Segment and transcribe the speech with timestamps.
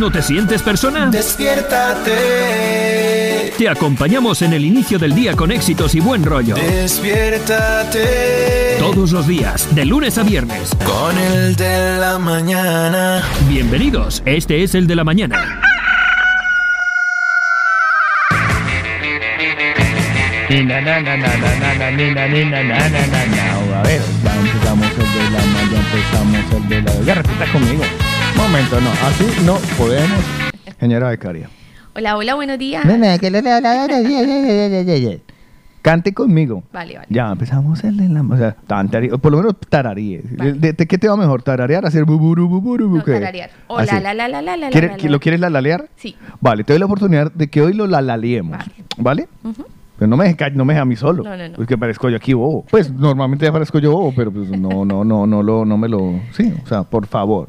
[0.00, 1.10] ¿Aún no te sientes persona?
[1.10, 2.12] Despiértate.
[3.58, 6.54] Te acompañamos en el inicio del día con éxitos y buen rollo.
[6.54, 7.98] Despiértate.
[8.78, 10.74] Todos los días, de lunes a viernes.
[10.86, 13.22] Con el de la mañana.
[13.46, 15.60] Bienvenidos, este es el de la mañana.
[20.48, 23.80] Nina, na, na, na, na, na, na, nina, nina, na, na, na, na.
[23.80, 25.40] A ver, ya empezamos el de la
[25.70, 26.92] ya empezamos el de la.
[27.04, 27.84] Ya repita conmigo.
[28.36, 30.18] Momento, no, así no podemos.
[30.78, 31.48] Señora Becaria.
[31.94, 32.84] Hola, hola, buenos días.
[35.82, 36.62] Cante conmigo.
[36.72, 37.06] Vale, vale.
[37.10, 38.20] Ya empezamos el de la.
[38.22, 38.54] O sea,
[39.20, 40.22] por lo menos tararíe.
[40.36, 40.52] Vale.
[40.54, 41.42] ¿De, de qué te va mejor?
[41.42, 41.86] ¿Tararear?
[41.86, 43.50] ¿Hacer buburu, buburu, No, tararear.
[43.66, 43.94] O Así.
[43.94, 45.08] la, la, la, la, la, la, ¿Quiere- la, la.
[45.10, 45.88] ¿Lo quieres la lalear?
[45.96, 46.16] Sí.
[46.40, 48.58] Vale, te doy la oportunidad de que hoy lo la laleemos.
[48.98, 49.28] ¿Vale?
[49.42, 49.64] Ujú.
[49.98, 51.22] Pero no me dejes ca- no me a mí solo.
[51.24, 51.54] No, no, no.
[51.56, 52.64] Porque parezco yo aquí bobo.
[52.70, 55.88] Pues normalmente ya parezco yo bobo, pero pues no, no, no, no lo, no me
[55.88, 56.20] lo.
[56.32, 57.48] Sí, o sea, por favor.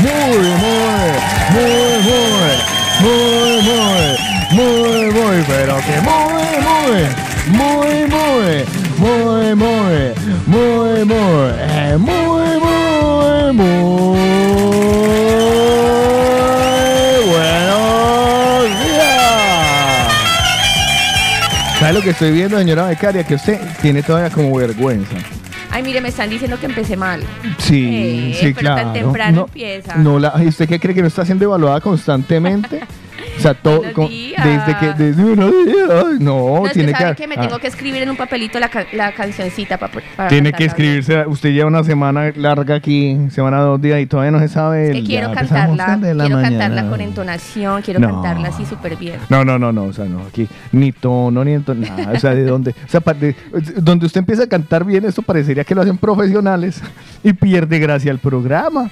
[0.00, 1.10] Muy, muy,
[1.52, 2.56] muy, muy,
[3.00, 4.16] muy, muy,
[4.50, 7.00] muy, muy, pero que muy, muy,
[7.48, 8.64] muy, muy,
[8.98, 10.14] muy, muy,
[10.46, 14.37] muy, muy, eh, muy, muy, muy,
[22.08, 23.22] que estoy viendo, señora becaria?
[23.22, 25.14] Que usted tiene todavía como vergüenza.
[25.70, 27.22] Ay, mire, me están diciendo que empecé mal.
[27.58, 28.92] Sí, Eh, sí, pero tan claro.
[28.92, 29.94] temprano no, empieza.
[29.96, 32.80] No, la, ¿y ¿usted qué cree que no está siendo evaluada constantemente?
[33.38, 36.20] O sea, todo desde que desde buenos días.
[36.20, 38.68] No, No, tiene que sabe que, me ah, tengo que escribir en un papelito la,
[38.92, 41.24] la cancioncita pa- para tiene que escribirse.
[41.26, 44.88] Usted lleva una semana larga aquí, semana dos días y todavía no se sabe.
[44.90, 46.42] Es que quiero cantarla, quiero mañana.
[46.42, 48.08] cantarla con entonación, quiero No.
[48.08, 49.16] cantarla así súper bien.
[49.28, 52.34] No, no, no, no, o sea, no, aquí ni tono, ni entono, nada, o sea,
[52.34, 53.34] de dónde, o sea, de-
[53.76, 56.82] donde usted empieza a cantar bien, esto parecería que lo hacen profesionales
[57.24, 58.90] y pierde gracia al programa.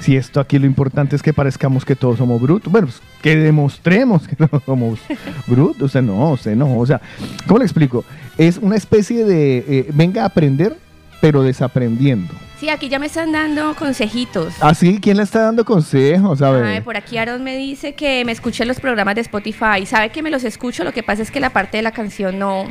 [0.00, 3.36] Si esto aquí lo importante es que parezcamos que todos somos brutos, bueno, pues, que
[3.36, 5.00] demostremos que no somos
[5.46, 7.00] brutos, o sea, no, usted no, o sea,
[7.46, 8.04] ¿cómo le explico?
[8.36, 10.76] Es una especie de, eh, venga a aprender,
[11.20, 12.32] pero desaprendiendo.
[12.60, 14.52] Sí, aquí ya me están dando consejitos.
[14.60, 16.42] Así, ¿quién le está dando consejos?
[16.42, 16.64] A ver.
[16.64, 19.86] Ay, por aquí Aaron me dice que me escuché los programas de Spotify.
[19.86, 22.36] Sabe que me los escucho, lo que pasa es que la parte de la canción
[22.36, 22.64] no,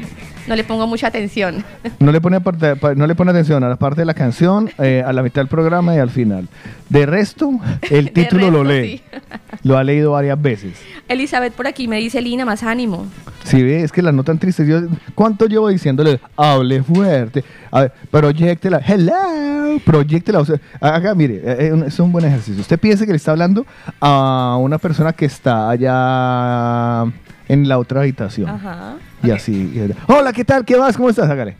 [0.47, 1.63] no le pongo mucha atención.
[1.99, 4.69] No le pone, aparte- pa- no le pone atención a la parte de la canción,
[4.77, 6.47] eh, a la mitad del programa y al final.
[6.89, 7.49] De resto,
[7.89, 8.97] el título lo lee.
[8.97, 9.19] sí.
[9.63, 10.73] Lo ha leído varias veces.
[11.07, 13.07] Elizabeth por aquí me dice, Lina, más ánimo.
[13.53, 14.67] Ve, es que la notan tristes.
[14.67, 14.81] Yo,
[15.15, 16.19] ¿Cuánto llevo diciéndole?
[16.35, 17.43] Hable fuerte.
[17.71, 18.81] A ver, proyectela.
[18.85, 19.76] Hello.
[19.85, 20.39] Proyectela.
[20.39, 22.61] O sea, haga, mire, eh, eh, es un buen ejercicio.
[22.61, 23.65] Usted piensa que le está hablando
[23.99, 27.11] a una persona que está allá
[27.47, 28.49] en la otra habitación.
[28.49, 28.95] Ajá.
[29.23, 29.53] Y así.
[29.53, 30.65] y- Hola, ¿qué tal?
[30.65, 30.95] ¿Qué más?
[30.97, 31.29] ¿Cómo estás?
[31.29, 31.55] Hágale.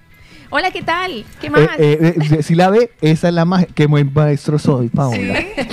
[0.49, 1.25] Hola, ¿qué tal?
[1.41, 1.59] ¿Qué más?
[1.61, 3.67] Eh, eh, eh, si la ve, esa es la magia.
[3.75, 5.17] Qué buen maestro soy, Paola.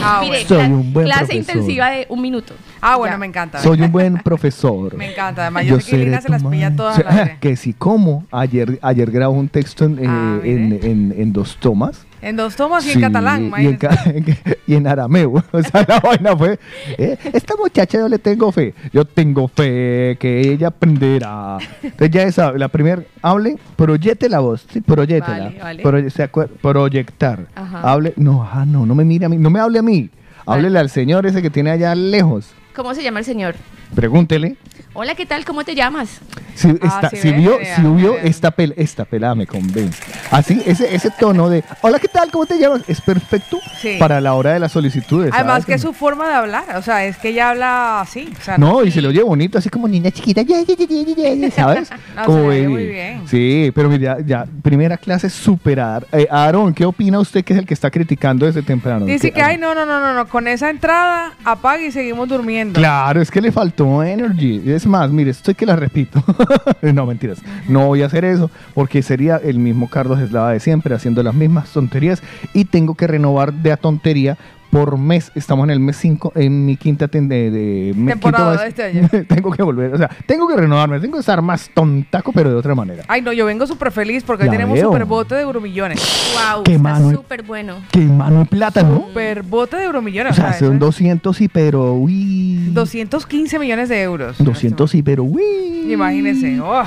[0.02, 0.48] Ah, Mire, bueno.
[0.48, 1.54] Soy un buen clase profesor.
[1.56, 2.54] intensiva de un minuto.
[2.80, 3.18] Ah, bueno, Ya.
[3.18, 3.60] me encanta.
[3.60, 4.96] Soy un buen profesor.
[4.96, 5.42] Me encanta.
[5.42, 7.36] Además, yo, sé que seré Lina se las pilla todas Sí, al aire.
[7.40, 10.90] Que si como, ayer, ayer grabo un texto en, eh, Ah, en, mire.
[10.90, 12.04] en- en dos tomas.
[12.24, 13.78] En dos tomas y Sí, en catalán, y en,
[14.66, 15.44] y en arameo.
[15.52, 16.58] O sea, la vaina fue,
[16.98, 18.74] eh, esta muchacha yo le tengo fe.
[18.92, 21.58] Yo tengo fe que ella aprenderá.
[21.82, 25.44] Entonces ya esa, la primera, hable, proyecte la voz, sí, proyectela.
[25.44, 25.82] Vale, vale.
[25.82, 27.46] Proye- se acuer- proyectar.
[27.54, 27.80] Ajá.
[27.92, 30.10] Hable, no, ah, no, no me mire a mí, no me hable a mí.
[30.46, 32.52] Háblele al señor ese que tiene allá lejos.
[32.74, 33.54] ¿Cómo se llama el señor?
[33.94, 34.56] Pregúntele.
[34.96, 35.44] Hola, ¿qué tal?
[35.44, 36.20] ¿Cómo te llamas?
[36.54, 40.00] Si, Ah, sí si ve, vio, si vio esta, pel- esta pelada me convence.
[40.30, 42.30] Así, ese, ese tono de, hola, ¿qué tal?
[42.30, 42.82] ¿Cómo te llamas?
[42.86, 43.96] Es perfecto Sí.
[43.98, 45.30] para la hora de las solicitudes.
[45.34, 45.66] Además ¿sabes?
[45.66, 48.32] que es su forma de hablar, o sea, es que ella habla así.
[48.40, 50.42] O sea, No, y se lo oye bonito, así como niña chiquita,
[51.56, 51.90] ¿sabes?
[52.14, 53.22] No, como se muy bien.
[53.26, 56.06] Sí, pero mira, ya, primera clase superada.
[56.12, 59.06] Eh, Aaron, ¿qué opina usted que es el que está criticando desde temprano?
[59.06, 62.28] Dice ¿Qué- que, ay, no, no, no, no, no, con esa entrada apaga y seguimos
[62.28, 62.78] durmiendo.
[62.78, 64.62] Claro, es que le faltó energy.
[64.64, 66.22] Es más, mire, estoy que la repito.
[66.82, 67.42] no, mentiras.
[67.68, 71.34] No voy a hacer eso porque sería el mismo Carlos Eslava de siempre haciendo las
[71.34, 72.22] mismas tonterías
[72.52, 74.36] y tengo que renovar de a tontería
[74.74, 75.30] por mes.
[75.36, 79.08] Estamos en el mes 5, en mi quinta ten- de, Temporada quinto de este año.
[79.28, 82.56] tengo que volver, o sea, tengo que renovarme, tengo que estar más tontaco, pero de
[82.56, 83.04] otra manera.
[83.06, 84.88] Ay, no, yo vengo súper feliz porque hoy tenemos veo.
[84.88, 86.00] super bote de euromillones.
[86.34, 87.10] Wow, Qué está mano.
[87.12, 87.76] súper bueno.
[87.92, 88.96] ¡Qué mano de plata, ¿no?
[89.06, 90.32] Super bote de euromillones.
[90.32, 92.70] O sea, son es 200 y pero, uy.
[92.72, 94.36] 215 millones de euros.
[94.38, 95.42] 200 y pero, uy.
[95.88, 96.58] Imagínense.
[96.60, 96.82] oh.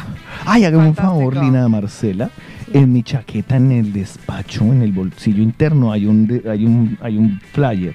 [0.46, 2.30] Ay, hágame un favor, Lina Marcela.
[2.74, 7.18] En mi chaqueta, en el despacho, en el bolsillo interno, hay un, hay un, hay
[7.18, 7.94] un flyer.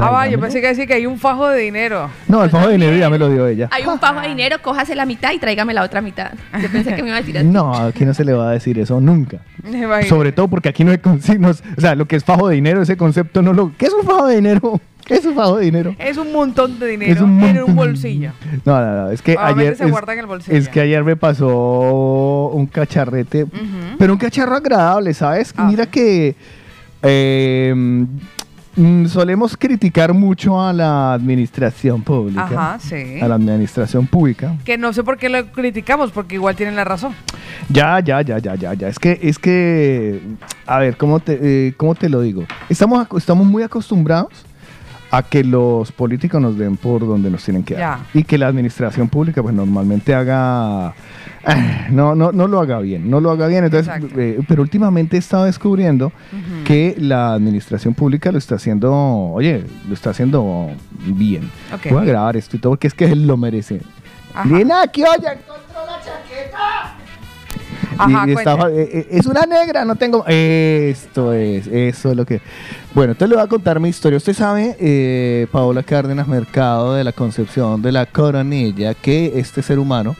[0.00, 2.10] Ah, va, yo pensé que decía que hay un fajo de dinero.
[2.26, 3.68] No, el fajo de dinero ya me lo dio ella.
[3.70, 6.32] Hay un fajo de dinero, cójase la mitad y tráigame la otra mitad.
[6.60, 7.46] Yo pensé que me iba a decir así.
[7.46, 9.38] No, aquí no se le va a decir eso nunca.
[10.08, 11.62] Sobre todo porque aquí no hay consignos.
[11.76, 13.72] O sea, lo que es fajo de dinero, ese concepto no lo.
[13.76, 14.80] ¿Qué es un fajo de dinero?
[15.04, 15.94] ¿Qué es un fajo de dinero?
[15.98, 18.32] Es un montón de dinero Es un en un bolsillo.
[18.64, 19.10] No, no, no.
[19.10, 19.76] Es que ayer.
[19.76, 20.56] se es, guarda en el bolsillo.
[20.56, 23.46] es que ayer me pasó un cacharrete.
[23.98, 25.52] Pero un cacharro agradable, ¿sabes?
[25.56, 25.66] Ah.
[25.68, 26.34] Mira que.
[27.02, 27.74] eh,
[28.76, 32.44] mm, solemos criticar mucho a la administración pública.
[32.44, 33.20] Ajá, sí.
[33.20, 34.56] A la administración pública.
[34.64, 37.14] Que no sé por qué lo criticamos, porque igual tienen la razón.
[37.68, 38.88] Ya, ya, ya, ya, ya, ya.
[38.88, 40.20] Es que, es que,
[40.66, 42.44] a ver, ¿cómo te, eh, cómo te lo digo?
[42.70, 44.46] Estamos, estamos muy acostumbrados
[45.16, 47.98] a que los políticos nos den por donde nos tienen que dar.
[47.98, 48.06] Ya.
[48.20, 50.94] Y que la administración pública, pues normalmente haga, ah,
[51.90, 53.64] no, no, no lo haga bien, no lo haga bien.
[53.64, 56.12] Entonces, eh, pero últimamente he estado descubriendo
[56.64, 60.70] que la administración pública lo está haciendo, oye, lo está haciendo
[61.06, 61.50] bien.
[61.74, 61.90] Ok.
[61.92, 63.80] Voy a grabar esto y todo porque es que él lo merece.
[64.46, 66.96] Lina, aquí oye, encontró la chaqueta.
[67.96, 70.24] Ajá, estaba- eh, eh, es una negra, no tengo.
[70.26, 72.40] Esto es, eso es lo que.
[72.94, 74.16] Bueno, entonces le voy a contar mi historia.
[74.18, 79.80] Usted sabe, eh, Paola Cárdenas Mercado, de la concepción de la coronilla, que este ser
[79.80, 80.14] humano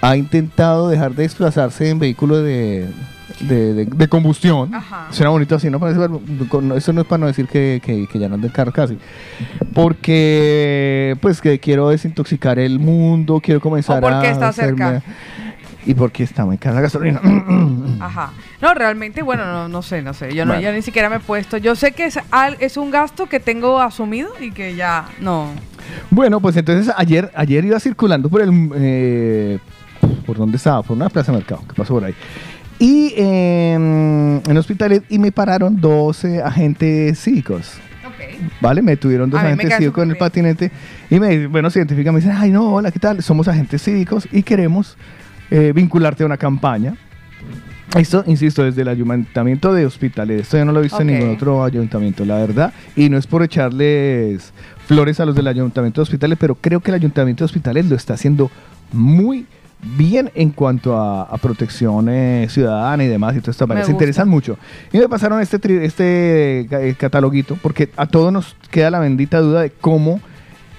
[0.00, 2.88] ha intentado dejar de desplazarse en vehículos de,
[3.40, 4.74] de, de- de combustión.
[4.74, 5.12] Ajar.
[5.12, 5.78] Suena bonito así, ¿no?
[5.78, 6.00] Parece-
[6.76, 8.96] Eso no es para no decir que, que- que ya no anda en carro casi.
[9.74, 14.30] Porque, pues, que quiero desintoxicar el mundo, quiero comenzar O porque a.
[14.30, 15.02] está hacerme- cerca.
[15.86, 17.20] Y porque está muy cara la gasolina.
[18.00, 18.32] Ajá.
[18.62, 20.34] No, realmente, bueno, no, no sé, no sé.
[20.34, 21.56] Yo, no, yo ni siquiera me he puesto.
[21.58, 25.48] Yo sé que es, al- es un gasto que tengo asumido y que ya no.
[26.10, 28.70] Bueno, pues entonces ayer, ayer iba circulando por el...
[28.76, 29.58] eh,
[30.26, 30.82] ¿Por dónde estaba?
[30.82, 32.14] Por una plaza de mercado, que pasó por ahí.
[32.78, 37.74] Y eh, en Hospitalet y me pararon 12 agentes cívicos.
[38.60, 38.82] ¿Vale?
[38.82, 40.70] Me tuvieron dos agentes cívicos en el patinete
[41.10, 43.22] y me, bueno, se identifican, me dicen, ay no, hola, ¿qué tal?
[43.22, 44.96] Somos agentes cívicos y queremos
[45.50, 46.96] eh, vincularte a una campaña.
[47.96, 50.40] Esto, insisto, desde el ayuntamiento de Hospitalet.
[50.40, 52.72] Esto yo no lo he visto en ningún otro ayuntamiento, la verdad.
[52.96, 54.52] Y no es por echarles
[54.86, 57.94] flores a los del ayuntamiento de Hospitalet, pero creo que el ayuntamiento de Hospitalet lo
[57.94, 58.50] está haciendo
[58.90, 59.46] muy
[59.96, 63.36] bien en cuanto a, a protección eh, ciudadana y demás.
[63.36, 63.84] Y todas estas Me.
[63.84, 64.58] Se interesan mucho.
[64.92, 69.38] Y me pasaron este, tri- este eh, cataloguito, porque a todos nos queda la bendita
[69.38, 70.20] duda de cómo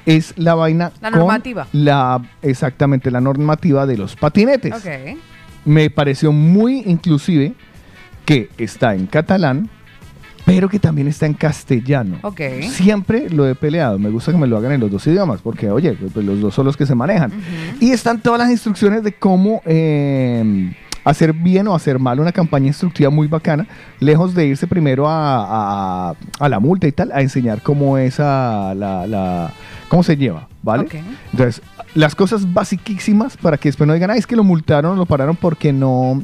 [0.06, 0.92] es la vaina.
[1.02, 1.68] La con normativa.
[1.74, 4.74] La, exactamente, la normativa de los patinetes.
[4.74, 5.18] Ok.
[5.66, 7.54] Me pareció muy inclusive
[8.26, 9.70] que está en catalán,
[10.46, 12.20] pero que también está en castellano.
[12.22, 12.40] Ok.
[12.70, 13.98] Siempre lo he peleado.
[13.98, 16.54] Me gusta que me lo hagan en los dos idiomas, porque, oye, pues los dos
[16.54, 17.32] son los que se manejan.
[17.80, 20.72] Y están todas las instrucciones de cómo eh,
[21.04, 23.68] hacer bien o hacer mal una campaña instructiva muy bacana,
[24.00, 28.20] lejos de irse primero a, a- a la multa y tal, a enseñar cómo es
[28.20, 29.52] a la, la-
[29.88, 30.84] cómo se lleva, ¿vale?
[30.84, 30.96] Ok.
[31.32, 31.62] Entonces,
[31.94, 35.36] las cosas basiquísimas para que después no digan, ah, es que lo multaron, lo pararon
[35.36, 36.22] porque no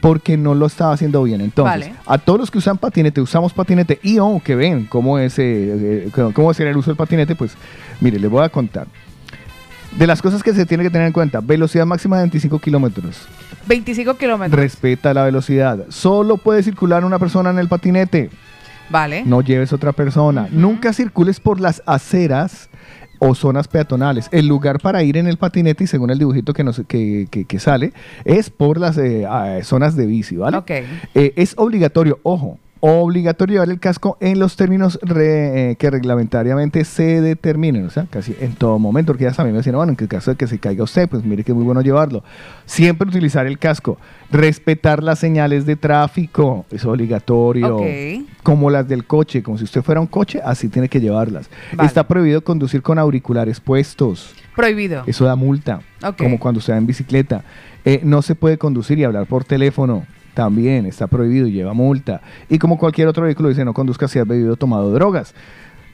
[0.00, 1.40] porque no lo estaba haciendo bien.
[1.40, 1.94] Entonces, Vale.
[2.06, 6.04] a todos los que usan patinete, usamos patinete y o que ven cómo es, eh,
[6.06, 7.56] eh, cómo es el uso del patinete, pues
[8.00, 8.86] mire, les voy a contar.
[9.98, 13.26] De las cosas que se tiene que tener en cuenta, velocidad máxima de 25 kilómetros.
[13.66, 14.60] 25 kilómetros.
[14.60, 15.86] Respeta la velocidad.
[15.88, 18.30] Solo puede circular una persona en el patinete.
[18.90, 19.24] Vale.
[19.24, 20.48] No lleves otra persona.
[20.50, 22.68] Nunca circules por las aceras
[23.18, 24.28] o zonas peatonales.
[24.32, 27.44] El lugar para ir en el patinete, y según el dibujito que, nos, que, que-
[27.44, 27.92] que sale,
[28.24, 30.56] es por las eh, ah, zonas de bici, ¿vale?
[30.58, 30.70] Ok.
[31.14, 36.84] Eh, es obligatorio, ojo, obligatorio llevar el casco en los términos re- eh, que reglamentariamente
[36.84, 39.98] se determinen, o sea, casi en todo momento, porque ya saben, me decían, bueno, en
[40.00, 42.22] el caso de que se caiga usted, pues mire que es muy bueno llevarlo.
[42.66, 43.98] Siempre utilizar el casco,
[44.30, 47.80] respetar las señales de tráfico, es obligatorio,
[48.42, 51.48] como las del coche, como si usted fuera un coche, así tiene que llevarlas.
[51.74, 51.86] Vale.
[51.86, 54.34] Está prohibido conducir con auriculares puestos.
[54.54, 55.02] Prohibido.
[55.06, 55.80] Eso da multa,
[56.18, 57.42] como cuando se va en bicicleta.
[57.84, 60.04] Eh, no se puede conducir y hablar por teléfono.
[60.36, 62.20] También está prohibido y lleva multa.
[62.50, 65.34] Y como cualquier otro vehículo dice, no conduzca si has bebido o tomado drogas.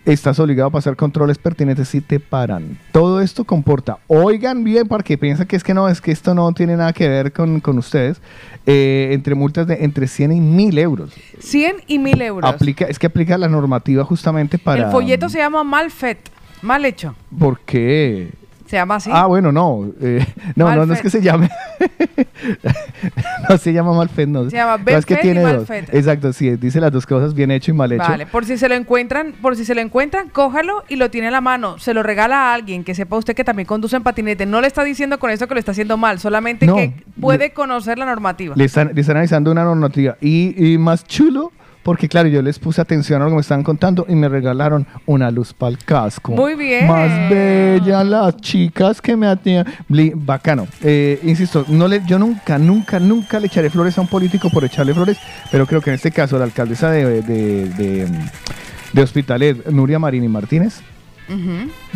[0.05, 2.77] estás obligado a pasar controles pertinentes si te paran.
[2.91, 6.53] Todo esto comporta, oigan bien, porque piensan que es que no, es que esto no
[6.55, 8.21] tiene nada que ver con, con ustedes,
[8.67, 11.15] eh, entre multas de entre 100 y 1000 euros.
[11.39, 12.53] 100 y 1000 euros.
[12.53, 14.87] Aplica, es que aplica la normativa justamente para...
[14.87, 16.19] El folleto se llama mal fet,
[16.63, 17.15] mal hecho.
[17.39, 18.42] ¿Por qué?
[18.73, 19.11] Se llama así.
[19.13, 19.93] Ah, bueno, no.
[20.01, 20.25] eh,
[20.57, 21.03] no, no, no es Malfet.
[21.03, 21.51] que se llame.
[23.51, 24.49] no se llama Malfet, no.
[24.49, 25.53] Se llama No, es que Benfet y tiene dos.
[25.69, 25.95] Malfet.
[25.95, 28.03] Exacto, sí, dice las dos cosas, bien hecho y mal hecho.
[28.09, 31.27] Vale, por si se lo encuentran, por si se lo encuentran, cójalo y lo tiene
[31.27, 31.79] en la mano.
[31.79, 34.47] Se lo regala a alguien que sepa usted que también conduce en patinete.
[34.47, 37.39] No le está diciendo con esto que lo está haciendo mal, solamente No, que puede
[37.49, 38.55] le- conocer la normativa.
[38.57, 40.17] Le están, le están analizando una normativa.
[40.23, 41.53] Y, y más chulo,
[41.83, 44.87] porque claro, yo les puse atención a lo que me estaban contando y me regalaron
[45.07, 46.33] una luz para el casco.
[46.33, 46.87] Muy bien.
[46.87, 49.67] Más bella las chicas que me atían.
[50.15, 50.67] Bacano.
[50.83, 54.65] Eh, insisto, no le, yo nunca, nunca, nunca le echaré flores a un político por
[54.65, 55.19] echarle flores,
[55.51, 58.09] pero creo que en este caso la alcaldesa de, de, de,
[58.93, 60.81] de Hospitalet, Nuria Marini Martínez,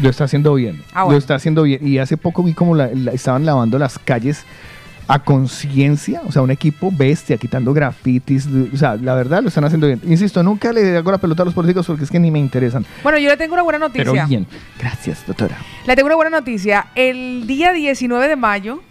[0.02, 0.82] lo está haciendo bien.
[0.94, 1.12] Ah, bueno.
[1.12, 1.86] Lo está haciendo bien.
[1.86, 4.44] Y hace poco vi como la- la- estaban lavando las calles
[5.08, 9.64] a conciencia, o sea, un equipo bestia, quitando grafitis, o sea, la verdad lo están
[9.64, 10.00] haciendo bien.
[10.06, 12.84] Insisto, nunca le hago la pelota a los políticos porque es que ni me interesan.
[13.02, 14.26] Bueno, yo le tengo una buena Pero noticia.
[14.26, 14.46] bien,
[14.78, 15.56] gracias, doctora.
[15.86, 16.86] Le tengo una buena noticia.
[16.94, 18.82] El día 19 de mayo,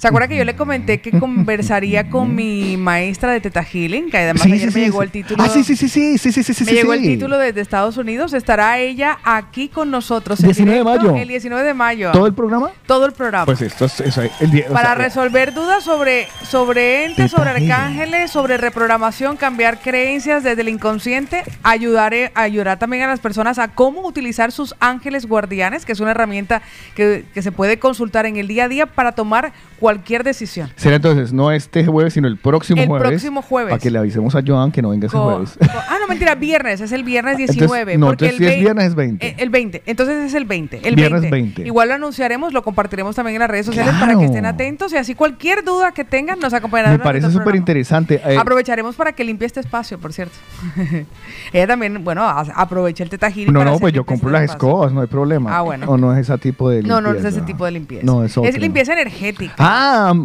[0.00, 4.08] ¿Se acuerda que yo le comenté que conversaría con mi maestra de Teta Healing?
[4.08, 5.42] Que además sí, ayer sí, me llegó el título.
[5.42, 6.64] Ah, sí, sí, sí, sí, sí, sí, sí.
[6.64, 8.32] Me llegó el título desde Estados Unidos.
[8.32, 10.40] Estará ella aquí con nosotros.
[10.40, 11.14] El 19 de mayo.
[11.14, 12.12] El 19 de mayo.
[12.12, 12.70] ¿Todo el programa?
[12.86, 13.44] Todo el programa.
[13.44, 18.30] Pues esto es, es el día, Para sea, resolver dudas sobre, sobre entes, sobre arcángeles,
[18.30, 23.68] sobre reprogramación, cambiar creencias desde el inconsciente, ayudaré, eh, ayudar también a las personas a
[23.68, 26.62] cómo utilizar sus ángeles guardianes, que es una herramienta
[26.94, 30.70] que, que se puede consultar en el día a día para tomar cualquier decisión.
[30.76, 33.08] Será entonces no este jueves, sino el próximo El jueves.
[33.08, 33.70] próximo jueves.
[33.70, 35.58] Para que le avisemos a Joan que no venga ese Co- jueves.
[35.60, 37.98] ah, no, mentira, viernes, es el viernes Entonces, 19.
[37.98, 39.26] no, porque entonces el si es viernes es 20.
[39.26, 40.80] eh, El 20, entonces es el 20.
[40.88, 41.30] El Viernes 20.
[41.36, 41.62] 20.
[41.66, 44.96] Igual lo anunciaremos, lo compartiremos también en las redes sociales para que estén atentos y
[44.96, 46.92] así cualquier duda que tengan nos acompañarán.
[46.92, 48.20] Me parece el súper interesante.
[48.24, 50.34] Eh, Aprovecharemos para que limpie este espacio, por cierto.
[51.52, 53.52] Ella también, bueno, a- aprovecha el tetajín.
[53.52, 55.56] no, no, pues yo compro las escobas, no hay problema.
[55.56, 55.86] Ah, bueno.
[55.88, 57.00] O no es ese tipo de limpieza.
[57.00, 58.04] No, no es ese tipo de limpieza.
[58.06, 58.50] No, es otro.
[58.58, 59.54] limpieza energética.
[59.58, 59.79] Ah,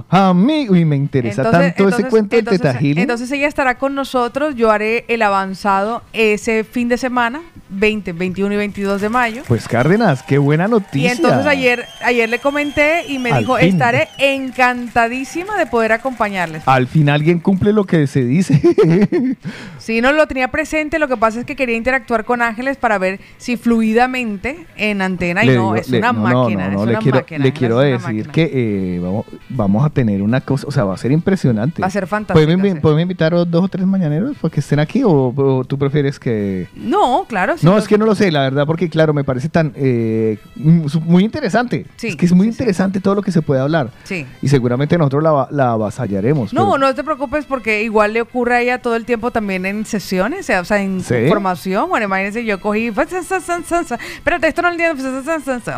[0.10, 3.00] a mí, uy, me interesa tanto ese cuento del entonces- Teta Healing.
[3.00, 4.56] entonces ella estará con nosotros.
[4.56, 9.44] Yo haré el avanzado ese fin de semana, 20, 21 y 22 de mayo.
[9.48, 11.12] Pues Cárdenas, qué buena Y noticia.
[11.12, 13.70] entonces ayer, ayer le comenté y me Al dijo, fin.
[13.70, 16.64] estaré encantadísima de poder acompañarles.
[16.68, 18.62] Al fin alguien cumple lo que se dice.
[19.78, 22.98] Sí, no lo tenía presente, lo que pasa es que quería interactuar con Ángeles para
[22.98, 26.74] ver si fluidamente en antena y Le no, digo- es le- una no, máquina, no,
[26.74, 27.44] no, es le una quiero, máquina.
[27.46, 30.98] le quiero decir que eh, vamos, vamos a tener una cosa, o sea, va a
[30.98, 31.82] ser impresionante.
[31.82, 32.46] Va a ser fantástico,
[32.82, 36.20] ¿Podemos, invitar a dos o tres mañaneros para que estén aquí o, o tú prefieres
[36.20, 36.68] que...?
[36.75, 37.58] No, claro.
[37.58, 40.38] sí, no, es que no lo sé, la verdad, porque claro, me parece tan eh,
[40.56, 41.86] muy interesante.
[41.98, 42.56] Sí, es que es muy sí, sí.
[42.64, 43.92] interesante todo lo que se puede hablar.
[44.04, 44.25] Sí.
[44.42, 46.54] Y seguramente nosotros la, la avasallaremos.
[46.54, 49.66] No, pero- no te preocupes porque igual le ocurre a ella todo el tiempo también
[49.66, 51.90] en sesiones, o sea, en formación.
[51.90, 55.22] Bueno, imagínense, yo cogí, pues, espérate, esto no lo entiendo,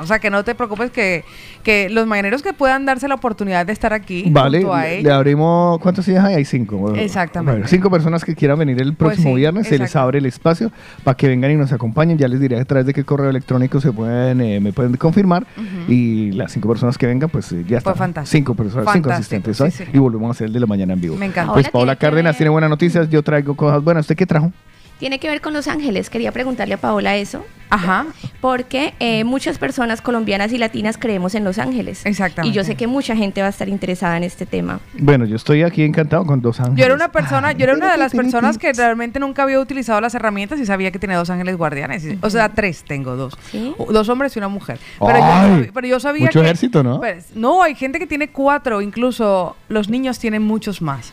[0.02, 1.24] o sea, que no te preocupes que,
[1.64, 5.12] que los mañaneros que puedan darse la oportunidad de estar aquí Vale, junto a le,
[5.12, 6.36] abrimos, ¿cuántos días hay?
[6.36, 6.94] Hay cinco.
[6.96, 7.52] Exactamente.
[7.52, 10.26] bueno, cinco personas que quieran venir el Pues próximo sí, viernes, se les abre el
[10.26, 10.72] espacio
[11.04, 12.18] para que vengan y nos acompañen.
[12.18, 15.46] Ya les diré a través de qué correo electrónico se pueden, eh, me pueden confirmar.
[15.88, 17.96] Y las cinco personas que vengan, pues eh, ya Fue están.
[17.96, 18.32] fantástico.
[18.38, 19.72] Cinco personas, cinco Fantástico, asistentes sí, hoy.
[19.72, 19.84] sí.
[19.94, 21.16] Y volvemos a hacer el de la mañana en vivo.
[21.16, 21.54] Me encanta.
[21.54, 24.02] Pues Ahora Paola tiene que Cárdenas tiene buenas noticias, yo traigo cosas buenas.
[24.04, 24.52] ¿Usted qué trajo?
[25.00, 26.10] Tiene que ver con Los Ángeles.
[26.10, 27.46] Quería preguntarle a Paola eso.
[27.70, 28.06] Ajá.
[28.42, 32.06] Porque eh, muchas personas colombianas y latinas creemos en Los Ángeles.
[32.06, 32.54] Exactamente.
[32.54, 34.80] Y yo sé que mucha gente va a estar interesada en este tema.
[34.94, 36.80] Bueno, yo estoy aquí encantado con dos ángeles.
[36.80, 40.00] Yo era una persona, yo era una de las personas que realmente nunca había utilizado
[40.02, 42.06] las herramientas y sabía que tenía dos ángeles guardianes.
[42.22, 43.38] O sea, tres tengo dos.
[43.52, 43.76] ¿Sí?
[43.90, 44.80] Dos hombres y una mujer.
[45.00, 47.00] Pero, yo, Ay, pero yo sabía mucho que- ejército, ¿no?
[47.00, 51.12] Pues, no, hay gente que tiene cuatro, incluso los niños tienen muchos más.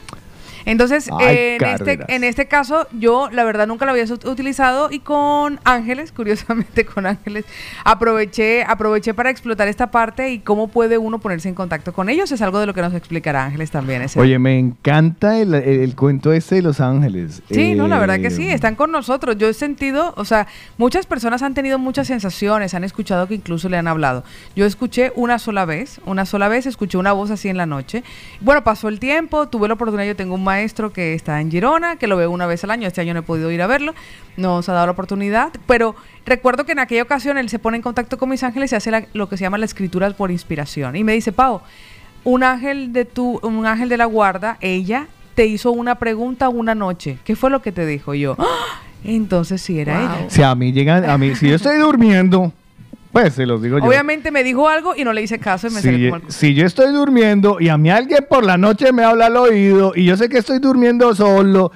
[0.66, 4.24] Entonces, Ay, eh, en, este, en este caso, yo la verdad nunca lo había ut-
[4.28, 7.44] utilizado y con Ángeles, curiosamente con Ángeles,
[7.84, 12.32] aproveché, aproveché para explotar esta parte y cómo puede uno ponerse en contacto con ellos.
[12.32, 14.02] Es algo de lo que nos explicará Ángeles también.
[14.02, 17.42] ese Oye, me encanta el, el- el cuento este de Los Ángeles.
[17.50, 19.36] Sí, no, la verdad que Eh, sí, están con nosotros.
[19.36, 20.46] Yo he sentido, o sea,
[20.78, 24.24] muchas personas han tenido muchas sensaciones, han escuchado que incluso le han hablado.
[24.56, 28.02] Yo escuché una sola vez, una sola vez escuché una voz así en la noche.
[28.40, 30.53] Bueno, pasó el tiempo, tuve la oportunidad, yo tengo un maestro
[30.92, 33.22] que está en Girona, que lo veo una vez al año, este año no he
[33.22, 33.94] podido ir a verlo,
[34.36, 35.94] no nos ha dado la oportunidad, pero
[36.26, 38.90] recuerdo que en aquella ocasión él se pone en contacto con mis ángeles y hace
[38.90, 40.96] la- lo que se llama la escritura por inspiración.
[40.96, 41.60] Y me dice, Pau,
[42.24, 46.74] un ángel de tu, un ángel de la guarda, ella te hizo una pregunta una
[46.74, 47.18] noche.
[47.24, 48.36] ¿Qué fue lo que te dijo yo?
[48.38, 48.80] "¡Ah!
[49.04, 50.02] Entonces sí era Wow.
[50.18, 50.30] ella.
[50.30, 52.52] Si a mí llegan, a mí, si yo estoy durmiendo,
[53.14, 53.84] pues se los digo yo.
[53.86, 56.52] Obviamente me dijo algo y no le hice caso y me si, como el- si
[56.52, 60.04] yo estoy durmiendo y a mí alguien por la noche me habla al oído y
[60.04, 61.70] yo sé que estoy durmiendo solo,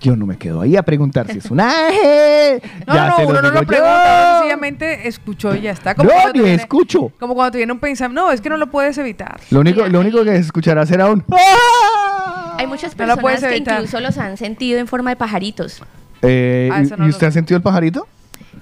[0.00, 2.62] yo no me quedo ahí a preguntar si es un ángel.
[2.86, 5.94] No, Ya no, se uno no lo pregunta, uno sencillamente escuchó y ya está.
[5.94, 7.10] No, ni viene- escucho.
[7.18, 8.22] Como cuando te viene un pensamiento.
[8.26, 9.40] No, es que no lo puedes evitar.
[9.50, 11.24] Lo único, lo único que se escuchará será un.
[11.32, 12.56] ¡Ah!
[12.58, 15.82] Hay muchas No personas que incluso los han sentido en forma de pajaritos.
[16.22, 18.06] Eh, Ah, no ¿Y lo usted ha sentido el pajarito?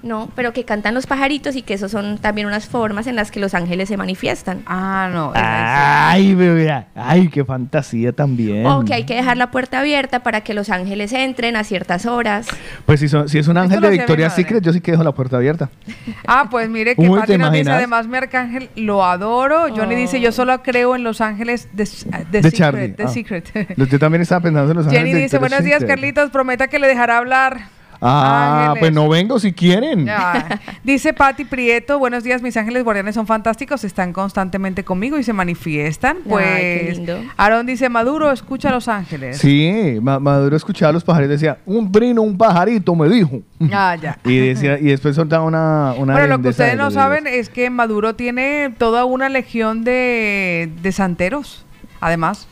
[0.03, 3.31] No, pero que cantan los pajaritos y que esos son también unas formas en las
[3.31, 4.61] que los ángeles se manifiestan.
[4.67, 5.31] Ah, no.
[5.35, 6.85] Ay, bebé.
[6.95, 8.65] Ay, qué fantasía también.
[8.67, 12.05] O que hay que dejar la puerta abierta para que los ángeles entren a ciertas
[12.05, 12.47] horas.
[12.85, 14.29] Pues si, son- si es un ángel de madre.
[14.29, 15.69] Secret, yo sí que dejo la puerta abierta.
[16.27, 19.67] Ah, pues mire que Uy, Pati ¿te nos dice, además mi arcángel lo adoro.
[19.75, 19.97] Johnny Oh.
[19.97, 22.53] dice, yo solo creo en los ángeles de, de, De Secret.
[22.53, 22.87] Charlie.
[22.89, 23.07] de Ah.
[23.07, 23.77] Secret.
[23.77, 25.97] Yo también estaba pensando en los ángeles Jenny de dice, buenos días Secret".
[25.97, 27.74] Carlitos, prometa que le dejará hablar.
[28.07, 28.79] Ah, Ángeles.
[28.81, 30.07] pues no vengo si quieren.
[30.83, 35.33] Dice Patti Prieto, buenos días, mis ángeles guardianes son fantásticos, están constantemente conmigo y se
[35.33, 36.17] manifiestan.
[36.17, 37.23] Ay, Pues qué lindo.
[37.37, 39.37] Aaron dice, Maduro, escucha a los ángeles.
[39.39, 43.41] Sí, Ma- Maduro escuchaba a los pajaritos decía, un trino, un pajarito me dijo.
[43.71, 44.19] Ah, ya.
[44.25, 47.49] Y decía, y después soltaba una, una Bueno, lo que ustedes de no saben es
[47.49, 51.65] que Maduro tiene toda una legión de, de santeros,
[52.01, 52.47] además,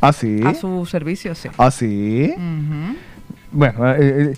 [0.00, 0.40] ¿Ah, sí?
[0.44, 1.48] a su servicio, sí.
[1.58, 2.34] ¿Ah, sí?
[3.52, 4.34] Bueno, eh, eh,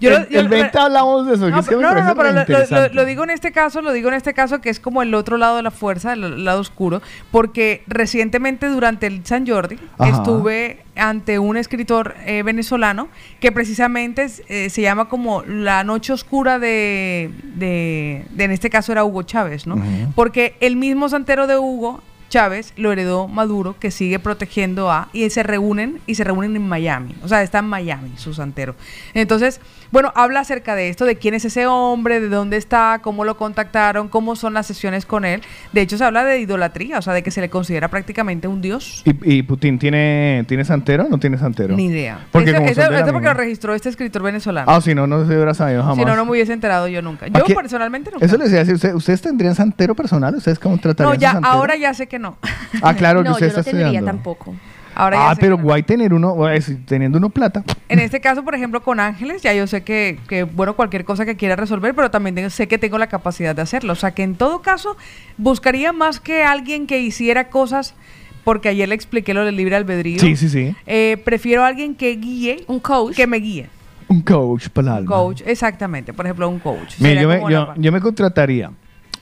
[0.00, 1.50] Yo el, lo- yo el lo- 20 hablamos de eso.
[1.50, 3.92] No, es que pero, me no, no, no, pero lo, digo en este caso, lo
[3.92, 6.60] digo en este caso que es como el otro lado de la fuerza, el, lado
[6.60, 10.10] oscuro, porque recientemente durante el San Jordi Ajá.
[10.16, 13.08] estuve ante un escritor eh, venezolano
[13.40, 18.92] que precisamente eh, se llama como la noche oscura de, de, de- en este caso
[18.92, 19.76] era Hugo Chávez, ¿no?
[20.14, 25.28] Porque el mismo santero de Hugo Chávez lo heredó Maduro, que sigue protegiendo a, y
[25.30, 27.14] se reúnen, y se reúnen en Miami.
[27.22, 28.74] O sea, está en Miami, su santero.
[29.14, 33.24] Entonces, bueno, habla acerca de esto, de quién es ese hombre, de dónde está, cómo
[33.24, 35.42] lo contactaron, cómo son las sesiones con él.
[35.72, 38.60] De hecho, se habla de idolatría, o sea, de que se le considera prácticamente un
[38.60, 39.02] dios.
[39.04, 41.74] ¿Y, y Putin tiene, tiene santero o no tiene santero?
[41.76, 42.26] Ni idea.
[42.32, 42.66] Porque de la
[43.00, 44.70] esto porque lo registró este escritor venezolano.
[44.70, 45.96] Ah, si no, no se hubiera sabido jamás.
[45.98, 47.26] si no, no me hubiese enterado yo nunca.
[47.26, 48.24] ¿A Yo qué- personalmente nunca.
[48.26, 50.34] Eso les decía, si usted- ¿ustedes tendrían santero personal?
[50.34, 51.52] ¿Ustedes cómo tratarían no, su ya, santero?
[51.54, 52.36] ahora ya sé que no.
[52.82, 54.10] Ah, claro, que no, usted yo está no tendría estudiando.
[54.10, 54.54] tampoco.
[54.98, 56.36] Ahora ah, pero que guay tener uno,
[56.84, 57.62] teniendo uno plata.
[57.88, 61.24] En este caso, por ejemplo, con ángeles, ya yo sé que, que, bueno, cualquier cosa
[61.24, 63.92] que quiera resolver, pero también tengo- sé que tengo la capacidad de hacerlo.
[63.92, 64.96] O sea, que en todo caso,
[65.36, 67.94] buscaría más que alguien que hiciera cosas,
[68.42, 70.18] porque ayer le expliqué lo del libre albedrío.
[70.18, 70.74] Sí, sí, sí.
[70.86, 73.14] Eh, prefiero a alguien que guíe, Un coach.
[73.14, 73.68] que me guíe.
[74.08, 76.12] Un coach para el Un coach, exactamente.
[76.12, 76.94] Por ejemplo, un coach.
[76.98, 78.70] Mira, yo, me, yo, yo me contrataría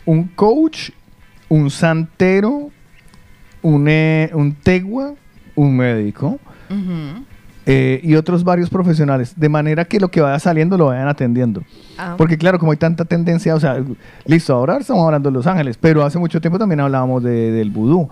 [0.07, 0.91] un coach,
[1.51, 2.71] un santero,
[3.63, 5.15] un, eh, un tegua,
[5.57, 6.39] un médico
[7.69, 11.63] eh, y otros varios profesionales, de manera que lo que vaya saliendo lo vayan atendiendo.
[11.99, 12.15] Ah.
[12.17, 13.83] Porque claro, como hay tanta tendencia, o sea,
[14.25, 17.71] listo, ahora estamos hablando de Los Ángeles, pero hace mucho tiempo también hablábamos de- del
[17.71, 18.09] vudú.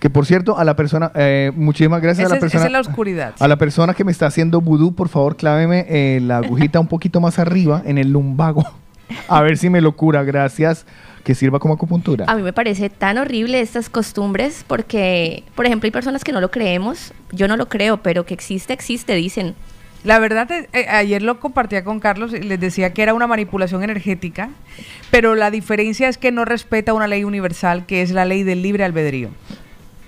[0.00, 2.60] Que por cierto, a la persona, eh, muchísimas gracias Ese a la persona.
[2.60, 3.34] esa es la oscuridad.
[3.38, 6.88] A la persona que me está haciendo vudú, por favor, cláveme eh, la agujita un
[6.88, 8.64] poquito más arriba, en el lumbago.
[9.28, 10.86] A ver si me lo cura, gracias.
[11.24, 12.26] Que sirva como acupuntura.
[12.28, 16.40] A mí me parece tan horrible estas costumbres porque, por ejemplo, hay personas que no
[16.42, 17.14] lo creemos.
[17.32, 19.54] Yo no lo creo, pero que existe, existe, dicen.
[20.04, 23.26] La verdad, es- eh, ayer lo compartía con Carlos y les decía que era una
[23.26, 24.50] manipulación energética,
[25.10, 28.60] pero la diferencia es que no respeta una ley universal, que es la ley del
[28.60, 29.30] libre albedrío.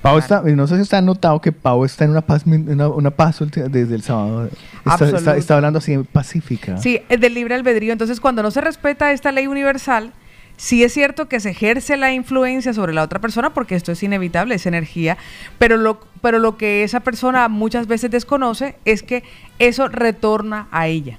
[0.02, 3.10] Pau está, no sé si está notado que Pau está en una paz, una, una
[3.10, 4.48] paz desde el sábado.
[4.84, 6.78] Está, está hablando así pacífica.
[6.78, 7.92] Sí, es del libre albedrío.
[7.92, 10.12] Entonces, cuando no se respeta esta ley universal,
[10.56, 14.02] sí es cierto que se ejerce la influencia sobre la otra persona, porque esto es
[14.02, 15.16] inevitable, es energía,
[15.58, 19.24] pero lo, pero lo que esa persona muchas veces desconoce es que
[19.58, 21.18] eso retorna a ella.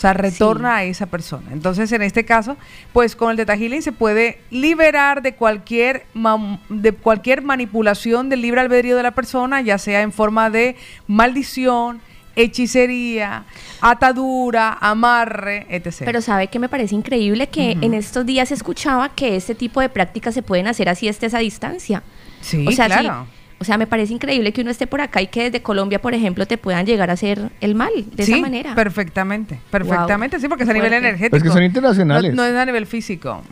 [0.00, 1.50] O sea, retorna a esa persona.
[1.52, 2.56] Entonces, en este caso,
[2.94, 6.06] pues con el Teta Healing se puede liberar de cualquier,
[6.70, 12.00] de cualquier manipulación del libre albedrío de la persona, ya sea en forma de maldición,
[12.34, 13.44] hechicería,
[13.82, 15.96] atadura, amarre, etc.
[16.06, 19.90] Pero sabe que me parece increíble que en estos días escuchaba que este tipo de
[19.90, 22.02] prácticas se pueden hacer así estés a distancia.
[22.40, 23.26] sí, o sea, sí, claro.
[23.60, 26.14] O sea, me parece increíble que uno esté por acá y que desde Colombia, por
[26.14, 28.74] ejemplo, te puedan llegar a hacer el mal de sí, esa manera.
[28.74, 31.08] perfectamente, perfectamente, sí, porque es a nivel Fuerte.
[31.08, 31.36] energético.
[31.36, 32.34] Es que son internacionales.
[32.34, 33.42] No, no es a nivel físico.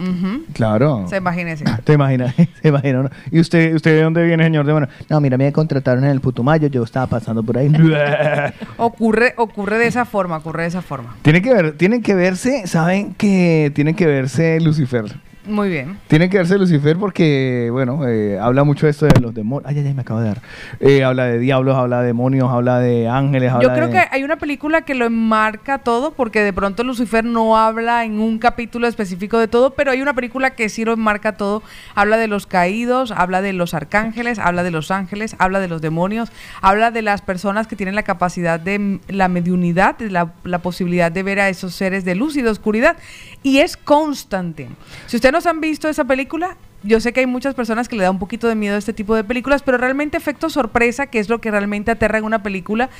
[0.54, 1.04] Claro.
[1.10, 1.64] Se imagínese.
[1.84, 3.04] Te imaginas, te imaginas.
[3.04, 3.10] ¿no?
[3.30, 4.64] ¿Y usted, usted de dónde viene, señor?
[4.64, 7.70] De bueno, no, mira, me contrataron en el Putumayo, yo estaba pasando por ahí.
[8.78, 11.16] Ocurre, ocurre de esa forma, ocurre de esa forma.
[11.22, 15.04] Tiene que ver, tienen que verse, saben que tienen que verse Lucifer.
[15.48, 15.98] Muy bien.
[16.08, 19.68] Tiene que verse Lucifer porque, bueno, eh, habla mucho de esto de los demonios.
[19.70, 20.42] Ay, ay, ay, me acabo de dar.
[20.80, 24.04] Eh, habla de diablos, habla de demonios, habla de ángeles, habla Yo creo de- que
[24.10, 28.38] hay una película que lo enmarca todo, porque de pronto Lucifer no habla en un
[28.38, 31.62] capítulo específico de todo, pero hay una película que sí lo enmarca todo.
[31.94, 35.80] Habla de los caídos, habla de los arcángeles, habla de los ángeles, habla de los
[35.80, 36.30] demonios,
[36.60, 41.10] habla de las personas que tienen la capacidad de la mediunidad, de la, la posibilidad
[41.10, 42.96] de ver a esos seres de luz y de oscuridad.
[43.42, 44.70] Y es Constantine.
[45.06, 48.04] Si ustedes no han visto esa película, yo sé que hay muchas personas que le
[48.04, 51.18] da un poquito de miedo a este tipo de películas, pero realmente efecto sorpresa, que
[51.18, 52.90] es lo que realmente aterra en una película,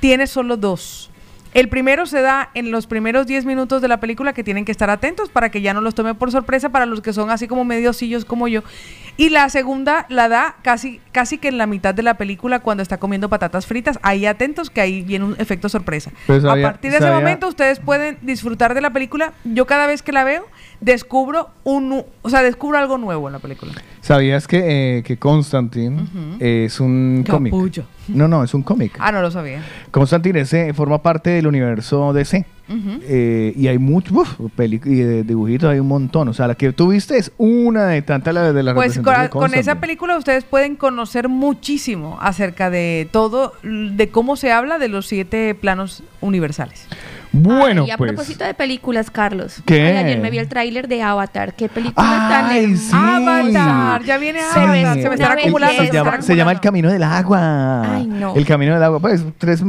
[0.00, 1.10] tiene solo dos.
[1.52, 4.70] El primero se da en los primeros 10 minutos de la película que tienen que
[4.70, 7.48] estar atentos para que ya no los tome por sorpresa para los que son así
[7.48, 8.62] como mediosillos como yo.
[9.16, 12.82] Y la segunda la da casi, casi que en la mitad de la película cuando
[12.82, 13.98] está comiendo patatas fritas.
[14.02, 16.10] Ahí atentos que ahí viene un efecto sorpresa.
[16.26, 19.32] Sabía- a partir de ese momento ustedes pueden disfrutar de la película.
[19.44, 20.46] Yo cada vez que la veo
[20.80, 23.72] descubro un, o sea, descubro algo nuevo en la película.
[24.00, 26.02] ¿Sabías que, eh, que Constantine
[26.40, 27.52] es un cómic?
[28.08, 28.96] No, no, es un cómic.
[28.98, 29.62] Ah, no lo sabía.
[29.90, 32.44] Constantine ese forma parte del universo DC.
[33.02, 36.28] Eh, y hay muchos y de dibujitos, hay un montón.
[36.28, 39.06] O sea, la que tú viste es una de tantas la de las Pues con,
[39.06, 44.52] representaciones de con esa película ustedes pueden conocer muchísimo acerca de todo, de cómo se
[44.52, 46.86] habla de los siete planos universales.
[47.32, 48.10] Bueno, y a pues.
[48.10, 49.62] propósito de películas, Carlos.
[49.64, 49.82] ¿Qué?
[49.82, 51.54] ay, ayer me vi el tráiler de Avatar.
[51.54, 52.90] Qué película tan Ay, sí.
[52.92, 55.84] Avatar, ya viene Avatar, se me una están acumulando.
[55.84, 56.60] se, llama, se llama El.
[56.60, 57.94] Camino del Agua.
[57.94, 58.34] Ay, no.
[58.34, 58.98] El Camino del Agua.
[59.00, 59.62] Pues, tres,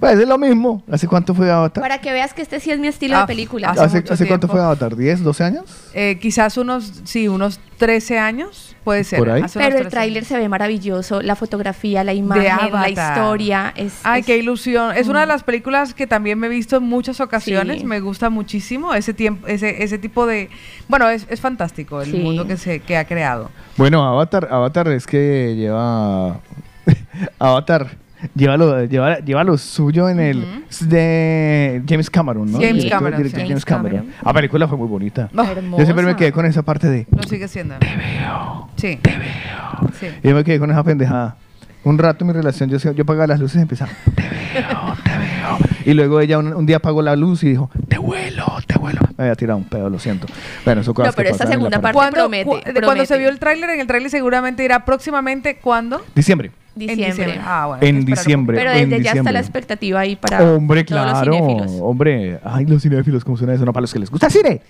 [0.00, 0.82] pues es lo mismo.
[0.90, 1.82] ¿Hace cuánto fue Avatar?
[1.82, 3.70] Para que veas que este sí es mi estilo Ah, de película.
[3.70, 4.96] hace ¿Hace, mucho hace cuánto fue Avatar?
[4.96, 5.64] ¿10, 12 años?
[5.94, 9.18] Eh, quizás unos, sí, unos 13 años, puede ser.
[9.18, 9.42] ¿Por ahí?
[9.54, 13.72] Pero el 13 tráiler se ve maravilloso, la fotografía, la imagen, la historia.
[13.76, 14.96] Es, Ay, es- qué ilusión.
[14.96, 17.80] Es una de las películas que también me he visto en muchas ocasiones.
[17.80, 17.86] Sí.
[17.86, 20.48] Me gusta muchísimo ese tiempo, ese, ese tipo de.
[20.88, 22.16] Bueno, es, es fantástico el Sí.
[22.18, 23.50] mundo que se que ha creado.
[23.76, 26.40] Bueno, Avatar, Avatar es que lleva.
[27.38, 27.88] Avatar.
[28.34, 30.64] Lleva lo, lleva, lleva lo suyo en el.
[30.68, 32.58] es de James Cameron, ¿no?
[32.60, 33.48] James Cameron, director sí.
[33.48, 33.98] James Cameron.
[34.00, 34.14] Cameron.
[34.24, 35.28] La película fue muy bonita.
[35.32, 37.06] Yo siempre me quedé con esa parte de.
[37.10, 37.76] lo sigue siendo.
[37.78, 38.68] Te veo.
[38.76, 38.98] Sí.
[39.00, 39.90] Te veo.
[39.98, 40.06] Sí.
[40.22, 41.36] Yo me quedé con esa pendejada.
[41.82, 45.10] Un rato en mi relación, yo, yo apagaba las luces y empezaba, te veo, te
[45.12, 45.58] veo.
[45.86, 49.00] Y luego ella un, un día apagó la luz y dijo, te vuelo, te vuelo.
[49.16, 50.26] Me había tirado un pedo, lo siento.
[50.66, 53.38] Bueno, eso No, pero la segunda parte- Cuando, promete, cu- de cuando se vio el
[53.38, 56.02] tráiler, en el tráiler seguramente dirá próximamente cuándo.
[56.14, 56.50] Diciembre.
[56.86, 57.40] Diciembre.
[57.44, 57.74] Ah, bueno.
[57.82, 58.56] hay que En diciembre.
[58.58, 59.32] Pero en desde ya está diciembre.
[59.32, 61.32] la expectativa ahí para Hombre, todos los claro.
[61.32, 61.72] cinéfilos.
[61.80, 63.64] Hombre, ay, los cinéfilos, ¿cómo suena eso?
[63.64, 64.62] No, para los que les gusta el cine.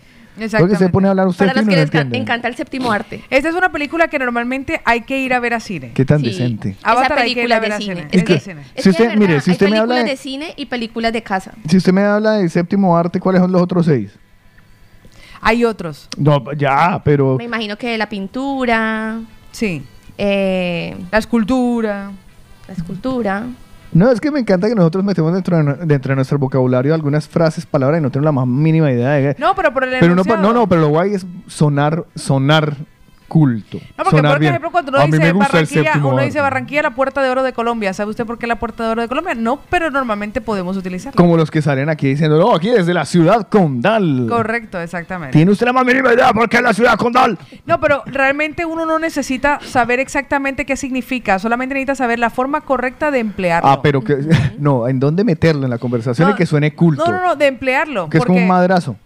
[0.59, 3.23] Porque se pone a hablar usted Para los que no les encanta el séptimo arte.
[3.29, 5.91] Esta es una película que normalmente hay que ir a ver a cine.
[5.93, 6.27] Qué tan Sí.
[6.27, 6.77] decente.
[6.83, 7.95] Avatar Esa hay que ir a película ver de a cine.
[7.97, 8.09] cine.
[8.11, 8.61] Es Es que, de cine.
[8.75, 11.13] es Si usted- mire, si usted hay me habla películas de- de cine y películas
[11.13, 11.53] de casa.
[11.69, 14.13] Si usted me habla de séptimo arte, ¿cuáles son los otros seis?
[15.43, 16.09] Hay otros.
[16.17, 17.37] No, ya, pero...
[17.37, 19.21] Me imagino que la pintura,
[19.53, 19.83] Sí.
[20.21, 22.11] Eh, La escultura.
[22.69, 23.45] la escultura.
[23.93, 26.95] No, es que me encanta que nosotros metemos dentro de, nu- dentro de nuestro vocabulario
[26.95, 29.35] algunas frases, palabras y no tenemos la más mínima idea de...
[29.39, 30.43] No, pero por el pero no, pa- enunciado.
[30.43, 32.77] no, no, pero lo guay es sonar, sonar
[33.31, 33.79] culto.
[33.79, 34.51] No, porque sonar por bien.
[34.51, 36.25] ejemplo, cuando uno A mí dice me gusta el Barranquilla, uno arte.
[36.25, 37.95] dice Barranquilla, la puerta de oro de Colombia.
[37.95, 39.35] ¿Sabe usted por qué la puerta de oro de Colombia?
[39.37, 41.17] No, pero normalmente podemos utilizarla.
[41.17, 44.27] Como los que salen aquí diciendo, no, aquí desde la ciudad condal.
[44.29, 45.33] Correcto, exactamente.
[45.33, 47.39] ¿Tiene usted la más mínima idea por qué es la ciudad condal?
[47.67, 52.63] No, pero realmente uno no necesita saber exactamente qué significa, solamente necesita saber la forma
[52.63, 53.71] correcta de emplearlo.
[53.71, 54.19] Ah, pero que...
[54.59, 57.07] No, ¿en dónde meterlo en la conversación No, y que suene culto?
[57.07, 58.11] No, no, no, de emplearlo.
[58.11, 58.97] Que es como un madrazo.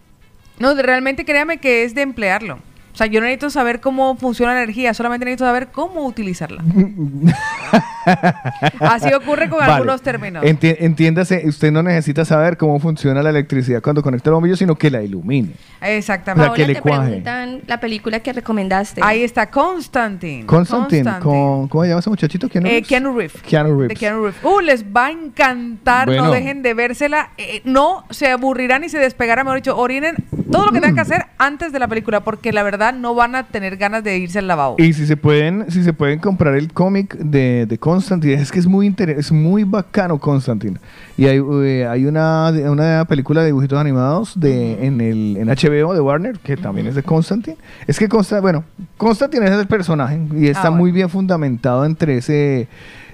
[0.59, 2.59] No, realmente créame que es de emplearlo.
[2.95, 6.63] O sea, yo no necesito saber cómo funciona la energía, solamente necesito saber cómo utilizarla.
[8.79, 9.73] Así ocurre con Vale.
[9.73, 10.43] algunos términos.
[10.45, 14.75] Enti- entiéndase, usted no necesita saber cómo funciona la electricidad cuando conecta el bombillo, sino
[14.75, 15.49] que la ilumine.
[15.81, 16.51] Exactamente.
[16.51, 17.05] O sea, que le te cuaje.
[17.07, 19.01] preguntan la película que recomendaste.
[19.03, 20.45] Ahí está Constantine.
[20.45, 22.47] Constantine, con, ¿cómo se llama ese muchachito?
[22.47, 22.87] ¿Keanu Eh, Reeves?
[22.87, 23.41] Keanu Reeves.
[23.41, 23.89] Keanu Reeves.
[23.89, 24.43] De Keanu Reeves.
[24.43, 26.25] Uh, les va a encantar, Bueno.
[26.25, 27.31] no dejen de vérsela.
[27.37, 30.15] Eh, no se aburrirán ni se despegarán, mejor dicho, orinen
[30.51, 33.35] todo lo que tengan que hacer antes de la película, porque la verdad no van
[33.35, 34.75] a tener ganas de irse al lavabo.
[34.79, 38.59] Y si se pueden, si se pueden comprar el cómic de, de Constantine, es que
[38.59, 40.77] es muy inter- es muy bacano Constantine.
[41.17, 45.93] Y hay, eh, hay una, una película de dibujitos animados de, en, el, en HBO
[45.93, 47.57] de Warner, que también es de Constantine.
[47.87, 48.63] Es que Constantine, bueno,
[48.97, 50.77] Constantine es el personaje y está Ah, bueno.
[50.83, 52.67] muy bien fundamentado entre ese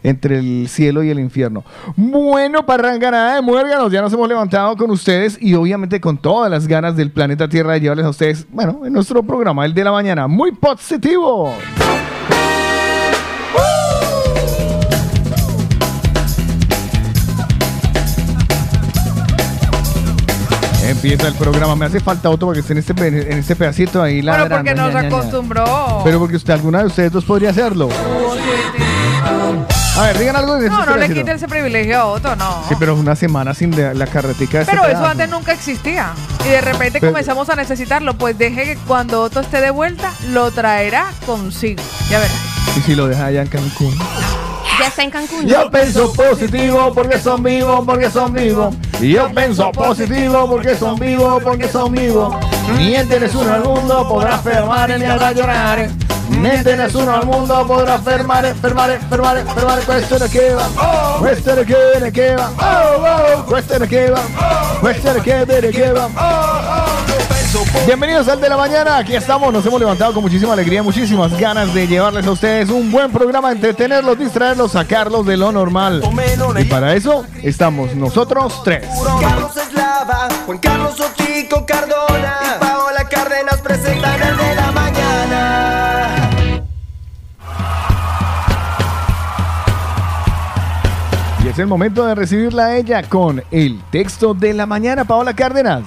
[0.04, 1.64] entre el cielo y el infierno.
[1.96, 6.68] Bueno, parranganada de muérganos, ya nos hemos levantado con ustedes y obviamente con todas las
[6.68, 9.92] ganas del planeta Tierra de llevarles a ustedes, bueno, en nuestro programa, el de la
[9.92, 11.54] mañana, muy positivo.
[20.84, 21.76] Empieza el programa.
[21.76, 24.56] Me hace falta otro porque esté en este, en este pedacito ahí Bueno, ladrando.
[24.58, 26.02] porque nos acostumbró.
[26.04, 27.88] Pero porque usted, alguna de ustedes dos podría hacerlo.
[30.02, 31.20] A ver, digan algo de no, no le pedacito.
[31.20, 32.64] quite ese privilegio a Otto, no.
[32.68, 35.12] Sí, pero una semana sin de- la carretica de ese Pero eso pedazo.
[35.12, 36.14] antes nunca existía.
[36.44, 38.16] Y de repente Pero- comenzamos a necesitarlo.
[38.18, 41.84] Pues deje que cuando Otto esté de vuelta, lo traerá consigo.
[42.10, 42.34] Ya verá.
[42.78, 43.96] Y si lo deja allá en Cancún.
[44.80, 45.46] Ya está en Cancún.
[45.46, 48.74] Yo pienso positivo porque son vivos, porque son vivos.
[49.00, 52.36] Y yo pienso positivo porque son vivos, porque son vivos.
[52.76, 55.90] Ni tienes uno al mundo podrá fermar ni hará llorar.
[56.32, 59.86] Ni tienes uno al mundo podrá fermar, fermar, fermar, fermar.
[59.86, 60.70] Questo è che va,
[61.20, 64.22] questo è che che va, questo è che va,
[64.80, 66.10] questo è che ne che va.
[67.86, 71.74] Bienvenidos al de la mañana, aquí estamos, nos hemos levantado con muchísima alegría, muchísimas ganas
[71.74, 76.02] de llevarles a ustedes un buen programa, entretenerlos, distraerlos, sacarlos de lo normal.
[76.58, 78.88] Y para eso estamos nosotros tres.
[79.20, 85.81] Carlos Eslava, Juan Carlos Otico Cardona y Paola Cárdenas presentan el de la mañana.
[91.52, 95.84] Es el momento de recibirla a ella con el texto de la mañana, Paola Cárdenas.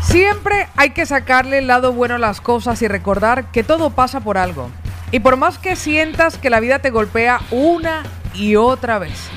[0.00, 4.20] Siempre hay que sacarle el lado bueno a las cosas y recordar que todo pasa
[4.20, 4.70] por algo.
[5.10, 9.28] Y por más que sientas que la vida te golpea una y otra vez.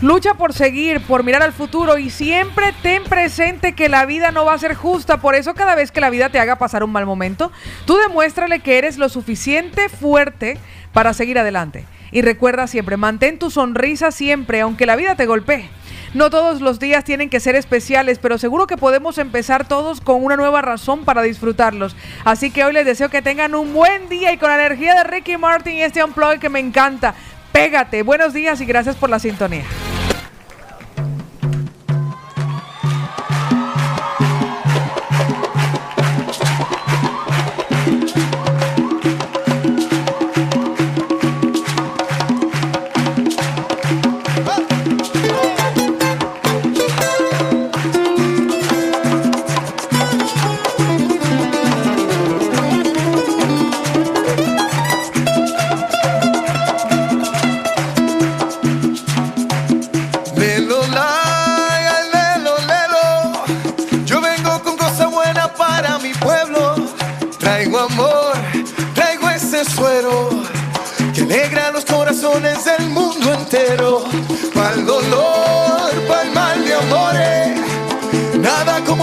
[0.00, 4.46] Lucha por seguir, por mirar al futuro y siempre ten presente que la vida no
[4.46, 5.18] va a ser justa.
[5.18, 7.52] Por eso cada vez que la vida te haga pasar un mal momento,
[7.84, 10.58] tú demuéstrale que eres lo suficiente fuerte
[10.94, 11.84] para seguir adelante.
[12.14, 15.68] Y recuerda siempre, mantén tu sonrisa siempre, aunque la vida te golpee.
[16.14, 20.22] No todos los días tienen que ser especiales, pero seguro que podemos empezar todos con
[20.22, 21.96] una nueva razón para disfrutarlos.
[22.24, 25.02] Así que hoy les deseo que tengan un buen día y con la energía de
[25.02, 27.16] Ricky Martin y este unplug que me encanta.
[27.50, 28.04] Pégate.
[28.04, 29.64] Buenos días y gracias por la sintonía.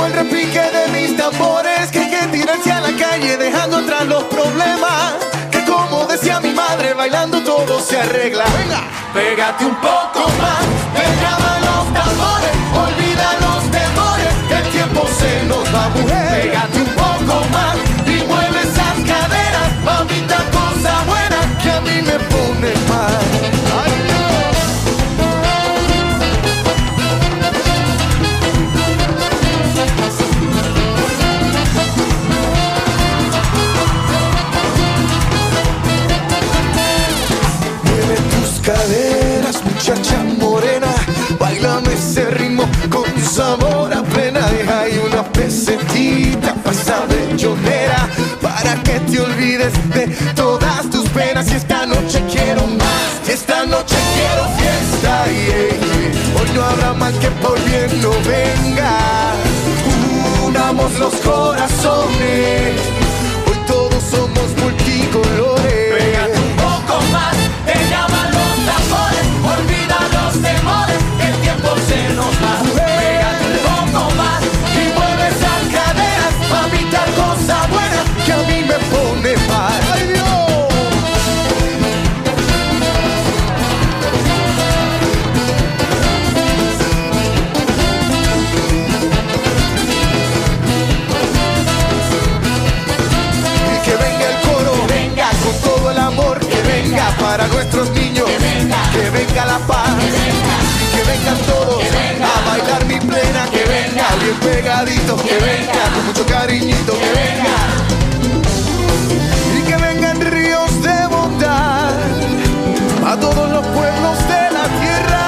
[0.05, 4.23] El repique de mis tambores que hay que tirarse a la calle dejando atrás los
[4.25, 5.13] problemas.
[5.51, 8.45] Que como decía mi madre, bailando todo se arregla.
[8.57, 8.83] Venga,
[9.13, 10.63] pégate un poco más,
[11.21, 12.53] llaman los tambores,
[12.85, 16.41] olvida los temores, el tiempo se nos va, mujer.
[16.41, 16.70] Pégate
[43.31, 44.41] sabor a plena.
[44.49, 48.09] Deja ahí una pesetita pasa bellonera
[48.41, 51.49] para que te olvides de todas tus penas.
[51.51, 55.25] Y esta noche quiero más, y esta noche quiero fiesta.
[55.25, 56.41] yeah, yeah.
[56.41, 59.33] Hoy no habrá mal que por bien no venga.
[60.45, 63.10] Unamos los corazones.
[99.51, 99.89] La paz,
[100.93, 101.83] que vengan todos
[102.33, 104.05] a bailar mi plena, que venga.
[104.21, 105.83] Bien pegadito, que venga.
[105.93, 107.57] Con mucho cariñito, que venga.
[109.57, 111.91] Y que vengan ríos de bondad
[113.11, 115.25] a todos los pueblos de la tierra.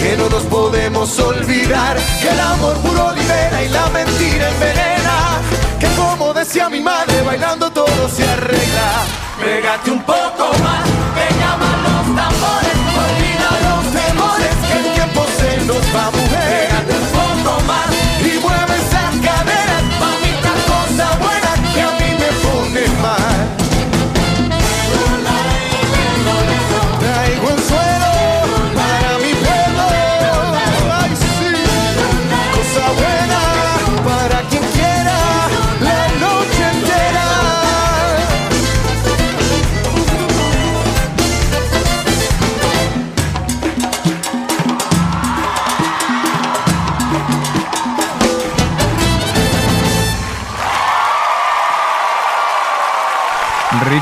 [0.00, 5.16] Que no nos podemos olvidar que el amor puro libera y la mentira envenena.
[5.80, 8.88] Que como decía mi madre, bailando todo se arregla.
[9.38, 10.84] Pégate un poco más,
[11.16, 11.75] que llaman
[15.66, 17.15] nos va a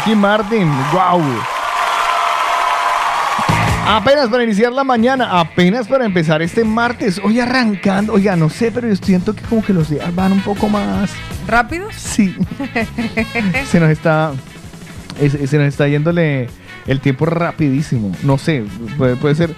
[0.04, 1.22] Ricky Martin, wow.
[3.86, 8.70] Apenas para iniciar la mañana, apenas para empezar este martes, hoy arrancando, oiga, no sé,
[8.72, 11.10] pero yo siento que como que los días van un poco más,
[11.46, 11.94] ¿Rápidos?
[11.94, 12.34] sí,
[13.70, 14.32] se nos está,
[15.20, 16.48] es- se nos está yéndole
[16.86, 18.64] el tiempo rapidísimo, no sé,
[18.98, 19.54] puede, puede ser,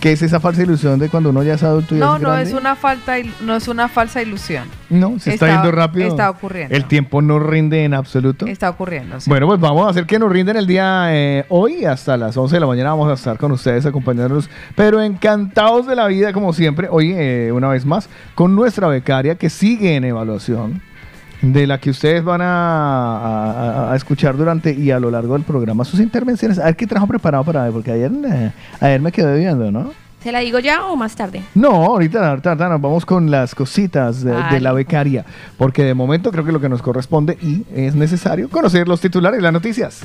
[0.00, 2.36] que es esa falsa ilusión de cuando uno ya es adulto y No, es no
[2.36, 4.64] es una falta, no es una falsa ilusión.
[4.90, 6.08] No, se está, Está- yendo rápido.
[6.08, 6.74] está ocurriendo.
[6.74, 8.46] El tiempo no rinde en absoluto.
[8.46, 9.20] Está ocurriendo.
[9.20, 9.28] sí.
[9.28, 12.56] Bueno, pues vamos a hacer que nos rinden el día eh, hoy hasta las 11
[12.56, 12.90] de la mañana.
[12.90, 16.88] Vamos a estar con ustedes acompañándonos, pero encantados de la vida, como siempre.
[16.90, 20.80] Hoy, eh, una vez más, con nuestra becaria que sigue en evaluación,
[21.42, 23.16] de la que ustedes van a,
[23.88, 26.58] a- a escuchar durante y a lo largo del programa sus intervenciones.
[26.58, 29.92] A ver qué trajo preparado para hoy, porque ayer, eh, ayer me quedé viendo, ¿no?
[30.22, 31.42] ¿Se la digo ya o más tarde?
[31.54, 35.24] No, ahorita, ahorita, ahorita nos vamos con las cositas de, de la becaria,
[35.56, 39.38] porque de momento creo que lo que nos corresponde y es necesario conocer los titulares
[39.38, 40.00] y las noticias.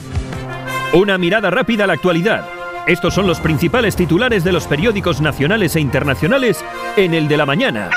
[0.94, 2.46] Una mirada rápida a la actualidad.
[2.86, 6.64] Estos son los principales titulares de los periódicos nacionales e internacionales
[6.96, 7.90] en el de la mañana.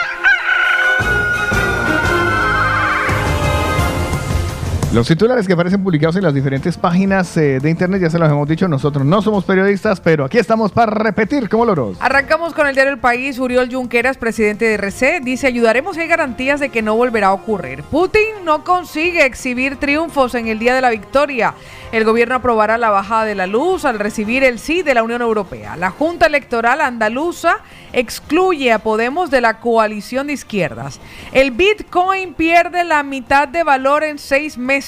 [4.97, 8.31] Los titulares que aparecen publicados en las diferentes páginas eh, de internet, ya se los
[8.31, 11.99] hemos dicho, nosotros no somos periodistas, pero aquí estamos para repetir como loros.
[12.01, 13.39] Arrancamos con el diario El País.
[13.39, 17.33] Uriol Junqueras, presidente de RC, dice: Ayudaremos si hay garantías de que no volverá a
[17.35, 17.83] ocurrir.
[17.83, 21.53] Putin no consigue exhibir triunfos en el día de la victoria.
[21.93, 25.21] El gobierno aprobará la bajada de la luz al recibir el sí de la Unión
[25.21, 25.77] Europea.
[25.77, 27.59] La Junta Electoral Andaluza
[27.93, 31.01] excluye a Podemos de la coalición de izquierdas.
[31.33, 34.86] El Bitcoin pierde la mitad de valor en seis meses.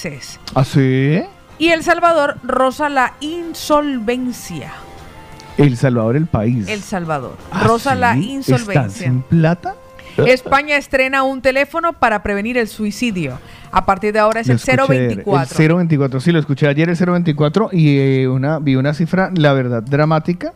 [0.54, 1.22] ¿Ah, sí?
[1.58, 4.72] Y El Salvador roza la insolvencia.
[5.56, 6.68] El Salvador, el país.
[6.68, 8.20] El Salvador ¿Ah, roza la sí?
[8.20, 9.06] ¿Están insolvencia.
[9.08, 9.74] sin plata?
[10.18, 13.38] España estrena un teléfono para prevenir el suicidio.
[13.70, 15.62] A partir de ahora es Lo el escuché ayer, 024.
[15.64, 19.52] El 024, sí, lo escuché ayer el 024 y eh, una, vi una cifra, la
[19.52, 20.52] verdad, dramática,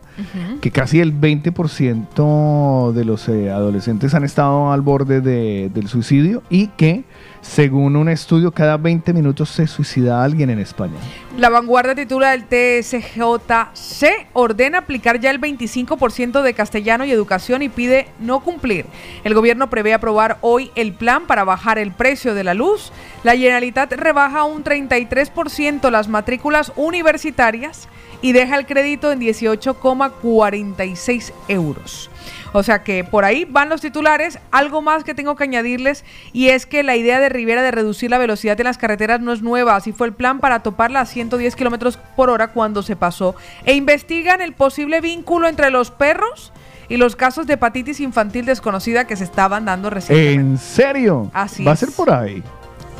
[0.61, 6.43] que casi el 20% de los eh, adolescentes han estado al borde de- del suicidio
[6.49, 7.03] y que,
[7.41, 10.93] según un estudio, cada 20 minutos se suicida alguien en España.
[11.37, 17.69] La vanguardia titula el TSJC ordena aplicar ya el 25% de castellano y educación y
[17.69, 18.85] pide no cumplir.
[19.23, 22.91] El gobierno prevé aprobar hoy el plan para bajar el precio de la luz.
[23.23, 27.87] La Generalitat rebaja un 33% las matrículas universitarias
[28.21, 32.09] y deja el crédito en 18,46 euros.
[32.53, 34.39] O sea que por ahí van los titulares.
[34.51, 38.09] Algo más que tengo que añadirles y es que la idea de Rivera de reducir
[38.09, 39.75] la velocidad en las carreteras no es nueva.
[39.75, 43.35] Así fue el plan para toparla a 110 kilómetros por hora cuando se pasó.
[43.65, 46.53] E investigan el posible vínculo entre los perros
[46.87, 50.33] y los casos de hepatitis infantil desconocida que se estaban dando recientemente.
[50.33, 51.31] ¿En serio?
[51.33, 52.43] Así Va a ser por ahí.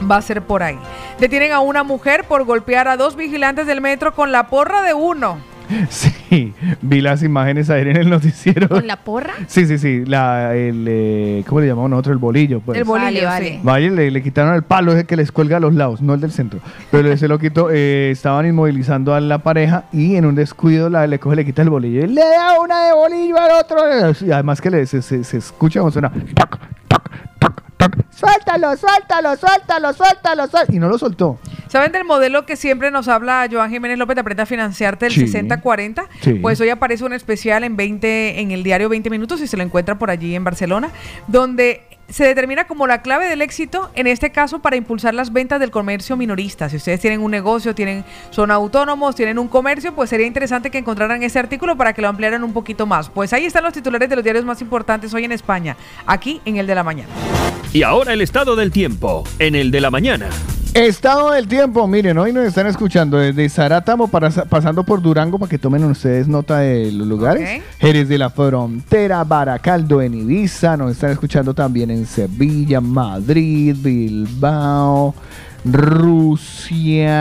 [0.09, 0.77] Va a ser por ahí.
[1.19, 4.93] Detienen a una mujer por golpear a dos vigilantes del metro con la porra de
[4.93, 5.37] uno.
[5.89, 8.67] Sí, vi las imágenes ayer en el noticiero.
[8.67, 9.33] ¿Con la porra?
[9.47, 12.11] Sí, sí, sí, la, el, eh, ¿cómo le llamamos nosotros?
[12.13, 12.77] El bolillo, pues.
[12.77, 13.25] El bolillo, Vale, sí.
[13.25, 13.59] vale.
[13.63, 16.21] Vaya, le, le quitaron el palo ese que les cuelga a los lados, no el
[16.21, 16.59] del centro.
[16.91, 21.07] Pero se lo quitó, eh, estaban inmovilizando a la pareja y en un descuido la,
[21.07, 23.77] le coge, le quita el bolillo y le da una de bolillo al otro.
[24.27, 26.09] Y además que le, se, se, se escucha como suena.
[26.09, 27.09] toc, toc, toc, toc.
[28.15, 30.75] Suéltalo, suéltalo, suéltalo, suéltalo, suéltalo.
[30.75, 31.39] Y no lo soltó.
[31.67, 35.11] ¿Saben del modelo que siempre nos habla Joan Jiménez López de Aprenda a Financiarte, el
[35.11, 35.27] Sí.
[35.27, 36.05] 60-40?
[36.21, 36.33] Sí.
[36.35, 39.63] Pues hoy aparece un especial en 20, en el diario 20 Minutos, y se lo
[39.63, 40.91] encuentra por allí en Barcelona,
[41.27, 41.81] donde
[42.13, 45.71] se determina como la clave del éxito, en este caso, para impulsar las ventas del
[45.71, 46.69] comercio minorista.
[46.69, 50.77] Si ustedes tienen un negocio, tienen, son autónomos, tienen un comercio, pues sería interesante que
[50.77, 53.09] encontraran ese artículo para que lo ampliaran un poquito más.
[53.09, 56.57] Pues ahí están los titulares de los diarios más importantes hoy en España, aquí en
[56.57, 57.09] el de la mañana.
[57.73, 60.29] Y ahora el estado del tiempo en el de la mañana.
[60.73, 65.47] Estado del tiempo, miren, hoy nos están escuchando desde Zarátamo para, pasando por Durango para
[65.47, 67.59] que tomen ustedes nota de los lugares.
[67.59, 67.63] Ok.
[67.79, 75.13] Jerez de la Frontera, Baracaldo en Ibiza, nos están escuchando también en Sevilla, Madrid, Bilbao,
[75.65, 77.13] Rusia,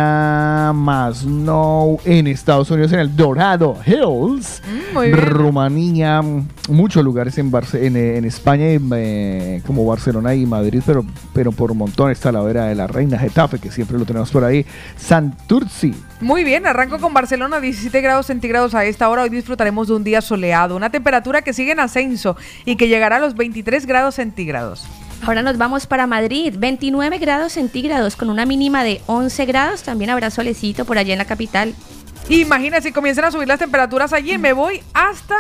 [0.75, 5.19] Masnou, en Estados Unidos, en el Dorado Hills, Mm, muy bien.
[5.21, 6.21] Rumanía,
[6.69, 11.53] muchos lugares en, Barce- en, eh, en España, eh, como Barcelona y Madrid, pero, pero
[11.53, 14.45] por un montón está la vera de la Reina Getafe, que siempre lo tenemos por
[14.45, 14.65] ahí,
[14.97, 15.95] Santurci.
[16.21, 19.23] Muy bien, arranco con Barcelona, 17 grados centígrados a esta hora.
[19.23, 23.17] Hoy disfrutaremos de un día soleado, una temperatura que sigue en ascenso y que llegará
[23.17, 24.87] a los 23 grados centígrados.
[25.25, 29.85] Ahora nos vamos para Madrid, 29 grados centígrados con una mínima de 11 grados.
[29.85, 31.75] También habrá solecito por allá en la capital.
[32.29, 35.37] Imagina si comienzan a subir las temperaturas allí, me voy hasta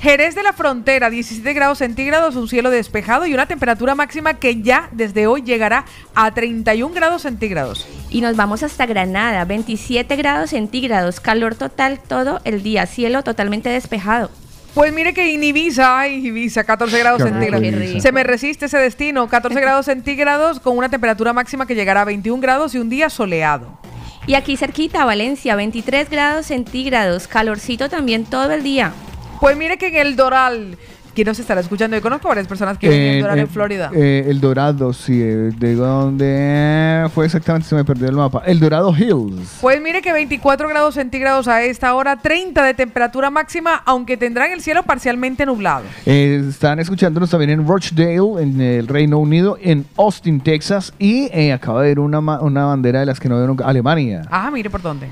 [0.00, 4.60] Jerez de la Frontera, 17 grados centígrados, un cielo despejado y una temperatura máxima que
[4.60, 5.84] ya desde hoy llegará
[6.16, 7.86] a 31 grados centígrados.
[8.10, 13.68] Y nos vamos hasta Granada, 27 grados centígrados, calor total todo el día, cielo totalmente
[13.68, 14.30] despejado.
[14.74, 18.02] Pues mire que en Ibiza, ay, Ibiza, 14 grados centígrados.
[18.02, 22.04] Se me resiste ese destino, 14 grados centígrados con una temperatura máxima que llegará a
[22.06, 23.78] 21 grados y un día soleado.
[24.26, 28.92] Y aquí cerquita, Valencia, 23 grados centígrados, calorcito también todo el día.
[29.40, 30.78] Pues mire que en el Doral,
[31.14, 31.96] ¿quién nos estará escuchando?
[31.96, 33.90] Yo conozco varias personas que viven en en Florida.
[33.94, 35.20] eh, el Dorado, sí.
[35.22, 37.68] eh, ¿De dónde fue exactamente?
[37.68, 38.42] Se me perdió el mapa.
[38.46, 39.58] El Dorado Hills.
[39.60, 44.50] Pues mire que 24 grados centígrados a esta hora, 30 de temperatura máxima, aunque tendrán
[44.52, 45.84] el cielo parcialmente nublado.
[46.06, 50.92] Eh, están escuchándonos también en Rochdale, en el Reino Unido, en Austin, Texas.
[50.98, 53.64] Y eh, acaba de ver una, una bandera de las que no veo nunca.
[53.66, 54.22] Alemania.
[54.30, 55.08] Ah, mire por dónde.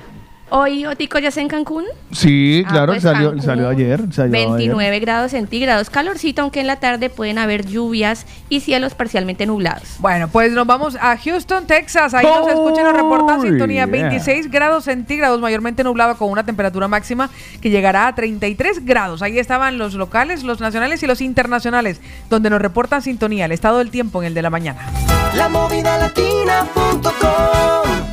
[0.53, 1.85] Hoy, Otico, ya está en Cancún.
[2.13, 4.01] Sí, Ah, claro, pues salió, Cancún, salió ayer.
[4.13, 4.49] salió ayer.
[4.49, 9.97] 29 grados centígrados, calorcito, aunque en la tarde pueden haber lluvias y cielos parcialmente nublados.
[10.01, 12.15] Bueno, pues nos vamos a Houston, Texas.
[12.15, 13.87] Ahí nos escuchan, nos reportan Oh, sintonía.
[13.87, 14.09] yeah.
[14.09, 17.31] 26 grados centígrados, mayormente nublado, con una temperatura máxima
[17.61, 19.23] que llegará a 33 grados.
[19.23, 23.45] Ahí estaban los locales, los nacionales y los internacionales, donde nos reportan sintonía.
[23.45, 24.81] El estado del tiempo en el de la mañana.
[25.37, 28.10] La movida latina.com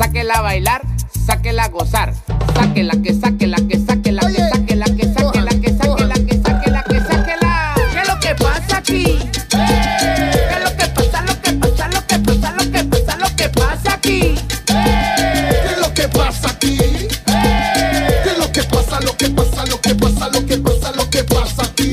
[0.00, 0.80] Sáquela a bailar,
[1.26, 2.14] sáquela a gozar.
[2.54, 7.74] Sáquela, que sáquela, que sáquela, que sáquela, que sáquela, que sáquela, que sáquela, que sáquela.
[7.92, 9.18] ¿Qué es lo que pasa aquí?
[9.50, 13.36] ¿Qué es lo que pasa, lo que pasa, lo que pasa, lo que pasa, lo
[13.36, 14.34] que pasa aquí?
[14.66, 16.78] ¿Qué es lo que pasa aquí?
[16.78, 21.10] ¿Qué es lo que pasa, lo que pasa, lo que pasa, lo que pasa, lo
[21.10, 21.92] que pasa aquí?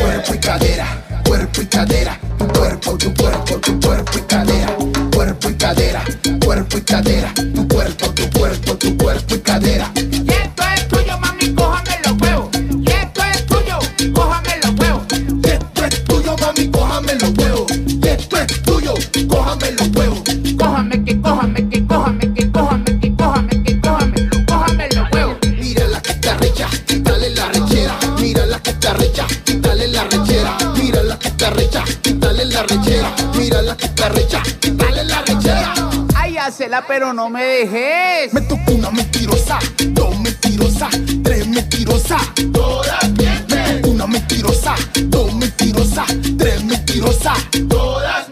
[0.00, 0.86] Cuerpo y cadera,
[1.26, 4.71] cuerpo y cadera, tu cuerpo, tu cuerpo, tu cuerpo y cadera,
[5.74, 6.04] cadera,
[6.44, 9.90] cuerpo y cadera, tu cuerpo, tu cuerpo, tu cuerpo y cadera.
[36.86, 38.32] Pero no me dejes.
[38.32, 39.58] Me tocó una mentirosa,
[39.88, 40.90] dos mentirosas,
[41.24, 42.22] tres mentirosas.
[42.52, 43.48] Todas mienten.
[43.48, 44.74] Me tocó una mentirosa,
[45.06, 46.06] dos mentirosas,
[46.38, 47.38] tres mentirosas.
[47.68, 48.28] Todas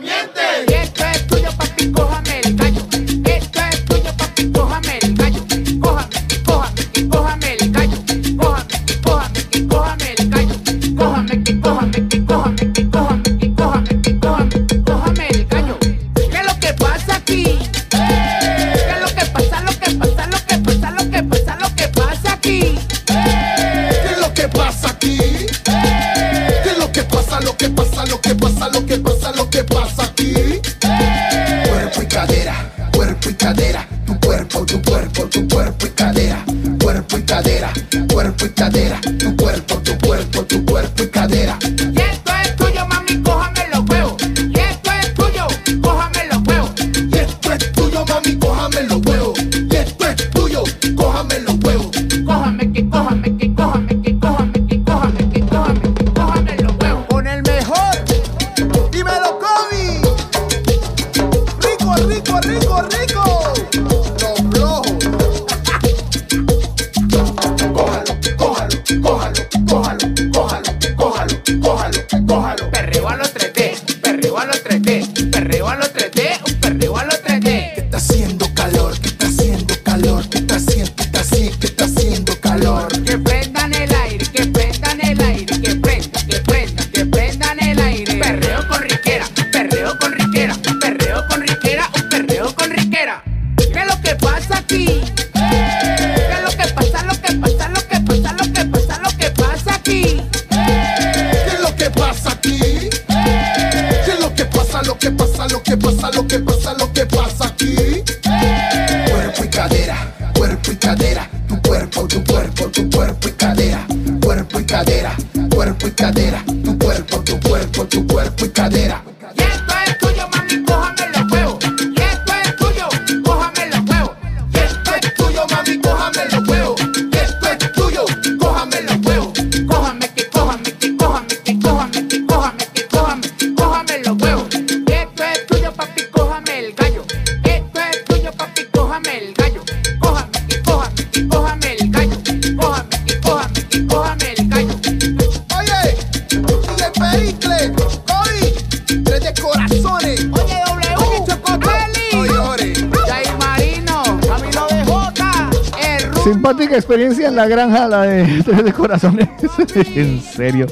[157.30, 159.28] en la granja, la de de Corazones.
[159.94, 160.66] en serio.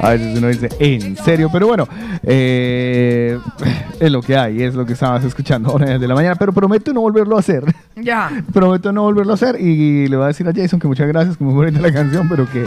[0.00, 1.48] A veces uno dice, en serio.
[1.52, 1.88] Pero bueno,
[2.22, 3.38] eh,
[4.00, 6.36] es lo que hay, es lo que estabas escuchando ahora desde la mañana.
[6.36, 7.64] Pero prometo no volverlo a hacer.
[7.96, 8.30] Ya.
[8.52, 9.60] Prometo no volverlo a hacer.
[9.60, 12.28] Y le voy a decir a Jason que muchas gracias, que muy bonita la canción,
[12.28, 12.66] pero que,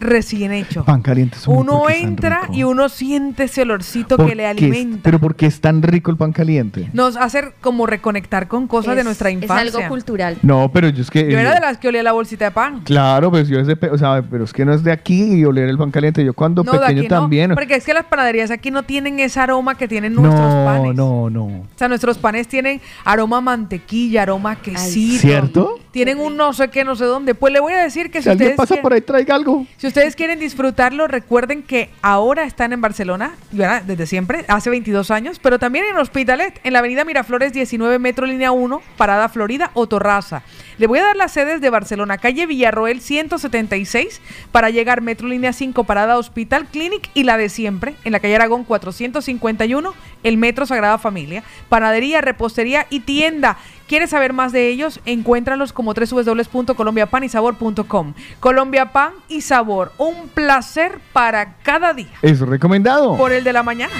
[0.00, 0.84] recién hecho.
[0.84, 1.36] Pan caliente.
[1.36, 2.54] es un- Uno entra rico.
[2.54, 5.00] y uno siente ese olorcito ¿Por que le qué es- alimenta.
[5.02, 6.88] Pero porque es tan rico el pan caliente.
[6.92, 9.68] Nos hace como reconectar con cosas de Es- nuestra infancia.
[9.68, 10.38] Es algo cultural.
[10.42, 11.30] No, pero yo es que.
[11.30, 12.80] Yo era eh, de las que olía la bolsita de pan.
[12.84, 15.34] Claro, pues yo es de, pe- o sea, pero es que no es de aquí
[15.34, 16.24] y oler el pan caliente.
[16.24, 17.52] Yo cuando No, pequeño no, también.
[17.54, 20.94] porque es que las panaderías aquí no tienen ese aroma que tienen nuestros no, panes.
[20.94, 21.44] no, no.
[21.44, 25.20] O sea, nuestros panes tienen aroma a mantequilla, aroma a quesito.
[25.20, 25.78] ¿Cierto?
[25.90, 27.34] Tienen un no sé qué, no sé dónde.
[27.34, 29.34] Pues le voy a decir que Si si, alguien ustedes pasa quieren- por ahí, traiga
[29.34, 29.66] algo.
[29.76, 33.82] si ustedes quieren disfrutarlo, recuerden que ahora están en Barcelona, ¿verdad?
[33.82, 38.24] desde siempre, hace 22 años, pero también en Hospitalet, en la avenida Miraflores 19, Metro
[38.24, 40.42] Línea 1, Parada Florida o Torraza.
[40.78, 44.20] Le voy a dar las sedes de Barcelona, calle Villarroel 176,
[44.52, 48.36] para llegar Metro Línea 5, Parada Hospital Clinic y la de siempre, en la calle
[48.36, 53.58] Aragón 451, el Metro Sagrada Familia, panadería, repostería y tienda.
[53.90, 55.00] ¿Quieres saber más de ellos?
[55.04, 58.14] Encuéntralos como www.colombiapanisabor.com.
[58.38, 62.12] Colombia Pan y Sabor, un placer para cada día.
[62.22, 63.16] Es recomendado.
[63.16, 63.92] Por el de la mañana.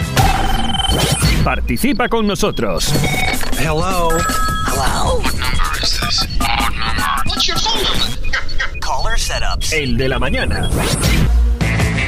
[1.43, 2.95] Participa con nosotros.
[3.59, 4.11] Hello.
[4.69, 5.19] Hello.
[5.19, 6.23] What number is this?
[6.39, 7.27] Odd number.
[7.27, 8.07] What's your phone number?
[8.79, 9.73] Caller setups.
[9.73, 10.71] El de la mañana.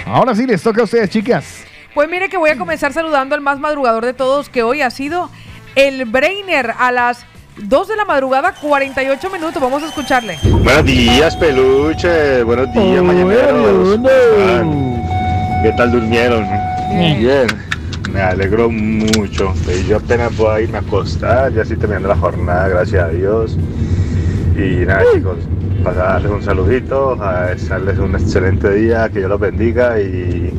[0.06, 1.64] Ahora sí les toca a ustedes, chicas.
[1.94, 4.90] Pues mire que voy a comenzar saludando al más madrugador de todos, que hoy ha
[4.90, 5.32] sido
[5.74, 7.26] el Brainer a las
[7.58, 9.60] 2 de la madrugada, 48 minutos.
[9.60, 10.38] Vamos a escucharle.
[10.42, 12.42] Buenos días, peluche.
[12.44, 13.98] Buenos días, mañaneros.
[15.62, 16.46] ¿Qué tal durmieron?
[16.90, 17.46] Bien.
[18.10, 19.54] Me alegro mucho.
[19.64, 23.08] Pues Yo apenas voy a irme a acostar, ya estoy terminando la jornada, gracias a
[23.08, 23.58] Dios.
[24.56, 25.38] Y nada, chicos,
[25.84, 30.52] para darles un saludito, a desearles un excelente día, que Dios los bendiga y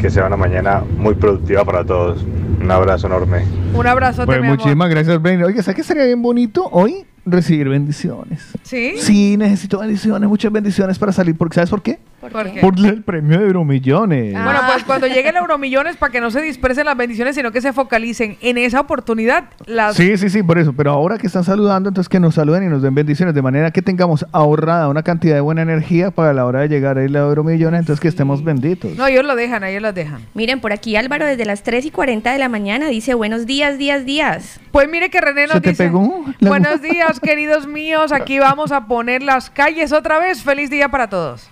[0.00, 2.24] que sea una mañana muy productiva para todos.
[2.60, 3.44] Un abrazo enorme.
[3.74, 4.50] Un abrazo, Pues amor.
[4.56, 5.42] muchísimas gracias, Brain.
[5.42, 7.04] Oiga, ¿sabes qué sería bien bonito hoy?
[7.26, 8.42] Recibir bendiciones.
[8.62, 8.94] ¿Sí?
[8.98, 11.36] Sí, necesito bendiciones, muchas bendiciones para salir.
[11.36, 11.98] Porque, ¿Sabes por qué?
[12.20, 12.52] ¿Por ¿Por qué?
[12.52, 12.60] qué?
[12.60, 14.34] Por el premio de Euromillones.
[14.36, 14.44] Ah.
[14.44, 17.60] Bueno, pues cuando llegue el Euromillones, para que no se dispersen las bendiciones, sino que
[17.60, 20.74] se focalicen en esa oportunidad, las Sí, sí, sí, por eso.
[20.74, 23.70] Pero ahora que están saludando, entonces que nos saluden y nos den bendiciones, de manera
[23.70, 27.20] que tengamos ahorrada una cantidad de buena energía para la hora de llegar a la
[27.20, 28.96] Euromillones, entonces que estemos benditos.
[28.96, 30.20] No, ellos lo dejan, ellos lo dejan.
[30.34, 33.78] Miren, por aquí Álvaro desde las 3 y 40 de la mañana dice buenos días,
[33.78, 34.60] días, días.
[34.72, 38.72] Pues mire que René nos ¿Se te dice, pegó buenos días queridos míos, aquí vamos
[38.72, 41.48] a poner las calles otra vez, feliz día para todos.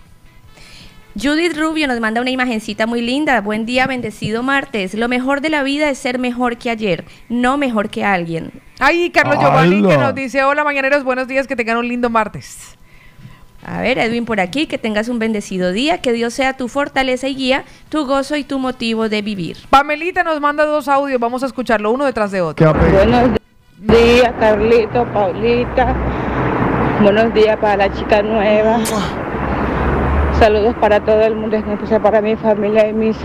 [1.15, 3.41] Judith Rubio nos manda una imagencita muy linda.
[3.41, 4.93] Buen día, bendecido martes.
[4.93, 8.51] Lo mejor de la vida es ser mejor que ayer, no mejor que alguien.
[8.79, 12.77] Ay, Carlos Giovanni que nos dice, hola mañaneros, buenos días, que tengan un lindo martes.
[13.65, 17.27] A ver, Edwin por aquí, que tengas un bendecido día, que Dios sea tu fortaleza
[17.27, 19.57] y guía, tu gozo y tu motivo de vivir.
[19.69, 22.81] Pamelita nos manda dos audios, vamos a escucharlo uno detrás de ¿Qué otro.
[22.81, 23.31] Buenos
[23.79, 25.95] días, Carlito, Paulita.
[27.01, 28.79] Buenos días para la chica nueva.
[30.39, 33.17] Saludos para todo el mundo, en especial para mi familia y mis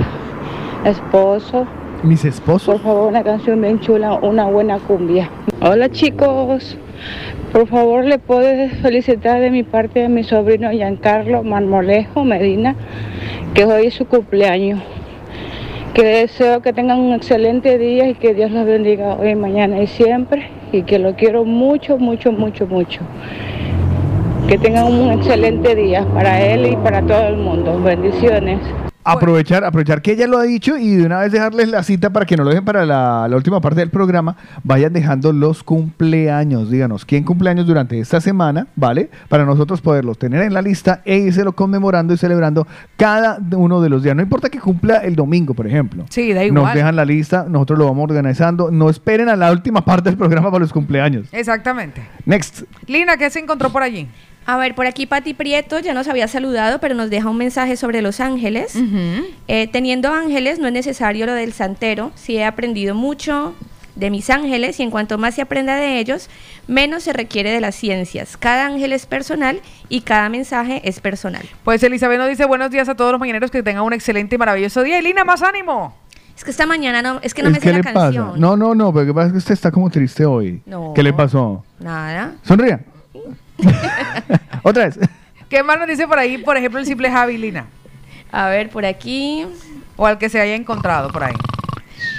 [0.84, 1.64] esposos.
[2.02, 2.82] Mis Por esposos.
[2.82, 5.30] favor, una canción bien chula, una buena cumbia.
[5.60, 6.76] Hola chicos,
[7.52, 12.74] por favor le puedes felicitar de mi parte a mi sobrino Giancarlo Marmolejo Medina,
[13.54, 14.80] que hoy es su cumpleaños.
[15.94, 19.86] Que deseo que tengan un excelente día y que Dios los bendiga hoy, mañana y
[19.86, 20.50] siempre.
[20.72, 23.02] Y que lo quiero mucho, mucho, mucho, mucho.
[24.48, 27.80] Que tengan un excelente día para él y para todo el mundo.
[27.82, 28.60] Bendiciones.
[29.06, 32.24] Aprovechar, aprovechar que ella lo ha dicho y de una vez dejarles la cita para
[32.24, 34.36] que no lo dejen para la, la última parte del programa.
[34.62, 36.70] Vayan dejando los cumpleaños.
[36.70, 39.10] Díganos quién cumpleaños durante esta semana, ¿vale?
[39.28, 42.66] Para nosotros poderlos tener en la lista e írselo conmemorando y celebrando
[42.96, 44.16] cada uno de los días.
[44.16, 46.04] No importa que cumpla el domingo, por ejemplo.
[46.08, 46.74] Sí, da Nos igual.
[46.74, 48.70] dejan la lista, nosotros lo vamos organizando.
[48.70, 51.28] No esperen a la última parte del programa para los cumpleaños.
[51.32, 52.02] Exactamente.
[52.24, 52.62] Next.
[52.86, 54.08] Lina, ¿qué se encontró por allí?
[54.46, 57.76] A ver, por aquí Pati Prieto ya nos había saludado, pero nos deja un mensaje
[57.76, 58.76] sobre los ángeles.
[59.48, 62.12] Eh, teniendo ángeles no es necesario lo del santero.
[62.14, 63.54] Sí he aprendido mucho
[63.96, 66.28] de mis ángeles y en cuanto más se aprenda de ellos,
[66.66, 68.36] menos se requiere de las ciencias.
[68.36, 71.42] Cada ángel es personal y cada mensaje es personal.
[71.62, 74.38] Pues Elizabeth nos dice buenos días a todos los mañaneros, que tengan un excelente y
[74.38, 74.98] maravilloso día.
[74.98, 75.94] Elina, más ánimo.
[76.36, 78.26] Es que esta mañana no, es que no Es me sé la canción.
[78.26, 78.38] pasa?
[78.38, 80.60] No, no, no, pero lo que pasa es que usted está como triste hoy.
[80.66, 80.92] No.
[80.92, 81.64] ¿Qué le pasó?
[81.78, 82.34] Nada.
[82.42, 82.80] Sonría.
[84.62, 84.98] Otra vez.
[85.48, 87.66] ¿Qué más nos dice por ahí, por ejemplo, el simple Javi, Lina?
[88.32, 89.46] A ver, por aquí.
[89.96, 91.34] O al que se haya encontrado por ahí.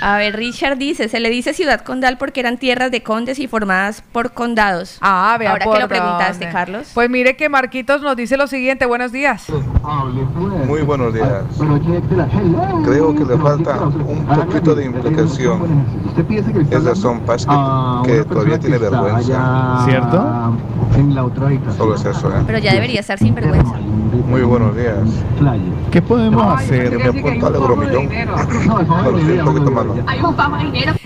[0.05, 3.47] A ver, Richard dice, se le dice ciudad condal porque eran tierras de condes y
[3.47, 4.99] formadas por condados.
[5.01, 6.51] Ah, vea Ahora por que lo preguntaste, dónde.
[6.51, 6.91] Carlos.
[6.93, 9.47] Pues mire que Marquitos nos dice lo siguiente, buenos días.
[10.67, 11.41] Muy buenos días.
[12.85, 15.83] Creo que le falta un poquito de implicación.
[16.69, 17.47] Esas son Paz
[18.05, 19.85] que, que todavía tiene vergüenza.
[19.85, 20.55] ¿Cierto?
[21.77, 22.43] Solo es eso, ¿eh?
[22.45, 23.73] Pero ya debería estar sin vergüenza.
[24.29, 24.99] Muy buenos días.
[25.91, 26.95] ¿Qué podemos hacer?
[26.95, 28.07] me apunto al euromillón.
[28.07, 28.35] Pero
[29.19, 29.94] estoy un poquito malo.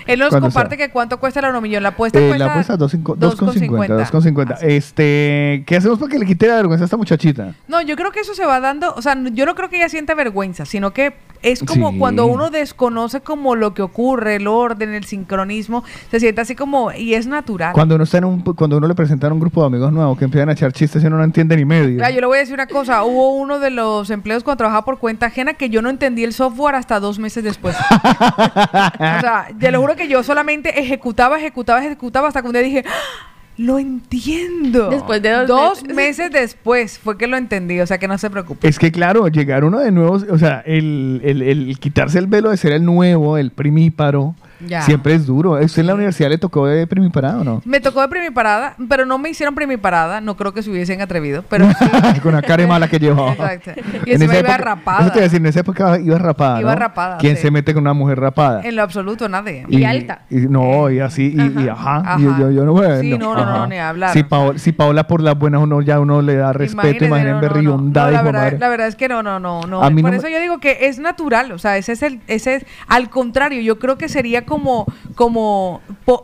[0.06, 1.82] Él nos ¿Cuándo comparte que cuánto cuesta el euromillón.
[1.82, 3.16] La apuesta Eh, cuesta la apuesta 2.50.
[3.16, 4.10] 2,50.
[4.10, 4.58] 2.50.
[4.62, 7.54] Este, ¿qué hacemos para que le quite la vergüenza a esta muchachita?
[7.68, 9.88] No, yo creo que eso se va dando, o sea, yo no creo que ella
[9.88, 11.98] sienta vergüenza, sino que es como Sí.
[11.98, 16.92] cuando uno desconoce como lo que ocurre, el orden, el sincronismo, se siente así como,
[16.92, 17.72] y es natural.
[17.72, 20.18] Cuando uno está en un, cuando uno le presenta a un grupo de amigos nuevos
[20.18, 21.94] que empiezan a echar chistes y uno no entiende ni medio.
[21.94, 24.84] Mira, yo le voy a decir una cosa, hubo uno de los empleos cuando trabajaba
[24.84, 27.74] por cuenta ajena que yo no entendí el software hasta dos meses después.
[28.94, 32.62] o sea, te lo juro que yo solamente ejecutaba, ejecutaba, ejecutaba hasta que un día
[32.62, 33.26] dije, "¡Ah!
[33.56, 34.88] lo entiendo.
[34.88, 35.94] Después de dos meses.
[35.96, 38.66] meses después fue que lo entendí, o sea que no se preocupe.
[38.66, 42.48] Es que claro, llegar uno de nuevos, o sea, el, el- el quitarse el velo
[42.50, 44.34] de ser el nuevo, el primíparo,
[44.66, 44.82] Ya.
[44.82, 45.56] siempre es duro.
[45.56, 47.62] ¿A ¿Usted en la universidad le tocó de primiparado o no?
[47.64, 51.44] Me tocó de primiparada, pero no me hicieron primiparada, no creo que se hubiesen atrevido,
[51.48, 52.20] pero sí.
[52.22, 53.32] Con la cara mala que llevaba.
[53.32, 53.72] Exacto.
[54.06, 55.00] Y En esa iba época- rapada.
[55.00, 56.60] Eso te iba a decir, en esa época iba rapada.
[56.60, 56.78] Iba ¿no?
[56.78, 57.42] rapada, ¿Quién sí.
[57.42, 58.60] se mete con una mujer rapada?
[58.62, 59.64] En lo absoluto, nadie.
[59.68, 62.02] y no, y así, y, y ajá.
[62.18, 62.38] y Ajá.
[62.38, 63.66] yo, yo no bueno, Sí, no, no, no, ajá.
[63.66, 64.22] ni hablar, Si.
[64.22, 67.40] Paola, si Paola por las buenas uno ya uno le da respeto, no, no, no.
[67.40, 69.82] berriondada, No, la, verdad, la verdad es que no, no, no, no.
[69.82, 72.56] A Por no eso yo digo que es natural, o sea, ese es el, ese
[72.56, 75.80] es, al contrario, yo creo que sería como, como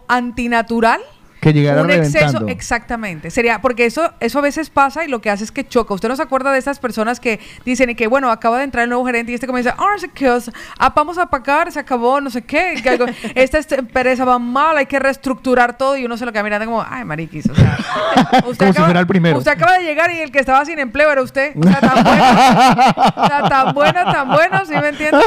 [0.09, 1.01] antinatural.
[1.47, 3.31] Que llegara un exceso, exactamente.
[3.31, 5.95] Sería, porque eso, eso a veces pasa y lo que hace es que choca.
[5.95, 8.83] Usted no se acuerda de esas personas que dicen y que, bueno, acaba de entrar
[8.83, 11.27] el nuevo gerente y este comienza, ah, no sé qué, o sea, ah, vamos a
[11.27, 15.79] pagar, se acabó, no sé qué, que algo- esta empresa va mal, hay que reestructurar
[15.79, 17.79] todo y uno se lo queda mirando como, ay, mariquis, o sea,
[18.47, 19.39] usted Como si fuera el primero.
[19.39, 21.53] Usted acaba de llegar y el que estaba sin empleo era usted.
[21.57, 22.25] O sea, tan bueno,
[23.17, 25.25] o sea, tan bueno, tan bueno, ¿sí me entiendes?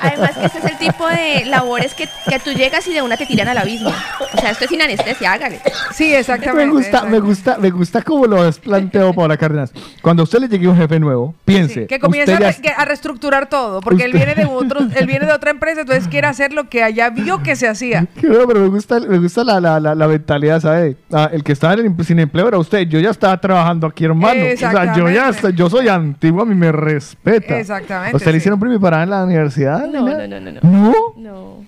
[0.00, 3.16] Además que este es el tipo de labores que, que tú llegas y de una
[3.16, 3.90] te tiran al abismo.
[4.34, 5.60] O sea, esto es sin anestesia, hágale.
[5.92, 6.66] Sí, exactamente.
[6.66, 9.72] Me gusta, me gusta, me gusta como lo has planteado, Paola Cárdenas.
[10.02, 11.86] Cuando a usted le llegue un jefe nuevo, piense.
[11.86, 15.50] Que comienza a, ya reestructurar todo, porque él viene de otro, él viene de otra
[15.50, 18.06] empresa, entonces quiere hacer lo que allá vio que se hacía.
[18.22, 20.96] Bueno, pero me gusta, me gusta la, la, la, la mentalidad, ¿sabe?
[21.12, 22.86] Ah, el que estaba en el- sin empleo era usted.
[22.88, 24.40] Yo ya estaba trabajando aquí, hermano.
[24.54, 27.58] O sea, yo ya yo soy antiguo, a mí me respeta.
[27.58, 29.86] Exactamente, ¿Usted le hicieron primiparada en la universidad?
[29.86, 30.60] No, no, no, no.
[30.62, 30.94] ¿No?
[31.16, 31.64] No.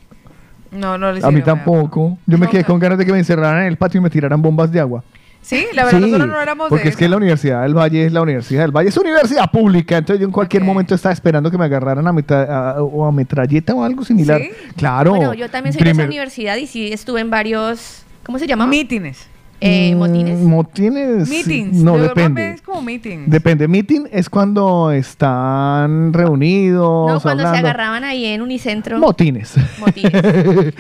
[0.73, 2.19] No, no le A mí tampoco.
[2.27, 4.41] Yo me quedé con ganas de que me encerraran en el patio y me tiraran
[4.43, 5.05] bombas de agua.
[5.43, 7.11] Sí, la verdad, Sí, nosotros no éramos porque de es que eso.
[7.11, 10.31] la Universidad del Valle es la Universidad del Valle, es universidad pública, entonces yo en
[10.33, 14.05] cualquier momento estaba esperando que me agarraran a, metra- a- o a metralleta o algo
[14.05, 14.41] similar.
[14.41, 14.51] ¿Sí?
[14.77, 15.11] Claro.
[15.17, 18.69] Bueno, yo también soy de esa universidad y sí estuve en varios, ¿cómo se llama?
[18.69, 19.27] Mítines.
[19.65, 20.39] Eh, motines.
[20.41, 21.29] Mm, Motines.
[21.29, 21.35] sí.
[21.37, 21.77] Meetings.
[21.83, 22.51] No, De depende.
[22.55, 23.31] Es como meetings.
[23.31, 23.69] Depende.
[23.69, 28.99] Meeting es cuando están reunidos No, cuando se agarraban ahí en Unicentro.
[28.99, 29.55] Motines.
[29.79, 30.13] Motines.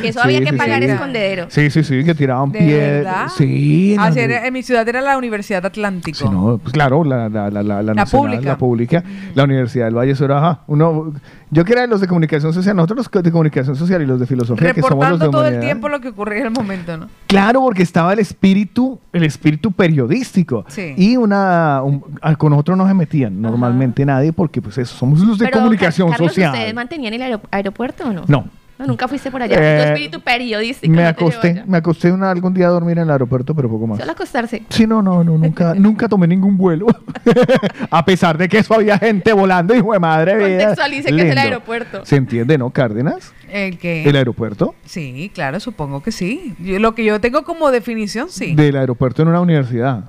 [0.02, 0.88] Que eso había Sí, que sí, pagar sí.
[0.88, 1.46] escondedero.
[1.48, 3.34] Sí, sí, sí, que tiraban ¿De piedras.
[3.36, 3.94] Sí.
[3.96, 6.18] No, era- en mi ciudad era la Universidad Atlántico.
[6.18, 8.50] Sí, no, pues claro, la, la, la, la, la nacional, pública.
[8.50, 9.04] la pública,
[9.34, 11.12] la Universidad del Valle, ajá, uno,
[11.50, 14.18] yo que era de los de comunicación social, nosotros los de comunicación social y los
[14.18, 16.52] de filosofía, que somos los Reportando de todo el tiempo lo que ocurría en el
[16.52, 17.08] momento, ¿no?
[17.26, 18.71] Claro, porque estaba el espíritu,
[19.12, 20.64] el espíritu periodístico.
[20.68, 20.94] Sí.
[20.96, 22.02] Y una, un-
[22.38, 26.10] con nosotros no se metían normalmente nadie, porque pues eso, somos los de Pero, comunicación
[26.10, 26.52] Carlos, social.
[26.52, 28.22] ¿ustedes mantenían el aero- aeropuerto o no?
[28.28, 28.44] No.
[28.82, 29.56] No, nunca fuiste por allá.
[29.58, 30.92] Eh, tu espíritu periodístico.
[30.92, 33.98] Me acosté, me acosté una- algún día a dormir en el aeropuerto, pero poco más.
[33.98, 34.62] Solo acostarse.
[34.68, 36.86] Sí, no, no, no, nunca, nunca tomé ningún vuelo.
[37.90, 40.32] a pesar de que eso había gente volando, hijo de madre.
[40.38, 42.04] Contextualice que es el aeropuerto.
[42.04, 43.32] ¿Se entiende, no, Cárdenas?
[43.50, 44.04] El que...
[44.08, 44.74] ¿El aeropuerto?
[44.84, 46.54] Sí, claro, supongo que sí.
[46.58, 48.54] Yo- lo que yo tengo como definición, sí.
[48.54, 50.04] Del aeropuerto en una universidad.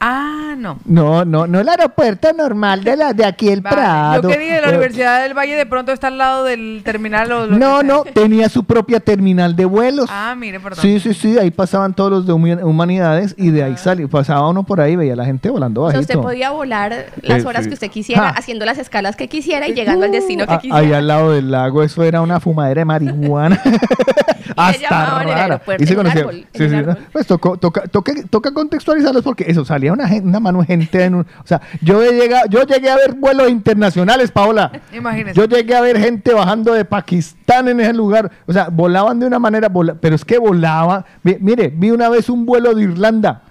[0.00, 0.78] Ah, no.
[0.84, 3.74] No, no, no el aeropuerto normal de la de aquí el Vale.
[3.76, 4.22] Prado.
[4.22, 7.32] Yo que dije, la Eh, Universidad del Valle de pronto está al lado del terminal
[7.32, 10.08] o No, no, tenía su propia terminal de vuelos.
[10.08, 10.82] Ah, mire, perdón.
[10.82, 14.62] Sí, sí, sí, ahí pasaban todos los de humanidades y de ahí salía, pasaba uno
[14.62, 16.18] por ahí, veía a la gente volando O sea, bajito.
[16.18, 17.68] usted podía volar las Eh, horas sí.
[17.70, 18.28] que usted quisiera, Ja.
[18.38, 20.78] haciendo las escalas que quisiera y llegando al destino que Ah, quisiera.
[20.78, 23.60] ahí al lado del lago, eso era una fumadera de marihuana.
[24.56, 25.42] Hasta el rara.
[25.44, 26.26] aeropuerto Y se conocía.
[26.54, 26.76] Sí, sí.
[27.12, 31.20] Pues tocó, toca, toque- toca contextualizarlos porque eso salía una, una mano gente en un,
[31.22, 34.70] o sea, yo he llegado, yo llegué a ver vuelos internacionales, Paola.
[34.92, 35.34] Imagínese.
[35.38, 38.30] Yo llegué a ver gente bajando de Pakistán en ese lugar.
[38.46, 41.04] O sea, volaban de una manera, vola- pero es que volaba.
[41.22, 43.42] Mi- mire, vi una vez un vuelo de Irlanda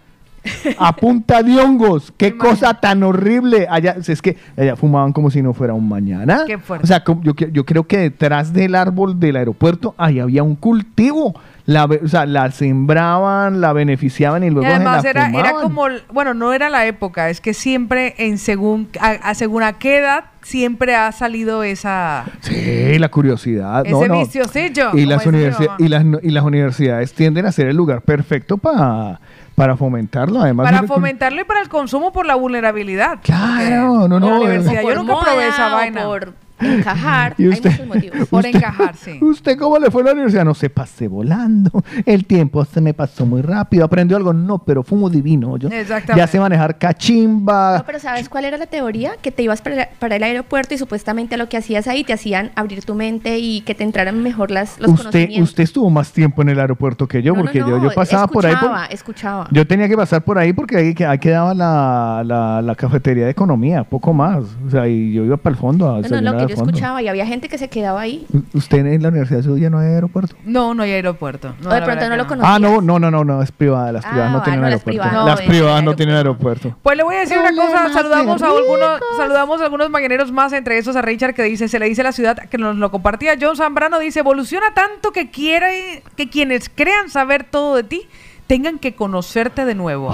[0.80, 2.12] a punta de hongos.
[2.18, 3.68] Qué cosa tan horrible.
[3.70, 6.44] Allá, es que allá fumaban como si no fuera un mañana.
[6.48, 6.86] Qué fuerte.
[6.86, 11.34] O sea, yo, yo creo que detrás del árbol del aeropuerto ahí había un cultivo.
[11.68, 15.28] La, ve- o sea, la sembraban, la beneficiaban y Y luego se además la era,
[15.30, 19.64] era como, bueno, no era la época, es que siempre en según a, a según
[19.64, 23.84] a qué edad siempre ha salido esa Sí, la curiosidad.
[23.84, 24.20] no, ese no.
[24.20, 24.92] viciosillo.
[24.94, 25.76] Y las, dice mi universi- mamá.
[25.80, 29.20] y, las, y las universidades tienden a ser el lugar perfecto pa-
[29.56, 30.40] para fomentarlo.
[30.42, 33.20] Además, para fomentarlo y para el consumo por la vulnerabilidad.
[33.24, 34.42] Claro, no, Por la no.
[34.42, 34.84] universidad.
[34.84, 36.04] Yo nunca probé esa vaina.
[36.06, 37.36] por encajar.
[37.38, 38.28] ¿Y Hay muchos motivos.
[38.30, 39.18] Por Usted- encajar, sí.
[39.22, 40.46] ¿Usted cómo le fue a la universidad?
[40.46, 41.72] No se pasé volando.
[42.06, 43.86] El tiempo se me pasó muy rápido.
[43.86, 44.34] ¿Aprendió algo?
[44.34, 45.58] No, pero fumo divino.
[45.58, 46.16] Yo Exactamente.
[46.18, 47.78] ya sé manejar cachimba.
[47.80, 49.12] No, pero ¿sabes cuál era la teoría?
[49.22, 52.52] Que te ibas para, para el aeropuerto y supuestamente lo que hacías ahí te hacían
[52.56, 55.50] abrir tu mente y que te entraran mejor las, los usted, conocimientos.
[55.50, 58.28] usted estuvo más tiempo en el aeropuerto que yo, No, porque yo, no, yo pasaba
[58.28, 58.54] por ahí.
[58.56, 59.48] por- escuchaba, escuchaba.
[59.52, 63.32] Yo tenía que pasar por ahí porque ahí, ahí quedaba la, la, la cafetería de
[63.32, 64.44] economía, poco más.
[64.66, 66.00] O sea, y yo iba para el fondo a
[66.48, 66.72] No, no, yo fondo.
[66.72, 68.26] escuchaba y había gente que se quedaba ahí.
[68.54, 70.36] ¿Usted en la universidad suya no hay aeropuerto?
[70.46, 71.56] No, no hay aeropuerto.
[71.62, 72.28] No, O de pronto no que lo no.
[72.28, 72.56] conocías.
[72.56, 73.92] Ah, no, no, no, no, no, es privada.
[73.92, 75.02] Las Ah, privadas no ah, tienen no, las aeropuerto.
[75.02, 76.76] privadas no las privadas no tienen aeropuerto.
[76.84, 80.32] Pues le voy a decir una cosa, saludamos a de algunos, saludamos a algunos mañaneros
[80.32, 82.76] más, entre esos a Richard que dice, se le dice a la ciudad que nos
[82.76, 83.36] lo compartía.
[83.40, 88.08] John Zambrano dice, evoluciona tanto que quiere que quienes crean saber todo de ti
[88.48, 90.10] tengan que conocerte de nuevo.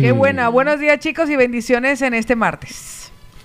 [0.00, 0.48] Qué buena.
[0.50, 3.03] Buenos días chicos y bendiciones en este martes.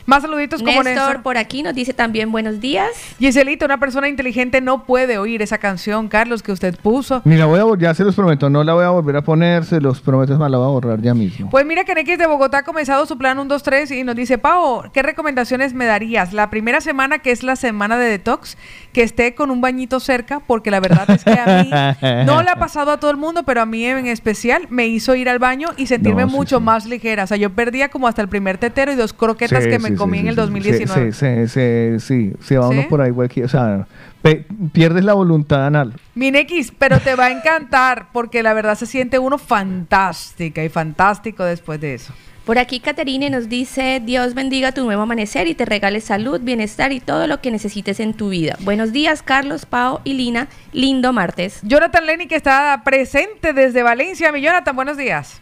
[0.10, 1.22] Más saluditos como Néstor Néstor.
[1.22, 2.89] por aquí nos dice también buenos días.
[3.20, 7.22] Giselita, una persona inteligente no puede oír esa canción, Carlos, que usted puso.
[7.26, 9.22] Ni la voy a vol- ya se los prometo, no la voy a volver a
[9.22, 11.51] poner, se los prometo, es más, la voy a borrar ya mismo.
[11.51, 14.03] Pues mira que en X de Bogotá ha comenzado su plan 1, 2, 3 y
[14.03, 16.34] nos dice, Pau, ¿qué recomendaciones me darías?
[16.34, 18.57] La primera semana, que es la semana de detox,
[18.93, 21.70] que esté con un bañito cerca, porque la verdad es que a mí
[22.26, 25.14] no le ha pasado a todo el mundo, pero a mí en especial me hizo
[25.14, 26.64] ir al baño y sentirme No, sí, mucho sí.
[26.64, 27.26] más ligera.
[27.26, 29.99] O sea, yo perdía como hasta el primer tetero y dos croquetas Sí, que me
[30.00, 30.41] comí sí, en el sí, sí.
[30.41, 31.12] 2019.
[31.12, 33.86] Sí, sí, sí, sí, sí, va uno por ahí, güey, que- o sea,
[34.22, 35.93] pe- pierdes la voluntad anal.
[36.16, 41.43] Minex, pero te va a encantar, porque la verdad se siente uno fantástica y fantástico
[41.43, 42.14] después de eso.
[42.45, 46.91] Por aquí Caterine nos dice, Dios bendiga tu nuevo amanecer y te regale salud, bienestar
[46.91, 48.58] y todo lo que necesites en tu vida.
[48.62, 50.47] Buenos días, Carlos, Pao y Lina.
[50.74, 51.60] Lindo martes.
[51.62, 54.32] Jonathan Lenny que está presente desde Valencia.
[54.32, 55.39] Mi Jonathan, buenos días.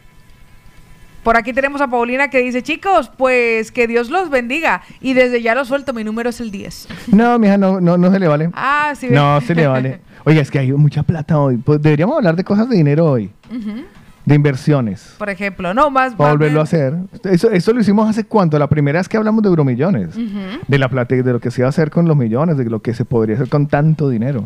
[1.28, 4.82] Por aquí tenemos a Paulina que dice, chicos, pues que Dios los bendiga.
[5.02, 6.88] Y desde ya lo suelto, mi número es el 10.
[7.08, 8.50] No, mija, no, no, no se le vale.
[8.54, 9.10] Ah, sí.
[9.12, 10.00] No, se le vale.
[10.24, 11.58] Oiga, es que hay mucha plata hoy.
[11.58, 13.30] Pues deberíamos hablar de cosas de dinero hoy,
[14.24, 15.16] de inversiones.
[15.18, 16.14] Por ejemplo, no, más...
[16.16, 16.96] Para volverlo a hacer.
[17.26, 18.58] Eso, eso lo hicimos hace cuánto?
[18.58, 20.12] La primera vez que hablamos de euromillones.
[20.66, 22.82] De la plata, de lo que se iba a hacer con los millones, de lo
[22.82, 24.46] que se podría hacer con tanto dinero.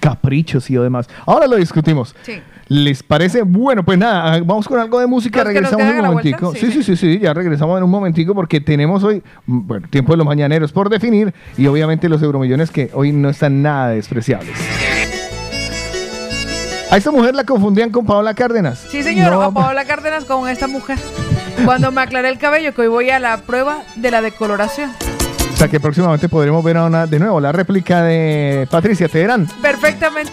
[0.00, 1.10] Caprichos y demás.
[1.26, 2.16] Ahora lo discutimos.
[2.22, 2.40] Sí.
[2.70, 3.42] ¿Les parece?
[3.42, 5.42] Bueno, pues nada, ah, vamos con algo de música.
[5.42, 6.46] ¿Los que nos regresamos en un momentico.
[6.50, 6.60] vuelta?
[6.60, 9.88] Sí, Sí, sí, sí, sí, ya regresamos en un momentico porque tenemos hoy, mm, bueno,
[9.90, 13.88] tiempo de los mañaneros por definir y obviamente los euromillones que hoy no están nada
[13.88, 14.56] despreciables.
[16.92, 18.86] A esta mujer la confundían con Paola Cárdenas.
[18.88, 20.98] Sí, señor, No, a Paola Cárdenas con esta mujer.
[21.64, 24.92] Cuando me aclaré el cabello, que hoy voy a la prueba de la decoloración.
[25.60, 29.46] O sea que próximamente podremos ver a una, de nuevo la réplica de Patricia Teherán.
[29.60, 30.32] Perfectamente.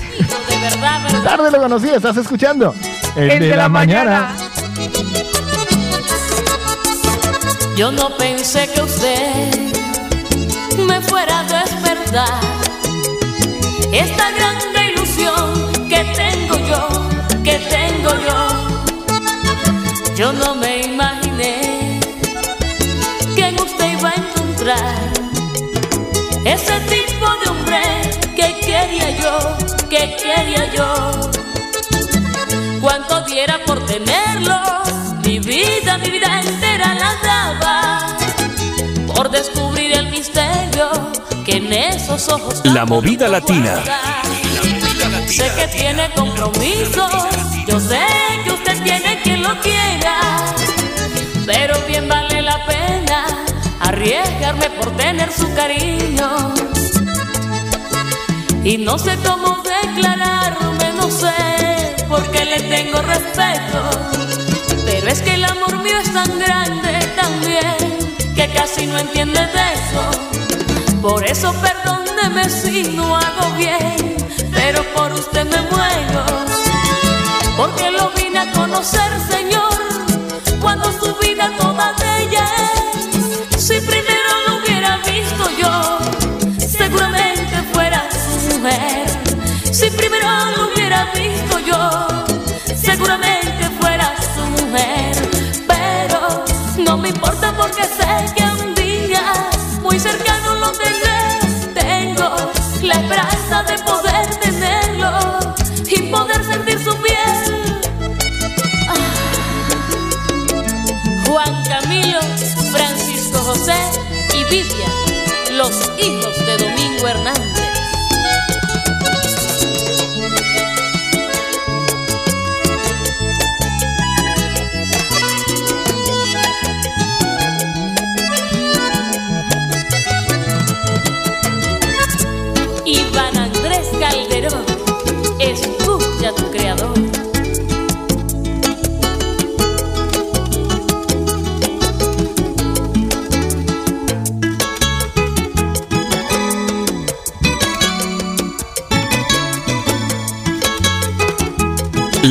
[1.21, 2.73] Tarde lo conocí, estás escuchando.
[3.13, 4.34] El, de, la, mañana.
[7.75, 9.73] Yo no pensé que usted
[10.88, 12.39] me fuera a despertar
[13.91, 16.88] esta grande ilusión que tengo yo,
[17.43, 18.47] que tengo yo.
[20.15, 21.99] Yo no me imaginé
[23.36, 25.07] que en usted iba a encontrar
[26.54, 27.82] ese tipo de hombre
[28.36, 29.58] que quería yo,
[29.89, 31.32] que quería yo.
[32.82, 34.60] Cuánto diera por tenerlo,
[35.26, 38.18] mi vida, mi vida entera la daba
[39.08, 40.89] por descubrir el misterio
[41.45, 43.84] que en esos ojos La movida latina.
[45.28, 47.12] Sé que tiene compromisos,
[47.68, 48.06] yo sé
[48.45, 49.88] que usted tiene quien lo quiera.
[53.82, 56.53] Arriesgarme por tener su cariño.
[58.63, 63.89] Y no sé cómo declararme, no sé, porque le tengo respeto.
[64.86, 67.78] Pero es que el amor mío es tan grande también,
[68.36, 71.01] que casi no entiende de eso.
[71.01, 74.17] Por eso perdóneme si no hago bien,
[74.53, 76.25] pero por usted me muero.
[77.55, 79.80] Porque lo vine a conocer, Señor,
[80.61, 81.93] cuando su vida toda
[89.72, 92.26] Si primero lo hubiera visto yo,
[92.76, 95.15] seguramente fuera su mujer.
[95.68, 96.43] Pero
[96.80, 99.24] no me importa porque sé que un día
[99.82, 101.74] muy cercano lo tendré.
[101.74, 102.36] Tengo
[102.82, 103.97] la esperanza de poder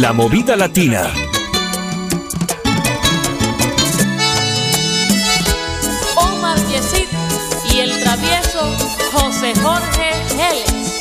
[0.06, 1.02] La movida latina.
[6.14, 7.08] Omar Yesid
[7.72, 8.60] y el travieso
[9.12, 11.00] José Jorge Geles.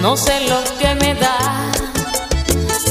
[0.00, 1.72] No sé lo que me da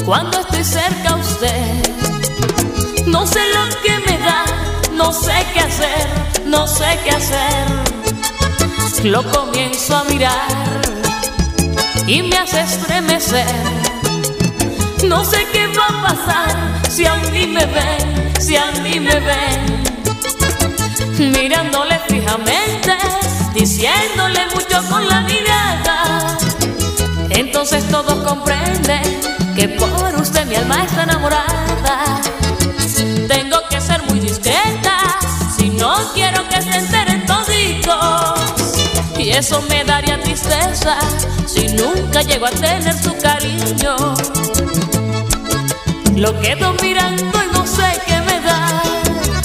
[0.04, 3.06] cuando estoy cerca a usted.
[3.06, 4.44] No sé lo que me da,
[4.92, 6.08] no sé qué hacer,
[6.44, 7.86] no sé qué hacer.
[9.02, 10.95] Lo comienzo a mirar
[12.06, 13.46] y me hace estremecer.
[15.04, 19.18] No sé qué va a pasar si a mí me ven, si a mí me
[19.20, 19.82] ven.
[21.32, 22.94] Mirándole fijamente,
[23.54, 26.38] diciéndole mucho con la mirada.
[27.30, 29.02] Entonces todos comprenden
[29.56, 32.20] que por usted mi alma está enamorada.
[33.28, 35.18] Tengo que ser muy discreta
[35.56, 38.38] si no quiero que se enteren toditos.
[39.18, 40.98] Y eso me daría tristeza
[41.56, 43.96] si nunca llego a tener su cariño.
[46.14, 48.82] Lo quedo mirando y no sé qué me da.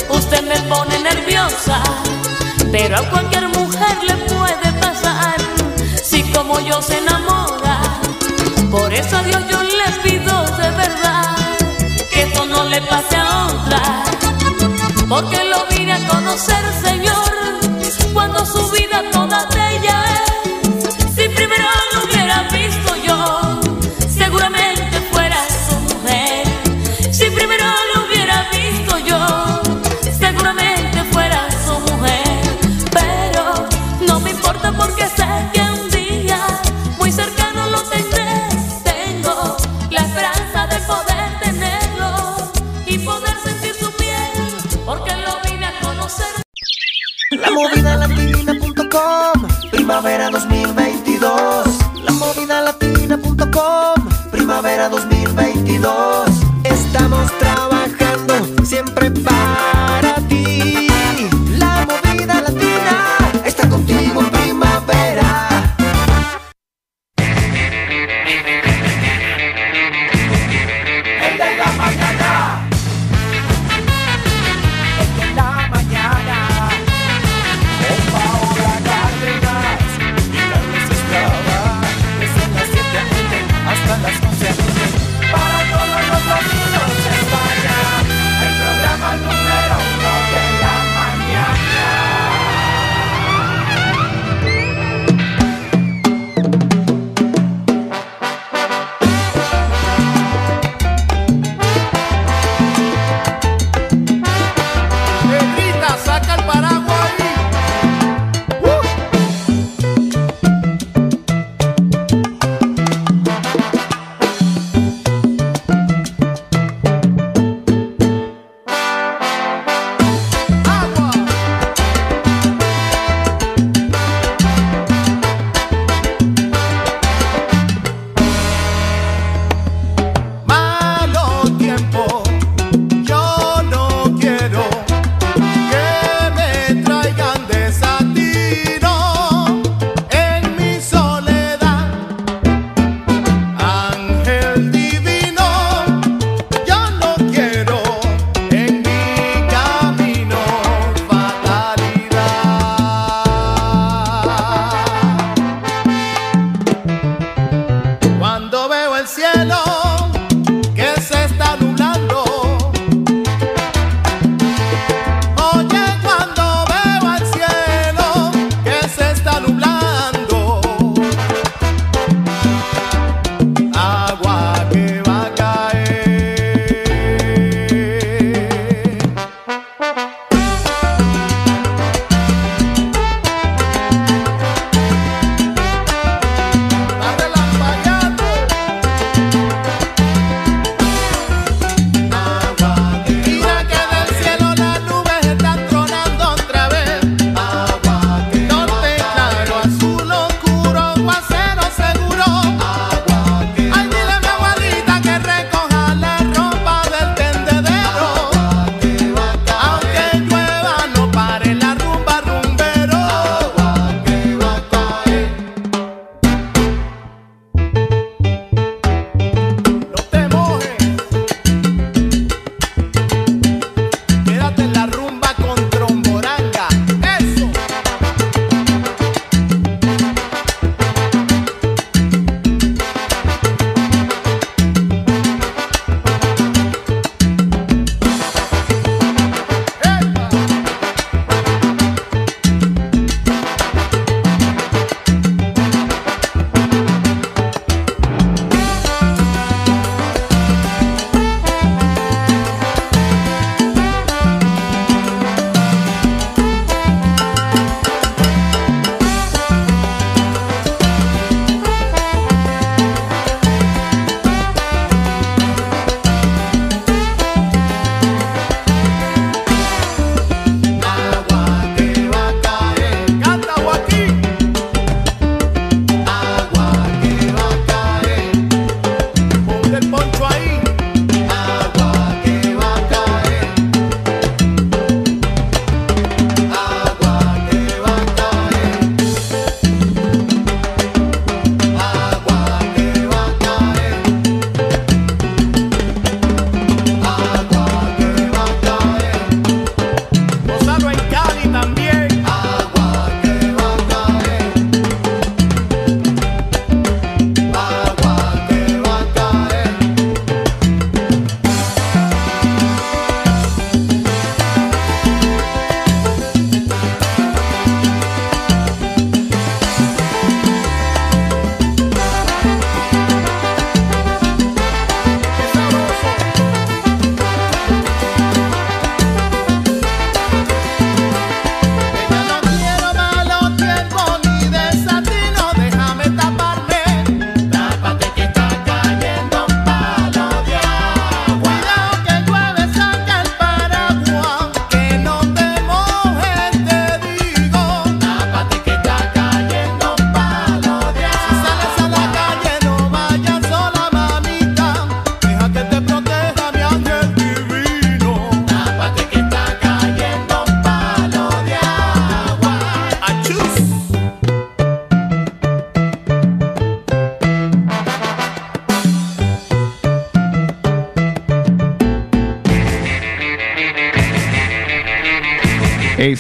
[0.09, 1.82] Usted me pone nerviosa,
[2.72, 5.38] pero a cualquier mujer le puede pasar.
[6.03, 7.80] Si como yo se enamora,
[8.70, 11.38] por eso a Dios yo le pido de verdad
[12.12, 14.03] que esto no le pase a otra.
[15.07, 16.64] Porque lo vine a conocer,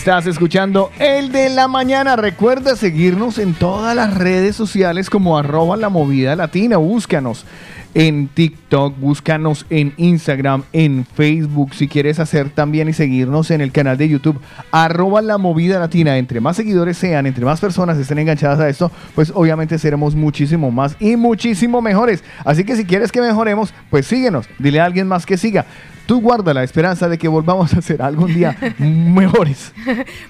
[0.01, 2.15] Estás escuchando El de la Mañana.
[2.15, 6.77] Recuerda seguirnos en todas las redes sociales como arroba la movida latina.
[6.77, 7.45] Búscanos
[7.93, 13.71] en TikTok, búscanos en Instagram, en Facebook, si quieres hacer también y seguirnos en el
[13.71, 14.41] canal de YouTube,
[14.71, 16.17] arroba la movida latina.
[16.17, 20.71] Entre más seguidores sean, entre más personas estén enganchadas a esto, pues obviamente seremos muchísimo
[20.71, 22.23] más y muchísimo mejores.
[22.43, 25.67] Así que si quieres que mejoremos, pues síguenos, dile a alguien más que siga.
[26.11, 29.71] Tú guarda la esperanza de que volvamos a ser algún día mejores.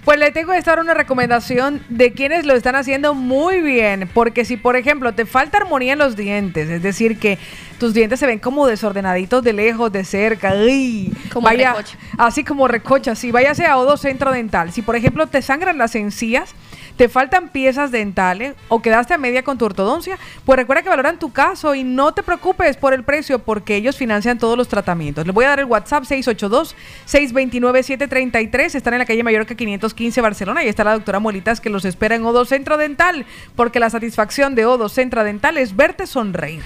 [0.05, 4.07] Pues le tengo esta hora una recomendación de quienes lo están haciendo muy bien.
[4.13, 7.39] Porque si, por ejemplo, te falta armonía en los dientes, es decir, que
[7.79, 11.11] tus dientes se ven como desordenaditos de lejos, de cerca, ¡ay!
[11.33, 11.97] Como vaya, recocha.
[12.19, 14.71] así como recocha, sí, váyase a Odo Centro Dental.
[14.71, 16.53] Si, por ejemplo, te sangran las encías,
[16.97, 21.19] te faltan piezas dentales o quedaste a media con tu ortodoncia, pues recuerda que valoran
[21.19, 25.25] tu caso y no te preocupes por el precio porque ellos financian todos los tratamientos.
[25.25, 28.75] Les voy a dar el WhatsApp 682-629-733.
[28.75, 32.15] Están en la calle Mallorca 515 Barcelona y está la doctora Molitas que los espera
[32.15, 33.25] en Odo Centro Dental
[33.55, 36.63] porque la satisfacción de Odo Centro Dental es verte sonreír.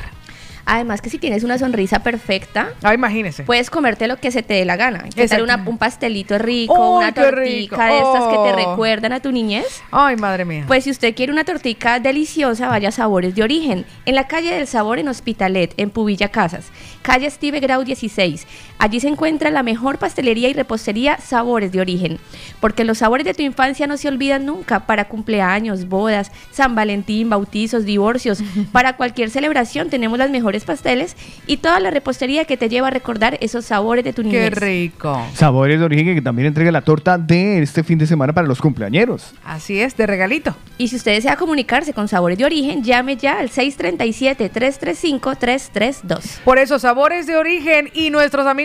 [0.68, 3.44] Además que si tienes una sonrisa perfecta, Ah, imagínese.
[3.44, 5.04] puedes comerte lo que se te dé la gana.
[5.04, 5.44] ¿Qué tal Exacto.
[5.44, 8.56] una- un pastelito rico, ¡Ay, una tortica de estas que te Oh.
[8.72, 9.82] recuerdan a tu niñez?
[9.92, 10.64] Ay, madre mía.
[10.68, 14.54] Pues si usted quiere una tortica deliciosa, vaya a Sabores de Origen, en la calle
[14.56, 16.66] del Sabor en Hospitalet, en Pubilla Casas,
[17.04, 18.48] calle Steve Grau 16.
[18.78, 22.20] Allí se encuentra la mejor pastelería y repostería Sabores de Origen,
[22.60, 27.30] porque los sabores de tu infancia no se olvidan nunca para cumpleaños, bodas, San Valentín,
[27.30, 28.44] bautizos, divorcios.
[28.72, 31.16] Para cualquier celebración tenemos las mejores pasteles
[31.48, 34.54] y toda la repostería que te lleva a recordar esos sabores de tu Qué niñez.
[34.54, 35.26] rico.
[35.34, 38.60] Sabores de origen que también entrega la torta de este fin de semana para los
[38.62, 39.34] cumpleañeros.
[39.46, 40.56] Así es, de regalito.
[40.78, 46.40] Y si usted desea comunicarse con Sabores de Origen, llame ya al 637-335-332.
[46.44, 48.65] Por eso, sabores de origen y nuestros amigos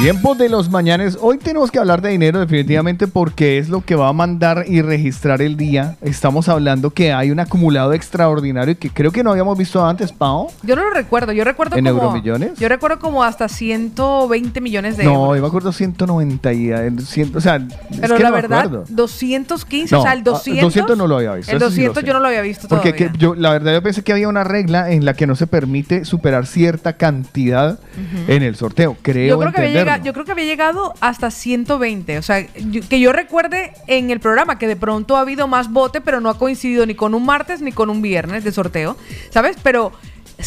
[0.00, 1.18] Tiempo de los mañanes.
[1.20, 4.80] Hoy tenemos que hablar de dinero definitivamente porque es lo que va a mandar y
[4.80, 5.96] registrar el día.
[6.02, 10.50] Estamos hablando que hay un acumulado extraordinario que creo que no habíamos visto antes, Pau.
[10.62, 11.96] Yo no lo recuerdo, yo recuerdo ¿En como...
[11.98, 12.56] euromillones?
[12.60, 15.36] Yo recuerdo como hasta 120 millones de No, euros.
[15.36, 18.58] yo me acuerdo 190 y eh, 100, o sea, es Pero que la no verdad,
[18.60, 18.84] acuerdo.
[18.90, 20.62] 215, No, o sea, el ah, 200...
[20.62, 22.06] 200 no lo había visto, El eso sí lo 200 sé.
[22.06, 23.12] yo no lo había visto Porque todavía.
[23.12, 25.48] que yo, la verdad yo pensé que había una regla en la que no se
[25.48, 27.80] permite superar cierta cantidad
[28.28, 28.96] en el sorteo.
[29.02, 29.87] Creo yo, creo que había entenderlo.
[29.92, 32.18] Llegado, yo creo que había llegado hasta 120.
[32.18, 35.70] O sea, yo- que yo recuerde en el programa que de pronto ha habido más
[35.72, 38.96] bote, pero no ha coincidido ni con un martes ni con un viernes de sorteo.
[39.30, 39.56] ¿Sabes?
[39.62, 39.92] Pero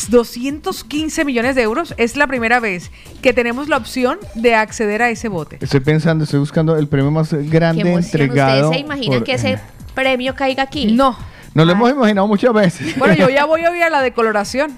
[0.10, 5.10] 215 millones de euros es la primera vez que tenemos la opción de acceder a
[5.10, 5.58] ese bote.
[5.62, 8.04] Estoy pensando, estoy buscando el premio más Qué grande emoción.
[8.22, 8.70] entregado.
[8.70, 9.60] ¿Ustedes se imaginan por- que ese
[9.96, 10.92] premio caiga aquí?
[10.94, 11.18] No.
[11.54, 12.98] Nos lo hemos imaginado muchas veces.
[12.98, 14.72] Bueno, yo ya voy hoy a la decoloración.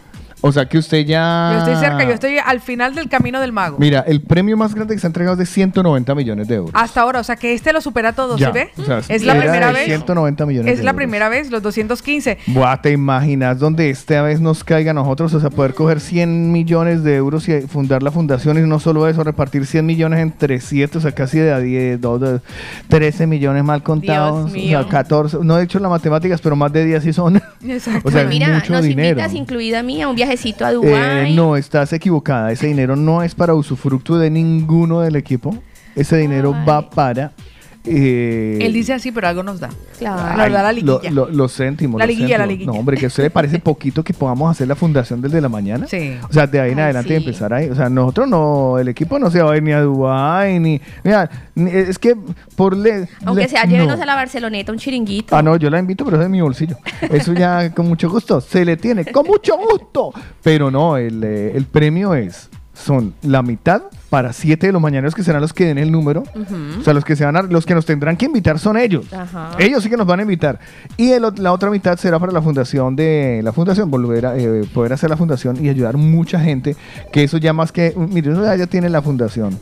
[0.46, 1.52] O sea que usted ya.
[1.54, 3.78] Yo estoy cerca, yo estoy al final del camino del mago.
[3.80, 6.72] Mira, el premio más grande que se ha entregado es de 190 millones de euros.
[6.74, 8.70] Hasta ahora, o sea que este lo supera todo, Ya, ¿sí ve?
[8.78, 9.86] o sea, es la era primera de vez.
[9.86, 10.98] 190 millones Es de la euros.
[10.98, 12.38] primera vez, los 215.
[12.48, 15.34] Buah, ¿te imaginas donde esta vez nos caiga a nosotros?
[15.34, 19.08] O sea, poder coger 100 millones de euros y fundar la fundación y no solo
[19.08, 22.40] eso, repartir 100 millones entre 7, o sea, casi de a 10, 2, de
[22.90, 24.46] 13 millones mal contados.
[24.52, 24.80] O mío.
[24.82, 27.42] sea, 14, no he hecho las matemáticas, pero más de 10 sí son.
[27.66, 28.02] Exacto.
[28.10, 29.10] O sea, es Mira, mucho nos dinero.
[29.12, 32.52] invitas, incluida a mí, a un viajecito a Eh, no, estás equivocada.
[32.52, 35.56] Ese dinero no es para usufructo de ninguno del equipo.
[35.96, 37.34] Ese dinero va para.
[37.86, 39.70] Eh, Él dice así, pero algo nos da.
[40.00, 40.38] Claro.
[40.38, 41.12] Nos da la Ay, liguilla.
[41.12, 42.00] lo- lo- los céntimos.
[42.00, 42.72] La los liguilla, la liguilla.
[42.72, 45.50] No, hombre, que a usted le parece poquito que podamos hacer la fundación desde la
[45.50, 45.86] mañana.
[45.88, 46.18] Sí.
[46.30, 47.16] O sea, de ahí en Ay, adelante sí.
[47.16, 47.70] empezar ahí.
[47.70, 50.82] O sea, nosotros no, el equipo no se va a ir ni a Dubái, ni.
[51.04, 52.16] Mira, ni- es que
[52.56, 53.08] por le.
[53.26, 54.04] Aunque le- sea, llévenos no.
[54.04, 55.36] a la Barceloneta, un chiringuito.
[55.36, 56.78] Ah, no, yo la invito, pero es de mi bolsillo.
[57.12, 58.40] Eso ya con mucho gusto.
[58.42, 60.14] Se le tiene, con mucho gusto.
[60.42, 65.14] Pero no, el, eh, el premio es, son la mitad para siete de los mañaneros
[65.16, 66.24] que serán los que den el número.
[66.80, 69.06] O sea, los que se van a- los que nos tendrán que invitar son ellos.
[69.60, 70.60] Ellos sí que nos van a invitar.
[70.98, 74.64] Y el la otra mitad será para la fundación de la fundación, volver a eh,
[74.74, 76.76] poder hacer la fundación y ayudar mucha gente.
[77.12, 79.58] Que eso ya más que, mire, ya tiene la fundación.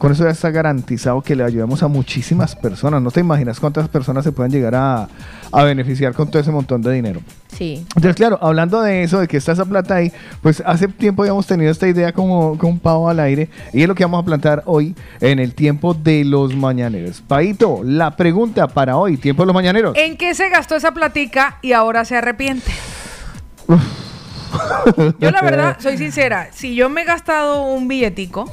[0.00, 3.02] Con eso ya está garantizado que le ayudamos a muchísimas personas.
[3.02, 5.10] No te imaginas cuántas personas se pueden llegar a,
[5.52, 7.20] a beneficiar con todo ese montón de dinero.
[7.48, 7.84] Sí.
[7.94, 10.10] Entonces, claro, hablando de eso, de que está esa plata ahí,
[10.40, 13.88] pues hace tiempo habíamos tenido esta idea como con un pavo al aire y es
[13.88, 17.20] lo que vamos a plantear hoy en el tiempo de los mañaneros.
[17.20, 19.94] Paito, la pregunta para hoy, tiempo de los mañaneros.
[19.98, 22.72] ¿En qué se gastó esa platica y ahora se arrepiente?
[25.18, 28.50] Yo la verdad, soy sincera, si yo me he gastado un billetico,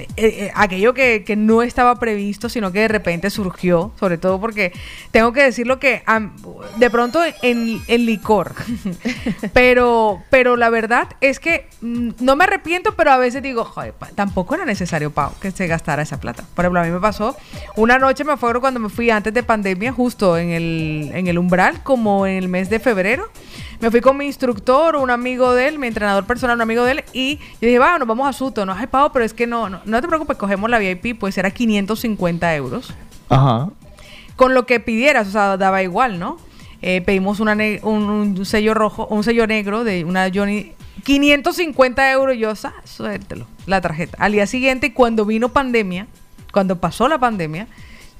[0.00, 4.40] eh, eh, aquello que, que no estaba previsto, sino que de repente surgió, sobre todo
[4.40, 4.72] porque
[5.10, 6.32] tengo que decirlo que am,
[6.76, 8.54] de pronto en, en licor,
[9.52, 13.92] pero, pero la verdad es que mm, no me arrepiento, pero a veces digo, joder,
[13.92, 16.44] pa- tampoco era necesario, Pau, que se gastara esa plata.
[16.54, 17.36] Por ejemplo, a mí me pasó,
[17.76, 21.38] una noche me acuerdo cuando me fui antes de pandemia, justo en el, en el
[21.38, 23.28] umbral, como en el mes de febrero.
[23.80, 26.92] Me fui con mi instructor, un amigo de él, mi entrenador personal, un amigo de
[26.92, 28.66] él, y yo dije, va, nos vamos a Suto.
[28.66, 31.38] No, ay, Pau, pero es que no, no, no te preocupes, cogemos la VIP, pues
[31.38, 32.92] era 550 euros.
[33.30, 33.70] Ajá.
[34.36, 36.36] Con lo que pidieras, o sea, daba igual, ¿no?
[36.82, 40.72] Eh, pedimos una un, un sello rojo, un sello negro de una Johnny.
[41.04, 44.18] 550 euros, yo, sa, suéltelo, la tarjeta.
[44.20, 46.06] Al día siguiente, cuando vino pandemia,
[46.52, 47.66] cuando pasó la pandemia,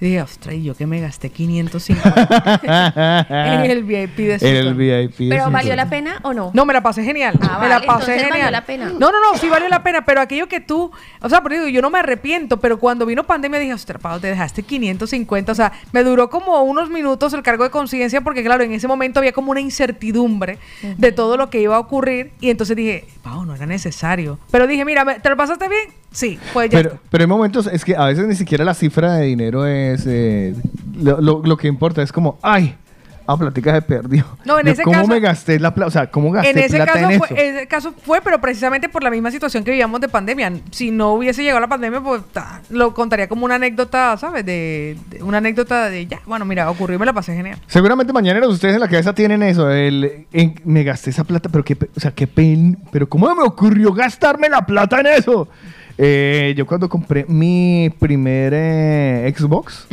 [0.07, 4.75] dije, ostras, ¿y yo que me gasté 550 en el VIP de En el?
[4.75, 5.19] VIP.
[5.19, 6.51] de ¿Pero valió la pena o no?
[6.55, 7.39] No, me la pasé genial.
[7.43, 8.31] Ah, me la pasé entonces genial.
[8.31, 8.85] valió la pena.
[8.87, 10.91] No, no, no, sí valió la pena, pero aquello que tú,
[11.21, 14.19] o sea, por eso yo no me arrepiento, pero cuando vino pandemia dije, ostras, Pau,
[14.21, 18.43] te dejaste 550, o sea, me duró como unos minutos el cargo de conciencia porque
[18.43, 20.59] claro, en ese momento había como una incertidumbre
[20.97, 24.39] de todo lo que iba a ocurrir y entonces dije, Pau, no era necesario.
[24.51, 25.91] Pero dije, mira, ¿me- ¿te lo pasaste bien?
[26.13, 29.13] Sí, pues ya Pero, pero hay momentos, es que a veces ni siquiera la cifra
[29.15, 29.90] de dinero es.
[30.07, 30.55] Eh,
[31.01, 32.77] lo, lo- lo que importa es como, ay,
[33.27, 34.25] a platica se perdió.
[34.45, 35.87] No, en ese ¿Cómo caso- me gasté la plata?
[35.87, 37.37] O sea, ¿cómo gasté En ese, plata caso en fue, eso?
[37.37, 40.53] ese caso fue, pero precisamente por la misma situación que vivíamos de pandemia.
[40.73, 44.45] Si no hubiese llegado la pandemia, pues ta, lo contaría como una anécdota, ¿sabes?
[44.45, 47.59] De, de- una anécdota de ya, bueno, mira, ocurrió y me la pasé genial.
[47.69, 49.71] Seguramente mañana ustedes en la cabeza tienen eso.
[49.71, 53.45] El, en- me gasté esa plata, pero qué, o sea, qué pen, pero ¿cómo me
[53.45, 55.49] ocurrió gastarme la plata en eso?
[55.99, 59.87] Eh, yo cuando compré mi primer eh, Xbox,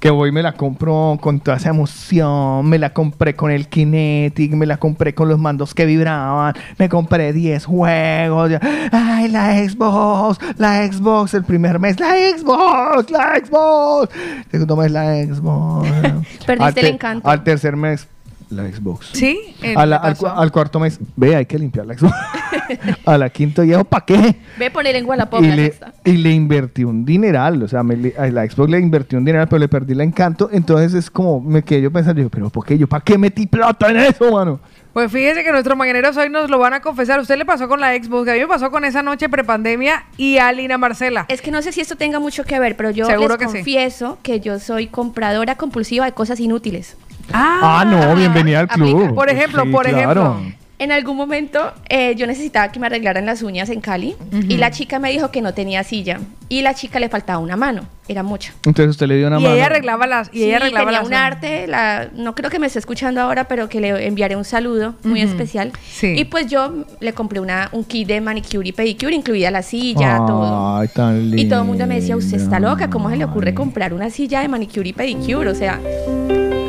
[0.00, 4.52] que voy me la compro con toda esa emoción, me la compré con el Kinetic,
[4.52, 8.60] me la compré con los mandos que vibraban, me compré 10 juegos, ya,
[8.92, 14.14] ay, la Xbox, la Xbox, el primer mes, la Xbox, la Xbox,
[14.50, 15.88] segundo mes, la Xbox.
[16.46, 17.28] Perdiste el encanto.
[17.28, 18.08] Al tercer mes,
[18.54, 19.10] la Xbox.
[19.12, 22.14] Sí, A la- me al, cuarto mes, ve, hay que limpiar la Xbox.
[23.04, 24.36] a la quinto día, ¿para qué?
[24.58, 25.92] Ve poner en Wallapop Y la le, sexta.
[26.04, 29.24] y le invertí un dineral, o sea, me le- a la Xbox le invertí un
[29.24, 30.48] dineral, pero le perdí el encanto.
[30.52, 32.78] Entonces es como, me quedé yo pensando, yo, pero ¿por qué?
[32.78, 34.60] ¿Yo para qué metí plata en eso, mano?
[34.92, 37.18] Pues fíjese que nuestros mañaneros hoy nos lo van a confesar.
[37.18, 38.28] ¿Usted le pasó con la Xbox?
[38.28, 41.26] A mí me pasó con esa noche prepandemia y a Lina Marcela.
[41.28, 43.46] Es que no sé si esto tenga mucho que ver, pero yo Seguro les que
[43.48, 43.52] sí.
[43.56, 46.96] confieso que yo soy compradora compulsiva de cosas inútiles.
[47.32, 49.14] Ah, no, bienvenida al club.
[49.14, 49.98] Por ejemplo, Sí, por claro.
[50.40, 50.54] ejemplo.
[50.76, 54.72] En algún momento eh, yo necesitaba que me arreglaran las uñas en Cali y la
[54.72, 56.18] chica me dijo que no tenía silla
[56.48, 58.52] y la chica le faltaba una mano, era mucha.
[58.66, 59.54] Entonces usted le dio una Y mano.
[59.54, 60.28] ella arreglaba las.
[60.32, 63.20] Y Sí, ella arreglaba tenía las un arte, la, no creo que me esté escuchando
[63.20, 65.70] ahora, pero que le enviaré un saludo muy especial.
[65.88, 66.08] Sí.
[66.18, 70.18] Y pues yo le compré una, un kit de manicure y pedicure, incluida la silla,
[70.26, 70.76] todo.
[70.76, 71.40] Ay, tan lindo.
[71.40, 74.10] Y todo el mundo me decía, usted está loca, ¿cómo se le ocurre comprar una
[74.10, 75.48] silla de manicure y pedicure?
[75.48, 75.80] O sea,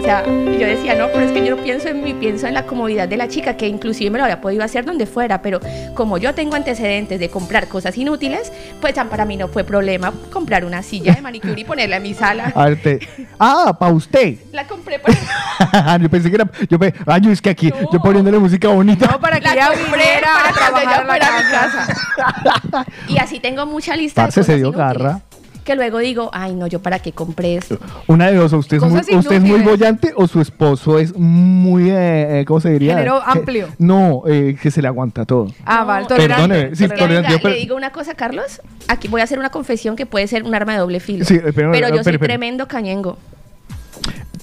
[0.05, 2.53] sea, y yo decía, no, pero es que yo no pienso en mí, pienso en
[2.53, 5.59] la comodidad de la chica, que inclusive me lo había podido hacer donde fuera, pero
[5.95, 8.51] como yo tengo antecedentes de comprar cosas inútiles,
[8.81, 12.13] pues para mí no fue problema comprar una silla de manicure y ponerla en mi
[12.13, 12.45] sala.
[12.55, 12.99] Arte.
[13.39, 14.35] Ah, para usted.
[14.51, 16.49] La compré para yo pensé que era.
[16.69, 19.07] Yo pe- ay, yo es que aquí, yo poniéndole música bonita.
[19.07, 22.85] No, para que La compré para a cuando la fuera a mi casa.
[23.07, 25.19] y así tengo mucha lista Parce, de se cosas dio inútiles, garra.
[25.65, 27.79] Que luego digo, ay no, yo para qué compré esto.
[28.07, 31.17] Una de dos, o usted es, muy, usted es muy bollante o su esposo es
[31.17, 32.93] muy, eh, eh, ¿cómo se diría?
[32.95, 33.67] Género Que- amplio.
[33.79, 35.47] no, eh, que se le aguanta todo.
[35.65, 38.61] Ah, vale, Perdóneme, sí, tolerante, yo le digo una cosa, Carlos.
[38.87, 41.25] Aquí voy a hacer una confesión que puede ser un arma de doble filo.
[41.25, 43.17] Sí, eh, pero- pero yo pero- soy pero- tremendo cañengo.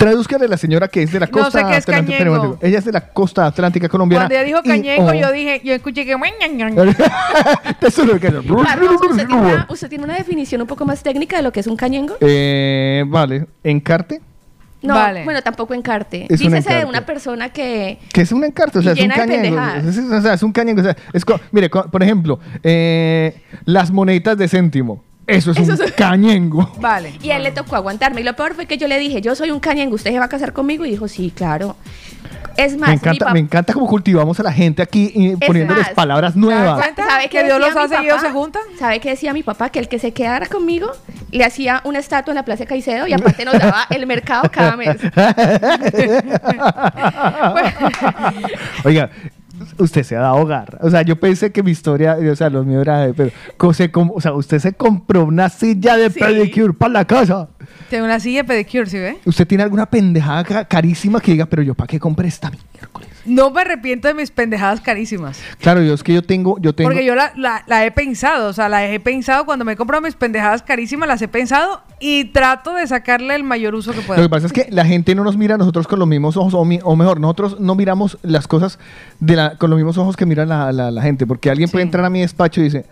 [0.02, 2.18] Tradúzcale a la señora que es de la No costa sé qué es atlántica.
[2.18, 2.58] cañengo.
[2.60, 4.24] Ella es de la costa atlántica colombiana.
[4.26, 5.14] Cuando ella dijo y- cañengo, oh.
[5.14, 6.12] yo dije, yo escuché que.
[7.80, 8.44] Eso es lo que Carlos,
[9.10, 11.66] ¿usted tiene, una, usted tiene una definición un poco más técnica de lo que es
[11.66, 12.16] un cañengo?
[12.20, 14.20] Eh, vale, encarte.
[14.82, 15.22] No, Vale.
[15.22, 16.26] bueno, tampoco encarte.
[16.28, 18.00] Es un Dícese de una persona que...
[18.12, 19.60] Que es un encarte, o sea, es un llena de cañengo.
[19.88, 20.80] Es, es- o sea, es un cañengo.
[20.80, 25.04] O sea, es co- mire, por ejemplo, eh, las moneditas de céntimo.
[25.36, 26.70] Eso es Eso un es- cañengo.
[26.80, 27.14] Vale.
[27.22, 28.20] Y a él le tocó aguantarme.
[28.20, 30.26] Y lo peor fue que yo le dije, yo soy un cañengo, ¿usted se va
[30.26, 30.84] a casar conmigo?
[30.84, 31.76] Y dijo, sí, claro.
[32.58, 35.86] Es más, Me encanta, papá- me encanta cómo cultivamos a la gente aquí y poniéndoles
[35.86, 36.84] más, palabras ¿se dan nuevas.
[36.96, 38.26] ¿Sabe Que Dios los mi hace y ellos papá?
[38.28, 38.62] se juntan?
[38.78, 39.70] ¿Sabe qué decía mi papá?
[39.70, 40.90] Que el que se quedara conmigo
[41.30, 44.50] le hacía una estatua en la Plaza de Caicedo y aparte nos daba el mercado
[44.52, 44.96] cada mes.
[48.84, 49.10] Oiga,
[49.78, 50.78] usted se ha dado garra.
[50.82, 54.20] O sea, yo pensé que mi historia, o sea, lo mío era, de- pero, o
[54.20, 57.48] sea, usted se compró una silla de pedicure para la casa.
[57.90, 59.16] Tengo una silla de pedicure, ¿sí ve?
[59.24, 62.50] ¿Usted tiene alguna pendejada ca- carísima que diga, pero yo para qué compré esta?
[62.50, 62.68] mierda?
[63.24, 65.38] No me arrepiento de mis pendejadas carísimas.
[65.60, 66.90] Claro, yo es que yo tengo, yo tengo.
[66.90, 69.76] Porque yo la, la- la he pensado, o sea, la he pensado cuando me he
[69.76, 73.98] comprado mis pendejadas carísimas, las he pensado y trato de sacarle el mayor uso que
[74.00, 74.22] Lo pueda.
[74.22, 76.54] que pasa es que la gente no nos mira a nosotros con los mismos ojos,
[76.54, 78.78] o, mi- o mejor, nosotros no miramos las cosas
[79.20, 81.84] de la, con los mismos ojos que mira la, la- la gente, porque alguien puede
[81.84, 82.86] entrar a mi despacho y dice,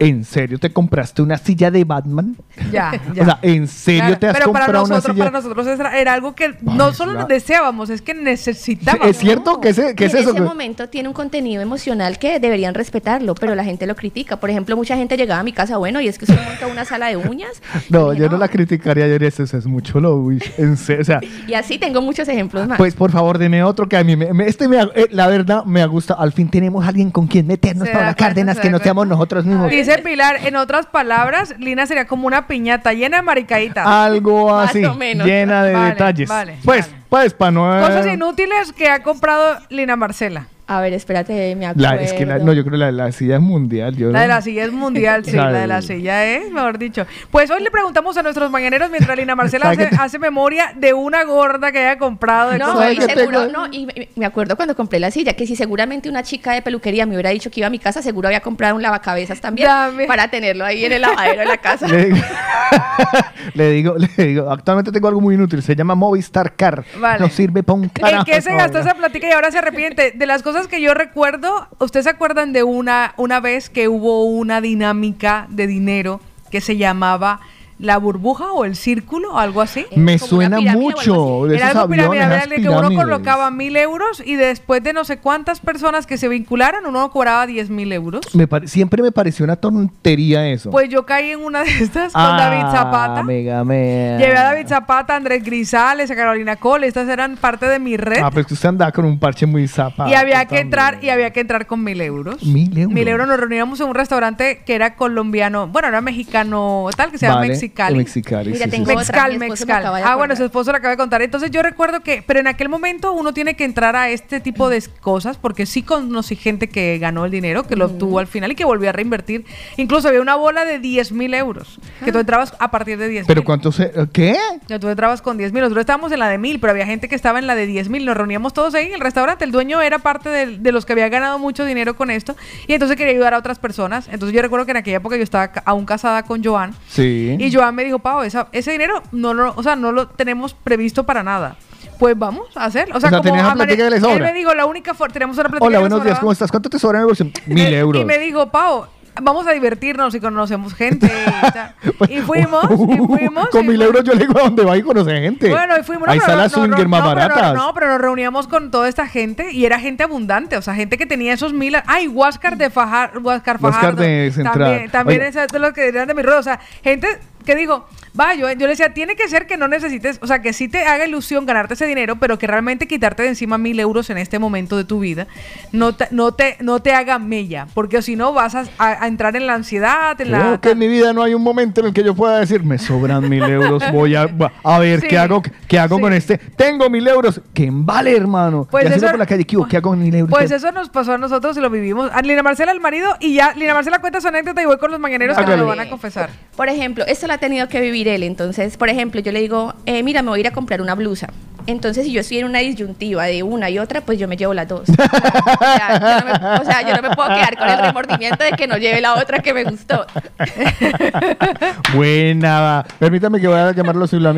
[0.00, 2.34] ¿en serio te compraste una silla de Batman?
[2.72, 3.22] Ya, ya.
[3.22, 5.24] O sea, ¿en serio Claro, te has pero para comprado una nosotros, silla?
[5.30, 7.26] para nosotros era, era algo que no solo claro.
[7.28, 9.06] deseábamos, es que necesitábamos.
[9.08, 9.60] ¿Es cierto?
[9.60, 10.30] ¿Qué es, Y qué es en eso?
[10.30, 14.38] ese momento tiene un contenido emocional que deberían respetarlo, pero la gente lo critica.
[14.40, 16.84] Por ejemplo, mucha gente llegaba a mi casa, bueno, y es que usted montó una
[16.84, 17.62] sala de uñas.
[17.90, 21.20] No, yo no la criticaría, yo diría, eso es mucho lo en serio, o sea,
[21.48, 22.78] Y así tengo muchos ejemplos más.
[22.78, 25.26] pues por favor, deme otro que a mí, me, me- este me, ha- eh, la
[25.26, 26.20] verdad me ha gustado.
[26.20, 28.70] Al fin tenemos alguien con quien meternos Se para da la cuenta, Cárdenas, se que
[28.70, 29.70] no seamos nosotros mismos.
[29.70, 33.86] Dice Pilar, en otras palabras, Lina sería como una piñata llena de maricaditas.
[33.86, 35.26] Algo Más así, o menos.
[35.26, 36.28] llena de Vale, detalles.
[36.28, 37.62] vale, pues, pues, para no...
[37.80, 40.46] Cosas inútiles que ha comprado Lina Marcela.
[40.72, 41.96] A ver, espérate, me acuerdo.
[41.96, 43.96] La, es que la- no, yo creo que la, la silla es mundial.
[43.96, 47.06] Yo La de la silla es mundial, sí, la de la silla es, mejor dicho.
[47.32, 51.24] Pues hoy le preguntamos a nuestros mañaneros mientras Lina Marcela ¿Sabe hace, memoria de una
[51.24, 52.52] gorda que haya comprado.
[52.52, 56.08] de No, y seguro, no, y me- acuerdo cuando compré la silla, que si seguramente
[56.08, 58.76] una chica de peluquería me hubiera dicho que iba a mi casa, seguro había comprado
[58.76, 59.68] un lavacabezas también
[60.06, 61.88] para tenerlo ahí en el lavadero de la casa.
[61.88, 62.16] Le digo,
[63.54, 66.84] le digo, le digo, actualmente tengo algo muy inútil, se llama Movistar Car.
[67.00, 67.18] Vale.
[67.18, 68.24] No sirve para un ¿En carajo.
[68.24, 70.12] qué se gastó esa plática y ahora se arrepiente?
[70.14, 74.24] De las cosas que yo recuerdo, ¿ustedes se acuerdan de una, una vez que hubo
[74.24, 76.20] una dinámica de dinero
[76.50, 77.40] que se llamaba
[77.80, 79.86] la burbuja o el círculo o algo así?
[79.96, 84.36] Me suena mucho de Era esos algo aviones, piramidal que uno colocaba mil euros y
[84.36, 88.20] después de no sé cuántas personas que se vincularan, uno cobraba diez mil euros.
[88.34, 90.70] Me pare- siempre me pareció una tontería eso.
[90.70, 93.22] Pues yo caí en una de estas con Ah, David Zapata.
[93.22, 93.76] Mega man.
[94.18, 97.96] Llevé a David Zapata, a Andrés Grisales, a Carolina Cole, estas eran parte de mi
[97.96, 98.20] red.
[98.22, 100.10] Ah, pues que usted andaba con un parche muy zapado.
[100.10, 102.42] y había que entrar y había que entrar con mil euros.
[102.44, 102.94] Mil euros.
[102.94, 107.18] Mil euros nos reuníamos en un restaurante que era colombiano, bueno, era mexicano, tal, que
[107.18, 107.98] se llama Vale, Mexicali.
[107.98, 108.92] Mexicali, Mira, sí, tengo sí.
[108.92, 111.22] esposo me Ah, bueno, su esposo lo acaba de contar.
[111.22, 114.68] Entonces yo recuerdo que, pero en aquel momento uno tiene que entrar a este tipo
[114.68, 118.52] de cosas porque sí conocí gente que ganó el dinero, que lo obtuvo al final
[118.52, 119.44] y que volvió a reinvertir.
[119.76, 123.26] Incluso había una bola de 10 mil euros, que tú entrabas a partir de 10
[123.26, 123.46] Pero mil.
[123.46, 123.92] cuánto se...
[124.12, 124.36] ¿Qué?
[124.68, 127.08] Ya tú entrabas con 10 mil, nosotros estábamos en la de mil, pero había gente
[127.08, 128.04] que estaba en la de 10 mil.
[128.04, 129.44] Nos reuníamos todos ahí en el restaurante.
[129.44, 132.36] El dueño era parte de, de los que había ganado mucho dinero con esto
[132.66, 134.08] y entonces quería ayudar a otras personas.
[134.10, 137.36] Entonces yo recuerdo que en aquella época yo estaba aún casada con Joan Sí.
[137.38, 140.54] y Joan me dijo, Pau, esa- ese dinero no lo, o sea, no lo tenemos
[140.54, 141.56] previsto para nada.
[141.98, 142.96] Pues vamos a hacerlo.
[142.96, 144.26] O sea, O sea, como una amane- plática que le él sobra.
[144.26, 146.18] me dijo, la única forma, tenemos una plática Hola, que le buenos días.
[146.18, 146.50] ¿cómo estás?
[146.50, 147.04] ¿Cuánto te sobra?
[147.46, 148.00] Mil euros.
[148.02, 148.86] Y me dijo, Pau,
[149.20, 151.06] vamos a divertirnos y conocemos gente.
[151.06, 151.74] y, tal".
[152.08, 153.48] Y fuimos, y fuimos.
[153.50, 153.86] Con y mil fuimos.
[153.86, 155.50] euros yo le digo a donde va y conoce gente.
[155.50, 156.06] Bueno, y fuimos.
[156.06, 157.54] no, Hay salas no, swinger no, más baratas.
[157.54, 160.96] No, pero nos reuníamos con toda esta gente y era gente abundante, o sea, gente
[160.96, 161.76] que tenía esos mil.
[161.86, 164.02] Ay, Huáscar de Fajar, Huáscar Huáscar Fajardo.
[164.02, 164.54] de Central.
[164.70, 166.38] También, también es de los que eran de mi ruedo.
[166.40, 167.08] O sea, gente
[167.50, 167.84] que digo,
[168.18, 170.68] va, yo, yo le decía, tiene que ser que no necesites, o sea, que sí
[170.68, 174.18] te haga ilusión ganarte ese dinero, pero que realmente quitarte de encima mil euros en
[174.18, 175.26] este momento de tu vida
[175.72, 179.06] no te, no te, no te haga mella, porque si no vas a, a- a
[179.08, 180.38] entrar en la ansiedad, en la.
[180.38, 182.62] Creo que en mi vida no hay un momento en el que yo pueda decir,
[182.62, 184.28] me sobran mil euros, voy a,
[184.62, 186.02] a ver Sí, qué hago, qué hago sí.
[186.02, 186.38] con este.
[186.38, 188.68] Tengo mil euros, que vale, hermano.
[188.70, 190.30] Pues eso- por la calle, ¿qué, hago con mil euros?
[190.30, 192.10] Pues ¿Qué- eso nos pasó a nosotros y lo vivimos.
[192.12, 194.90] A Lina Marcela, el marido, y ya Lina Marcela cuenta su anécdota y voy con
[194.90, 196.30] los mañaneros que nos lo van a confesar.
[196.56, 198.22] Por ejemplo, esto lo tenido que vivir él.
[198.22, 200.94] Entonces, por ejemplo, yo le digo, eh, mira, me voy a ir a comprar una
[200.94, 201.32] blusa.
[201.70, 204.54] Entonces, si yo estoy en una disyuntiva de una y otra, pues yo me llevo
[204.54, 204.88] las dos.
[204.88, 208.44] o, sea, yo no me, o sea, yo no me puedo quedar con el remordimiento
[208.44, 210.06] de que no lleve la otra que me gustó.
[211.94, 212.60] Buena.
[212.60, 212.84] va.
[212.98, 214.10] Permítame que voy a llamar a los.
[214.12, 214.34] Las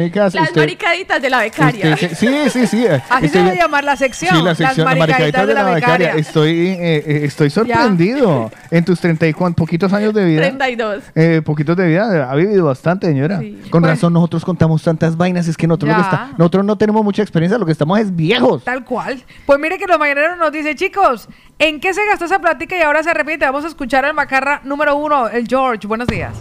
[0.57, 1.95] maricaditas de la becaria.
[1.95, 2.87] usted- sí, sí, sí.
[3.09, 4.37] Así se va a llamar la sección.
[4.37, 5.97] Sí, la sección, las maricaditas de la becaria.
[6.09, 6.15] becaria.
[6.21, 8.51] Estoy, eh, eh, estoy sorprendido.
[8.71, 10.43] En tus 30 y cuan- poquitos años de vida.
[10.43, 11.03] 32.
[11.15, 13.41] Eh, poquitos de vida, ha vivido bastante, señora.
[13.71, 15.49] Con Pues- razón, nosotros contamos tantas vainas.
[15.49, 16.07] Es que nosotros, lo que Ya.
[16.07, 18.65] está- nosotros no tenemos mucha experiencia, lo que estamos es viejos.
[18.65, 19.23] Tal cual.
[19.47, 21.29] Pues mire que los mañaneros nos dice, chicos,
[21.59, 23.45] ¿en qué se gastó esa plática y ahora se arrepiente?
[23.47, 25.87] Vamos a escuchar al macarra número uno, el George.
[25.87, 26.35] Buenos días.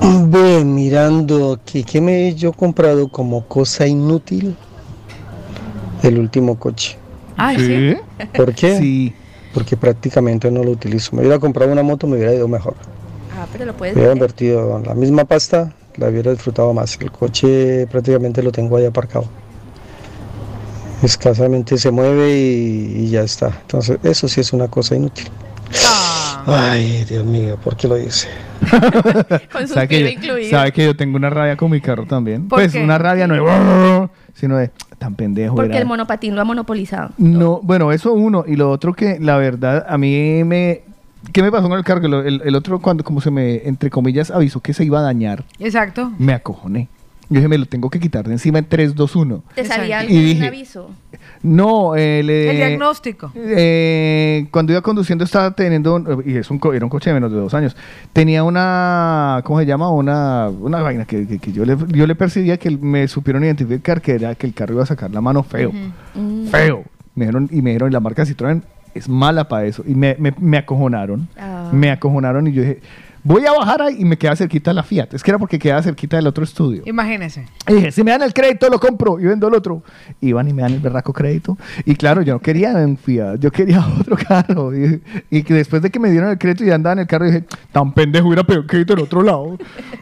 [0.00, 4.56] Ve, mirando aquí, ¿qué me he yo comprado como cosa inútil?
[6.02, 6.96] el último coche.
[7.36, 7.96] Ah, ¿sí?
[8.34, 8.78] ¿Por qué?
[8.78, 9.14] Sí.
[9.54, 11.14] Porque prácticamente no lo utilizo.
[11.14, 12.74] Me hubiera comprado una moto, me hubiera ido mejor.
[13.36, 16.98] Ah, pero lo puedes Me hubiera invertido en la misma pasta, la hubiera disfrutado más.
[17.00, 19.26] El coche prácticamente lo tengo ahí aparcado.
[21.02, 23.52] Escasamente se mueve y, y ya está.
[23.62, 25.28] Entonces, eso sí es una cosa inútil.
[26.46, 28.28] Ay, Dios mío, ¿por qué lo dice?
[29.52, 30.50] Con ¿Sabe que, yo, incluido.
[30.50, 32.48] sabe que yo tengo una rabia con mi carro también?
[32.48, 32.82] ¿Por Pues qué?
[32.82, 35.54] una rabia no de sino de tan pendejo.
[35.54, 35.80] Porque era.
[35.80, 37.10] el monopatín lo ha monopolizado.
[37.18, 38.44] No, bueno, eso uno.
[38.46, 40.82] Y lo otro que, la verdad, a mí me...
[41.32, 42.22] ¿Qué me pasó con el carro?
[42.22, 45.44] El, el otro, cuando como se me, entre comillas, avisó que se iba a dañar,
[45.58, 46.12] Exacto.
[46.18, 46.88] me acojoné.
[47.30, 49.42] Yo dije, me lo tengo que quitar de encima en 3, 2, 1.
[49.54, 50.90] Te salía algún dije, aviso.
[51.42, 53.30] No, eh, le- El diagnóstico.
[53.36, 57.30] eh, cuando iba conduciendo estaba teniendo, y es un, co- era un coche de menos
[57.30, 57.76] de dos años,
[58.12, 59.90] tenía una, ¿cómo se llama?
[59.90, 64.00] Una, una vaina que, que- que yo, le, yo le percibía que me supieron identificar
[64.00, 65.70] que era que el carro iba a sacar la mano feo.
[66.14, 66.46] Mm.
[66.46, 66.84] Feo.
[67.14, 68.62] Me dijeron, y me dijeron, la marca Citroën
[68.94, 69.82] es mala para eso.
[69.86, 71.28] Y me, me, me acojonaron.
[71.38, 71.68] Ah.
[71.72, 72.80] Me acojonaron y yo dije,
[73.24, 75.14] voy a bajar ahí y me queda cerquita la Fiat.
[75.14, 76.82] Es que era porque quedaba cerquita del otro estudio.
[76.86, 77.46] Imagínese.
[77.68, 79.82] Y dije, si me dan el crédito, lo compro y vendo el otro.
[80.20, 81.56] Y van y me dan el berraco crédito.
[81.84, 84.74] Y claro, yo no quería un Fiat, yo quería otro carro.
[84.76, 87.26] Y, y que después de que me dieron el crédito y andaba en el carro,
[87.26, 89.56] dije, tan pendejo, hubiera pedido crédito en otro lado.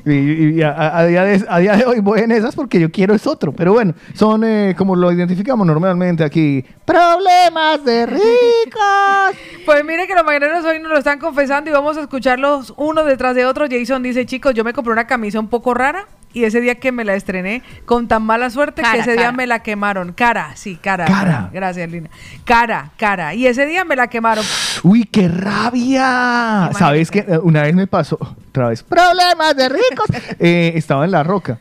[0.05, 2.79] y y a, a- a día de, a día de hoy voy en esas porque
[2.81, 3.53] yo quiero es otro.
[3.53, 8.23] Pero bueno, son eh, como lo identificamos normalmente aquí, problemas de ricos.
[9.67, 13.03] Pues mire que los mañaneros hoy nos lo están confesando y vamos a escucharlos uno
[13.07, 13.67] detrás de otro.
[13.71, 16.93] Jason dice, chicos, yo me compré una camisa un poco rara y ese día que
[16.93, 20.13] me la estrené con tan mala suerte que Cara, ese día me la quemaron.
[20.13, 21.07] Cara, sí, cara.
[21.07, 21.49] Cara.
[21.51, 22.11] Gracias, Lina.
[22.45, 23.33] Cara, cara.
[23.35, 24.45] Y ese día me la quemaron.
[24.83, 26.71] Uy, qué rabia.
[26.79, 27.21] ¿Sabes qué?
[27.27, 28.19] Eh, Una vez me pasó,
[28.49, 30.07] otra vez, problemas de ricos.
[30.39, 31.59] Eh, estaba en La Roca.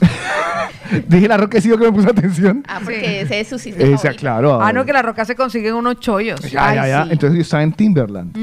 [1.08, 2.62] Dije La Roca, sido que me puso atención.
[2.68, 3.56] Ah, porque ese es su.
[3.56, 4.60] Esa, claro.
[4.60, 6.40] Ah, no, que la roca se consiguen unos chollos.
[6.50, 7.02] Ya, ya, ya.
[7.10, 8.36] Entonces yo estaba en Timberland.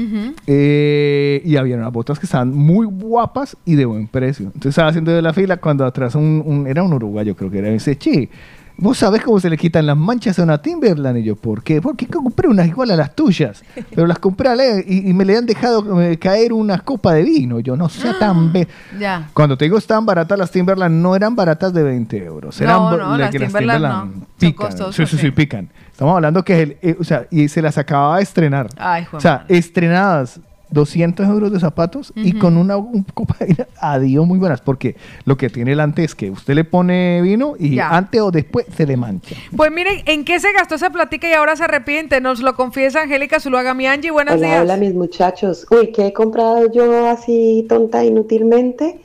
[0.46, 4.46] Eh, y había unas botas que estaban muy guapas y de buen precio.
[4.46, 7.58] Entonces estaba haciendo de la fila cuando atrás un, un- era un uruguayo, creo que
[7.58, 7.68] era.
[7.68, 8.28] Dice, che,
[8.76, 11.18] ¿vos sabés cómo se le quitan las manchas a una Timberland?
[11.18, 11.80] Y yo, ¿por qué?
[11.80, 13.62] Porque compré unas igual a las tuyas.
[13.94, 17.14] Pero las compré a le- y, y me le han dejado eh, caer unas copas
[17.14, 17.60] de vino.
[17.60, 18.52] Yo no sé tan...
[18.52, 18.68] be-
[18.98, 19.28] Ya.
[19.34, 22.60] Cuando te digo estaban baratas las Timberland, no eran baratas de 20 euros.
[22.60, 24.26] Eran No, no, la las que Timberland no.
[24.38, 24.92] Pican.
[24.92, 25.68] sí, sí, sí, pican.
[25.90, 28.66] Estamos hablando que, el, eh, o sea, y se las acababa de estrenar.
[28.78, 30.40] Ay, o sea, estrenadas
[30.72, 34.60] 200 euros de zapatos y con una un copa de vino, adiós, muy buenas.
[34.60, 37.90] Porque lo que tiene el ante es que usted le pone vino y Ya.
[37.90, 39.36] antes o después se le mancha.
[39.56, 42.20] Pues miren, ¿en qué se gastó esa platica y ahora se arrepiente?
[42.20, 44.10] Nos lo confiesa Angélica Zuluaga mi Angie.
[44.10, 44.60] Buenos Hola, días.
[44.62, 45.66] hola mis muchachos.
[45.70, 49.00] Uy, ¿qué he comprado yo así tonta inútilmente?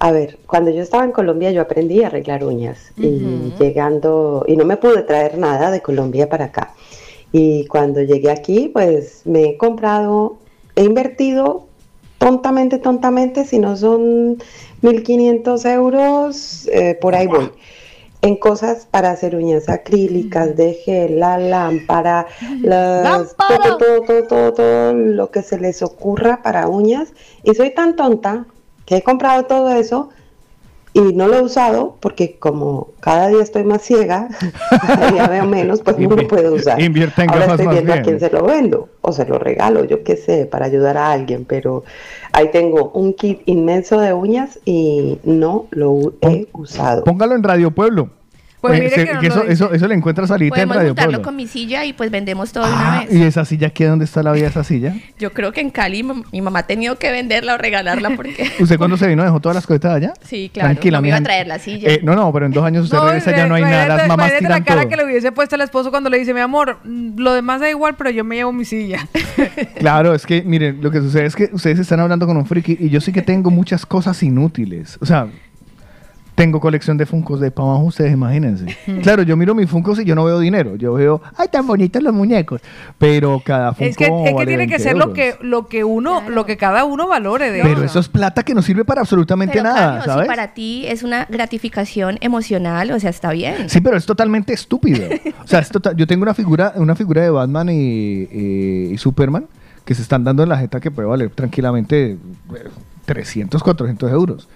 [0.00, 4.56] A ver, cuando yo estaba en Colombia yo aprendí a arreglar uñas y llegando, y
[4.56, 6.74] no me pude traer nada de Colombia para acá.
[7.32, 10.38] Y cuando llegué aquí, pues me he comprado,
[10.76, 11.66] he invertido
[12.18, 14.38] tontamente, tontamente, si no son
[14.82, 17.50] 1.500 euros, eh, por ahí voy.
[18.22, 22.26] En cosas para hacer uñas acrílicas, de gel, la lámpara,
[22.62, 27.12] las, todo, todo, todo, todo, todo lo que se les ocurra para uñas.
[27.42, 28.46] Y soy tan tonta
[28.86, 30.08] que he comprado todo eso
[30.94, 34.28] y no lo he usado porque como cada día estoy más ciega,
[34.70, 36.80] cada día veo menos, pues no lo puedo usar.
[36.80, 40.04] Invierta en Ahora estoy viendo a quién se lo vendo o se lo regalo, yo
[40.04, 41.84] qué sé, para ayudar a alguien, pero
[42.32, 47.02] ahí tengo un kit inmenso de uñas y no lo he usado.
[47.04, 48.08] Póngalo en Radio Pueblo.
[48.64, 50.76] Pues Eh, mire se- que no que eso, eso, eso le encuentra salita en Podemos
[50.76, 51.22] Radio juntarlo Pueblo.
[51.24, 53.14] con mi silla y pues vendemos todo de una Ah, vez.
[53.14, 53.84] ¿Y esa silla aquí?
[53.84, 54.94] ¿Dónde está la vida esa silla?
[55.18, 58.50] Yo creo que en Cali mi mamá ha tenido que venderla o regalarla porque...
[58.58, 60.14] ¿Usted cuando se vino dejó todas las cosetas allá?
[60.22, 60.68] Sí, claro.
[60.70, 61.90] Tranquila, no me iba a traer la silla.
[61.90, 64.32] Eh, no, no, pero en dos años usted regresa, ya no hay nada, las mamás
[64.38, 64.88] tiran la cara todo.
[64.90, 67.68] que le hubiese puesto el esposo cuando le dice, mi amor, mm, lo demás da
[67.68, 69.06] igual, pero yo me llevo mi silla.
[69.78, 72.76] Claro, es que, miren, lo que sucede es que ustedes están hablando con un friki
[72.80, 74.96] y yo sí que tengo muchas cosas inútiles.
[75.02, 75.26] O sea,
[76.34, 78.66] tengo colección de Funcos de para abajo, ustedes imagínense.
[79.02, 80.74] Claro, yo miro mis Funcos y yo no veo dinero.
[80.76, 82.60] Yo veo, ay, tan bonitos los muñecos.
[82.98, 85.68] Pero cada Funko es que, es que vale tiene que 20 ser lo que, lo
[85.68, 88.84] que uno, lo que cada uno valore de Pero eso es plata que no sirve
[88.84, 90.24] para absolutamente Pero, nada, ¿sabes?
[90.24, 93.68] si para ti es una gratificación emocional, o sea, está bien.
[93.70, 95.06] Sí, pero es totalmente estúpido.
[95.44, 97.74] O sea, es total- yo tengo una figura, una figura de Batman y,
[98.30, 99.46] y- y Superman
[99.84, 102.18] que se están dando en la jeta que puede valer tranquilamente eh,
[103.04, 104.48] 300, 400 euros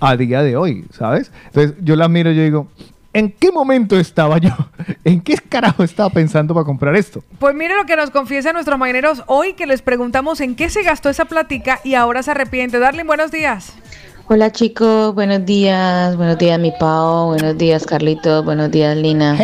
[0.00, 1.30] a día de hoy, ¿sabes?
[1.46, 2.68] Entonces yo la miro y yo digo,
[3.12, 4.50] ¿en qué momento estaba yo?
[5.04, 7.22] ¿En qué carajo estaba pensando para comprar esto?
[7.38, 10.82] Pues mire lo que nos confiesa nuestros mañaneros hoy, que les preguntamos en qué se
[10.82, 12.78] gastó esa platica y ahora se arrepiente.
[12.78, 13.74] Darle buenos días.
[14.32, 19.36] Hola chicos, buenos días, buenos días mi Pao, buenos días Carlitos, buenos días Lina.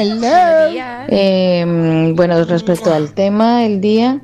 [1.08, 4.20] Eh, bueno, respecto al tema del día,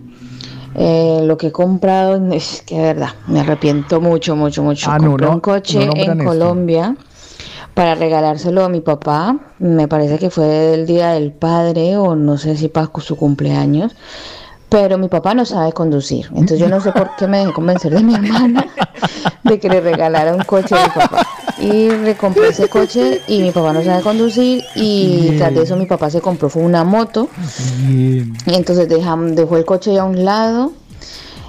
[0.74, 4.90] eh, lo que he comprado, es que de verdad, me arrepiento mucho, mucho, mucho.
[4.90, 6.24] Ah, Compré no, un coche no en esto.
[6.24, 6.97] Colombia
[7.74, 12.36] para regalárselo a mi papá, me parece que fue el día del padre o no
[12.36, 13.94] sé si para su cumpleaños.
[14.69, 17.93] Pero mi papá no sabe conducir, entonces yo no sé por qué me dejé convencer
[17.93, 18.66] de mi hermana
[19.43, 21.27] de que le regalara un coche a mi papá.
[21.62, 25.76] Y le compré ese coche y mi papá no sabe conducir y tras de eso
[25.76, 27.28] mi papá se compró fue una moto
[28.47, 30.72] y entonces dejam- dejó el coche a un lado.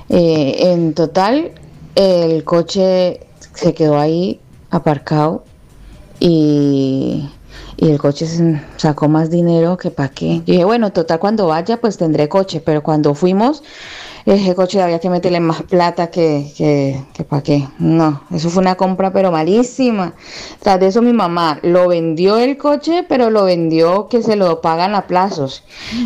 [0.09, 1.51] Eh, en total,
[1.95, 3.21] el coche
[3.55, 5.45] se quedó ahí aparcado
[6.19, 7.27] y,
[7.77, 8.27] y el coche
[8.77, 10.37] sacó más dinero que para qué.
[10.45, 13.63] Yo dije, bueno, total, cuando vaya, pues tendré coche, pero cuando fuimos,
[14.25, 17.67] ese coche había que meterle más plata que, que, que para qué.
[17.79, 20.13] No, eso fue una compra, pero malísima.
[20.59, 24.61] Tras de eso, mi mamá lo vendió el coche, pero lo vendió que se lo
[24.61, 25.63] pagan a plazos.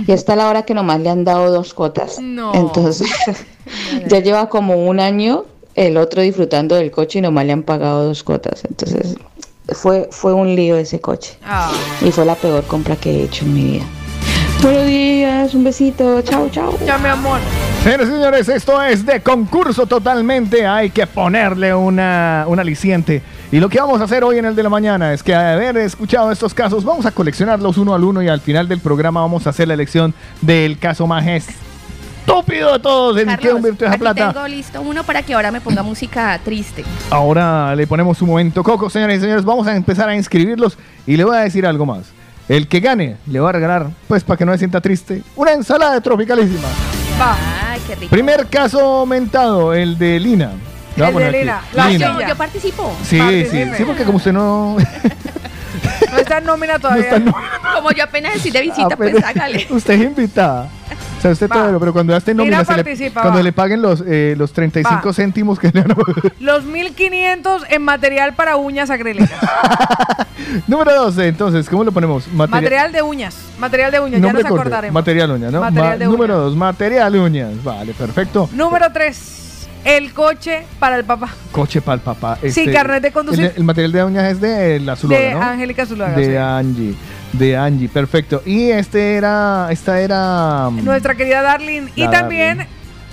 [0.08, 2.18] Y esta es la hora que nomás le han dado dos cuotas.
[2.18, 3.08] Entonces,
[4.08, 5.46] ya lleva como un año
[5.76, 8.64] el otro disfrutando del coche y nomás le han pagado dos cuotas.
[8.68, 9.16] Entonces,
[9.70, 11.38] fue, fue un lío ese coche.
[11.44, 11.72] Ah.
[12.02, 13.86] Y fue la peor compra que he hecho en mi vida.
[14.64, 16.76] Buenos días, un besito, chao, chao.
[16.86, 17.40] Ya, mi amor.
[17.88, 20.68] Señores señores, esto es de concurso totalmente.
[20.68, 23.22] Hay que ponerle una, un aliciente.
[23.50, 25.54] Y lo que vamos a hacer hoy en el de la mañana es que al
[25.54, 29.22] haber escuchado estos casos, vamos a coleccionarlos uno al uno y al final del programa
[29.22, 33.18] vamos a hacer la elección del caso más estúpido de todos.
[33.20, 34.34] ¿En qué Carlos, invirtió esa plata?
[34.34, 36.84] tengo listo uno para que ahora me ponga música triste.
[37.10, 39.46] Ahora le ponemos un momento coco, señores y señores.
[39.46, 42.08] Vamos a empezar a inscribirlos y le voy a decir algo más.
[42.50, 45.54] El que gane le va a regalar, pues para que no se sienta triste, una
[45.54, 46.68] ensalada tropicalísima.
[47.88, 48.10] Qué rico.
[48.12, 50.52] Primer caso aumentado, el de Lina.
[50.96, 51.32] El de.
[51.32, 51.62] Lina.
[51.74, 52.20] La Lina.
[52.20, 52.96] Yo, yo participo.
[53.04, 53.78] Sí, sí, Participe.
[53.78, 54.78] sí, porque como usted no...
[56.12, 57.22] No está en nómina todavía.
[57.76, 59.68] Como yo apenas estoy de visita, pues hágale.
[59.70, 60.70] usted es invitada.
[61.18, 63.44] O sea, usted todo, pero cuando ya Lina nómina, se le- cuando va.
[63.44, 65.14] le paguen los, eh, los 35 Va.
[65.14, 65.96] céntimos que le van a
[66.40, 69.32] Los 1500 en material para uñas acrílicas.
[70.68, 72.28] Número 12, entonces, ¿cómo lo ponemos?
[72.32, 73.36] Materia- material de uñas.
[73.60, 74.94] Material de uñas, ya Nombre nos corto, acordaremos.
[74.94, 75.60] Material uñas, ¿no?
[75.62, 76.46] Material Ma- de número uñas.
[76.46, 77.64] 2, material uñas.
[77.64, 78.50] Vale, perfecto.
[78.54, 79.68] Número 3.
[79.86, 81.30] El coche para el papá.
[81.52, 82.38] Coche para el papá.
[82.42, 83.46] Este, Sí, carnet de conducir.
[83.46, 85.42] El, el material de uñas es de la Zuluaga, de ¿no?
[85.42, 86.16] Angélica Zuluaga.
[86.18, 86.36] de sí.
[86.36, 86.96] Angie.
[87.38, 88.42] De Angie, perfecto.
[88.46, 89.68] Y este era.
[89.72, 90.70] Esta era.
[90.72, 91.92] mm, Nuestra querida Darlene.
[91.96, 92.66] Y también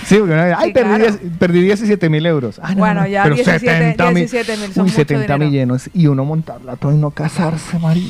[0.05, 1.03] Sí, porque dice, ay, Sí, perdí, claro.
[1.17, 2.59] 10 perdí 17 mil euros.
[2.61, 4.27] Ah, no, Bueno, no, ya pero 17 70 mil.
[4.27, 5.37] 17.000 son Uy, mucho 70 dinero.
[5.51, 5.89] millones.
[5.93, 8.03] Y uno montarla todo y no casarse, María.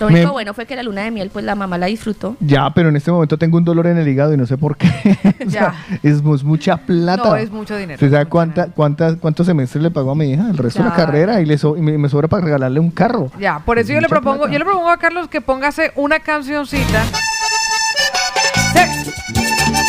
[0.00, 2.36] Lo único bueno fue que la luna de miel, pues la mamá la disfrutó.
[2.40, 4.76] Ya, pero en este momento tengo un dolor en el hígado y no sé por
[4.76, 4.88] qué.
[5.46, 7.24] o sea, es, mucha plata.
[7.24, 7.96] No, es mucho dinero.
[7.96, 10.48] ¿Usted sabe cuánta, cuánta, cuántos semestres le pagó a mi hija?
[10.50, 13.30] El resto de la carrera y, le me, sobra para regalarle un carro.
[13.38, 17.02] Ya, por eso yo le propongo, yo le propongo a Carlos que póngase una cancioncita.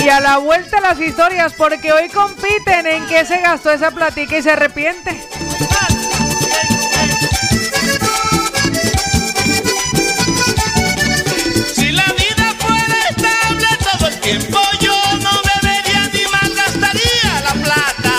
[0.03, 4.37] Y a la vuelta las historias, porque hoy compiten en qué se gastó esa platica
[4.37, 5.15] y se arrepiente.
[14.21, 18.15] tiempo yo no bebería ni malgastaría la plata.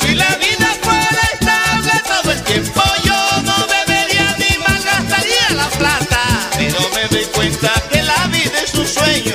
[0.00, 6.50] Si la vida fuera estable todo el tiempo yo no bebería ni malgastaría la plata.
[6.56, 9.29] Pero me doy cuenta que la vida es un sueño.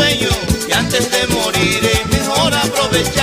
[0.00, 0.28] sueño
[0.74, 3.19] antes de morir es mejor aprovechar.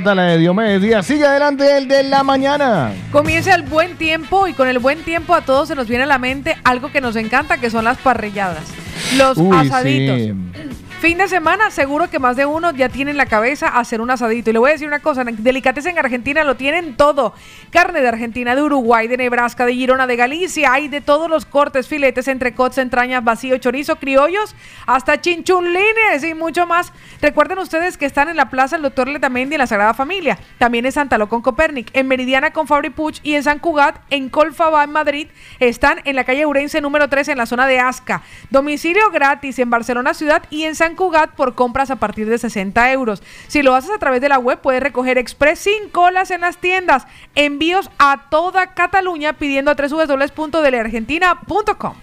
[0.00, 1.06] plata, de Diomedes Díaz.
[1.06, 2.92] Sigue adelante el de la mañana.
[3.10, 6.06] Comienza el buen tiempo y con el buen tiempo a todos se nos viene a
[6.06, 8.64] la mente algo que nos encanta, que son las parrilladas,
[9.16, 10.36] los asaditos.
[11.02, 14.08] Fin de semana, seguro que más de uno ya tiene en la cabeza hacer un
[14.12, 14.50] asadito.
[14.50, 17.34] Y le voy a decir una cosa, Delicates en Argentina lo tienen todo.
[17.72, 20.72] Carne de Argentina, de Uruguay, de Nebraska, de Girona, de Galicia.
[20.72, 24.54] Hay de todos los cortes, filetes, entrecots, entrañas, vacío, chorizo, criollos,
[24.86, 26.92] hasta chinchulines y mucho más.
[27.20, 30.38] Recuerden ustedes que están en la Plaza El Doctor Letamendi en la Sagrada Familia.
[30.58, 33.96] También en Santa Lo con Copernic, en Meridiana con Fabri Puch y en San Cugat,
[34.10, 35.26] en Colfaba, en Madrid.
[35.58, 38.22] Están en la calle Urense número 3 en la zona de Asca.
[38.50, 42.92] Domicilio gratis en Barcelona Ciudad y en San Cugat por compras a partir de 60
[42.92, 43.22] euros.
[43.48, 46.58] Si lo haces a través de la web, puedes recoger express sin colas en las
[46.58, 47.06] tiendas.
[47.34, 51.94] Envíos a toda Cataluña pidiendo a www.deleargentina.com.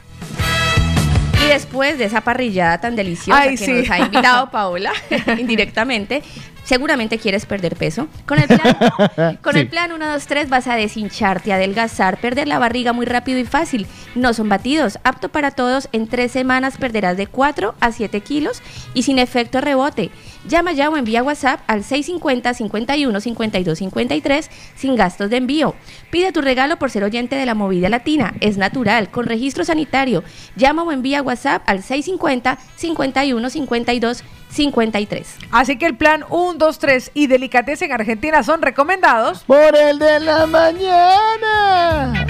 [1.41, 3.71] Y después de esa parrillada tan deliciosa Ay, que sí.
[3.71, 4.91] nos ha invitado Paola
[5.37, 6.21] indirectamente,
[6.69, 8.07] seguramente quieres perder peso.
[8.27, 9.69] Con el plan, con el Sí.
[9.69, 13.87] plan 1, 2, 3 vas a deshincharte, adelgazar, perder la barriga muy rápido y fácil.
[14.13, 15.89] No son batidos, apto para todos.
[15.91, 18.61] En tres semanas perderás de 4 a 7 kilos
[18.93, 20.11] y sin efecto rebote.
[20.49, 25.75] Llama ya o envía WhatsApp al 650 51 52 53 sin gastos de envío.
[26.09, 28.33] Pide tu regalo por ser oyente de la movida latina.
[28.39, 30.23] Es natural, con registro sanitario.
[30.55, 35.35] Llama o envía WhatsApp al 650 51 52 53.
[35.51, 39.43] Así que el plan 1, 2, 3 y Delicatessen en Argentina son recomendados.
[39.43, 42.25] Por el de la mañana.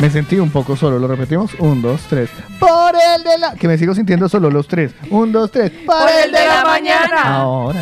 [0.00, 1.54] Me sentí un poco solo, lo repetimos.
[1.58, 2.30] Un, dos, tres.
[2.60, 3.54] Por el de la.
[3.54, 4.94] Que me sigo sintiendo solo los tres.
[5.10, 5.72] Un, dos, tres.
[5.84, 7.22] Por, el de la mañana.
[7.24, 7.80] Ahora.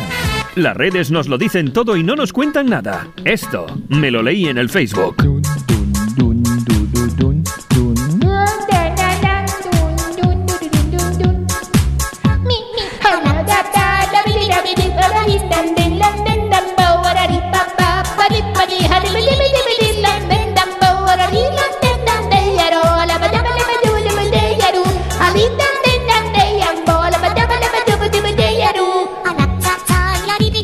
[0.55, 3.07] Las redes nos lo dicen todo y no nos cuentan nada.
[3.23, 5.15] Esto me lo leí en el Facebook.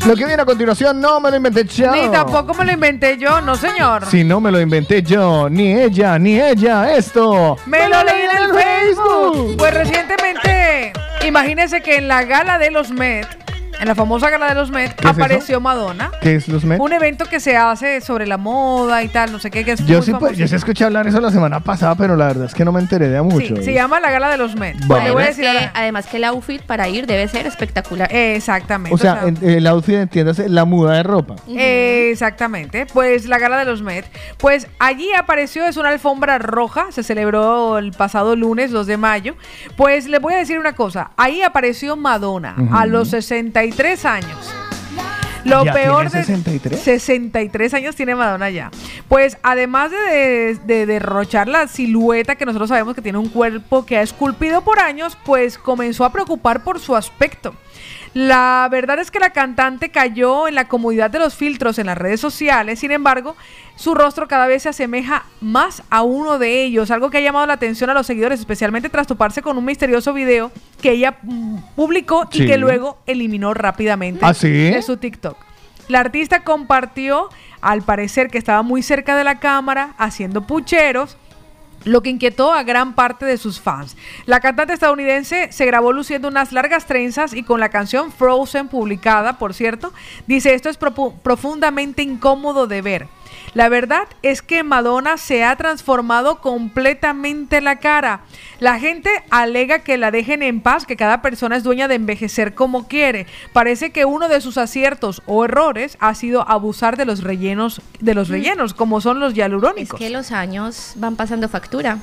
[0.06, 1.92] Lo que viene a continuación no me lo inventé yo.
[1.94, 4.06] Ni tampoco me lo inventé yo, no señor.
[4.06, 7.58] Si no me lo inventé yo, ni ella, ni ella, esto.
[7.66, 9.56] Me lo leí en el Facebook.
[9.58, 10.92] Pues recientemente,
[11.26, 13.28] imagínense que en la gala de los Met,
[13.84, 16.10] en la famosa gala de los Met, ¿Qué es apareció Madonna.
[16.22, 16.80] ¿Qué es los Met?
[16.80, 19.86] Un evento que se hace sobre la moda y tal, no sé qué, que es
[19.86, 22.46] Yo muy sí, pues, yo sí escuché hablar eso la semana pasada, pero la verdad
[22.46, 23.58] es que no me enteré de mucho.
[23.58, 24.78] Sí, se llama la gala de los Met.
[24.88, 25.04] Bueno.
[25.04, 27.46] le voy a Además decir que, ahora- además que el outfit para ir debe ser
[27.46, 28.08] espectacular.
[28.14, 28.96] Exactamente.
[28.96, 31.36] O sea, el outfit, entiéndase, la muda de ropa.
[31.50, 34.06] Eh, Exactamente, pues la gala de los Met.
[34.38, 39.36] Pues allí apareció, es una alfombra roja, se celebró el pasado lunes 2 de mayo.
[39.76, 43.73] Pues les voy a decir una cosa, ahí apareció Madonna a los 63
[44.06, 44.50] años.
[45.46, 46.80] Lo ¿Ya peor tiene de 63?
[46.80, 48.72] 63 años tiene Madonna ya.
[49.10, 53.86] Pues además de, de- de derrochar la silueta que nosotros sabemos que tiene un cuerpo
[53.86, 57.54] que ha esculpido por años, pues comenzó a preocupar por su aspecto.
[58.14, 61.98] La verdad es que la cantante cayó en la comodidad de los filtros en las
[61.98, 63.36] redes sociales, sin embargo,
[63.76, 67.48] su rostro cada vez se asemeja más a uno de ellos, algo que ha llamado
[67.48, 71.58] la atención a los seguidores, especialmente tras toparse con un misterioso video que ella mm,
[71.76, 72.46] publicó y Sí.
[72.46, 74.50] que luego eliminó rápidamente ¿Ah, sí?
[74.52, 75.38] de su TikTok.
[75.88, 77.30] La artista compartió,
[77.62, 81.18] al parecer que estaba muy cerca de la cámara, haciendo pucheros,
[81.86, 83.96] lo que inquietó a gran parte de sus fans.
[84.26, 89.38] La cantante estadounidense se grabó luciendo unas largas trenzas y con la canción Frozen publicada,
[89.38, 89.94] por cierto,
[90.28, 93.08] dice esto es profundamente incómodo de ver.
[93.54, 98.22] La verdad es que Madonna se ha transformado completamente la cara.
[98.60, 102.54] La gente alega que la dejen en paz, que cada persona es dueña de envejecer
[102.54, 103.28] como quiere.
[103.54, 108.14] Parece que uno de sus aciertos o errores ha sido abusar de los rellenos, de
[108.14, 110.00] los rellenos, como son los Es hialurónicos.
[110.00, 111.98] que los años van pasando factura.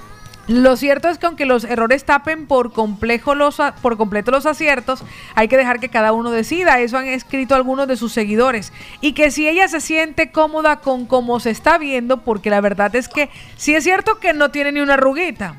[0.49, 5.05] Lo cierto es que aunque los errores tapen por, complejo los, por completo los aciertos,
[5.35, 6.81] hay que dejar que cada uno decida.
[6.81, 8.73] Eso han escrito algunos de sus seguidores.
[9.01, 12.95] Y que si ella se siente cómoda con cómo se está viendo, porque la verdad
[12.97, 15.55] es que sí es cierto que no tiene ni una arruguita,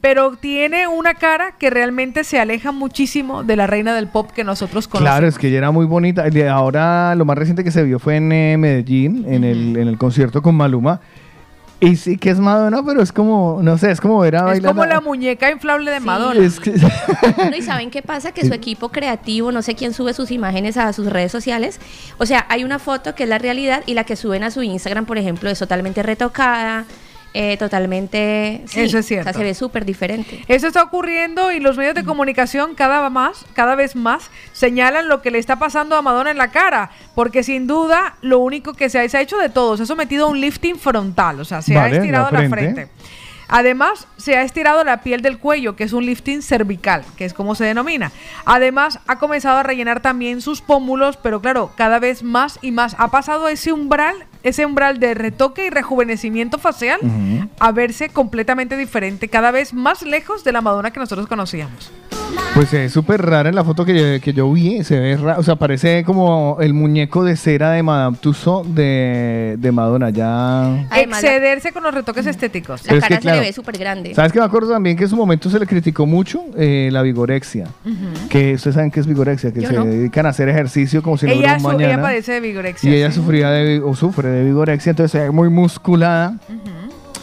[0.00, 4.44] pero tiene una cara que realmente se aleja muchísimo de la reina del pop que
[4.44, 5.12] nosotros conocemos.
[5.12, 6.24] Claro, es que ella era muy bonita.
[6.50, 9.98] Ahora lo más reciente que se vio fue en eh, Medellín, en, el, en el
[9.98, 11.00] concierto con Maluma.
[11.82, 14.44] Y sí que es Madonna, pero es como, no sé, es como ver a Es
[14.44, 14.70] bailar.
[14.70, 16.44] como a- la muñeca inflable de Madonna.
[16.44, 16.72] Es que-
[17.36, 20.76] Bueno, y saben qué pasa, que su equipo creativo, no sé quién sube sus imágenes
[20.76, 21.80] a sus redes sociales.
[22.18, 24.62] O sea, hay una foto que es la realidad y la que suben a su
[24.62, 26.84] Instagram, por ejemplo, es totalmente retocada,
[27.34, 28.62] eh, totalmente.
[28.66, 29.24] sí, Eso es O cierto.
[29.30, 30.44] sea, se ve súper diferente.
[30.48, 35.22] Eso está ocurriendo y los medios de comunicación cada más, cada vez más señalan lo
[35.22, 38.88] que le está pasando a Madonna en la cara, porque sin duda lo único que
[38.90, 41.44] se ha, se ha hecho de todo, se ha sometido a un lifting frontal, o
[41.44, 42.72] sea, se Vale, ha estirado la la frente.
[42.74, 42.92] frente.
[43.54, 47.34] Además, se ha estirado la piel del cuello, que es un lifting cervical, que es
[47.34, 48.10] como se denomina.
[48.46, 52.96] Además, ha comenzado a rellenar también sus pómulos, pero claro, cada vez más y más.
[52.98, 57.00] Ha pasado ese umbral, ese umbral de retoque y rejuvenecimiento facial
[57.58, 61.90] a verse completamente diferente, cada vez más lejos de la Madonna que nosotros conocíamos.
[62.54, 65.42] Pues es súper rara en la foto que, que yo vi, se ve ra- o
[65.42, 70.86] sea, parece como el muñeco de cera de Madame Tussauds de, de Madonna, ya...
[70.94, 72.82] Excederse con los retoques estéticos.
[72.84, 74.14] La Pero es cara que, se le ve súper grande.
[74.14, 77.02] ¿Sabes que me acuerdo también que en su momento se le criticó mucho eh, la
[77.02, 77.68] vigorexia?
[78.28, 79.84] Que ustedes saben qué es vigorexia, que Yo se no.
[79.84, 82.02] dedican a hacer ejercicio como si no hubiera un su- ella mañana.
[82.02, 82.90] padece de vigorexia.
[82.90, 83.16] Y ella sí.
[83.16, 86.36] sufría de, o sufre de vigorexia, entonces se ve muy musculada.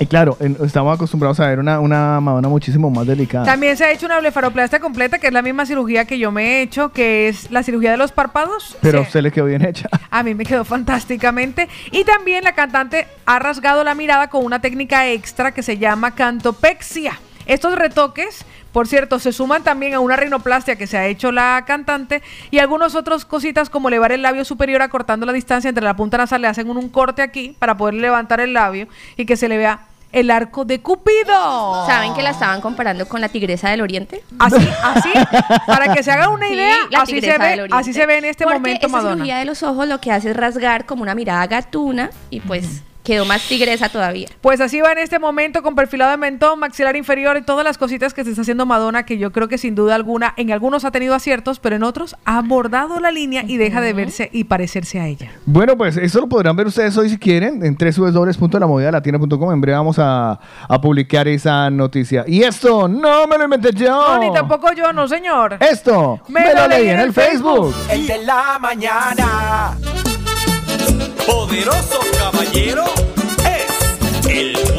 [0.02, 3.44] Y claro, estamos acostumbrados a ver una, una Madonna muchísimo más delicada.
[3.44, 6.44] También se ha hecho una blefaroplastia completa, que es la misma cirugía que yo me
[6.46, 8.78] he hecho, que es la cirugía de los párpados.
[8.82, 9.90] Pero a usted le quedó bien hecha.
[10.10, 11.68] A mí me quedó fantásticamente.
[11.92, 16.16] Y también la cantante ha rasgado la mirada con una técnica extra que se llama
[16.16, 17.20] cantopexia.
[17.46, 21.64] Estos retoques, por cierto, se suman también a una rinoplastia que se ha hecho la
[21.66, 22.22] cantante
[22.52, 26.18] y algunas otras cositas como elevar el labio superior acortando la distancia entre la punta
[26.18, 26.42] nasal.
[26.42, 28.88] Le hacen un, un corte aquí para poder levantar el labio
[29.18, 29.80] y que se le vea
[30.12, 31.86] el arco de Cupido.
[31.86, 34.24] ¿Saben que la estaban comparando con la tigresa del oriente?
[34.40, 35.10] Así, así,
[35.68, 38.26] para que se hagan una Sí, idea, la así se, ve, así se ve en
[38.26, 39.16] este Porque momento esa Madonna.
[39.18, 42.82] cirugía de los ojos lo que hace es rasgar como una mirada gatuna y pues
[43.10, 44.28] quedó más tigresa todavía.
[44.40, 47.80] Pues así va en este momento con perfilado de mentón, maxilar inferior y todas las
[47.80, 50.86] cositas que se está haciendo Madonna, que yo creo que sin duda alguna en algunos
[50.86, 54.44] ha tenido aciertos, pero en otros ha abordado la línea y deja de verse y
[54.44, 55.32] parecerse a ella.
[55.48, 59.54] Bueno, pues eso lo podrán ver ustedes hoy si quieren en www.lamovidalatina.com.
[59.54, 62.26] En breve vamos a, a publicar esa noticia.
[62.28, 63.88] Y esto no me lo inventé yo.
[63.88, 65.58] No, ni tampoco yo, no señor.
[65.60, 67.74] Esto me, lo leí en el Facebook.
[67.90, 69.76] El de la mañana.
[71.26, 72.89] Poderoso caballero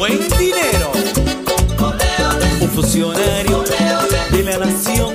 [0.01, 0.91] buen dinero.
[2.59, 3.63] Un funcionario
[4.31, 5.13] de la nación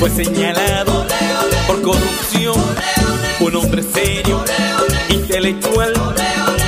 [0.00, 1.06] fue señalado
[1.68, 2.56] por corrupción.
[3.38, 4.42] Un hombre serio,
[5.08, 5.92] intelectual,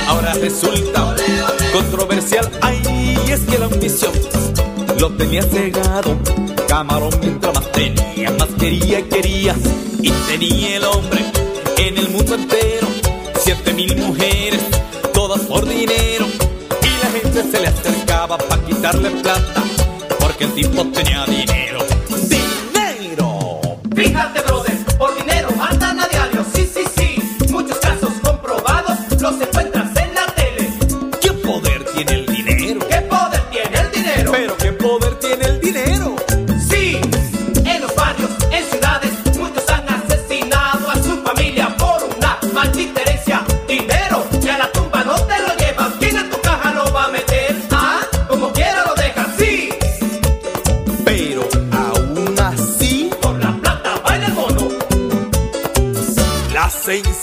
[0.07, 1.13] ahora resulta
[1.73, 2.49] controversial.
[2.61, 4.13] Ay, es que la ambición
[4.97, 6.17] lo tenía cegado.
[6.69, 9.55] Camarón mientras más tenía, más quería y quería.
[10.01, 11.25] Y tenía el hombre
[11.79, 12.87] en el mundo entero.
[13.43, 14.61] Siete mil mujeres,
[17.51, 19.63] se le acercaba para quitarle plata.
[20.19, 21.79] Porque el tipo tenía dinero.
[22.27, 23.59] ¡Dinero!
[23.95, 24.54] Fíjate, brother,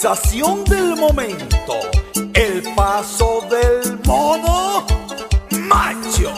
[0.03, 1.75] sensación del momento.
[2.35, 4.85] El paso del mono
[5.69, 6.33] macho.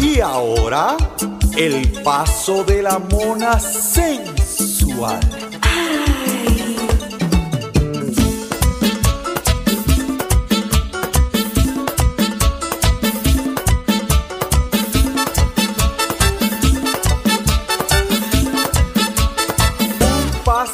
[0.00, 0.96] Y ahora,
[1.58, 5.37] el paso de la mona sensual.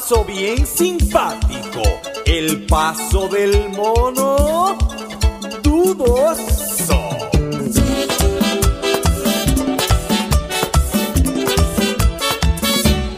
[0.07, 1.81] Paso bien simpático.
[2.27, 4.77] El paso del mono
[5.63, 6.99] dudoso.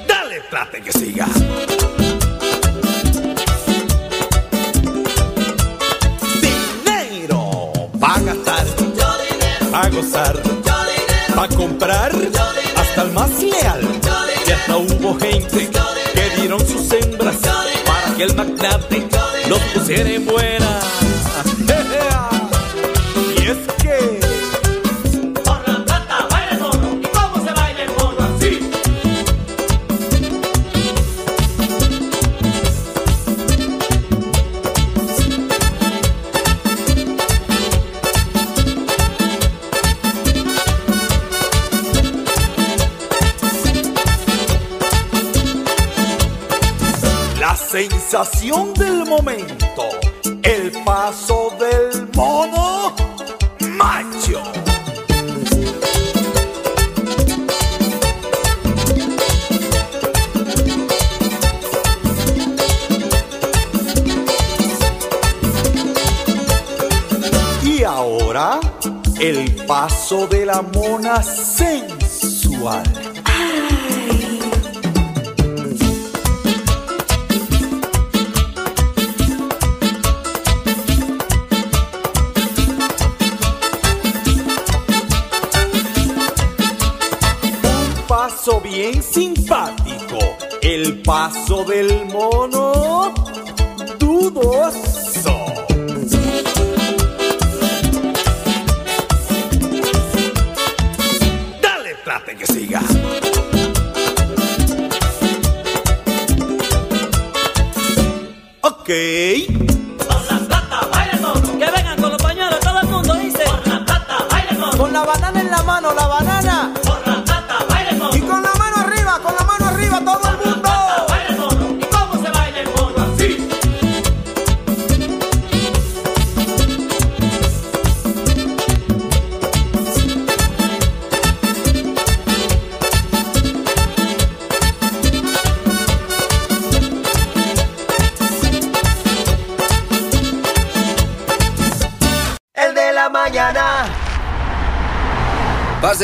[0.07, 1.27] Dale plata que siga.
[6.41, 8.65] Dinero va a gastar,
[9.73, 10.41] va a gozar,
[11.38, 12.14] va a comprar
[12.77, 13.81] hasta el más leal.
[14.47, 15.69] Y hasta hubo gente
[16.18, 17.38] que dieron sus hembras
[17.85, 19.07] para que el magnate
[19.48, 21.06] los pusiera en buena.
[48.18, 49.84] del momento,
[50.41, 52.95] el paso del mono
[53.77, 54.41] macho.
[67.64, 68.60] Y ahora,
[69.19, 71.22] el paso de la mona
[91.47, 92.07] paso del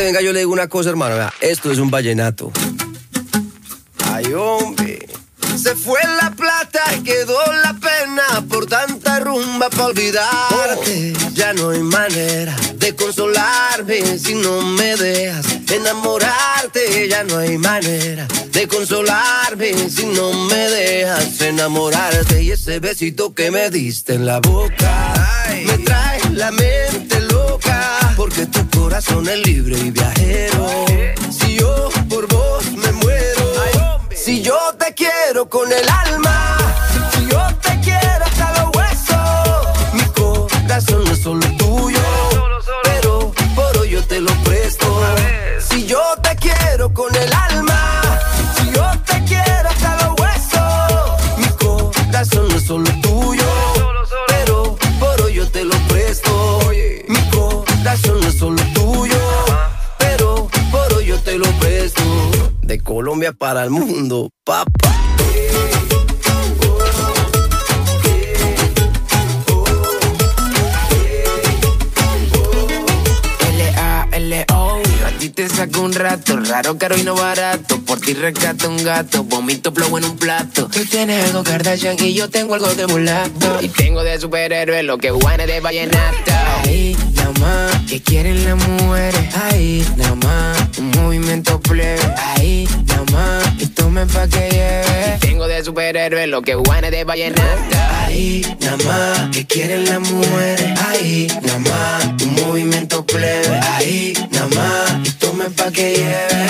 [0.03, 1.15] Venga, yo le digo una cosa, hermano.
[1.15, 2.51] vea, esto es un vallenato.
[4.11, 5.07] Ay, hombre.
[5.55, 11.13] Se fue la plata y quedó la pena por tanta rumba para olvidarte.
[11.31, 17.07] Ya no hay manera de consolarme si no me dejas enamorarte.
[17.07, 22.43] Ya no hay manera de consolarme si no me dejas enamorarte.
[22.43, 25.13] Y ese besito que me diste en la boca
[25.65, 26.82] me trae la mente
[29.03, 30.85] corazón es libre y viajero.
[31.30, 34.01] Si yo por vos me muero.
[34.15, 36.02] Si yo te quiero con el alma.
[63.14, 64.90] Colombia para el mundo, papá.
[73.40, 77.80] L-A-L-O A ti te saco un rato, raro, caro y no barato.
[77.81, 80.68] Por ti rescato un gato, vomito flow en un plato.
[80.73, 83.60] Tú tienes algo Kardashian y yo tengo algo de mulato.
[83.61, 86.31] Y tengo de superhéroe lo que guane de vallenato.
[86.64, 93.03] Ahí, nada más, que quieren las mujeres Ahí, nada más, un movimiento plebe Ahí, nada
[93.11, 95.15] más, y tomen pa' que lleve.
[95.15, 99.99] Y tengo de superhéroe lo que guane de vallenato Ahí, nada más, que quieren las
[99.99, 106.43] mujeres Ahí, nada más, un movimiento plebe Ahí, nada más, y tomen pa' que lleve.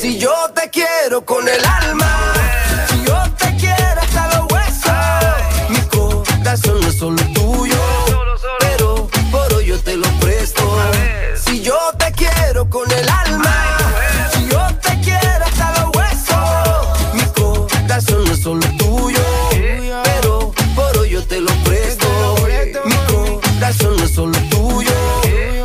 [0.00, 2.34] Si yo te quiero con el alma,
[12.76, 13.78] con el alma,
[14.32, 17.14] Si yo te quiero hasta los huesos.
[17.14, 19.24] mi corazón no es solo tuyo,
[20.04, 22.08] pero por hoy yo te lo presto.
[22.84, 24.92] Mi corazón no es solo tuyo,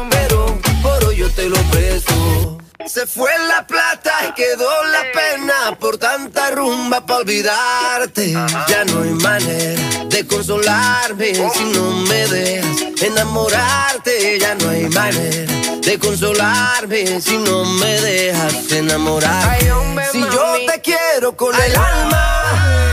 [0.10, 2.58] pero por hoy yo te lo presto.
[2.86, 5.31] Se fue la plata y quedó la pena
[5.80, 8.32] por tanta rumba para olvidarte.
[8.68, 14.40] Ya no hay manera de consolarme si no me dejas enamorarte.
[14.40, 19.72] Ya no hay manera de consolarme si no me dejas enamorarte.
[20.12, 22.44] Si yo te quiero con el alma,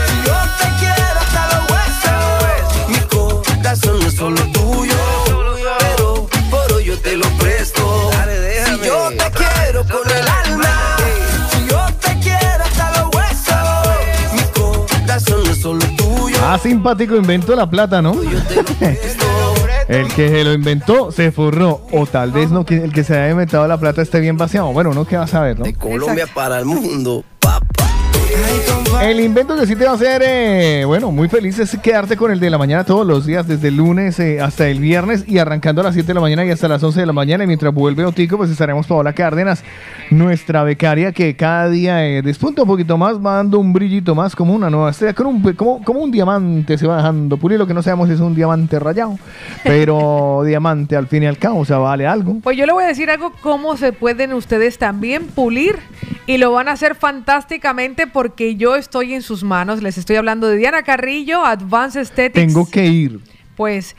[0.07, 2.87] Si yo te quiero hasta los huesos.
[2.89, 4.58] mi corazón no es solo
[16.51, 18.15] Ah, simpático invento la plata, ¿no?
[19.87, 21.81] El que se lo inventó se forró.
[21.91, 24.73] O tal vez no, que el que se haya inventado la plata esté bien vaciado.
[24.73, 25.65] Bueno, uno que va a saber, ¿no?
[25.77, 27.23] Colombia para el mundo.
[28.97, 32.31] El invento que sí te va a hacer, eh, bueno, muy feliz es quedarte con
[32.31, 35.37] el de la mañana todos los días, desde el lunes eh, hasta el viernes y
[35.37, 37.45] arrancando a las 7 de la mañana y hasta las 11 de la mañana.
[37.45, 39.63] Y mientras vuelve Otico, pues estaremos Paola Cárdenas,
[40.09, 44.35] nuestra becaria que cada día eh, despunta un poquito más, va dando un brillito más
[44.35, 47.57] como una nueva estrella, como un, como, como un diamante se va dejando pulir.
[47.57, 49.17] Lo que no sabemos si es un diamante rayado,
[49.63, 52.39] pero diamante al fin y al cabo, o sea, vale algo.
[52.43, 55.77] Pues yo le voy a decir algo, cómo se pueden ustedes también pulir
[56.29, 59.83] y lo van a hacer fantásticamente porque yo estoy en sus manos.
[59.83, 62.47] Les estoy hablando de Diana Carrillo, Advanced Aesthetics.
[62.47, 63.19] Tengo que ir.
[63.55, 63.95] Pues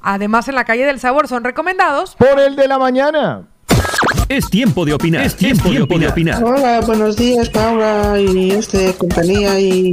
[0.00, 2.16] Además, en la calle del sabor son recomendados.
[2.16, 3.46] Por el de la mañana.
[4.28, 5.24] Es tiempo de opinar.
[5.24, 6.42] Es tiempo, de opinar.
[6.42, 9.92] Hola, buenos días, Paula y este compañía y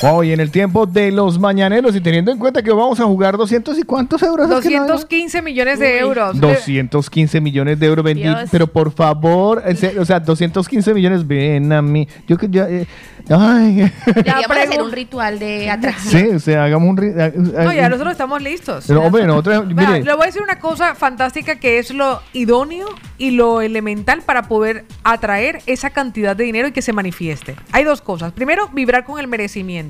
[0.00, 3.36] Hoy en el tiempo de los mañaneros y teniendo en cuenta que vamos a jugar
[3.36, 4.48] 200 y cuántos euros.
[4.48, 4.88] es que no hay?
[4.90, 6.38] 215 millones de euros.
[6.40, 8.36] 215 millones de euros vendidos.
[8.38, 8.48] Dios.
[8.52, 9.60] Pero por favor,
[9.98, 12.06] o sea, 215 millones, ven a mí.
[12.28, 12.68] Yo que ya.
[12.68, 12.86] eh,
[13.28, 13.92] ay.
[14.06, 16.22] Hacer un ritual de atracción.
[16.22, 16.96] sí, o sea, hagamos un.
[16.96, 18.84] ri- eh, No, ya eh, nosotros estamos listos.
[18.86, 19.66] Pero, hombre, nosotros.
[19.74, 22.86] Vea, Mire, le voy a decir una cosa fantástica que es lo idóneo
[23.18, 27.56] y lo elemental para poder atraer esa cantidad de dinero y que se manifieste.
[27.72, 28.32] Hay dos cosas.
[28.32, 29.87] Primero, vibrar con el merecimiento.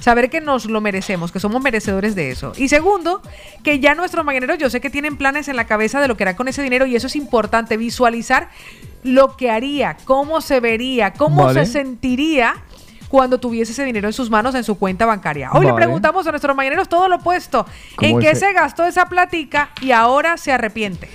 [0.00, 2.52] Saber que nos lo merecemos, que somos merecedores de eso.
[2.56, 3.22] Y segundo,
[3.62, 6.24] que ya nuestros mañaneros, yo sé que tienen planes en la cabeza de lo que
[6.24, 8.48] hará con ese dinero y eso es importante, visualizar
[9.02, 11.66] lo que haría, cómo se vería, cómo Vale.
[11.66, 12.56] se sentiría
[13.08, 15.50] cuando tuviese ese dinero en sus manos en su cuenta bancaria.
[15.52, 17.66] Hoy le preguntamos a nuestros mañaneros todo lo opuesto.
[18.00, 21.08] ¿En ¿Cómo qué se gastó esa platica y ahora se arrepiente?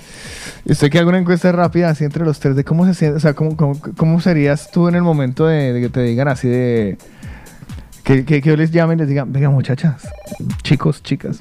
[0.66, 3.20] usted que haga una encuesta rápida así entre los tres de cómo se siente, o
[3.20, 6.48] sea, cómo, cómo, cómo serías tú en el momento de, de que te digan así
[6.48, 6.98] de.
[8.04, 10.06] Que, que, que yo les llame y les diga, venga muchachas,
[10.62, 11.40] chicos, chicas,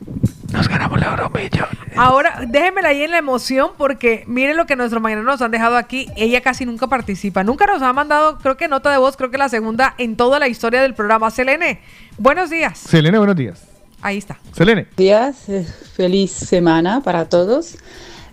[0.53, 1.68] nos ganamos la bromilla.
[1.98, 5.76] Ahora, déjenmela ahí en la emoción porque miren lo que nuestros mañaneros nos han dejado
[5.76, 6.07] aquí.
[6.15, 7.44] Ella casi nunca participa.
[7.44, 10.40] Nunca nos ha mandado, creo que nota de voz, creo que la segunda en toda
[10.40, 11.31] la historia del programa.
[11.31, 11.81] Selene,
[12.18, 12.77] buenos días.
[12.77, 13.64] Selene, buenos días.
[14.02, 14.38] Ahí está.
[14.53, 14.88] Selene.
[14.95, 15.65] días, eh,
[15.95, 17.77] feliz semana para todos.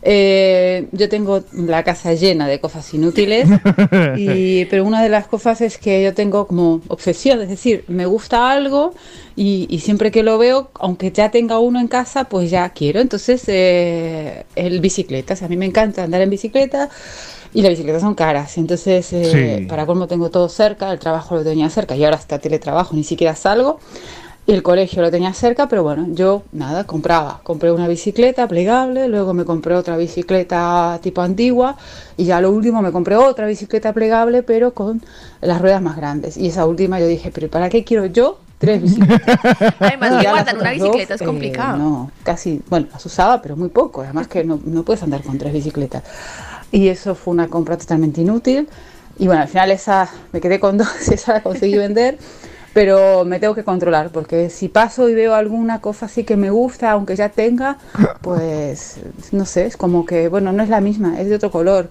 [0.02, 3.48] Eh, yo tengo la casa llena de cosas inútiles,
[4.16, 8.06] y, pero una de las cosas es que yo tengo como obsesión, es decir, me
[8.06, 8.94] gusta algo
[9.36, 13.00] y, y siempre que lo veo, aunque ya tenga uno en casa, pues ya quiero.
[13.00, 16.88] Entonces, eh, el bicicletas, a mí me encanta andar en bicicleta.
[17.52, 19.66] Y las bicicletas son caras, entonces eh, Sí.
[19.66, 23.02] para colmo tengo todo cerca, el trabajo lo tenía cerca y ahora está teletrabajo, ni
[23.02, 23.80] siquiera salgo.
[24.50, 27.38] Y el colegio lo tenía cerca, pero bueno, yo nada, compraba.
[27.44, 31.76] Compré una bicicleta plegable, luego me compré otra bicicleta tipo antigua
[32.16, 35.02] y ya lo último me compré otra bicicleta plegable, pero con
[35.40, 36.36] las ruedas más grandes.
[36.36, 39.38] Y esa última yo dije, pero ¿para qué quiero yo tres bicicletas?
[39.78, 41.76] Además, que guardar una bicicleta es dos, eh, complicado.
[41.76, 44.02] no, casi, bueno, las usaba, pero muy poco.
[44.02, 46.02] Además que no, no puedes andar con tres bicicletas.
[46.72, 48.68] Y eso fue una compra totalmente inútil.
[49.16, 52.18] Y bueno, al final esa me quedé con dos, esa la conseguí vender.
[52.72, 56.50] Pero me tengo que controlar, porque si paso y veo alguna cosa así que me
[56.50, 57.78] gusta, aunque ya tenga,
[58.20, 59.00] pues
[59.32, 61.90] no sé, es como que, bueno, no es la misma, es de otro color.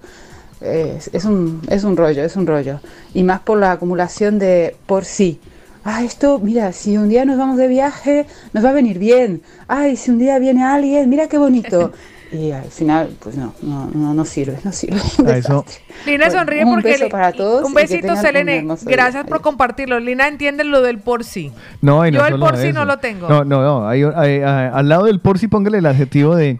[0.62, 2.80] Es, es un, es un rollo, es un rollo.
[3.14, 5.40] Y más por la acumulación de por sí.
[5.86, 9.42] Ah, esto, mira, si un día nos vamos de viaje, nos va a venir bien.
[9.68, 11.94] Ay, si un día viene alguien, mira qué bonito.
[12.32, 15.00] Y al final, pues no, no, no, no sirve, no sirve.
[15.28, 15.66] A eso.
[16.06, 18.62] Lina Bueno, sonríe un porque beso le- para todos un besito, un Selene.
[18.62, 18.76] día.
[18.84, 20.00] Gracias por compartirlo.
[20.00, 21.52] Lina entiende lo del por sí.
[21.82, 23.28] No, y no Yo el por sí no lo tengo.
[23.28, 23.88] No, no, no.
[23.88, 26.60] hay- hay- hay- al lado del por sí póngale el adjetivo de,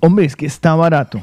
[0.00, 1.20] hombre, es que está barato.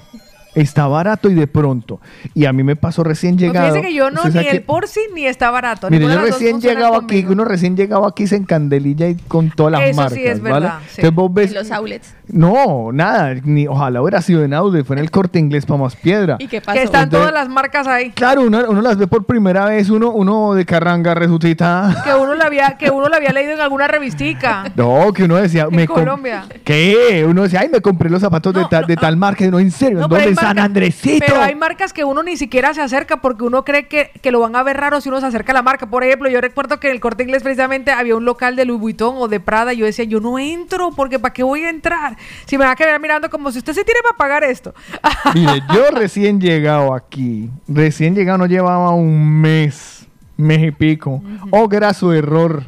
[0.54, 2.02] está barato y de pronto.
[2.34, 3.68] Y a mí me pasó recién Pues llegado.
[3.74, 4.60] Fíjese que yo no, ¿Usted ni el qué?
[4.60, 5.90] Porci ni está barato.
[5.90, 7.20] Mire, yo recién llegaba conmigo.
[7.26, 10.42] aquí, uno recién llegaba aquí se encandililla y con todas las Eso sí marcas, es
[10.42, 10.54] ¿vale?
[10.54, 10.88] verdad, sí.
[10.98, 12.14] Entonces vos ves, En los outlets.
[12.34, 15.96] No, nada, ni ojalá hubiera sido en Aude, fue en el corte inglés para más
[15.96, 16.38] piedra.
[16.40, 16.80] ¿Y qué Que pasó?
[16.80, 18.12] están Entonces- todas las marcas ahí.
[18.12, 21.96] Claro, uno, uno las ve por primera vez, uno, uno de carranga resulta.
[22.04, 24.64] Que uno la había, que uno la había leído en alguna revistica.
[24.76, 26.46] No, que uno decía, En me Colombia.
[26.64, 27.26] ¿Qué?
[27.28, 29.46] Uno decía, ay, me compré los zapatos de, tal, de tal marca.
[29.48, 30.30] No, en serio, No, ¿en pero ¿dónde?
[30.32, 31.26] En San marcas- Andresito.
[31.26, 34.40] Pero hay marcas que uno ni siquiera se acerca porque uno cree que, que lo
[34.40, 35.86] van a ver raro si uno se acerca a la marca.
[35.88, 38.80] Por ejemplo, yo recuerdo que en el corte inglés precisamente había un local de Louis
[38.82, 39.74] Vuitton o de Prada.
[39.74, 42.18] Y yo decía, yo no entro porque ¿para qué voy a entrar?
[42.46, 44.74] Si me va a quedar mirando como si usted se tiene para pagar esto.
[45.36, 50.08] Mire, yo recién llegado aquí, recién llegado, no llevaba un mes,
[50.38, 51.22] mes y pico.
[51.52, 52.64] Oh, graso error.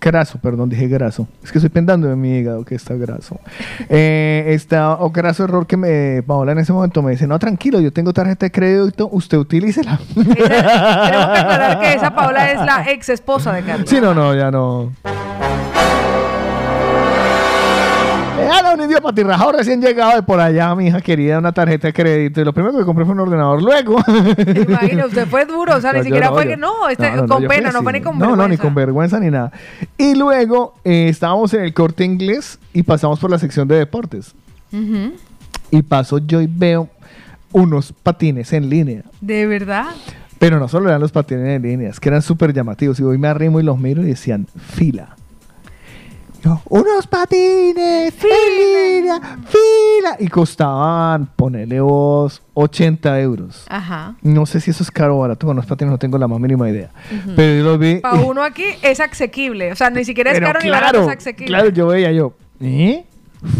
[0.00, 1.26] Graso, perdón, dije graso.
[1.42, 3.40] Es que estoy pensando en mi hígado que está graso.
[3.88, 7.80] Eh, está, oh, graso error que me, Paola en ese momento me dice, no, tranquilo,
[7.80, 10.00] yo tengo tarjeta de crédito, usted utilícela.
[10.14, 13.88] Tenemos que aclarar que esa Paola es la ex esposa de Carlos.
[13.88, 14.92] Sí, no, no, ya no.
[18.46, 21.92] Era un idioma patirrajado recién llegado de por allá, mi hija querida, una tarjeta de
[21.92, 22.40] crédito.
[22.40, 23.62] Y lo primero que compré fue un ordenador.
[23.62, 23.96] Luego.
[24.68, 27.10] Imagina, usted fue duro, o sea, No, ni siquiera no, fue yo- que no, este,
[27.10, 28.42] no, no, no, con pena, no fue ni con No, vergüenza.
[28.42, 29.52] no, ni con vergüenza ni nada.
[29.98, 34.34] Y luego eh, estábamos en el corte inglés y pasamos por la sección de deportes.
[35.70, 36.88] Y paso yo y veo
[37.52, 39.02] unos patines en línea.
[39.20, 39.86] ¿De verdad?
[40.38, 43.00] Pero no solo eran los patines en línea, es que eran súper llamativos.
[43.00, 45.16] Y hoy me arrimo y los miro y decían fila.
[46.68, 50.16] Unos patines, fila, fila.
[50.18, 53.66] Y costaban, ponele vos, 80 euros.
[53.68, 54.14] Ajá.
[54.22, 56.40] No sé si eso es caro o barato, con los patines no tengo la más
[56.40, 56.90] mínima idea.
[57.34, 57.96] Pero yo lo vi.
[57.96, 59.72] Para uno aquí es asequible.
[59.72, 61.46] O sea, ni siquiera es caro ni barato, es asequible.
[61.46, 63.04] claro, yo veía yo, ¿eh?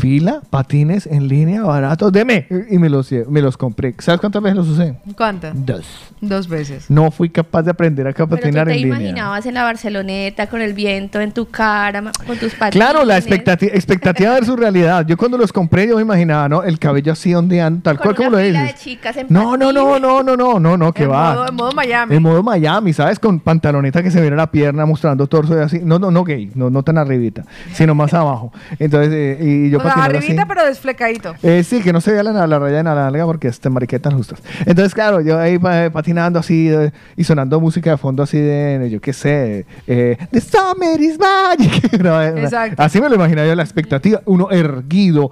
[0.00, 2.46] Fila, patines en línea, baratos, deme.
[2.70, 3.94] Y me los, me los compré.
[3.98, 4.94] ¿Sabes cuántas veces los usé?
[5.16, 5.52] ¿Cuántas?
[5.66, 5.86] Dos.
[6.20, 6.90] Dos veces.
[6.90, 8.98] No fui capaz de aprender a patinar te en línea.
[8.98, 12.84] imaginabas en la Barceloneta con el viento en tu cara, con tus patines.
[12.86, 15.06] Claro, la expectativa, expectativa de su realidad.
[15.06, 16.62] Yo cuando los compré, yo me imaginaba, ¿no?
[16.62, 18.62] El cabello así ondeando, tal con cual como lo dices.
[18.62, 21.34] de chicas en No, no, no, no, no, no, no, no, que En va.
[21.34, 22.16] modo, en modo Miami.
[22.16, 23.18] En modo Miami, ¿sabes?
[23.18, 25.80] Con pantaloneta que se viera la pierna mostrando torso y así.
[25.82, 28.52] No, no, no gay, no, no tan arribita, sino más abajo.
[28.78, 30.26] Entonces, eh, y yo o sea, patinando así.
[30.26, 31.34] arribita, pero desflecadito.
[31.42, 34.14] Eh, sí, que no se vea la, la raya de la nalga porque este mariquetas
[34.14, 34.42] justas.
[34.64, 38.88] Entonces, claro, yo ahí pa- patinando así eh, y sonando música de fondo así de,
[38.90, 42.00] yo qué sé, eh, The Summer is Magic.
[42.02, 42.82] No, eh, Exacto.
[42.82, 44.20] Así me lo imaginaba yo, la expectativa.
[44.26, 45.30] Uno erguido,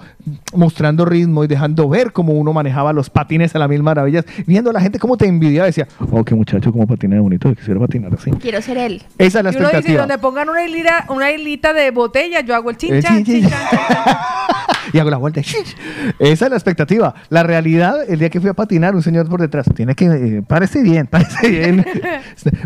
[0.54, 4.70] mostrando ritmo y dejando ver cómo uno manejaba los patines a las mil maravillas, viendo
[4.70, 5.66] a la gente cómo te envidiaba.
[5.66, 8.30] Decía, oh, qué muchacho, cómo patina de bonito, quisiera patinar así.
[8.32, 9.02] Quiero ser él.
[9.18, 10.00] Esa es la Y uno dice, expectativa.
[10.00, 13.50] donde pongan una hilita, una hilita de botella, yo hago el Eh, chinchan, chin, chin.
[14.92, 15.40] y hago la vuelta.
[15.40, 17.14] Esa es la expectativa.
[17.28, 20.42] La realidad, el día que fui a patinar, un señor por detrás, tiene que, eh,
[20.46, 21.86] parece bien, parece bien.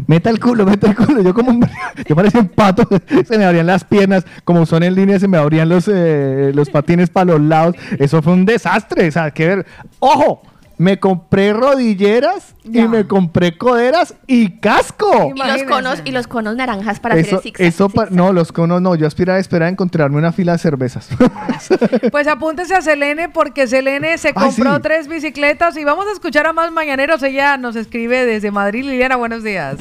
[0.07, 1.23] meta el culo, meta el culo.
[1.23, 1.67] Yo como un,
[2.07, 2.89] yo parecía un pato,
[3.27, 6.71] se me abrían las piernas, como son en línea, se me abrían los, eh, los
[6.71, 7.77] patines para los lados.
[7.99, 9.09] Eso fue un desastre.
[9.09, 9.67] O sea, que ver.
[9.99, 10.43] ¡Ojo!
[10.79, 15.33] Me compré rodilleras y me compré coderas y casco.
[15.35, 17.67] Y los conos y los conos naranjas para hacer Eso, el zigzag.
[17.67, 18.95] eso pa- no, los conos no.
[18.95, 21.09] Yo aspiraba a esperar a encontrarme una fila de cervezas.
[22.13, 24.81] Pues apúntese a Selene porque Selene se Ay, compró sí.
[24.83, 27.23] tres bicicletas y vamos a escuchar a más mañaneros.
[27.23, 28.85] Ella nos escribe desde Madrid.
[28.85, 29.77] Liliana, buenos días.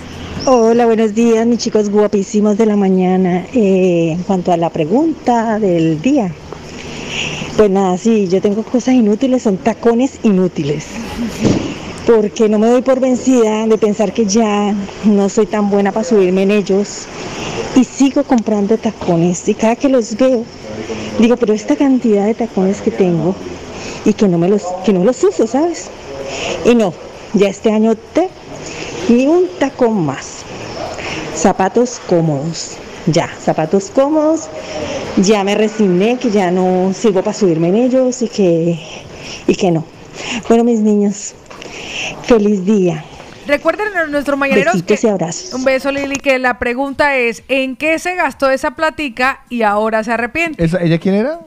[0.46, 3.46] Hola, buenos días, mis chicos guapísimos de la mañana.
[3.54, 6.32] Eh, en cuanto a la pregunta del día,
[7.56, 10.86] pues nada, sí, yo tengo cosas inútiles, son tacones inútiles.
[12.06, 14.74] Porque no me doy por vencida de pensar que ya
[15.04, 17.06] no soy tan buena para subirme en ellos.
[17.76, 19.48] Y sigo comprando tacones.
[19.50, 20.44] Y cada que los veo,
[21.20, 23.36] digo, pero esta cantidad de tacones que tengo
[24.06, 25.90] y que no me los, que no los uso, ¿sabes?
[26.66, 26.94] Y no,
[27.34, 28.30] ya este año te
[29.10, 30.44] ni un tacón más.
[31.36, 32.78] Zapatos cómodos.
[33.08, 34.50] Ya, zapatos cómodos.
[35.18, 38.80] Ya me resigné que ya no sirvo para subirme en ellos y que,
[39.48, 39.86] y que no.
[40.50, 41.34] Bueno, mis niños,
[42.24, 43.04] feliz día.
[43.48, 45.54] Recuerden a nuestros mañaneros Besitos que- y abrazos.
[45.54, 50.04] un beso Lili que la pregunta es ¿en qué se gastó esa platica y ahora
[50.04, 50.64] se arrepiente?
[50.64, 51.40] ¿Esa- ¿Ella quién era?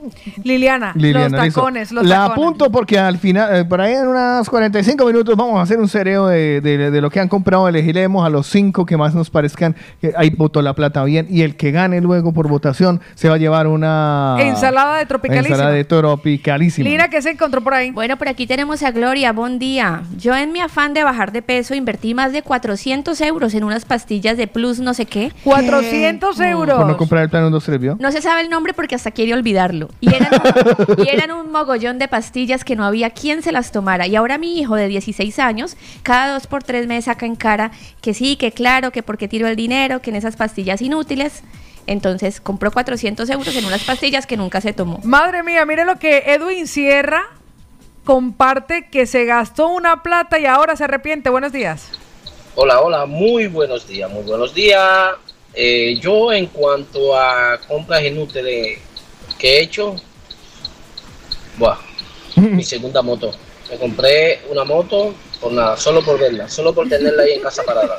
[0.43, 2.31] Liliana, Liliana, los tacones, los La tacones.
[2.31, 5.87] apunto porque al final, eh, por ahí en unas 45 minutos vamos a hacer un
[5.87, 7.67] cereo de, de- de lo que han comprado.
[7.67, 9.75] Elegiremos a los cinco que más nos parezcan.
[10.01, 11.27] que ahí votó la plata bien.
[11.29, 15.55] Y el que gane luego por votación se va a llevar una Ensalada de tropicalísima.
[15.55, 16.89] ensalada de tropicalísima.
[16.89, 17.91] Lina, ¿qué se encontró por ahí?
[17.91, 19.31] Bueno, por aquí tenemos a Gloria.
[19.33, 20.01] Buen día.
[20.17, 23.65] Yo en mi afán de bajar de peso invertí invertí más de 400 euros en
[23.65, 25.33] unas pastillas de plus no sé qué.
[25.43, 26.77] 400 euros.
[26.77, 27.97] Por no comprar el plan 1, 2, 3, ¿vio?
[27.99, 29.89] No se sabe el nombre porque hasta quiere olvidarlo.
[29.99, 33.73] Y eran, un, y eran un mogollón de pastillas que no había quien se las
[33.73, 34.07] tomara.
[34.07, 37.71] Y ahora mi hijo de 16 años, cada dos por tres me saca en cara
[38.01, 41.43] que sí, que claro, que porque tiro el dinero, que en esas pastillas inútiles.
[41.87, 45.01] Entonces compró 400 euros en unas pastillas que nunca se tomó.
[45.03, 47.23] Madre mía, mire lo que Edwin Sierra
[48.03, 51.29] comparte que se gastó una plata y ahora se arrepiente.
[51.29, 51.89] Buenos días.
[52.55, 55.11] Hola, hola, muy buenos días, muy buenos días.
[55.53, 58.79] Eh, yo en cuanto a compras inútiles
[59.37, 59.95] que he hecho,
[61.57, 61.77] buah,
[62.35, 63.31] mi segunda moto.
[63.69, 67.63] Me compré una moto por nada, solo por verla, solo por tenerla ahí en casa
[67.63, 67.95] parada.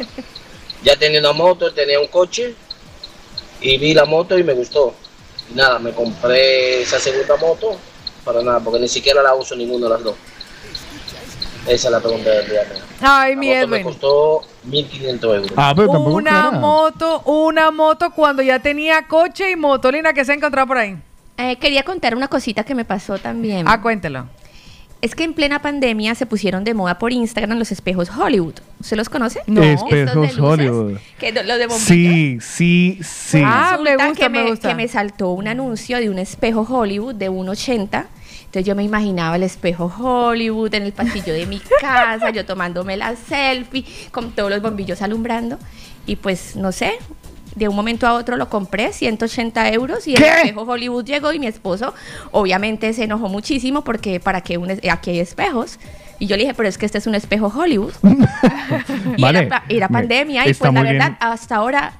[0.83, 2.55] Ya tenía una moto, tenía un coche
[3.61, 4.95] y vi la moto y me gustó.
[5.51, 7.79] Y nada, me compré esa segunda moto
[8.25, 10.17] para nada, porque ni siquiera la uso ninguna de las dos.
[11.67, 12.63] Esa es la pregunta del día.
[13.01, 15.53] Ay, mi me costó 1.500 euros.
[15.57, 19.91] Ah, pero tampoco Una moto, una moto cuando ya tenía coche y moto.
[19.93, 20.99] Lina, que se ha encontrado por ahí?
[21.37, 23.67] Eh, quería contar una cosita que me pasó también.
[23.69, 24.27] Ah, cuéntelo.
[25.03, 28.55] Es que en plena pandemia se pusieron de moda por Instagram los espejos Hollywood.
[28.79, 29.41] ¿Usted los conoce?
[29.49, 30.99] Espejos Hollywood.
[31.19, 31.81] Que lo de bombillos.
[31.83, 33.43] Sí, sí, sí.
[33.45, 34.69] Ah, me Resulta gusta, que me gusta.
[34.69, 38.07] Que me saltó un anuncio de un espejo Hollywood de 1.80.
[38.45, 42.97] Entonces yo me imaginaba el espejo Hollywood en el pasillo de mi casa, yo tomándome
[42.97, 45.59] la selfie, con todos los bombillos alumbrando.
[46.07, 46.93] Y pues, no sé,
[47.55, 50.29] de un momento a otro lo compré, 180 euros, y el ¿Qué?
[50.29, 51.95] espejo Hollywood llegó y mi esposo
[52.31, 55.79] obviamente se enojó muchísimo porque para qué un es- aquí hay espejos.
[56.19, 57.93] Y yo le dije, pero es que este es un espejo Hollywood.
[59.17, 59.41] y Vale.
[59.41, 60.99] era, pandemia y pues la bien.
[60.99, 61.93] verdad, hasta ahora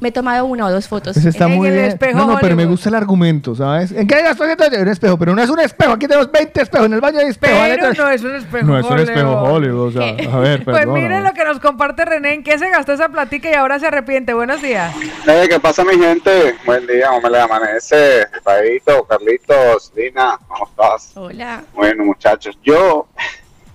[0.00, 1.16] me he tomado una o dos fotos.
[1.16, 1.84] Eso está en muy el bien.
[1.86, 3.90] espejo No, no, pero me gusta el argumento, ¿sabes?
[3.92, 5.92] ¿En qué gastó 100 Un espejo, pero no es un espejo.
[5.92, 6.86] Aquí tenemos 20 espejos.
[6.86, 7.58] En el baño hay espejos.
[7.60, 9.52] Pero adentro- no es un espejo No es un espejo Hollywood.
[9.56, 9.86] Hollywood.
[9.88, 10.94] O sea, a ver, Pues perdón.
[10.94, 13.86] miren lo que nos comparte René, en qué se gastó esa platica y ahora se
[13.88, 14.34] arrepiente.
[14.34, 14.94] Buenos días.
[15.26, 16.54] Eh, ¿Qué pasa, mi gente?
[16.64, 18.26] Buen día, ¿cómo me le amanece?
[18.44, 21.12] Paito, Carlitos, Dina, ¿cómo estás?
[21.16, 21.62] Hola.
[21.74, 23.08] Bueno, muchachos, yo,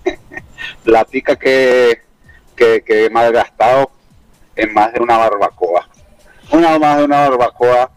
[0.83, 2.01] platica que,
[2.55, 3.91] que, que he malgastado
[4.55, 5.82] en más de una barbacoa.
[6.53, 7.89] Una más de una barbacoa.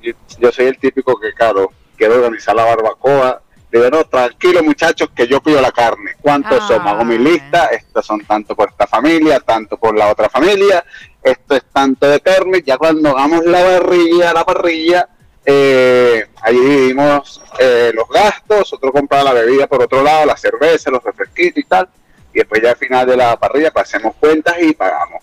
[0.00, 3.42] Yo, yo soy el típico que, claro, quiero organizar la barbacoa.
[3.70, 6.12] Digo, no, tranquilo, muchachos, que yo pido la carne.
[6.22, 6.90] ¿Cuántos somos?
[6.90, 7.66] Hago mi lista.
[7.66, 10.82] Estos son tanto por esta familia, tanto por la otra familia.
[11.22, 12.62] Esto es tanto de carne.
[12.64, 15.06] Ya cuando hagamos la parrilla, la parrilla,
[15.44, 18.72] eh, ahí dividimos eh, los gastos.
[18.72, 21.86] Otro compra la bebida por otro lado, la cerveza, los refresquitos y tal.
[22.32, 25.22] Y después ya al final de la parrilla, pues hacemos cuentas y pagamos.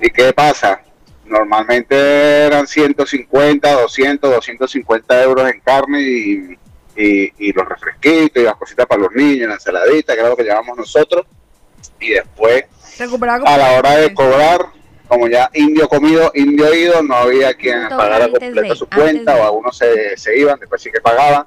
[0.00, 0.80] ¿Y qué pasa?
[1.28, 6.58] Normalmente eran 150, 200, 250 euros en carne y,
[6.96, 10.36] y, y los refresquitos y las cositas para los niños, la ensaladita, que era lo
[10.36, 11.26] que llevamos nosotros.
[12.00, 12.64] Y después,
[13.44, 14.60] a la hora de cobrar,
[15.08, 19.76] como ya indio comido, indio ido, no había quien pagara completa su cuenta o algunos
[19.76, 21.46] se, se iban, después sí que pagaban.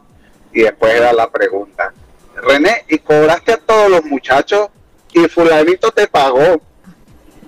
[0.51, 1.93] Y después era la pregunta,
[2.35, 4.69] René, ¿y cobraste a todos los muchachos
[5.13, 6.61] y fulanito te pagó?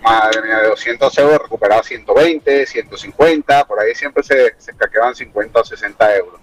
[0.01, 5.59] Madre mía, de 200 euros recuperaba 120, 150, por ahí siempre se, se caqueaban 50
[5.59, 6.41] o 60 euros.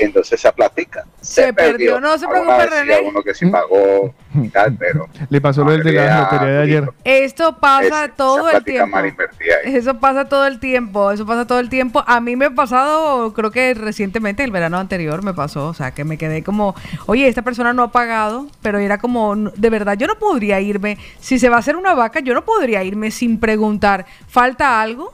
[0.00, 2.00] Entonces esa platica se, Se perdió.
[2.00, 3.00] No se preocupe, René.
[3.04, 6.62] uno que sí pagó y tal, pero Le pasó lo del de la lotería de
[6.62, 6.90] ayer.
[7.04, 8.86] Esto pasa todo esa el tiempo.
[8.88, 9.74] mal invertida ahí.
[9.76, 12.02] Eso pasa todo el tiempo, eso pasa todo el tiempo.
[12.06, 15.92] A mí me ha pasado, creo que recientemente, el verano anterior me pasó, o sea,
[15.92, 16.74] que me quedé como,
[17.06, 20.98] oye, esta persona no ha pagado, pero era como, de verdad, yo no podría irme,
[21.20, 25.12] si se va a hacer una vaca, yo no podría irme sin preguntar, ¿falta algo?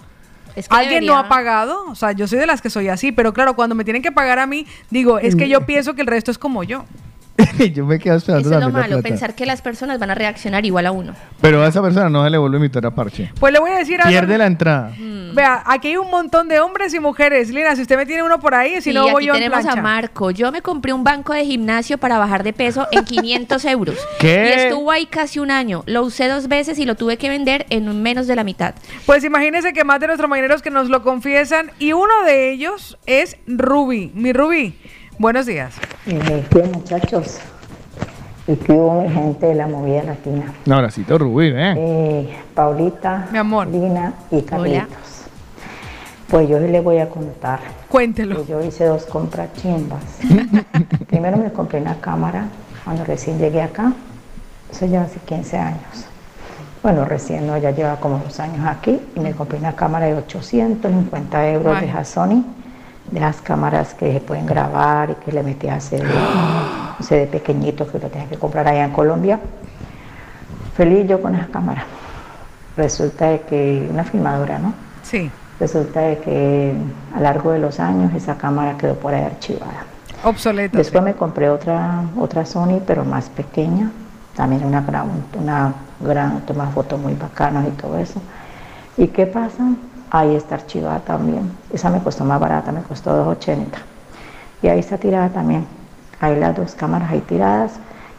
[0.56, 1.85] Es que ¿Alguien no debería- ha pagado?
[1.89, 4.12] O sea, yo soy de las que soy así, pero claro, cuando me tienen que
[4.12, 6.85] pagar a mí, digo, es que yo pienso que el resto es como yo.
[7.74, 9.02] yo me quedo esperando Eso es lo malo, plata.
[9.02, 11.15] pensar que las personas van a reaccionar igual a uno.
[11.40, 13.32] Pero a esa persona no se le vuelve a invitar a parche.
[13.40, 14.11] Pues le voy a decir algo.
[14.11, 14.93] Pierde la entrada.
[15.35, 17.51] Vea, aquí hay un montón de hombres y mujeres.
[17.51, 19.62] Lina, si usted me tiene uno por ahí, si Sí, no voy yo en tenemos
[19.62, 19.81] plancha.
[19.81, 20.31] a Marco.
[20.31, 23.97] Yo me compré un banco de gimnasio para bajar de peso en 500 euros.
[24.20, 24.55] ¿Qué?
[24.56, 25.82] Y estuvo ahí casi un año.
[25.86, 28.74] Lo usé dos veces y lo tuve que vender en menos de la mitad.
[29.06, 32.97] Pues imagínense que más de nuestros marineros que nos lo confiesan y uno de ellos
[33.06, 34.12] es Ruby.
[34.15, 34.78] Mi Ruby,
[35.19, 35.74] buenos días.
[36.07, 37.39] Eh, ¿Qué muchachos?
[38.47, 40.53] ¿Y qué hubo mi gente de la movida latina?
[40.66, 41.74] Un abracito, Rubí, ¿eh?
[41.77, 43.69] Eh, Paulita, Mi amor.
[43.69, 45.23] Lina y Carlitos.
[46.28, 47.61] Pues yo les voy a contar.
[47.89, 48.45] Cuéntelo.
[48.47, 50.03] yo hice dos compras chimbas.
[51.09, 52.49] Primero me compré una cámara
[52.85, 53.93] cuando recién llegué acá.
[54.70, 56.07] Eso ya hace 15 años.
[56.82, 59.01] Bueno, recién no, ya lleva como dos años aquí.
[59.15, 61.93] Y me compré una cámara de 850 euros de Ay.
[61.95, 62.45] la Sony.
[63.10, 66.05] De las cámaras que se pueden grabar y que le metí a CD,
[66.98, 69.39] un CD pequeñito que lo tenía que comprar allá en Colombia.
[70.76, 71.85] Feliz yo con esa cámara.
[72.76, 74.74] Resulta de que una filmadora, ¿no?
[75.02, 75.31] Sí.
[75.60, 76.74] Resulta de que
[77.12, 79.85] a lo largo de los años esa cámara quedó por ahí archivada.
[80.24, 80.76] Obsoleta.
[80.76, 83.90] Después me compré otra, otra Sony, pero más pequeña.
[84.35, 85.09] También una gran,
[85.39, 88.20] una gran, toma fotos muy bacanas y todo eso.
[88.97, 89.64] ¿Y qué pasa?
[90.10, 91.51] Ahí está archivada también.
[91.72, 93.66] Esa me costó más barata, me costó 2.80.
[94.62, 95.66] Y ahí está tirada también.
[96.20, 97.72] Hay las dos cámaras ahí tiradas.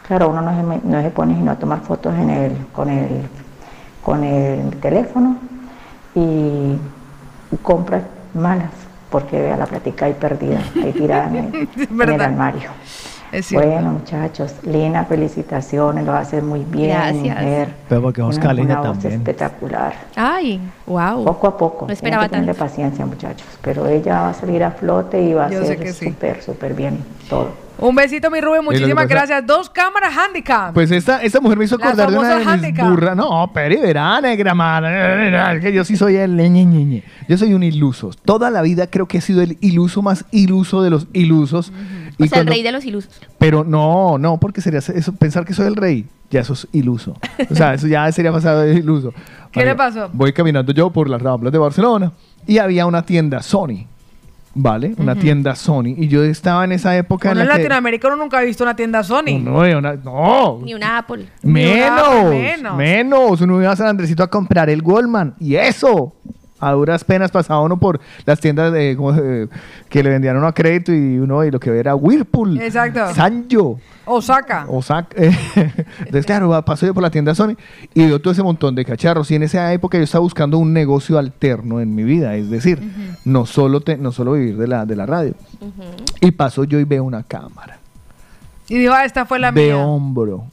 [0.08, 3.28] Claro, uno no se, no se pone sino a tomar fotos en el, con, el,
[4.04, 5.38] con el teléfono
[6.14, 6.78] y
[7.64, 8.02] compra
[8.34, 8.72] malas,
[9.10, 11.70] porque vea la platica ahí perdida, ahí tirada en el,
[12.10, 12.70] en armario.
[13.38, 13.52] Es.
[13.52, 17.22] Bueno, muchachos, Lina, felicitaciones, lo haces muy bien, Gracias.
[17.42, 17.70] mujer.
[17.90, 19.14] Pero porque Una- Oscar Lina una voz también.
[19.22, 19.94] espectacular.
[20.16, 21.24] Ay, wow.
[21.26, 21.86] Poco a poco.
[21.88, 22.54] No esperaba que tanto.
[22.54, 23.48] paciencia, muchachos.
[23.62, 27.00] Pero ella va a salir a flote y va a Yo ser súper, súper bien
[27.30, 27.65] todo.
[27.78, 28.64] Un besito, mi Rubén.
[28.64, 29.46] Muchísimas pasa- gracias.
[29.46, 30.74] Dos cámaras handicap.
[30.74, 32.90] Pues esta, esta mujer me hizo acordar de una de mis handicap.
[32.90, 33.16] burras.
[33.18, 35.54] No, pero verá, negra mala.
[35.54, 37.04] Es que yo sí soy el ñe, ñe, ñe.
[37.28, 38.12] Yo soy un iluso.
[38.24, 41.72] Toda la vida creo que he sido el iluso más iluso de los ilusos.
[42.18, 43.20] O Y sea, el cuando- rey de los ilusos.
[43.40, 46.06] Pero no, no, porque sería eso, pensar que soy el rey.
[46.32, 47.14] Ya eso es iluso.
[47.52, 49.14] O sea, eso ya sería pasado de iluso.
[49.52, 50.10] ¿Qué le pasó?
[50.14, 52.12] Voy caminando yo por las ramblas de Barcelona
[52.48, 53.86] y había una tienda Sony.
[54.58, 54.94] ¿Vale?
[54.98, 55.94] Una tienda Sony.
[55.98, 57.60] Y yo estaba en esa época Uno en en la que...
[57.64, 59.38] Latinoamérica uno nunca ha visto una tienda Sony.
[59.42, 61.26] No, de una- no, Ni una Apple.
[61.44, 62.78] Menos, menos.
[62.78, 63.42] menos.
[63.42, 65.36] Uno iba a San Andresito a comprar el Goldman.
[65.40, 66.16] Y eso.
[66.60, 69.50] A duras penas pasaba uno por las tiendas de, ¿cómo se-
[69.90, 72.62] que le vendían uno a crédito y uno y lo que era Whirlpool.
[72.62, 73.14] Exacto.
[73.14, 73.76] Sanyo.
[74.06, 74.66] Osaka.
[74.70, 75.16] Osaka.
[76.00, 77.56] Entonces, claro, paso yo por la tienda Sony
[77.94, 79.30] y veo todo ese montón de cacharros.
[79.32, 82.36] Y en esa época yo estaba buscando un negocio alterno en mi vida.
[82.36, 82.82] Es decir,
[83.26, 85.34] no, solo te- no solo vivir de la, de la radio.
[86.22, 87.80] Y paso yo y veo una cámara
[88.70, 89.78] Y dijo, ah, esta fue la de mía.
[89.78, 90.46] hombro.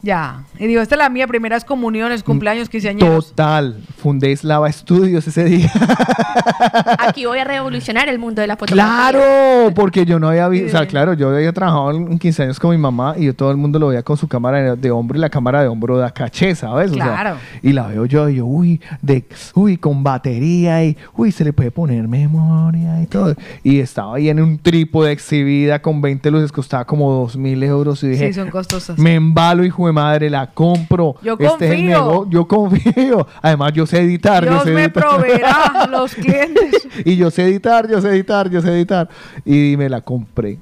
[0.00, 0.44] Ya.
[0.58, 3.30] Y dijo, esta es la mía, primeras comuniones, cumpleaños, quinceañeros.
[3.30, 3.80] Total.
[3.96, 5.70] Fundé Slava Studios ese día.
[6.98, 9.10] Aquí voy a revolucionar el mundo de la fotografía.
[9.10, 9.72] ¡Claro!
[9.74, 12.70] Porque yo no había visto, o sea, claro, yo había trabajado en 15 años con
[12.70, 15.20] mi mamá y yo todo el mundo lo veía con su cámara de- hombro y
[15.20, 16.90] la cámara de hombro da caché, ¿sabes?
[16.92, 17.36] O sea, Claro.
[17.62, 21.52] y la veo yo y yo, uy, de, uy, con batería y, uy, se le
[21.52, 23.34] puede poner memoria y todo.
[23.62, 28.02] Y estaba ahí en un trípode exhibida con 20 luces, costaba como 2 mil euros
[28.04, 28.98] y dije, Sí, son costosas.
[28.98, 31.16] me embalo, hijo de madre, la compro.
[31.22, 32.26] Yo Este es el confío.
[32.30, 33.26] yo confío.
[33.42, 34.44] Además, yo sé editar.
[34.44, 35.04] yo Dios sé me editar.
[35.08, 36.88] proveerá los clientes.
[37.04, 39.08] y yo sé editar, yo sé editar, yo sé editar.
[39.44, 40.58] Y me la compré.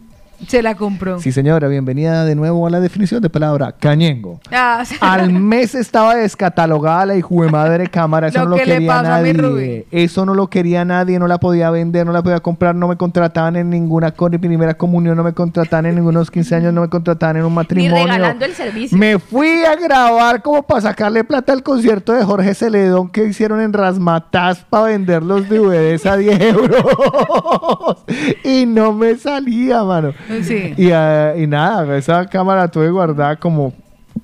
[0.47, 1.19] Se la compró.
[1.19, 4.41] Sí, señora, bienvenida de nuevo a la definición de palabra cañengo.
[4.53, 4.97] Ah, sí.
[5.01, 8.29] Al mes estaba descatalogada la hijo de madre cámara.
[8.29, 9.87] Eso Lo no lo que le quería pasó a mi nadie.
[9.91, 12.97] Eso no lo quería nadie, no la podía vender, no la podía comprar, no me
[12.97, 17.37] contrataban en ninguna primera comunión, no me contrataban en ningunos 15 años, no me contrataban
[17.39, 18.05] en un Ni matrimonio.
[18.05, 18.97] regalando el servicio.
[18.99, 23.61] Me fui a grabar como para sacarle plata al concierto de Jorge Celedón que hicieron
[23.61, 26.85] en Rasmataz para vender los DVDs a 10 euros.
[28.45, 30.13] y no me salía, mano.
[30.43, 30.75] Sí.
[30.77, 33.73] Y, ah, y nada, esa cámara tuve guardada como,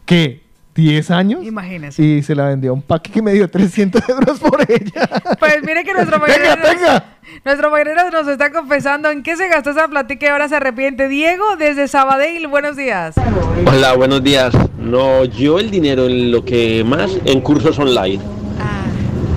[0.04, 0.42] ¿qué?
[0.74, 1.44] ¿10 años?
[1.44, 2.02] Imagínese.
[2.02, 5.08] Y se la vendió a un paque que me dio 300 euros por ella.
[5.38, 7.04] Pues mire que nuestro Venga, mañanero, venga.
[7.44, 11.08] nuestro nos está confesando en qué se gastó esa platica y ahora se arrepiente.
[11.08, 13.14] Diego, desde Sabadell, buenos días.
[13.66, 14.54] Hola, buenos días.
[14.78, 18.20] No, yo el dinero en lo que más en cursos online.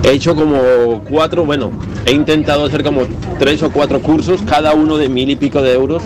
[0.06, 1.72] He hecho como cuatro, bueno,
[2.06, 3.02] he intentado hacer como
[3.40, 6.00] tres o cuatro cursos, cada uno de mil y pico de euros,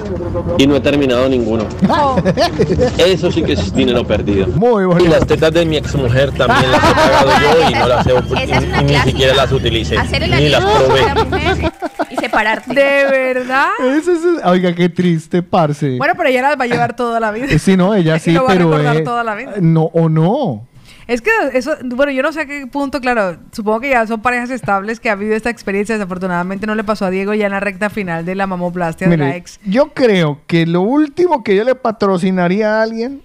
[0.57, 1.65] y no he terminado ninguno.
[2.99, 4.47] Eso sí que es dinero perdido.
[4.49, 8.07] Muy Y las tetas de mi exmujer también las he pagado yo y no las
[8.07, 8.11] he,
[8.45, 9.03] Esa es una ni clásica.
[9.05, 11.01] siquiera las utilicé, Hacer el ni las probé.
[11.01, 11.73] con la mujer
[12.11, 12.75] y separarte.
[12.75, 13.69] ¿De verdad?
[13.99, 15.99] Eso es, oiga, qué triste, parce.
[15.99, 17.47] Bueno, pero ella las va a llevar toda la vida.
[17.51, 19.53] Eh, sí, no, ella sí, Lo va a pero eh, toda la vida.
[19.61, 20.70] no o no.
[21.11, 24.23] Es que eso, bueno, yo no sé a qué punto, claro, supongo que ya son
[24.23, 25.97] parejas estables que ha habido esta experiencia.
[25.97, 29.17] Desafortunadamente no le pasó a Diego ya en la recta final de la mamoplastia de
[29.17, 29.59] la ex.
[29.65, 33.23] yo creo que lo último que yo le patrocinaría a alguien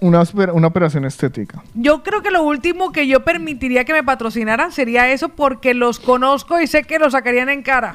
[0.00, 1.62] una, una operación estética.
[1.74, 6.00] Yo creo que lo último que yo permitiría que me patrocinaran sería eso porque los
[6.00, 7.94] conozco y sé que lo sacarían en cara.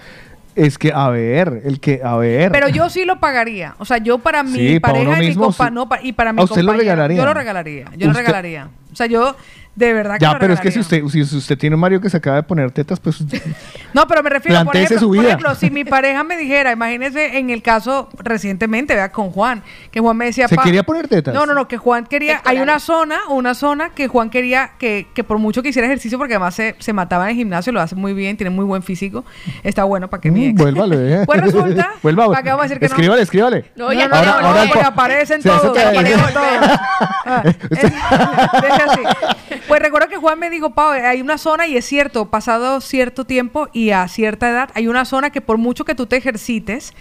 [0.56, 2.50] Es que, a ver, el que, a ver.
[2.54, 3.76] Pero yo sí lo pagaría.
[3.80, 5.74] O sea, yo para mi Sí, para pareja uno y mi mismo, compa, sí.
[5.74, 7.18] no, pa- y para mi ¿A usted lo compañero, regalaría?
[7.18, 7.86] Yo lo regalaría.
[7.98, 8.70] Yo lo regalaría.
[8.94, 9.36] O sea, yo
[9.76, 12.00] de verdad que Ya, lo pero es que si usted, si usted tiene un marido
[12.00, 13.24] que se acaba de poner tetas, pues
[13.94, 15.28] No, pero me refiero, por ejemplo, su por vida.
[15.30, 20.00] ejemplo, si mi pareja me dijera, imagínese en el caso recientemente, vea, con Juan, que
[20.00, 20.48] Juan me decía...
[20.48, 21.34] ¿Se "Pa- quería poner tetas?
[21.34, 22.42] No, no, no, que Juan quería...
[22.46, 26.18] Hay una zona, una zona que Juan quería que, que por mucho que hiciera ejercicio,
[26.18, 28.84] porque además se, se mataba en el gimnasio, lo hace muy bien, tiene muy buen
[28.84, 29.24] físico,
[29.64, 30.62] está bueno para que mi mm, ex...
[30.62, 31.14] vuélvale.
[31.22, 31.24] eh.
[31.26, 32.94] Pues resulta, Vuelva, ¿para qué vamos a decir que no?
[32.96, 33.66] escríbale, escríbale.
[33.76, 37.54] No, ya no, Ahora- no, ahora no, porque po- aparecen todos, aparecen todos.
[38.62, 39.02] Deje así.
[39.68, 43.26] Pues recuerdo que Juan me dijo, Pau, hay una zona, y es cierto, pasado cierto
[43.26, 46.94] tiempo y a cierta edad, hay una zona que por mucho que tú te ejercites,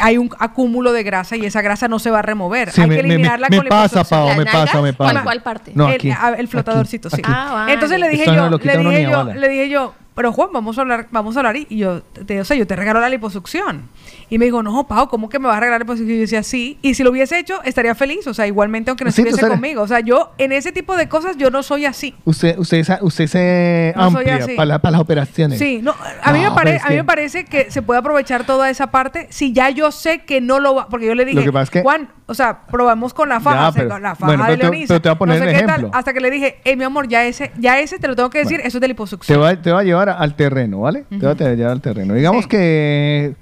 [0.00, 2.70] hay un acúmulo de grasa y esa grasa no se va a remover.
[2.70, 4.20] Sí, hay me- que me- me- eliminarla me con pasa, liposucción.
[4.20, 4.82] Pau, me ¿Las pasa, nalgas?
[4.82, 5.12] me pasa.
[5.12, 5.72] ¿Cuál- cuál parte?
[5.74, 7.16] No, el, aquí, a- el flotadorcito, sí.
[7.22, 7.32] aquí.
[7.34, 7.72] Ah, vale.
[7.74, 10.80] Entonces le dije Esto yo, le dije yo, le dije yo, pero Juan, vamos a
[10.82, 13.88] hablar, vamos a hablar y, y yo, te, o sea, yo te regalo la liposucción.
[14.30, 16.10] Y me dijo, no, Pau, ¿cómo que me vas a regalar la liposucción?
[16.10, 16.78] Y yo decía, sí.
[16.82, 18.26] Y si lo hubiese hecho, estaría feliz.
[18.26, 19.82] O sea, igualmente, aunque no Sí, estuviese conmigo.
[19.82, 22.14] O sea, yo, en ese tipo de cosas, yo no soy así.
[22.24, 25.58] Usted, usted, usted se No soy amplia para, la- para las operaciones.
[25.58, 28.44] Sí, no, a mí, No, me, pare- a mí me parece que se puede aprovechar
[28.44, 31.38] toda esa parte si ya yo sé que no lo va, porque yo le dije,
[31.38, 33.82] Lo que pasa es que- Juan, o sea, probamos con la faja, Ya, o sea,
[33.82, 35.56] pero- con la faja bueno, de te- Leonisa, pero te voy a poner no sé
[35.56, 38.14] qué tal, hasta que le dije, hey, mi amor, ya ese, ya ese te lo
[38.14, 39.40] tengo que decir, eso es de Te liposucción.
[39.42, 41.04] va, te va a llevar al terreno, ¿vale?
[41.08, 42.12] Te va a llevar al terreno.
[42.14, 42.48] Digamos Sí.
[42.50, 43.34] que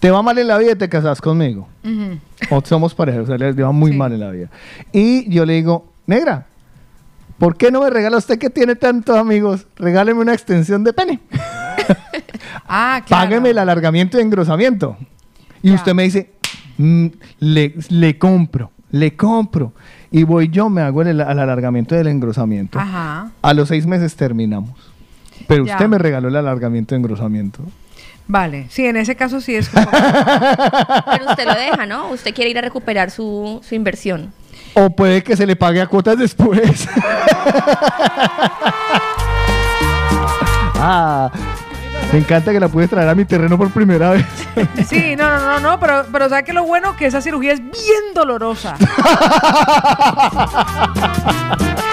[0.00, 1.68] te va mal en la vida y te casas conmigo.
[2.50, 4.48] O somos pareja, o sea, le va muy mal en la vida.
[4.92, 6.46] Y yo le digo, negra,
[7.38, 9.66] ¿por qué no me regala usted que tiene tantos amigos?
[9.76, 11.20] Regáleme una extensión de pene.
[12.70, 13.24] Ah, claro.
[13.24, 14.96] Págueme el alargamiento y engrosamiento.
[15.62, 16.32] Y usted me dice,
[16.76, 17.06] "Mm,
[17.40, 19.72] le, le compro, le compro.
[20.10, 22.78] Y voy yo, me hago el, alargamiento del engrosamiento.
[22.78, 23.30] Ajá.
[23.42, 24.70] A los seis meses terminamos.
[25.46, 25.74] Pero Ya.
[25.74, 27.62] usted me regaló el alargamiento y engrosamiento.
[28.30, 32.08] Vale, sí, en ese caso sí es como- Pero usted lo deja, ¿no?
[32.10, 34.34] Usted quiere ir a recuperar su, su inversión.
[34.74, 36.86] O puede que se le pague a cuotas después.
[40.74, 41.30] ah,
[42.12, 44.26] me encanta que la puedes traer a mi terreno por primera vez.
[44.88, 46.96] Sí, no, no, no, no, pero, pero ¿sabes qué lo bueno?
[46.96, 48.76] Que esa cirugía es bien dolorosa.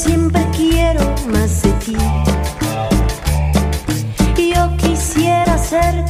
[0.00, 1.96] siempre quiero más de ti.
[4.54, 6.09] Yo quisiera hacerte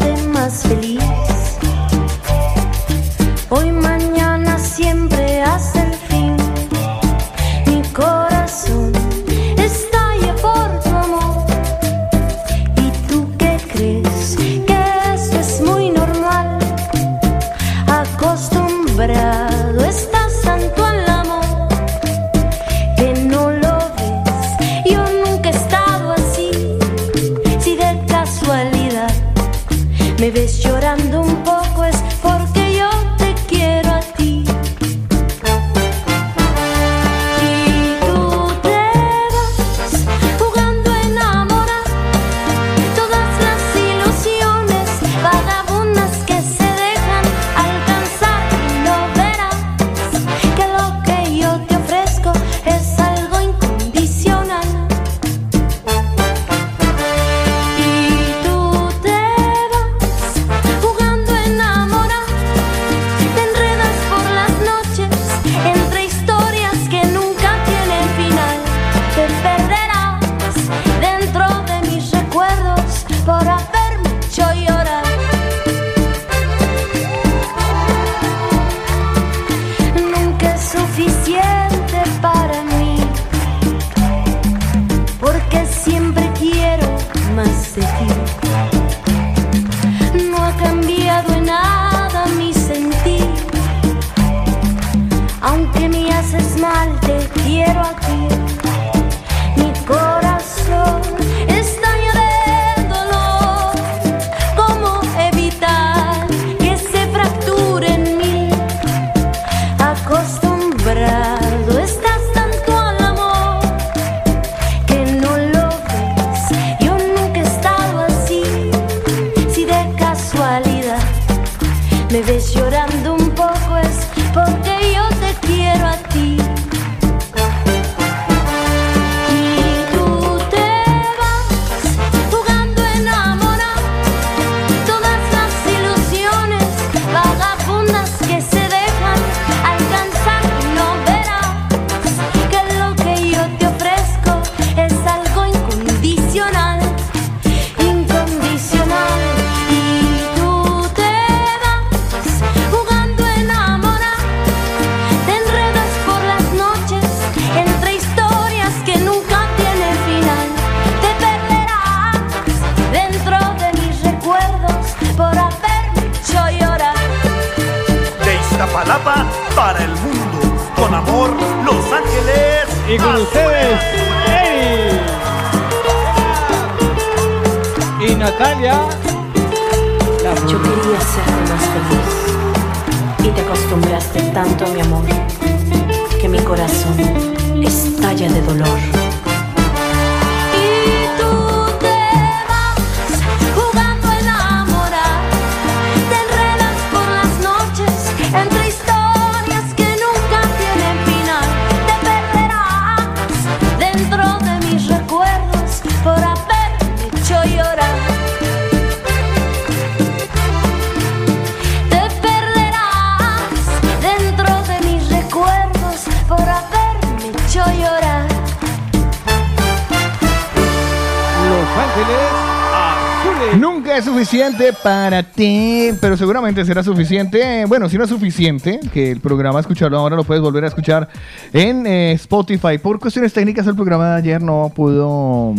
[224.83, 227.65] para ti, pero seguramente será suficiente.
[227.67, 231.09] Bueno, si no es suficiente, que el programa escucharlo ahora lo puedes volver a escuchar
[231.53, 232.79] en eh, Spotify.
[232.79, 235.55] Por cuestiones técnicas, el programa de ayer no pudo.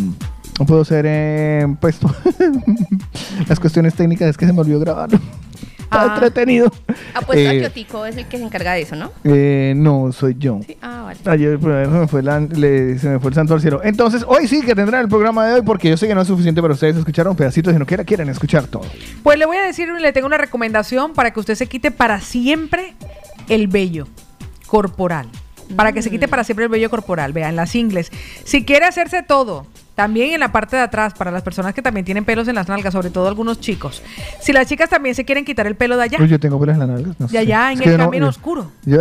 [0.60, 2.14] No pudo ser eh, puesto.
[3.48, 5.18] Las cuestiones técnicas es que se me olvidó grabarlo.
[5.82, 6.12] Está Ah.
[6.14, 6.72] entretenido.
[7.14, 9.12] Apuesto a Eh, que Otico es el que se encarga de eso, ¿no?
[9.26, 10.62] eh, no, soy yo.
[10.82, 11.20] Ah, vale.
[11.26, 13.82] Ayer pues, se me, fue la- le- se me fue el santo al cielo.
[13.84, 16.28] Entonces, hoy sí que tendrán el programa de hoy porque yo sé que no es
[16.30, 18.84] suficiente para ustedes escuchar un pedacito, sino que quieren escuchar todo.
[19.24, 22.20] Pues le voy a decir, le tengo una recomendación para que usted se quite para
[22.22, 22.96] siempre
[23.50, 24.08] el vello
[24.68, 25.28] corporal.
[25.76, 27.32] Para que se quite para siempre el vello corporal.
[27.32, 28.12] Vean, las ingles.
[28.44, 29.66] Si quiere hacerse todo,
[29.96, 32.68] también en la parte de atrás, para las personas que también tienen pelos en las
[32.68, 34.02] nalgas, sobre todo algunos chicos.
[34.42, 36.74] Si las chicas también se quieren quitar el pelo de allá, Uy, yo tengo pelos
[36.74, 37.20] en las nalgas.
[37.20, 37.38] no de sé.
[37.38, 38.72] allá en el no- camino yo- oscuro.
[38.86, 39.00] yo-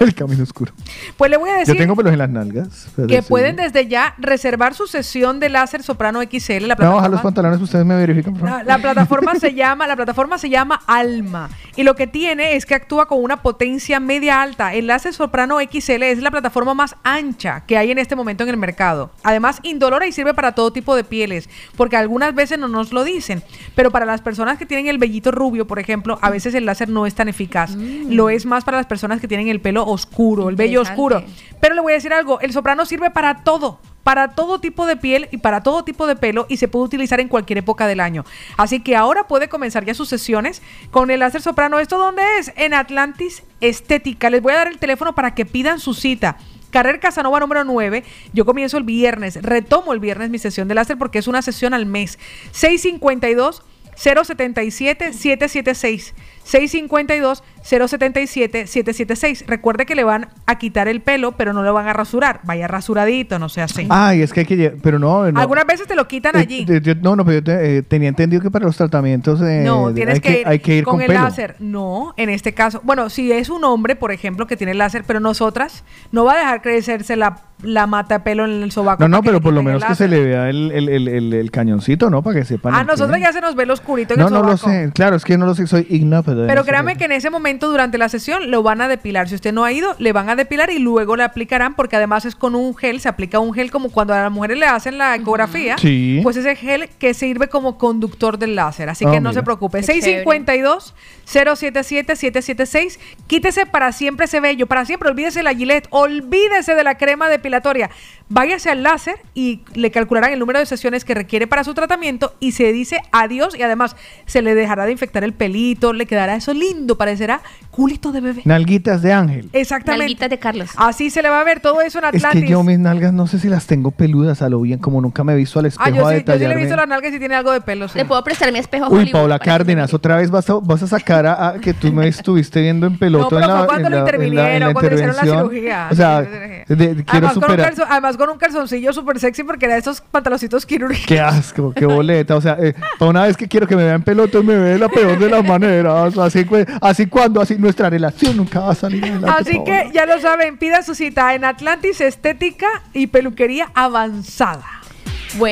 [0.06, 0.72] el camino oscuro.
[1.16, 2.88] Pues le voy a decir Yo tengo pelos en las nalgas.
[3.08, 6.66] que pueden desde ya reservar su sesión de láser soprano XL.
[6.66, 8.34] La Me voy a bajar los plataforma- pantalones, ustedes me verifican.
[8.34, 8.64] por favor?
[8.66, 11.48] La, la plataforma se llama, la plataforma se llama Alma
[11.80, 14.74] y lo que tiene es que actúa con una potencia media alta.
[14.74, 18.50] El láser soprano XL es la plataforma más ancha que hay en este momento en
[18.50, 19.10] el mercado.
[19.22, 21.48] Además, indolora y sirve para todo tipo de pieles,
[21.78, 23.42] porque algunas veces no nos lo dicen,
[23.74, 26.90] pero para las personas que tienen el vellito rubio, por ejemplo, a veces el láser
[26.90, 27.74] no es tan eficaz.
[27.74, 31.24] Lo es más para las personas que tienen el pelo oscuro, el vello oscuro.
[31.62, 34.96] Pero le voy a decir algo, el soprano sirve para todo, para todo tipo de
[34.96, 38.00] piel y para todo tipo de pelo y se puede utilizar en cualquier época del
[38.00, 38.24] año.
[38.56, 41.78] Así que ahora puede comenzar ya sus sesiones con el láser soprano.
[41.78, 42.52] ¿Esto dónde es?
[42.56, 44.30] En Atlantis Estética.
[44.30, 46.38] Les voy a dar el teléfono para que pidan su cita.
[46.70, 48.04] Carrer Casanova número 9.
[48.32, 51.74] Yo comienzo el viernes, retomo el viernes mi sesión de láser porque es una sesión
[51.74, 52.18] al mes.
[52.52, 53.62] 652
[53.96, 56.14] 077 776
[56.50, 59.44] 652 077 776.
[59.46, 62.40] Recuerde que le van a quitar el pelo, pero no lo van a rasurar.
[62.44, 63.86] Vaya rasuradito, no sea así.
[63.88, 65.30] Ay, es que hay que Pero no.
[65.30, 65.40] no.
[65.40, 66.64] Algunas veces te lo quitan Eh, allí.
[66.64, 69.62] de- yo- no, no, pero yo te- eh, tenía entendido que para los tratamientos eh,
[69.64, 71.20] No, tienes hay, que, ir hay que ir con, con, el pelo.
[71.22, 71.54] láser.
[71.60, 72.80] No, en este caso.
[72.82, 76.38] Bueno, si es un hombre, por ejemplo, que tiene láser, pero nosotras, no va a
[76.38, 79.02] dejar crecerse la, la mata de pelo en el sobaco.
[79.02, 81.32] No, no, pero por lo el menos que se le vea el, el, el, el-
[81.34, 82.22] el cañoncito, ¿no?
[82.22, 82.74] Para que sepan.
[82.74, 84.90] A qué- nosotros ya se nos ve lo oscurito en No, el no lo sé.
[84.94, 86.39] Claro, es que no lo sé, soy ignorante.
[86.46, 89.28] Pero créame que en ese momento, durante la sesión, lo van a depilar.
[89.28, 92.24] Si usted no ha ido, le van a depilar y luego le aplicarán, porque además
[92.24, 94.98] es con un gel, se aplica un gel como cuando a las mujeres le hacen
[94.98, 95.76] la ecografía.
[95.78, 96.20] Sí.
[96.22, 98.88] Pues ese gel que sirve como conductor del láser.
[98.88, 99.40] Así Ah, que no mira.
[99.40, 99.80] se preocupe.
[99.80, 100.24] Qué chévere.
[100.24, 100.94] 652
[101.24, 105.08] 077 776 Quítese para siempre ese vello, para siempre.
[105.10, 107.90] Olvídese la Gillette, olvídese de la crema depilatoria.
[108.28, 112.34] Váyase al láser y le calcularán el número de sesiones que requiere para su tratamiento
[112.40, 113.96] y se dice adiós y además
[114.26, 117.40] se le dejará de infectar el pelito, le quedará eso lindo, parecerá
[117.70, 118.42] culito de bebé.
[118.44, 119.48] Nalguitas de ángel.
[119.52, 120.04] Exactamente.
[120.04, 120.70] Nalguitas de Carlos.
[120.76, 122.42] Así se le va a ver todo eso en Es Atlantis.
[122.44, 125.24] que yo mis nalgas no sé si las tengo peludas a lo bien, como nunca
[125.24, 126.60] me he visto al espejo ah, yo a sí, yo sí le he detallarme.
[126.62, 127.88] visto las nalgas y tiene algo de pelo.
[127.88, 127.98] sí.
[127.98, 130.86] Le puedo prestar mi espejo Uy, Hollywood Paula Cárdenas, otra vez vas a, vas a
[130.86, 133.86] sacar a, a que tú me estuviste viendo en peloto No, pero en la, cuando
[133.88, 135.88] en lo la- en la- en la intervinieron, cuando le hicieron la cirugía.
[135.90, 136.66] O sea, de-
[137.04, 137.74] quiero además, con un superar.
[137.74, 141.06] calzon- además con un calzoncillo súper sexy porque era de esos pantaloncitos quirúrgicos.
[141.06, 142.36] Qué asco, qué boleta.
[142.36, 144.78] O sea, eh, para una vez que quiero que me vean peloto, me ve de
[144.78, 146.09] la peor de las maneras.
[146.18, 149.30] Así, que- así cuando, así nuestra relación nunca va a salir adelante.
[149.38, 154.64] Así que ya lo saben, pida su cita en Atlantis Estética y Peluquería Avanzada.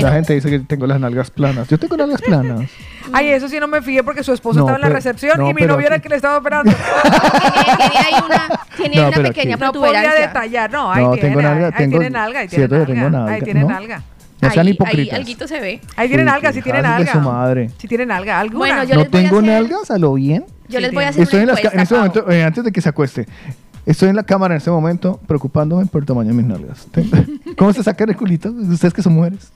[0.00, 1.68] La gente dice que tengo las nalgas planas.
[1.68, 2.68] Yo tengo nalgas planas.
[3.12, 5.48] Ay, eso sí no me fijé porque su esposo No, estaba en la recepción no,
[5.48, 6.70] y mi novio era el que le estaba operando.
[6.72, 10.26] Tiene ahí una, tiene No, una pero pequeña aquí- No podía protuberancia.
[10.26, 13.40] detallar, no, ahí No, tiene, tengo nalga, ahí tengo- tiene nalga, ahí tiene nalga, ahí
[13.42, 13.68] tiene ¿no?
[13.68, 14.02] nalga.
[14.40, 15.12] No sean Ahí- hipócritas.
[15.14, 15.80] Ahí alguito se ve.
[15.96, 17.12] Ahí tiene Uy, nalga, sí tiene hijas de nalga.
[17.12, 17.70] su madre.
[17.78, 18.58] Sí tiene nalga, alguna.
[18.58, 20.44] Bueno, yo no les voy a tengo hacer- nalgas a lo bien.
[20.68, 21.98] Yo les voy a hacer Estoy en, una en encuesta, este Pau.
[22.06, 23.26] momento, eh, antes de que se acueste,
[23.86, 26.86] estoy en la cámara en este momento preocupándome por el tamaño de mis nalgas.
[27.56, 28.50] ¿Cómo se sacan el culito?
[28.50, 29.50] Ustedes que son mujeres.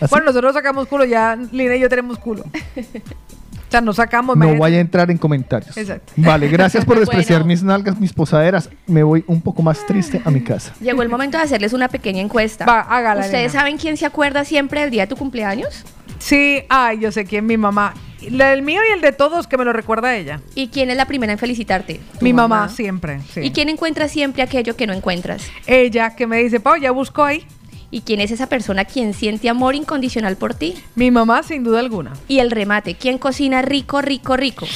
[0.00, 0.10] Así.
[0.10, 2.44] Bueno, nosotros sacamos culo, ya Lina y yo tenemos culo.
[2.44, 4.34] O sea, no sacamos.
[4.36, 4.60] no imagínate.
[4.60, 5.76] vaya a entrar en comentarios.
[5.76, 6.12] Exacto.
[6.16, 7.48] Vale, gracias por despreciar Bueno.
[7.48, 8.70] mis nalgas, mis posaderas.
[8.86, 10.72] Me voy un poco más triste a mi casa.
[10.80, 12.64] Llegó el momento de hacerles una pequeña encuesta.
[12.64, 15.84] Va, hágala, ¿Ustedes saben quién se acuerda siempre del día de tu cumpleaños?
[16.18, 17.92] Sí, ay, yo sé quién, mi mamá.
[18.30, 20.40] La del mío y el de todos que me lo recuerda ella.
[20.54, 22.00] ¿Y quién es la primera en felicitarte?
[22.22, 23.20] Mi mamá, siempre.
[23.34, 23.40] sí.
[23.42, 25.42] ¿Y quién encuentra siempre aquello que no encuentras?
[25.66, 27.46] Ella que me dice, Pau, ya busco ahí.
[27.90, 30.74] ¿Y quién es esa persona quien siente amor incondicional por ti?
[30.94, 32.12] Mi mamá, sin duda alguna.
[32.28, 34.66] Y el remate, ¿quién cocina rico, rico, rico?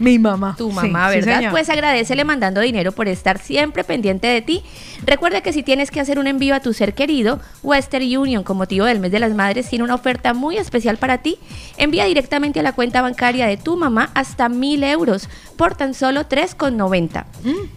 [0.00, 0.56] Mi mamá.
[0.58, 1.50] Tu mamá, sí, ¿verdad?
[1.52, 4.62] pues agradecele mandando dinero por estar siempre pendiente de ti.
[5.06, 8.56] Recuerda que si tienes que hacer un envío a tu ser querido, Western Union, con
[8.56, 11.38] motivo del mes de las madres, tiene una oferta muy especial para ti.
[11.76, 16.28] Envía directamente a la cuenta bancaria de tu mamá hasta mil euros por tan solo
[16.28, 17.24] 3,90.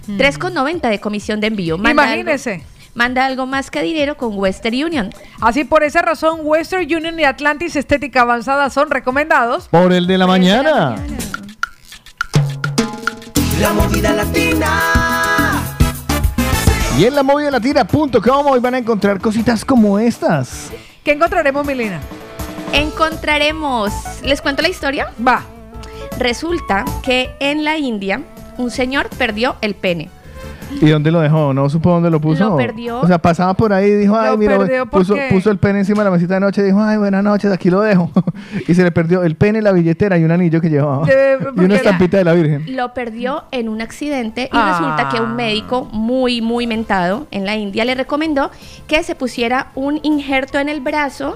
[0.08, 1.78] 3,90 de comisión de envío.
[1.78, 2.64] Manda algo- Imagínese.
[2.94, 5.10] Manda algo más que dinero con Western Union.
[5.40, 9.68] Así por esa razón, Western Union y Atlantis Estética Avanzada son recomendados.
[9.70, 10.96] Por el de la mañana.
[13.60, 15.02] La movida latina.
[16.98, 20.72] Y en la latina.com hoy van a encontrar cositas como estas.
[21.04, 22.00] ¿Qué encontraremos, Milena?
[22.74, 23.92] Encontraremos.
[24.24, 25.12] ¿Les cuento la historia?
[25.26, 25.44] Va.
[26.20, 28.22] Resulta que en la India
[28.58, 30.10] un señor perdió el pene.
[30.80, 31.54] ¿Y dónde lo dejó?
[31.54, 32.50] ¿No supo dónde lo puso?
[32.52, 33.00] Lo perdió.
[33.02, 35.58] O sea, pasaba por ahí y dijo, ay, Lo mira, perdió puso, porque- puso el
[35.58, 38.10] pene encima de la mesita de noche y dijo, ay, buenas noches, aquí lo dejo.
[38.68, 41.08] y se le perdió el pene, la billetera y un anillo que llevaba.
[41.56, 42.76] Y una la- estampita de la Virgen.
[42.76, 44.78] Lo perdió en un accidente y Ah.
[44.80, 48.52] resulta que un médico muy, muy mentado en la India le recomendó
[48.88, 51.34] que se pusiera un injerto en el brazo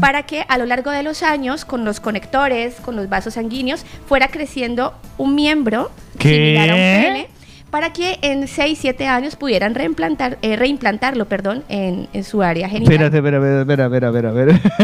[0.00, 3.84] para que a lo largo de los años, con los conectores, con los vasos sanguíneos,
[4.06, 6.28] fuera creciendo un miembro ¿Qué?
[6.30, 7.28] similar a un pene
[7.70, 12.68] para que en 6, 7 años pudieran reimplantar, eh, reimplantarlo perdón, en, en su área
[12.68, 12.92] genital.
[12.94, 14.28] Espérate, espera, espera, espera, espera,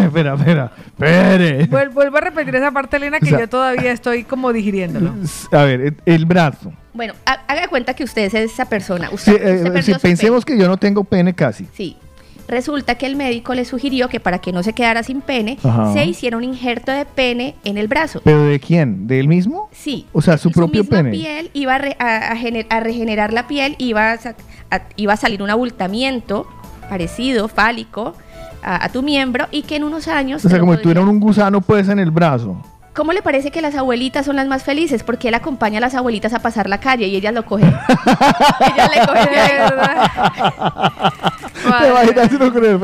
[0.04, 4.24] espera, espera, espera, Vuelvo a repetir esa parte, Elena, que O sea- yo todavía estoy
[4.24, 5.14] como digiriéndolo.
[5.52, 6.72] A ver, el- el brazo.
[6.92, 9.08] Bueno, ha- haga cuenta que usted es esa persona.
[9.08, 11.66] Si, Usted, eh, usted perdió si su pensemos que yo no tengo pene casi.
[11.72, 11.96] Sí.
[12.46, 15.92] Resulta que el médico le sugirió que para que no se quedara sin pene, Ajá.
[15.94, 18.20] se hiciera un injerto de pene en el brazo.
[18.22, 19.06] ¿Pero de quién?
[19.06, 19.68] ¿De él mismo?
[19.72, 20.06] Sí.
[20.12, 21.10] O sea, su propio misma pene.
[21.10, 24.18] piel iba a, re- a- a gener- a regenerar la piel, iba a,
[24.96, 26.46] iba a salir un abultamiento
[26.88, 28.14] parecido, fálico,
[28.62, 30.44] a, a tu miembro y que en unos años...
[30.44, 32.56] O sea, como si podría- tuviera un gusano pues en el brazo.
[32.94, 35.02] ¿Cómo le parece que las abuelitas son las más felices?
[35.02, 37.66] Porque él acompaña a las abuelitas a pasar la calle y ellas lo cogen.
[38.60, 39.58] ellas le cogen de ahí.
[41.80, 42.78] Te imaginas con el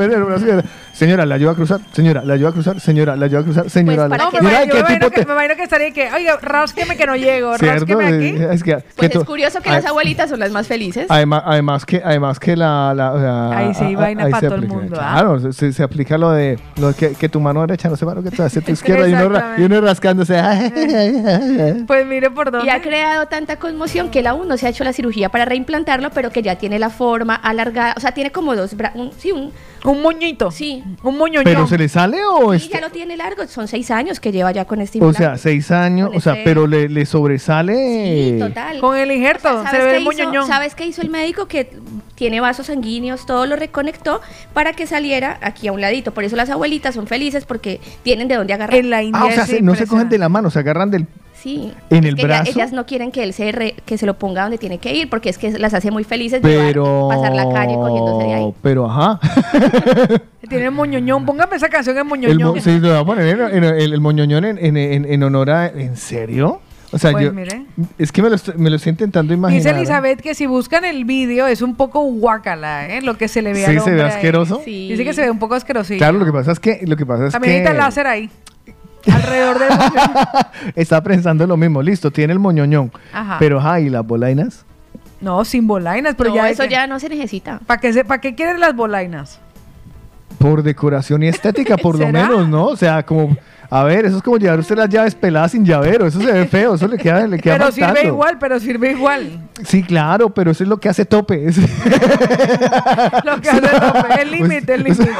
[1.01, 1.81] Señora, ¿la ayuda a cruzar?
[1.93, 2.79] Señora, ¿la ayuda a cruzar?
[2.79, 3.69] Señora, ¿la ayuda a cruzar?
[3.71, 4.17] Señora, la...
[4.17, 6.11] No, me Mira, imagino, ¿qué yo me imagino que, te- me imagino que estaría que,
[6.13, 7.85] oiga, rásqueme que no llego, ¿Cierto?
[7.97, 8.43] rásqueme aquí.
[8.53, 11.07] Es que, Pues que es tú- curioso que Ay, las abuelitas son las más felices.
[11.09, 14.31] Además, además que, además que la, la- o sea, Ahí sí, a- a- vaina ahí
[14.31, 15.13] pa' se todo el mundo, ¿ah?
[15.13, 17.95] Claro, se- se, se aplica lo de lo de que, que tu mano derecha no
[17.95, 20.39] sepa lo que tú haces tu izquierda y uno, y uno rascándose.
[21.87, 22.67] Pues mire por dónde.
[22.67, 25.45] Y ha creado tanta conmoción que él aún no se ha hecho la cirugía para
[25.45, 27.95] reimplantarlo, pero que ya tiene la forma alargada.
[27.97, 29.51] O sea, tiene como dos bra- un, sí, un,
[29.83, 30.51] un moñito.
[30.51, 30.83] Sí.
[31.03, 31.43] Un moñoñón.
[31.43, 32.73] ¿Pero se le sale o Y este?
[32.75, 33.47] ya lo tiene largo.
[33.47, 35.17] Son seis años que lleva ya con este O implante.
[35.17, 38.31] sea, seis años, o sea, ese- pero le, le sobresale.
[38.33, 38.79] Sí, total.
[38.79, 40.47] Con el injerto, O sea, se ¿sabes ve qué el moñoñón.
[40.47, 41.47] ¿Sabes qué hizo el médico?
[41.47, 41.69] Que
[42.15, 44.21] tiene vasos sanguíneos, todo lo reconectó
[44.53, 46.13] para que saliera aquí a un ladito.
[46.13, 48.75] Por eso las abuelitas son felices porque tienen de dónde agarrar.
[48.77, 51.07] En la Ah, o sea, se- no se cogen de la mano, se agarran del.
[51.41, 51.73] Sí.
[51.89, 52.51] ¿En Es el que ella- brazo?
[52.51, 55.09] ellas no quieren que él se re- que se lo ponga donde tiene que ir
[55.09, 57.09] porque es que las hace muy felices Pero.
[57.09, 58.53] llevar, pasar la calle cogiéndose de ahí.
[58.61, 59.19] Pero ajá.
[60.49, 61.25] Tiene el moñoñón.
[61.25, 62.55] Póngame esa canción en El, moñoñón.
[62.55, 65.23] mo- sí, lo va a poner en, en- el, el moñoñón en, en, en, en
[65.23, 65.67] honor a.
[65.67, 66.61] ¿En serio?
[66.93, 67.33] O sea, Pues yo.
[67.33, 67.65] mire.
[67.97, 69.63] Es que me lo, estoy, me lo estoy intentando imaginar.
[69.63, 73.01] Dice Elizabeth que si buscan el vídeo es un poco guacala, ¿eh?
[73.01, 74.61] Lo que se le ve Sí, al se ve asqueroso.
[74.65, 75.99] Dice que se ve un poco asquerosillo.
[75.99, 76.81] Claro, lo que pasa es que.
[76.85, 78.29] Lo que pasa es También que láser ahí.
[79.11, 80.15] Alrededor del moñoñón.
[80.75, 81.81] está pensando lo mismo.
[81.81, 82.91] Listo, tiene el moñoñón.
[83.13, 83.37] Ajá.
[83.39, 84.65] Pero, ajá, ¿y las bolainas?
[85.21, 87.59] No, sin bolainas, pero No, ya eso ya no se necesita.
[87.65, 89.39] ¿Para qué, se- ¿Para qué quieren las bolainas?
[90.39, 92.27] Por decoración y estética, por lo ¿Será?
[92.27, 92.65] menos, ¿no?
[92.65, 93.35] O sea, como.
[93.73, 96.05] A ver, eso es como llevar usted las llaves peladas sin llavero.
[96.05, 98.09] Eso se ve feo, eso le queda, le queda Pero sirve faltando.
[98.09, 99.39] igual, pero sirve igual.
[99.63, 101.47] Sí, claro, pero eso es lo que hace tope.
[101.47, 101.57] Es-
[103.23, 105.11] Lo que hace tope, el límite, el límite.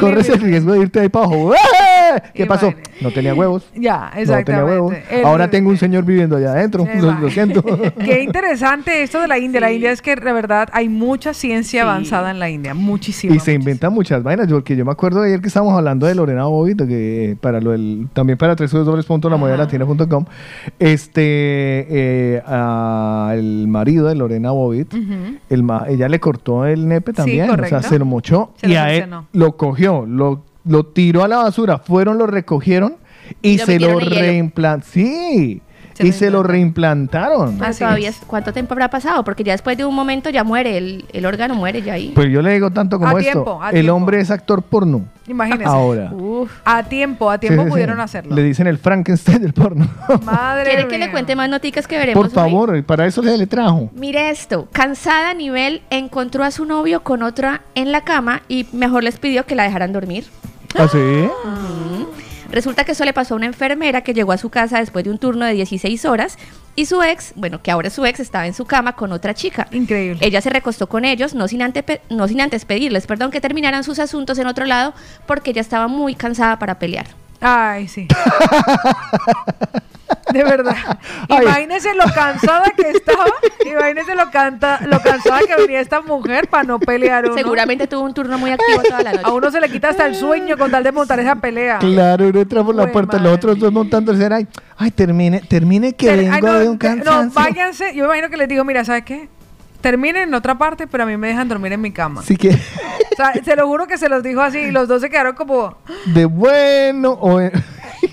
[0.00, 1.52] Corres el riesgo de irte ahí para abajo.
[1.54, 2.22] ¡Ah!
[2.34, 2.72] ¿Qué pasó?
[3.00, 3.64] No tenía huevos.
[3.74, 4.64] Ya, No tenía exactamente.
[4.70, 4.94] huevos.
[5.10, 6.84] El Ahora tengo un señor viviendo allá adentro.
[7.00, 7.62] Lo, lo siento.
[8.04, 9.60] Qué interesante esto de la India.
[9.60, 12.74] La India es que, de verdad, hay mucha ciencia avanzada en la India.
[12.74, 13.34] Muchísima.
[13.34, 16.14] Y se inventan muchas vainas, porque yo me acuerdo de ayer que estábamos hablando de
[16.14, 20.24] Lorena Bobito, que eh, para lo del, también para www.lamodelalatina.com,
[20.78, 21.20] este,
[21.88, 25.36] eh, a el marido de Lorena Bobit, Ujú.
[25.48, 28.74] el ma- ella le cortó el nepe también, o sea, se lo mochó Se y
[28.74, 32.96] lo a él lo cogió, lo, lo tiró a la basura, fueron, lo recogieron
[33.42, 34.50] y Lo se lo metieron en
[36.06, 37.58] y se lo reimplantaron.
[37.58, 39.24] Todavía, ¿cuánto tiempo habrá pasado?
[39.24, 42.12] Porque ya después de un momento ya muere, el, el órgano muere ya ahí.
[42.14, 43.32] Pues yo le digo tanto como A esto.
[43.32, 43.94] tiempo, a el tiempo.
[43.94, 45.04] hombre es actor porno.
[45.26, 45.64] Imagínese.
[45.64, 46.12] Ahora.
[46.64, 47.70] A tiempo, a tiempo sí, sí.
[47.70, 48.34] pudieron hacerlo.
[48.34, 49.86] Le dicen el Frankenstein del porno.
[50.24, 51.06] Madre ¿Quiere que mía.
[51.06, 52.50] le cuente más noticias que veremos Por hoy?
[52.50, 53.90] favor, para eso se le trajo.
[53.94, 58.66] Mire esto, cansada a nivel, encontró a su novio con otra en la cama y
[58.72, 60.24] mejor les pidió que la dejaran dormir.
[60.76, 60.98] ¿Ah, sí?
[60.98, 62.08] Ujú.
[62.50, 65.10] Resulta que eso le pasó a una enfermera que llegó a su casa después de
[65.10, 66.36] un turno de 16 horas
[66.76, 69.34] y su ex, bueno, que ahora es su ex, estaba en su cama con otra
[69.34, 69.66] chica.
[69.70, 70.24] Increíble.
[70.26, 73.84] Ella se recostó con ellos, no sin, ante- no sin antes pedirles, perdón, que terminaran
[73.84, 74.94] sus asuntos en otro lado
[75.26, 77.06] porque ella estaba muy cansada para pelear.
[77.40, 78.06] Ay, sí.
[80.32, 80.76] De verdad.
[81.28, 81.42] Ay.
[81.44, 83.24] Imagínese lo cansada que estaba.
[83.64, 87.24] Imagínese lo, canta, lo cansada que venía esta mujer para no pelear.
[87.26, 87.34] uno.
[87.34, 89.24] Seguramente tuvo un turno muy activo toda la noche.
[89.24, 91.78] A uno se le quita hasta el sueño con tal de montar esa pelea.
[91.78, 95.94] Claro, uno entra por la puerta, los otros dos montando el ay, ay, termine, termine
[95.94, 97.40] que Pero- vengo ay, no, de un cansancio.
[97.40, 97.94] No, váyanse.
[97.94, 99.28] Yo me imagino que les digo, mira, ¿sabes qué?
[99.80, 102.20] Terminen en otra parte, pero a mí me dejan dormir en mi cama.
[102.20, 105.00] Así que, O sea, se lo juro que se los dijo así y los dos
[105.00, 105.76] se quedaron como...
[106.06, 107.40] de bueno o...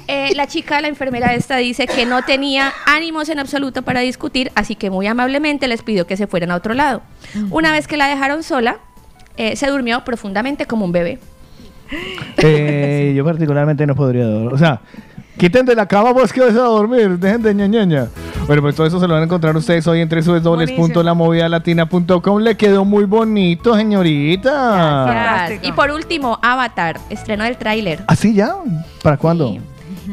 [0.10, 4.52] Eh, la chica, la enfermera esta, dice que no tenía ánimos en absoluto para discutir,
[4.56, 7.02] así que muy amablemente les pidió que se fueran a otro lado.
[7.52, 8.78] Una vez que la dejaron sola,
[9.36, 11.20] eh, se durmió profundamente como un bebé.
[12.38, 14.54] Eh, yo particularmente no podría dormir.
[14.54, 14.82] O sea,
[15.38, 17.20] quiten de la cama vos que vas a dormir.
[17.20, 18.08] Dejen de ñañaña.
[18.48, 22.40] Bueno, pues todo eso se lo van a encontrar ustedes hoy en www.lamovidalatina.com.
[22.40, 25.50] Le quedó muy bonito, señorita.
[25.62, 28.00] Y por último, Avatar, estreno del tráiler.
[28.08, 28.56] ¿Así ya?
[29.04, 29.58] ¿Para cuándo?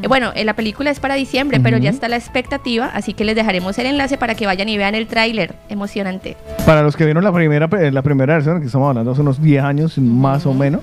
[0.02, 3.24] Eh, bueno, eh, la película es para diciembre, pero ya está la expectativa, así que
[3.24, 5.54] les dejaremos el enlace para que vayan y vean el tráiler.
[5.68, 6.36] Emocionante.
[6.66, 9.62] Para los que vieron la primera, la primera versión, que estamos hablando hace unos 10
[9.62, 10.80] años más o menos,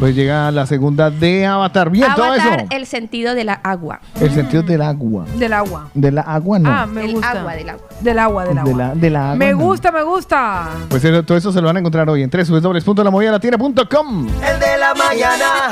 [0.00, 1.90] pues llega la segunda de Avatar.
[1.90, 2.68] Bien, todo Avatar, eso.
[2.70, 4.00] el sentido de la agua.
[4.20, 5.24] El sentido del agua.
[5.36, 5.88] Del agua.
[5.94, 6.70] De la agua no.
[6.70, 7.30] Ah, me Del gusta.
[7.30, 7.86] agua, del agua.
[8.00, 8.70] Del agua, del agua.
[8.72, 9.58] de, la, de la agua me no.
[9.58, 10.68] gusta, me gusta.
[10.88, 14.26] Pues eso- todo eso se lo van a encontrar hoy en www.lamovidalatina.com.
[14.28, 15.70] El de la mañana.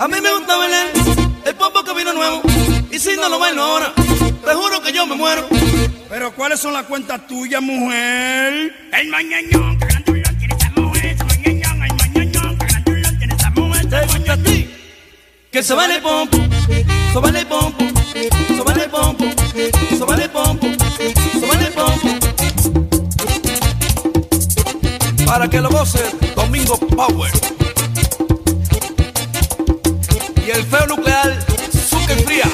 [0.00, 0.86] A mí me gusta bailar
[1.44, 2.40] el popo que vino nuevo.
[2.88, 5.48] Y si no lo bailo ahora, te juro que yo me muero.
[6.08, 8.72] Pero ¿cuáles son las cuentas tuyas, mujer?
[8.92, 11.04] El mañañón, que grandulón tiene esa mujer.
[11.04, 13.88] ese mañañón, el mañañón, que grandulón tiene esa mujer.
[13.88, 14.70] ¿Te gusta a ti?
[15.50, 16.36] Que se el pompo,
[16.68, 20.66] se el pompo, se el pompo, se el pompo,
[21.40, 22.08] se el pompo.
[25.26, 25.98] Para que lo goce
[26.36, 27.32] Domingo Power.
[30.58, 32.50] El feo nuclear, Zucker Fría.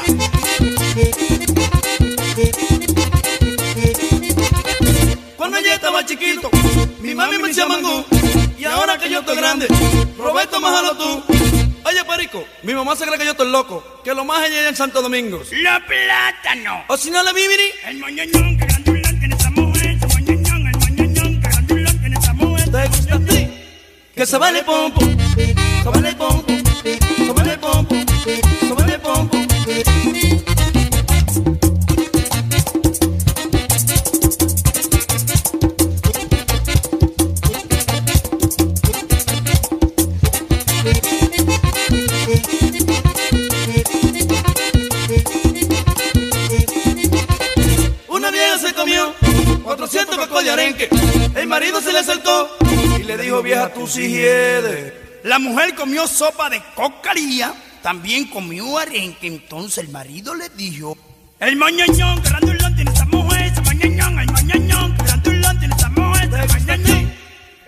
[5.39, 6.51] Cuando yo estaba chiquito,
[7.01, 8.05] mi mami me decía mangú.
[8.59, 9.67] Y ahora que yo estoy grande,
[10.19, 11.23] Roberto, májalo tú.
[11.87, 13.83] Oye, Perico, mi mamá se cree que yo estoy loco.
[14.05, 15.41] Que lo más ella en Santo Domingo.
[15.63, 16.85] ¡La plátano!
[16.89, 17.71] O si no, la viviri.
[17.87, 19.97] El moñoñón, que grandulón tiene esa mujer.
[19.97, 22.71] Ese moñoñón, el moñoñón, que grandulón tiene esa mujer.
[22.71, 23.49] ¿Te gusta a ti?
[24.15, 26.53] Que se baile pompo, se baile pompo,
[55.25, 57.55] La mujer comió sopa de cocaría,
[57.85, 59.27] también comió arenque.
[59.27, 60.97] Entonces el marido le dijo,
[61.39, 66.31] el mañañón, que grandulón tiene esa mujer, ese mañañón, el mañañón, grandulón tiene esa mujer,
[66.33, 67.13] ese mañañón.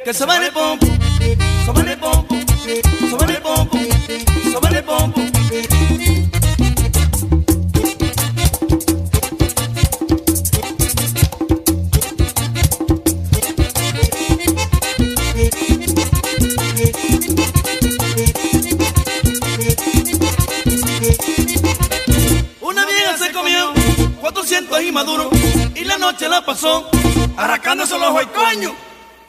[0.03, 3.43] Que se va en el pompo, se va en el pompo, se va en el
[3.43, 5.21] pompo, se va en el pompo.
[24.77, 25.31] 400 y maduro
[25.75, 26.89] y la noche la pasó
[27.37, 28.75] arrancándose los coño.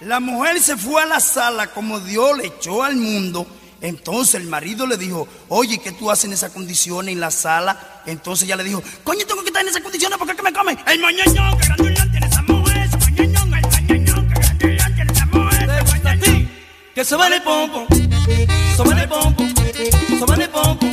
[0.01, 3.47] La mujer se fue a la sala como Dios le echó al mundo.
[3.79, 8.01] Entonces el marido le dijo, oye, ¿qué tú haces en esas condiciones en la sala?
[8.05, 10.51] Entonces ella le dijo, coño, tengo que estar en esas condiciones porque es que me
[10.51, 10.77] come.
[10.85, 15.25] El mañañón, que grandulón tiene esa mujer, ese mañañón, el mañañón, que grandulón tiene esa
[15.27, 16.51] mujer, ese mañañón.
[16.93, 20.49] Que se va en el pompo, se va en el pompo, se va en el
[20.49, 20.85] pompo,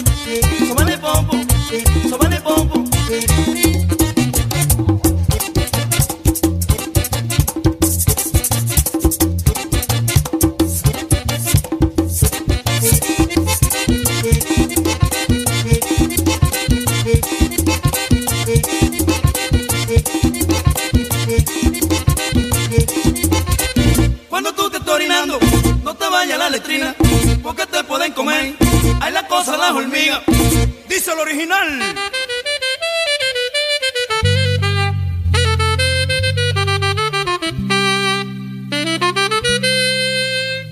[0.58, 1.32] se va en el pompo,
[2.08, 2.84] se va en el pompo.
[26.50, 26.94] letrina,
[27.42, 28.54] porque te pueden comer.
[29.00, 30.22] Hay la cosa las hormigas.
[30.88, 31.94] Dice el original.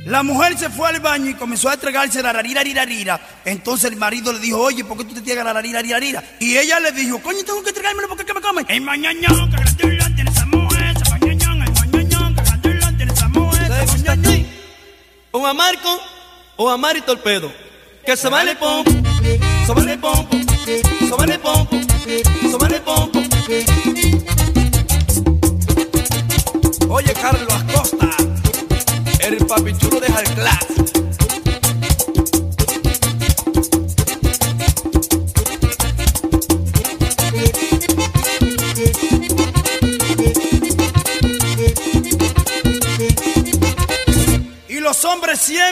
[0.05, 2.63] La mujer se fue al baño y comenzó a entregarse la rarira,
[3.47, 5.81] Entonces el marido le dijo, oye, ¿por qué tú te tienes la rarira,
[6.39, 8.67] Y ella le dijo, coño, tengo que entregármelo porque es que me comen.
[15.43, 16.01] o a Marco
[16.57, 17.53] o a Mari Torpedo.
[18.07, 18.91] Que se vale pompo,
[19.67, 21.77] se vale pompo, se vale pompo,
[22.51, 23.19] se vale pompo.
[26.89, 28.11] Oye, Carlos Acosta,
[29.21, 30.72] el papichulo el Jalclas.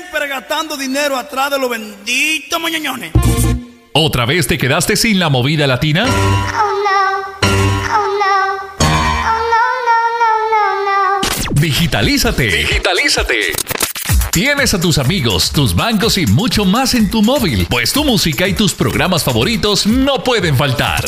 [0.01, 3.13] siempre gastando dinero atrás de los benditos moñoñones.
[3.93, 6.07] ¿Otra vez te quedaste sin la movida latina?
[11.53, 12.47] Digitalízate.
[12.47, 13.53] Digitalízate.
[14.33, 18.47] Tienes a tus amigos, tus bancos y mucho más en tu móvil, pues tu música
[18.47, 21.05] y tus programas favoritos no pueden faltar.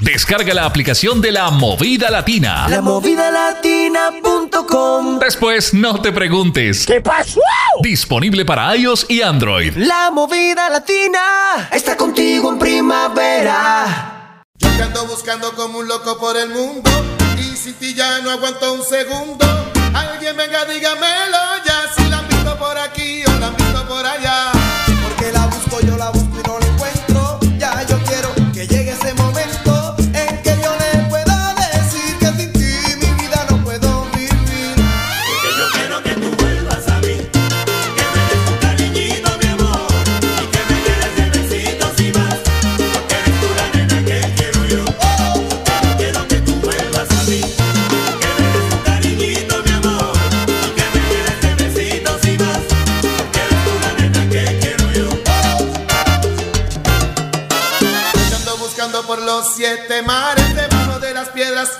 [0.00, 2.68] Descarga la aplicación de la Movida Latina.
[2.68, 5.18] La Movida Latina.com.
[5.18, 6.84] Después no te preguntes.
[6.84, 7.40] ¿Qué pasó?
[7.80, 9.74] Disponible para iOS y Android.
[9.74, 14.42] La Movida Latina está contigo en primavera.
[14.58, 16.90] Yo ando buscando como un loco por el mundo
[17.38, 19.46] y sin ti ya no aguanto un segundo.
[19.94, 21.45] Alguien venga, dígamelo
[24.14, 24.45] por.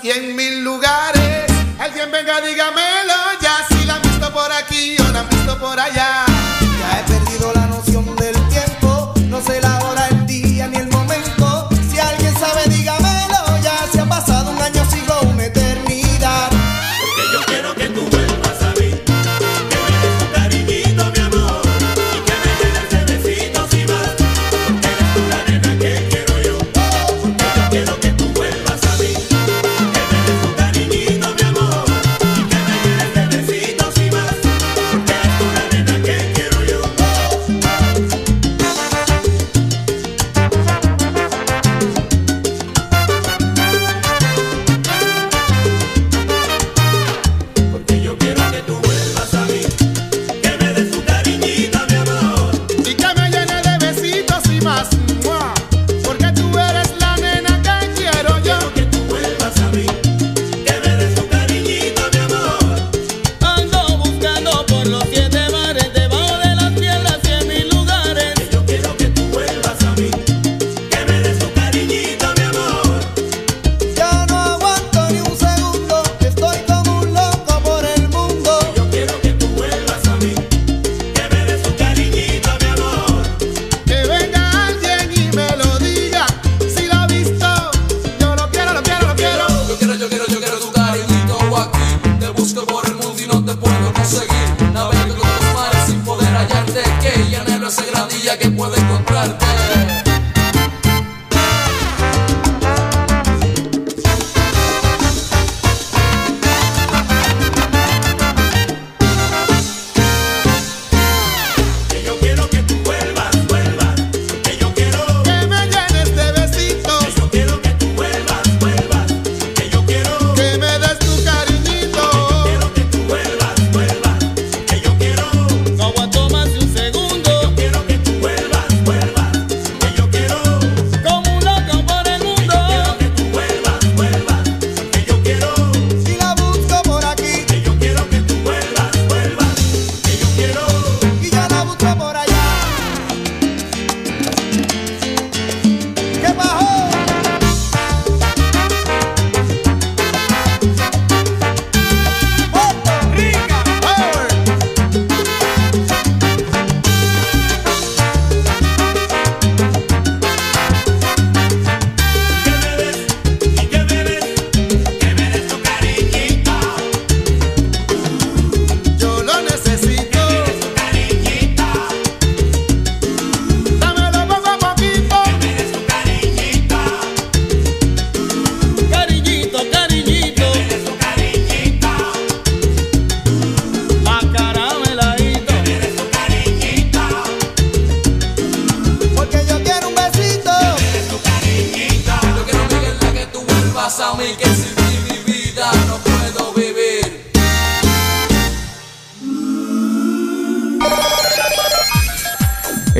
[0.01, 1.45] y en mil lugares.
[1.75, 2.56] El Alguien venga, diga.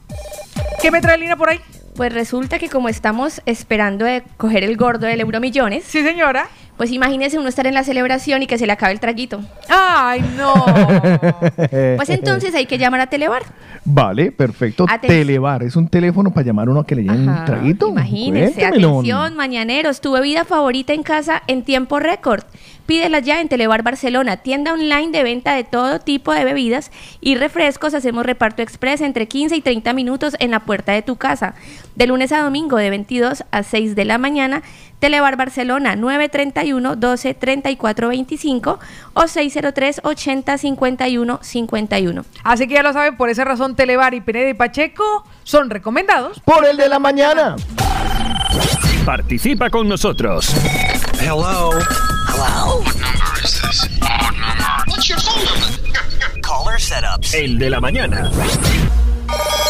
[0.82, 1.60] ¿Qué me trae Lina por ahí?
[1.96, 5.84] Pues resulta que como estamos esperando de coger el gordo del Euromillones.
[5.84, 6.48] Sí, señora.
[6.82, 9.40] Pues imagínese uno estar en la celebración y que se le acabe el traguito.
[9.70, 10.52] ¡Ay, no!
[11.96, 13.44] Pues entonces hay que llamar a Telebar.
[13.86, 14.88] Vale, perfecto.
[14.88, 17.90] Aten- Telebar, es un teléfono para llamar a uno que le lleven un traguito.
[17.90, 18.90] Imagínense, Cuéntemelo.
[18.94, 22.42] atención, mañaneros, tu bebida favorita en casa en tiempo récord.
[22.92, 27.36] Pídela ya en Telebar Barcelona, tienda online de venta de todo tipo de bebidas y
[27.36, 27.94] refrescos.
[27.94, 31.54] Hacemos reparto express entre 15 y 30 minutos en la puerta de tu casa.
[31.96, 34.62] De lunes a domingo de 22 a 6 de la mañana.
[35.00, 38.80] Telebar Barcelona 931 12 34 25
[39.14, 42.26] o 603 80 51 51.
[42.44, 46.42] Así que ya lo saben, por esa razón Telebar y Pineda y Pacheco son recomendados.
[46.42, 47.56] Por el de la mañana.
[49.06, 50.54] Participa con nosotros.
[51.22, 51.72] Hello.
[52.28, 52.82] Hello.
[52.82, 53.88] What number is this?
[54.00, 54.92] What number?
[54.92, 56.42] What's your phone number?
[56.42, 57.34] Caller setups.
[57.34, 58.30] El de la mañana.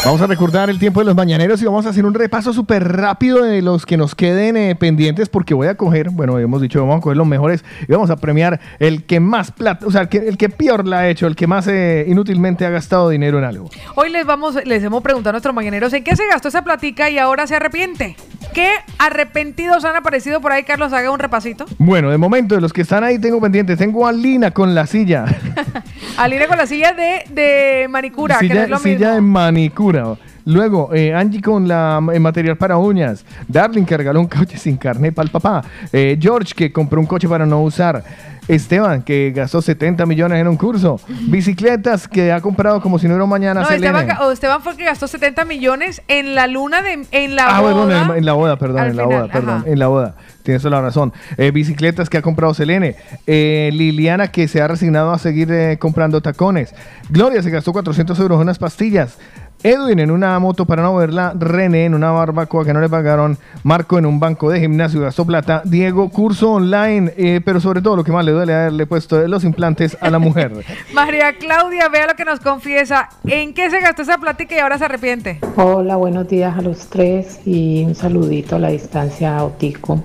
[0.04, 2.82] Vamos a recordar el tiempo de los mañaneros y vamos a hacer un repaso súper
[2.96, 6.80] rápido de los que nos queden eh, pendientes porque voy a coger, bueno, hemos dicho,
[6.80, 10.00] vamos a coger los mejores y vamos a premiar el que más plata, o sea,
[10.00, 13.10] el que, el que peor la ha hecho, el que más eh, inútilmente ha gastado
[13.10, 13.70] dinero en algo.
[13.94, 17.08] Hoy les vamos, les hemos preguntado a nuestros mañaneros en qué se gastó esa platica
[17.08, 18.16] y ahora se arrepiente.
[18.52, 20.64] ¿Qué arrepentidos han aparecido por ahí?
[20.64, 21.64] Carlos, haga un repasito.
[21.78, 24.86] Bueno, de momento, de los que están ahí tengo pendientes, tengo a Lina con la
[24.86, 25.24] silla.
[26.18, 29.14] Aline con la silla de, de manicura, que no es lo silla mismo.
[29.14, 29.20] de
[29.52, 30.16] manicura.
[30.44, 33.24] Luego, eh, Angie con la el material para uñas.
[33.46, 35.62] Darling que regaló un coche sin carne para el papá.
[35.92, 38.02] Eh, George que compró un coche para no usar.
[38.48, 40.98] Esteban que gastó 70 millones en un curso.
[41.28, 43.62] Bicicletas que ha comprado como si no hubiera mañana.
[43.62, 43.70] No.
[43.70, 47.72] Esteban, Esteban fue que gastó 70 millones en la luna de en la Ah, boda.
[47.84, 50.14] bueno, en, en la boda, perdón, en la final, boda, perdón, en la boda.
[50.42, 51.12] Tienes toda la razón.
[51.36, 52.96] Eh, bicicletas que ha comprado Selene.
[53.28, 56.74] Eh, Liliana que se ha resignado a seguir eh, comprando tacones.
[57.10, 59.18] Gloria se gastó 400 euros en unas pastillas.
[59.64, 61.34] Edwin en una moto para no verla.
[61.38, 63.38] René en una barbacoa que no le pagaron.
[63.62, 65.62] Marco en un banco de gimnasio gastó plata.
[65.64, 67.12] Diego curso online.
[67.16, 70.18] eh, pero sobre todo lo que más le duele haberle puesto los implantes a la
[70.18, 70.52] mujer.
[70.94, 73.08] María Claudia, vea lo que nos confiesa.
[73.24, 75.38] ¿En qué se gastó esa platica y ahora se arrepiente?
[75.56, 80.02] Hola, buenos días a los tres y un saludito a la distancia a Otico.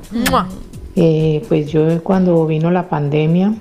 [0.96, 3.54] Eh, pues yo cuando vino la pandemia,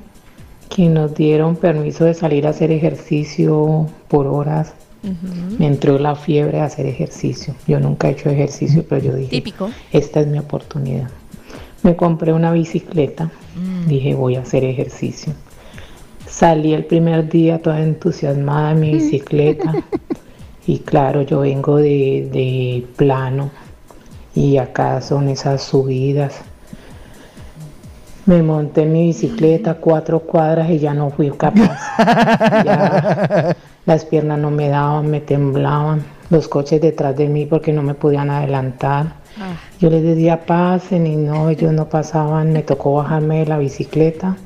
[0.68, 4.75] que nos dieron permiso de salir a hacer ejercicio por horas,
[5.58, 7.54] me entró la fiebre a hacer ejercicio.
[7.66, 9.70] Yo nunca he hecho ejercicio, pero yo dije, Típico.
[9.92, 11.10] esta es mi oportunidad.
[11.82, 13.30] Me compré una bicicleta,
[13.86, 15.32] dije voy a hacer ejercicio.
[16.26, 19.72] Salí el primer día toda entusiasmada en mi bicicleta
[20.66, 23.50] y claro, yo vengo de, de plano
[24.34, 26.42] y acá son esas subidas.
[28.26, 31.78] Me monté en mi bicicleta cuatro cuadras y ya no fui capaz.
[32.64, 33.56] Ya
[33.86, 36.05] las piernas no me daban, me temblaban.
[36.28, 39.14] Los coches detrás de mí porque no me podían adelantar.
[39.78, 42.52] Yo les decía pasen y no, ellos no pasaban.
[42.52, 44.36] Me tocó bajarme de la bicicleta,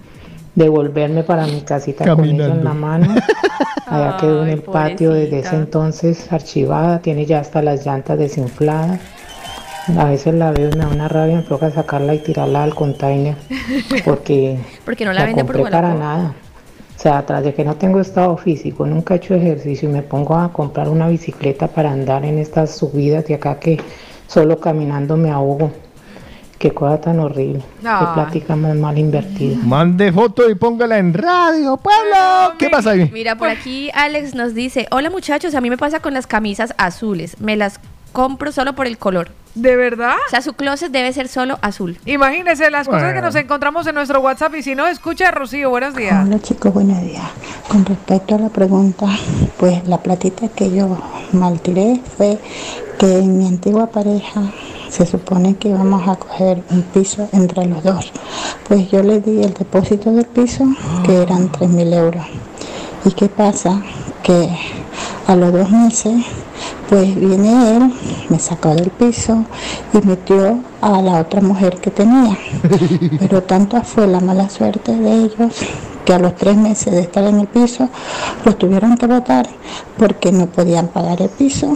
[0.55, 3.15] devolverme para mi casita con ella en la mano.
[3.87, 9.01] Allá quedó en el patio desde ese entonces archivada, tiene ya hasta las llantas desinfladas.
[9.97, 12.75] A veces la veo y me da una rabia, me toca sacarla y tirarla al
[12.75, 13.35] container
[14.05, 16.03] porque, Porque no la venden por compré para Wallapop.
[16.03, 16.35] nada.
[16.97, 20.03] O sea, tras de que no tengo estado físico, nunca he hecho ejercicio y me
[20.03, 23.81] pongo a comprar una bicicleta para andar en estas subidas de acá que
[24.27, 25.73] solo caminando me ahogo.
[26.59, 27.63] Qué cosa tan horrible.
[27.83, 28.05] Ay.
[28.05, 29.57] Qué plática más mal invertida.
[29.63, 32.53] Mande foto y póngala en radio, pueblo.
[32.59, 33.09] ¿Qué pasa ahí?
[33.15, 36.75] Mira, por aquí Alex nos dice, hola muchachos, a mí me pasa con las camisas
[36.77, 37.41] azules.
[37.41, 37.81] Me las
[38.13, 39.31] compro solo por el color.
[39.55, 40.15] ¿De verdad?
[40.27, 41.99] O sea, su closet debe ser solo azul.
[42.05, 45.71] Imagínense las cosas que nos encontramos en nuestro WhatsApp y si no, escucha a Rocío.
[45.71, 46.25] Buenos días.
[46.25, 47.25] Hola chicos, buenos días.
[47.69, 49.07] Con respecto a la pregunta,
[49.59, 50.97] pues la platita que yo
[51.33, 52.39] mal tiré fue
[52.99, 54.43] que en mi antigua pareja
[54.89, 58.13] se supone que íbamos a coger un piso entre los dos.
[58.69, 60.65] Pues yo le di el depósito del piso,
[61.05, 62.25] que eran 3 mil euros.
[63.05, 63.83] ¿Y qué pasa?
[64.23, 64.49] Que
[65.27, 66.25] a los dos meses,
[66.89, 67.93] pues viene él,
[68.29, 69.45] me sacó del piso
[69.93, 72.37] y metió a la otra mujer que tenía.
[73.19, 75.55] Pero tanta fue la mala suerte de ellos
[76.05, 77.89] que a los tres meses de estar en el piso
[78.45, 79.49] los tuvieron que votar
[79.97, 81.75] porque no podían pagar el piso,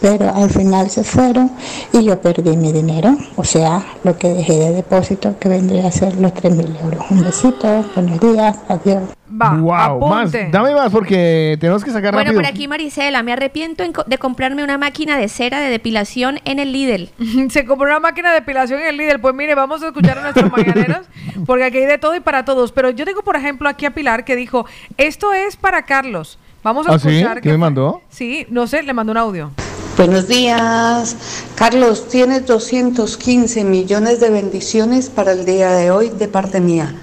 [0.00, 1.50] pero al final se fueron
[1.92, 5.92] y yo perdí mi dinero, o sea, lo que dejé de depósito que vendría a
[5.92, 7.04] ser los 3 mil euros.
[7.10, 9.17] Un besito, buenos días, adiós.
[9.30, 12.42] Wow, más, dame más porque tenemos que sacar Bueno, rápido.
[12.42, 16.58] por aquí Marisela, me arrepiento co- de comprarme una máquina de cera de depilación en
[16.58, 17.10] el Lidl.
[17.50, 19.20] Se compró una máquina de depilación en el Lidl.
[19.20, 21.06] Pues mire, vamos a escuchar a nuestros mañaneros,
[21.46, 22.72] porque aquí hay de todo y para todos.
[22.72, 24.66] Pero yo tengo, por ejemplo, aquí a Pilar que dijo,
[24.96, 26.38] esto es para Carlos.
[26.62, 27.08] Vamos a ¿Ah, sí?
[27.08, 27.36] escuchar.
[27.36, 27.58] ¿Qué qué me fue.
[27.58, 28.02] mandó?
[28.08, 29.50] Sí, no sé, le mandó un audio.
[29.96, 31.16] Buenos días.
[31.56, 36.94] Carlos, tienes 215 millones de bendiciones para el día de hoy de parte mía.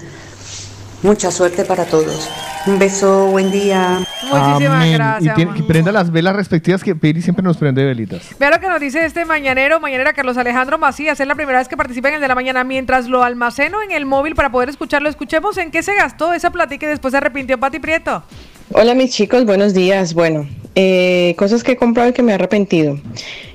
[1.02, 2.28] Mucha suerte para todos.
[2.66, 4.00] Un beso, buen día.
[4.24, 4.94] Muchísimas Amén.
[4.94, 8.22] gracias, Y tiene- prenda las velas respectivas que Piri siempre nos prende velitas.
[8.40, 11.20] Vea lo que nos dice este mañanero, mañanera Carlos Alejandro Macías.
[11.20, 12.64] Es la primera vez que participa en el de la mañana.
[12.64, 16.50] Mientras lo almaceno en el móvil para poder escucharlo, escuchemos en qué se gastó esa
[16.50, 18.24] platica y después se arrepintió Pati Prieto.
[18.72, 20.12] Hola mis chicos, buenos días.
[20.12, 22.98] Bueno, eh, cosas que he comprado y que me he arrepentido.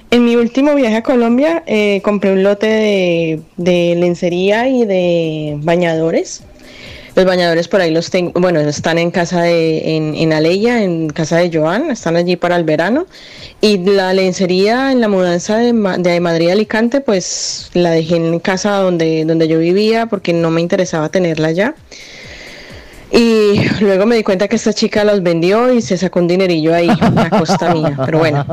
[0.09, 5.57] En mi último viaje a Colombia eh, compré un lote de, de lencería y de
[5.63, 6.45] bañadores.
[7.13, 11.09] Los bañadores por ahí los tengo, bueno, están en casa de, en, en Aleya, en
[11.09, 13.05] casa de Joan, están allí para el verano.
[13.59, 18.39] Y la lencería en la mudanza de, de Madrid a Alicante, pues la dejé en
[18.39, 21.75] casa donde, donde yo vivía porque no me interesaba tenerla allá.
[23.11, 26.73] Y luego me di cuenta que esta chica los vendió y se sacó un dinerillo
[26.73, 27.97] ahí a costa mía.
[28.05, 28.45] Pero bueno,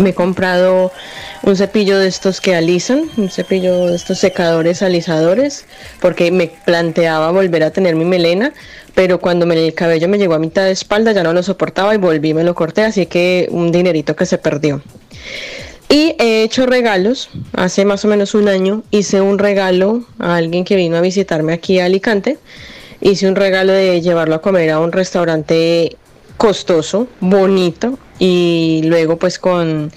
[0.00, 0.92] me he comprado
[1.42, 5.66] un cepillo de estos que alisan, un cepillo de estos secadores alisadores,
[6.00, 8.52] porque me planteaba volver a tener mi melena,
[8.94, 11.94] pero cuando me, el cabello me llegó a mitad de espalda ya no lo soportaba
[11.94, 14.80] y volví y me lo corté, así que un dinerito que se perdió.
[15.88, 17.28] Y he hecho regalos.
[17.52, 21.52] Hace más o menos un año hice un regalo a alguien que vino a visitarme
[21.52, 22.38] aquí a Alicante.
[23.00, 25.96] Hice un regalo de llevarlo a comer a un restaurante
[26.36, 29.92] costoso, bonito y luego pues con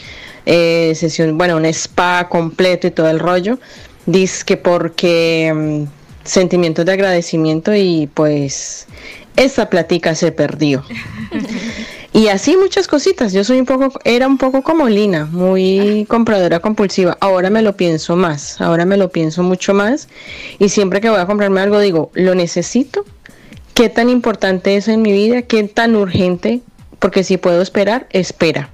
[0.45, 3.59] eh, sesión, bueno, un spa completo y todo el rollo.
[4.05, 5.83] Dice que porque mm,
[6.23, 8.87] sentimientos de agradecimiento y pues
[9.35, 10.83] esta platica se perdió.
[12.19, 13.31] Y así muchas cositas.
[13.31, 17.17] Yo soy un poco, era un poco como Lina, muy compradora compulsiva.
[17.21, 20.09] Ahora me lo pienso más, ahora me lo pienso mucho más.
[20.59, 23.05] Y siempre que voy a comprarme algo digo, ¿lo necesito?
[23.73, 25.43] ¿Qué tan importante es en mi vida?
[25.43, 26.59] ¿Qué tan urgente?
[26.99, 28.69] Porque si puedo esperar, espera.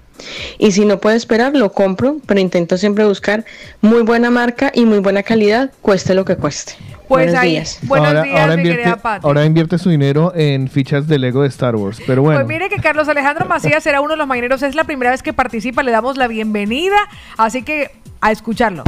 [0.58, 3.46] Y si no puedo esperar, lo compro, pero intento siempre buscar
[3.80, 6.74] muy buena marca y muy buena calidad, cueste lo que cueste.
[7.08, 7.80] Pues Buenos ahí, días.
[7.84, 9.28] buenos ahora, días, ahora mi invierte, querida Pati.
[9.28, 12.02] ahora invierte su dinero en fichas de Lego de Star Wars.
[12.06, 12.40] Pero bueno.
[12.40, 15.22] Pues mire que Carlos Alejandro Macías será uno de los mañaneros, es la primera vez
[15.22, 16.96] que participa, le damos la bienvenida,
[17.38, 18.84] así que a escucharlo.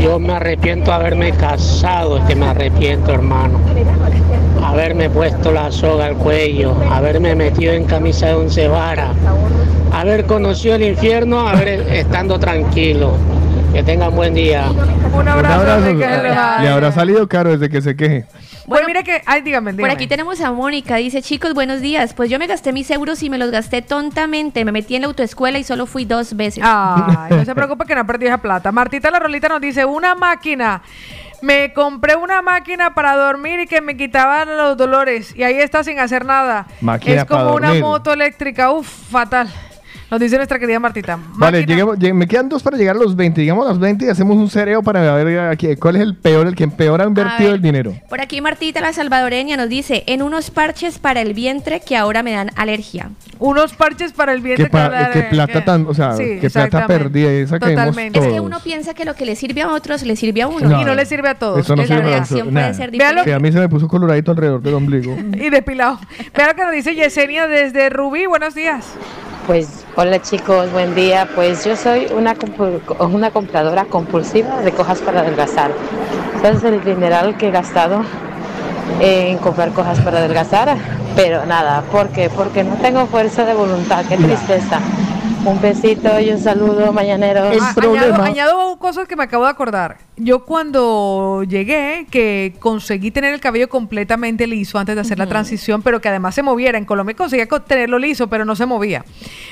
[0.00, 3.58] Yo me arrepiento de haberme casado, es que me arrepiento, hermano.
[4.64, 9.10] Haberme puesto la soga al cuello, haberme metido en camisa de once varas,
[9.92, 13.12] haber conocido el infierno, haber estando tranquilo.
[13.72, 14.70] Que tengan buen día.
[14.70, 15.86] Un Un abrazo, abrazo.
[15.86, 16.62] Enrique Alejandro.
[16.62, 18.24] Le habrá salido caro desde que se queje.
[18.66, 19.92] Pues mire que, ay, dígame, Por dígame.
[19.94, 22.12] aquí tenemos a Mónica, dice, chicos, buenos días.
[22.14, 24.64] Pues yo me gasté mis euros y me los gasté tontamente.
[24.64, 26.62] Me metí en la autoescuela y solo fui dos veces.
[26.66, 28.72] Ay, no se preocupe que no perdí esa plata.
[28.72, 30.82] Martita la Rolita nos dice, una máquina.
[31.40, 35.34] Me compré una máquina para dormir y que me quitaba los dolores.
[35.36, 36.66] Y ahí está sin hacer nada.
[36.80, 37.84] Máquina es como para una dormir.
[37.84, 38.72] moto eléctrica.
[38.72, 39.48] Uf, fatal.
[40.10, 41.18] Nos dice nuestra querida Martita.
[41.34, 43.42] Vale, lleguemos- lleg- me quedan dos para llegar a los 20.
[43.42, 46.46] Llegamos a los 20 y hacemos un cereo para ver aquí, cuál es el peor,
[46.46, 47.56] el que peor ha invertido ver.
[47.56, 47.94] el dinero.
[48.08, 52.22] Por aquí Martita la salvadoreña nos dice, en unos parches para el vientre que ahora
[52.22, 53.10] me dan alergia.
[53.38, 54.70] Unos parches para el vientre.
[54.70, 58.18] pa- para la- qué plata tan, o sea, Sí, qué plata perdida, esa Totalmente.
[58.18, 58.26] todos.
[58.28, 60.68] Es que uno piensa que lo que le sirve a otros le sirve a uno.
[60.70, 61.60] No, y no le sirve a todos.
[61.60, 63.24] Eso no la reacción puede ser Véalo.
[63.24, 65.14] Que a mí se me puso coloradito alrededor del ombligo.
[65.34, 66.00] Y depilado.
[66.34, 68.24] Vea lo que nos dice Yesenia desde Rubí.
[68.26, 68.86] Buenos días.
[69.48, 71.26] Pues hola chicos, buen día.
[71.34, 72.34] Pues yo soy una,
[73.30, 75.70] compradora compulsiva de cojas para adelgazar.
[76.42, 78.02] ¿Sabes el dineral que he gastado
[79.00, 80.76] en comprar cojas para adelgazar?
[81.16, 82.28] Pero nada, ¿por qué?
[82.28, 84.80] Porque no tengo fuerza de voluntad, qué tristeza.
[85.44, 87.56] Un besito y un saludo, mañaneros.
[87.60, 89.96] Ah, Añado, añado cosas que me acabo de acordar.
[90.16, 95.80] Yo cuando llegué, que conseguí tener el cabello completamente liso antes de hacer la transición,
[95.82, 96.76] pero que además se moviera.
[96.76, 99.04] En Colombia conseguía co- tenerlo liso, pero no se movía.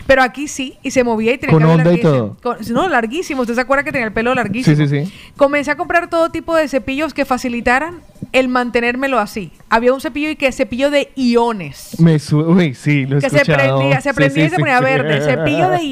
[0.06, 2.36] Pero aquí sí, y se movía y tenía Con el cabello onda y larguísimo.
[2.42, 3.40] Con- no, larguísimo.
[3.42, 4.76] ¿Usted se acuerda que tenía el pelo Sí, larguísimo?
[4.76, 5.12] sí, sí.
[5.36, 8.00] Comencé a comprar todo tipo de cepillos que facilitaran
[8.32, 9.52] el mantenérmelo así.
[9.70, 13.31] Había un cepillo y que cepillo de iones Me su Uy, sí, lo he que
[13.31, 14.84] se prendía, se Sí, prendía sí, y se sí, ponía sí.
[14.84, 15.82] verde, cepillo de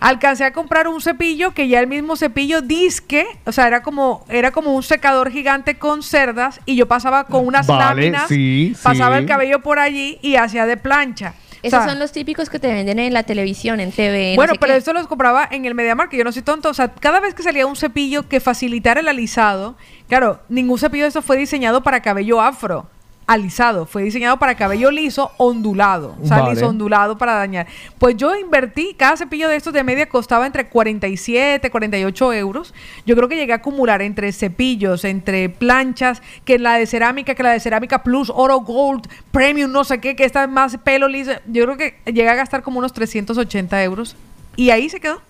[0.00, 4.24] Alcancé a comprar un cepillo que ya el mismo cepillo disque, o sea, era como
[4.28, 8.74] era como un secador gigante con cerdas y yo pasaba con unas Vale, láminas, sí,
[8.82, 9.22] pasaba sí.
[9.22, 11.34] el cabello por allí y hacía de plancha.
[11.60, 14.30] O Esos sea, son los típicos que te venden en la televisión, en TV.
[14.30, 14.78] no bueno, sé pero qué.
[14.78, 16.68] esto los compraba en el MediaMarkt, que yo no soy tonto.
[16.68, 19.76] O sea, cada vez que salía un cepillo que facilitara el alisado,
[20.08, 22.88] claro, ningún cepillo de estos fue diseñado para cabello afro.
[23.28, 26.54] Alisado, fue diseñado para cabello liso ondulado, o sea, Vale.
[26.54, 27.66] liso ondulado para dañar.
[27.98, 32.72] Pues yo invertí, cada cepillo de estos de media costaba entre 47, 48 euros.
[33.04, 37.42] Yo creo que llegué a acumular entre cepillos, entre planchas, que la de cerámica, que
[37.42, 41.06] la de cerámica plus, oro gold, premium, no sé qué, que esta es más pelo
[41.06, 41.32] liso.
[41.48, 44.16] Yo creo que llegué a gastar como unos 380 euros.
[44.56, 45.20] Y ahí se quedó,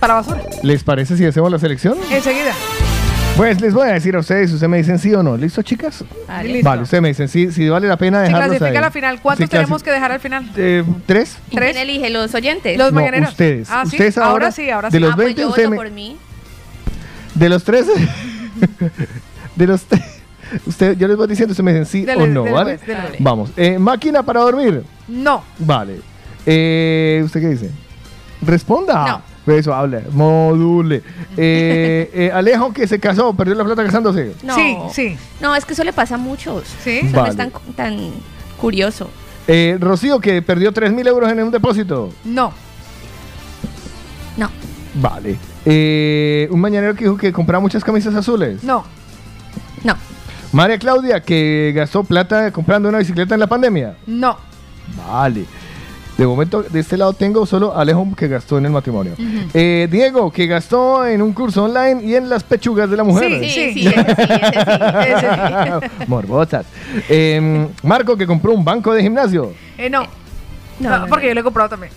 [0.00, 0.42] para basura.
[0.62, 1.96] ¿Les parece si hacemos la selección?
[2.10, 2.52] Enseguida.
[3.36, 5.36] Pues les voy a decir a ustedes, ustedes me dicen sí o no.
[5.36, 6.04] ¿Listo, chicas?
[6.28, 6.52] Vale.
[6.52, 6.68] Listo.
[6.68, 8.84] Vale, ustedes me dicen sí, si vale la pena Se dejarlos clasifica ahí.
[8.84, 9.20] la final.
[9.22, 10.50] ¿Cuántos Sí, tenemos que dejar al final?
[10.56, 11.38] Eh, ¿Tres?
[11.50, 12.10] ¿Y quién elige?
[12.10, 12.76] ¿Los oyentes?
[12.78, 13.30] Los No, mañaneros.
[13.30, 13.68] ustedes.
[13.70, 13.96] Ah, ¿sí?
[13.96, 15.00] Ustedes ahora, sí, ahora de sí.
[15.02, 16.16] los Ah, pues 20, yo usted voto me- por mí.
[17.34, 17.86] De los tres,
[19.56, 20.02] de los tres,
[20.66, 22.74] usted, yo les voy diciendo, ustedes me dicen sí Dele, o no, dele, ¿vale?
[22.78, 23.16] pues, dele.
[23.18, 23.50] Vamos.
[23.56, 24.82] Eh, ¿Máquina para dormir?
[25.08, 25.42] No.
[25.58, 26.00] Vale.
[26.44, 27.70] Eh, ¿Usted qué dice?
[28.42, 29.06] Responda.
[29.06, 29.31] No.
[29.44, 30.02] Pues Eso, habla.
[30.12, 31.02] Module.
[31.36, 34.34] Eh, eh, Alejo que se casó, perdió la plata casándose.
[34.42, 34.54] No.
[34.54, 35.16] Sí, sí.
[35.40, 36.64] No, es que eso le pasa a muchos.
[36.82, 37.00] Sí.
[37.02, 37.30] Eso no Vale.
[37.30, 38.10] es tan, tan
[38.60, 39.10] curioso.
[39.48, 42.10] Eh, Rocío que perdió 3 mil euros en un depósito.
[42.24, 42.52] No.
[44.36, 44.48] No.
[44.94, 45.36] Vale.
[45.64, 48.62] Eh, un mañanero que dijo que compraba muchas camisas azules.
[48.62, 48.84] No.
[49.82, 49.96] No.
[50.52, 53.96] María Claudia que gastó plata comprando una bicicleta en la pandemia.
[54.06, 54.36] No.
[54.96, 55.46] Vale.
[56.16, 59.14] De momento, de este lado tengo solo Alejo que gastó en el matrimonio.
[59.54, 63.42] Eh, Diego, que gastó en un curso online y en las pechugas de la mujer.
[63.42, 66.66] Sí, sí, sí, ese sí, ese sí, ese Morbosas.
[67.08, 69.52] Eh, Marco, que compró un banco de gimnasio.
[69.78, 70.06] Eh, no.
[70.80, 71.92] No, No, no, porque yo lo he comprado también.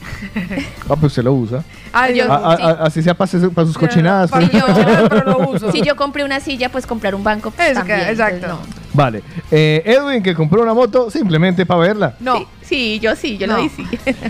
[0.90, 1.64] Ah, pues se lo usa.
[1.94, 2.64] Ah, yo, A- a- sí.
[2.64, 4.30] a- así sea para, sus- para sus cochinadas.
[4.30, 4.66] para yo-
[5.10, 5.72] pero lo uso.
[5.72, 8.10] Si yo compré una silla, pues comprar un banco pues, Es que- también.
[8.10, 8.36] exacto.
[8.46, 8.86] entonces no.
[8.94, 9.24] Vale.
[9.52, 12.16] Eh, Edwin, que compró una moto simplemente para verla.
[12.20, 12.46] No.
[12.62, 13.58] Sí, yo sí, yo No.
[13.58, 13.84] lo hice.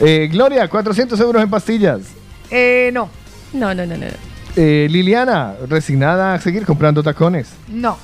[0.00, 2.00] Eh, Gloria, 400 euros en pastillas.
[2.50, 3.08] Eh, no.
[3.52, 4.06] No, no, no, no.
[4.54, 7.48] Eh, Liliana, resignada a seguir comprando tacones.
[7.66, 7.98] No.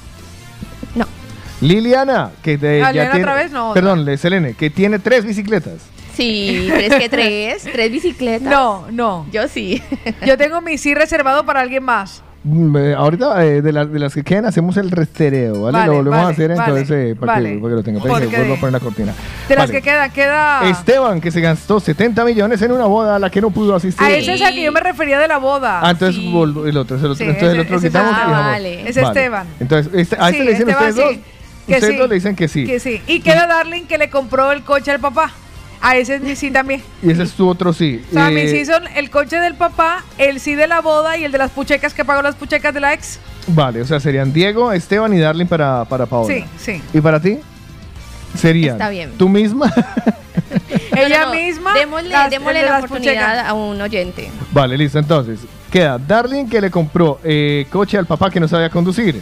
[1.64, 3.80] Liliana, que de- Ah, ya Liliana tiene, otra vez, no, otra.
[3.82, 5.74] perdón, le- Selene, que tiene tres bicicletas.
[6.14, 8.48] Sí, pero es que tres, tres bicicletas.
[8.48, 9.26] No, no.
[9.32, 9.82] Yo sí.
[10.26, 12.22] Yo tengo mi sí reservado para alguien más.
[12.46, 15.78] Mm, eh, ahorita eh, de, la- de las que quedan hacemos el restereo, ¿vale?
[15.78, 17.54] Vale, lo volvemos a hacer vale, entonces eh, para, vale.
[17.54, 17.98] que, para que lo tenga.
[18.00, 19.14] Vuelvo a de- poner la cortina.
[19.48, 20.68] De las que queda, queda.
[20.68, 24.06] Esteban, que se gastó 70 millones en una boda a la que no pudo asistir.
[24.06, 25.80] A ese es al que yo me refería de la boda.
[25.82, 28.36] Ah, entonces el otro, es el otro, Sí, entonces el ese- otro quitamos dejamos.
[28.44, 28.88] Vale.
[28.90, 29.46] Es Esteban.
[29.58, 31.24] Entonces, este- a este Sí, le dicen Esteban ustedes sí, dos.
[31.66, 32.64] Que Ustedes sí, dos le dicen que sí.
[32.66, 33.00] Que sí.
[33.06, 35.30] Y queda Darling que le compró el coche al papá.
[35.80, 36.82] A ese es mi sí también.
[37.02, 38.02] Y ese es tu otro sí.
[38.10, 41.16] O sea, Eh, mis sí son el coche del papá, el sí de la boda
[41.18, 43.18] y el de las puchecas que pagó las puchecas de la ex.
[43.48, 46.34] Vale, o sea, serían Diego, Esteban y Darling para, para Paola.
[46.34, 46.82] Sí, sí.
[46.94, 47.38] ¿Y para ti?
[48.38, 49.12] Serían Está bien.
[49.18, 49.70] tú misma.
[50.96, 51.40] Ella No, no, no.
[51.40, 51.74] misma.
[51.74, 53.48] Démosle, las- démosle el de la oportunidad puchecas.
[53.48, 54.30] a un oyente.
[54.52, 54.98] vale, listo.
[54.98, 59.20] Entonces, queda Darling que le compró eh, coche al papá que no sabía conducir.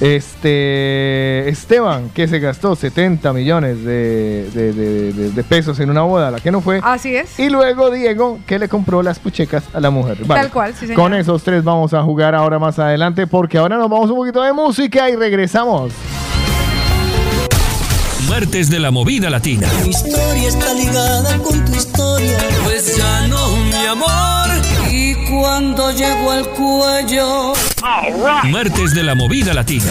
[0.00, 6.02] Este Esteban que se gastó 70 millones de, de- de- de- de pesos en una
[6.02, 6.80] boda a la que no fue.
[6.84, 7.38] Así es.
[7.38, 10.18] Y luego Diego que le compró las puchecas a la mujer.
[10.24, 10.42] Vale.
[10.42, 10.96] Tal cual, sí, señor.
[10.96, 14.42] Con esos tres vamos a jugar ahora más adelante porque ahora nos vamos un poquito
[14.42, 15.92] de música y regresamos.
[18.28, 19.68] Martes de la movida latina.
[19.82, 22.38] Mi historia está ligada con tu historia.
[22.64, 24.37] Pues ya no, mi amor.
[25.28, 27.52] Cuando llego al cuello.
[28.50, 29.84] Martes de la movida latina.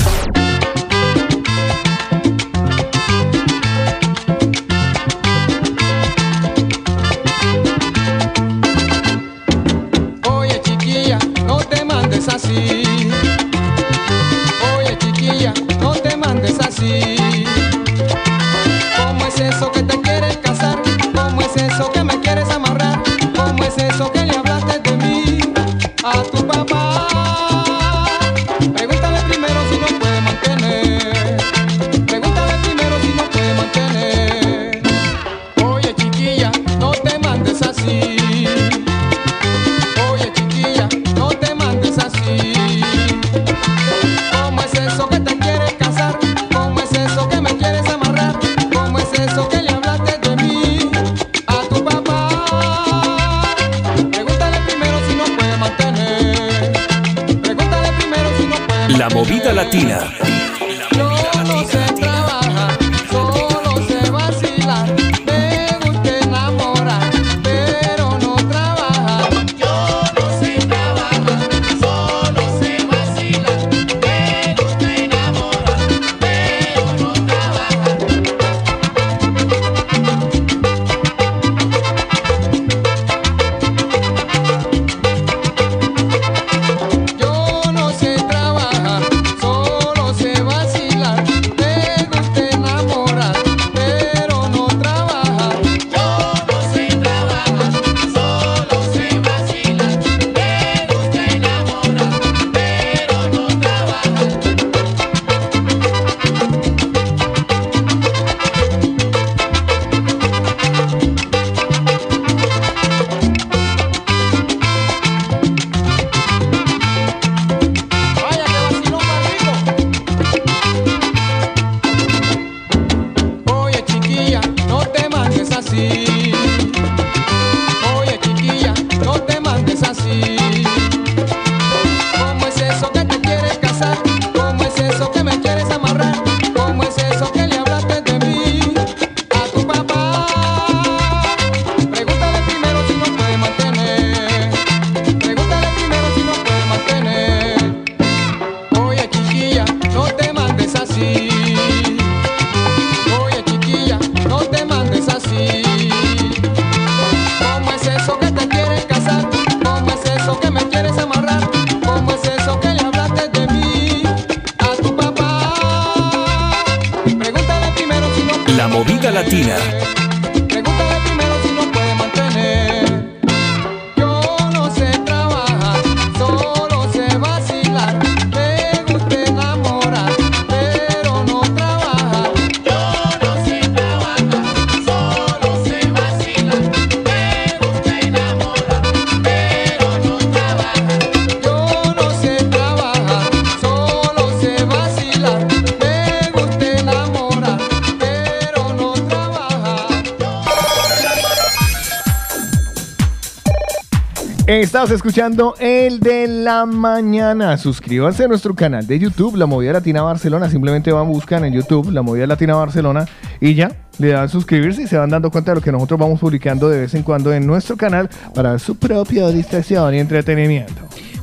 [204.88, 207.57] Estás escuchando el de la mañana.
[207.57, 210.49] Suscríbanse a nuestro canal de YouTube, La Movida Latina Barcelona.
[210.49, 213.06] Simplemente van, buscan en YouTube La Movida Latina Barcelona
[213.41, 216.22] y ya le dan suscribirse y se van dando cuenta de lo que nosotros vamos
[216.22, 220.76] publicando de vez en cuando en nuestro canal para su propia distracción y entretenimiento.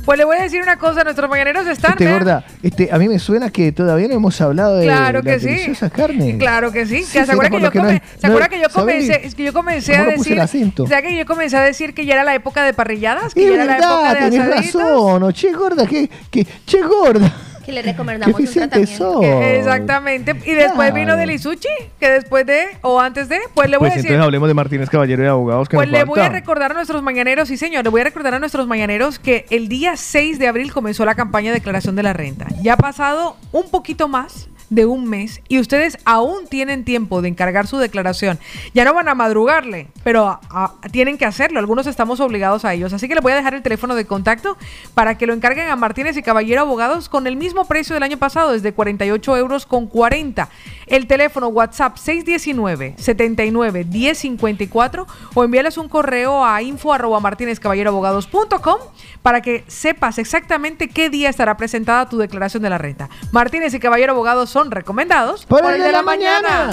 [0.05, 1.93] Pues le voy a decir una cosa, nuestros mañaneros están...
[1.93, 5.31] Este gorda, este, a mí me suena que todavía no hemos hablado de Claro la
[5.33, 5.47] que sí.
[5.47, 6.37] deliciosa carne.
[6.37, 7.03] Claro que sí.
[7.03, 8.93] Sí, ¿Se acuerda que yo, porque no come- es- ¿se acuerda no, que yo ¿sabe?
[8.93, 10.87] comencé, es que yo comencé a ¿Cómo no puse decir, el acento?
[10.87, 13.33] ¿sabe que yo comencé a decir que ya era la época de parrilladas?
[13.33, 15.33] Que Es ya era la época verdad, de tenés razón.
[15.33, 17.33] che gorda, que, que, che gorda.
[17.65, 19.19] Que le recomendamos un tratamiento.
[19.21, 20.35] Que- Exactamente.
[20.45, 21.19] Y después vino Claro.
[21.19, 21.67] del Isuchi,
[21.99, 24.11] que después de, o antes de, pues le voy Pues a decir...
[24.11, 27.01] entonces hablemos de Martínez Caballero y abogados que Pues le voy a recordar a nuestros
[27.01, 30.47] mañaneros, sí señor, le voy a recordar a nuestros mañaneros que el día 6 de
[30.47, 32.45] abril comenzó la campaña de declaración de la renta.
[32.61, 34.44] Ya ha pasado un poquito más
[34.75, 38.37] de un mes y ustedes aún tienen tiempo de encargar su declaración.
[38.73, 41.59] Ya no van a madrugarle, pero a- a- tienen que hacerlo.
[41.59, 42.93] Algunos estamos obligados a ellos.
[42.93, 44.57] Así que les voy a dejar el teléfono de contacto
[44.93, 48.17] para que lo encarguen a Martínez y Caballero Abogados con el mismo precio del año
[48.17, 50.49] pasado, desde 48 euros con 40.
[50.87, 58.77] El teléfono WhatsApp 619 79 1054 o envíales un correo a info arroba martinezcaballeroabogados.com
[59.21, 63.09] para que sepas exactamente qué día estará presentada tu declaración de la renta.
[63.31, 66.71] Martínez y Caballero Abogados son recomendados Por el de la mañana.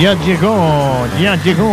[0.00, 1.70] Ya llegó, ya llegó.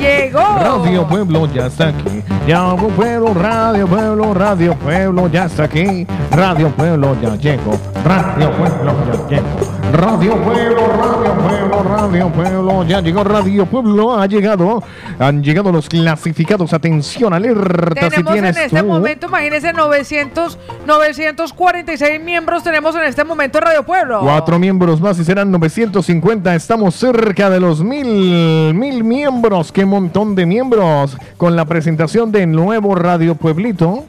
[0.00, 0.58] Llegó.
[0.58, 2.17] Radio Pueblo ya está aquí.
[2.48, 6.06] Ya Pueblo, Radio Pueblo, Radio Pueblo ya está aquí.
[6.30, 7.78] Radio Pueblo ya llegó.
[8.02, 9.77] Radio Pueblo ya llegó.
[9.92, 13.24] Radio Pueblo, Radio Pueblo, Radio Pueblo ya llegó.
[13.24, 14.82] Radio Pueblo ha llegado.
[15.18, 16.72] Han llegado los clasificados.
[16.72, 18.86] Atención, alerta si Tenemos en tienes este tú.
[18.86, 24.20] momento, imagínense, 900, 946 miembros tenemos en este momento en Radio Pueblo.
[24.20, 26.54] Cuatro miembros más y serán 950.
[26.54, 29.72] Estamos cerca de los mil, mil miembros.
[29.72, 31.16] Qué montón de miembros.
[31.36, 34.04] Con la presentación de nuevo Radio Pueblito.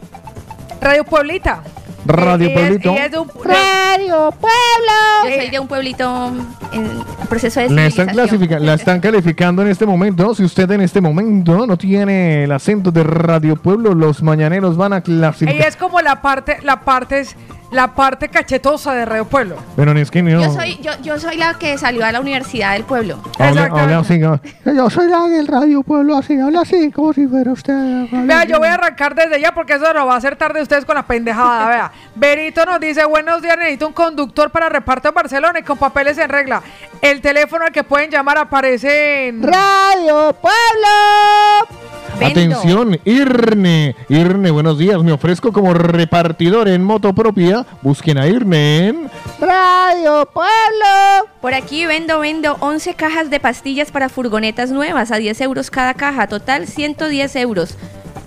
[0.81, 1.61] Radio Pueblita.
[2.09, 2.91] Radio Pueblito.
[2.91, 4.95] ella es de un- Radio Pueblo.
[5.25, 6.31] Yo soy de un pueblito
[6.71, 6.89] en
[7.29, 8.39] proceso de La están, civilización.
[8.39, 10.33] clasifica- la están calificando en este momento.
[10.33, 14.93] Si usted en este momento no tiene el acento de Radio Pueblo, los mañaneros van
[14.93, 15.55] a clasificar.
[15.55, 17.35] Ella es como la parte, la parte es
[17.71, 19.57] la parte cachetosa de Radio Pueblo.
[19.75, 20.41] Pero es que no.
[20.41, 23.19] Yo soy, yo, yo soy la que salió a la universidad del pueblo.
[23.37, 24.17] Habla, habla así.
[24.17, 24.39] ¿no?
[24.65, 28.07] Yo soy la del radio pueblo así, habla así, como si fuera usted.
[28.11, 30.85] Vea, yo voy a arrancar desde ya porque eso no va a ser tarde ustedes
[30.85, 31.67] con la pendejada.
[31.67, 35.77] Vea, Benito nos dice, buenos días, necesito un conductor para reparto en Barcelona y con
[35.77, 36.61] papeles en regla.
[37.01, 39.43] El teléfono al que pueden llamar aparece en...
[39.43, 41.88] Radio Pueblo.
[42.25, 43.95] Atención, Irne.
[44.09, 45.01] Irne, buenos días.
[45.03, 47.65] Me ofrezco como repartidor en moto propia.
[47.81, 51.29] Busquen a Irne en Radio Pueblo.
[51.41, 55.93] Por aquí vendo, vendo 11 cajas de pastillas para furgonetas nuevas a 10 euros cada
[55.93, 56.27] caja.
[56.27, 57.77] Total 110 euros.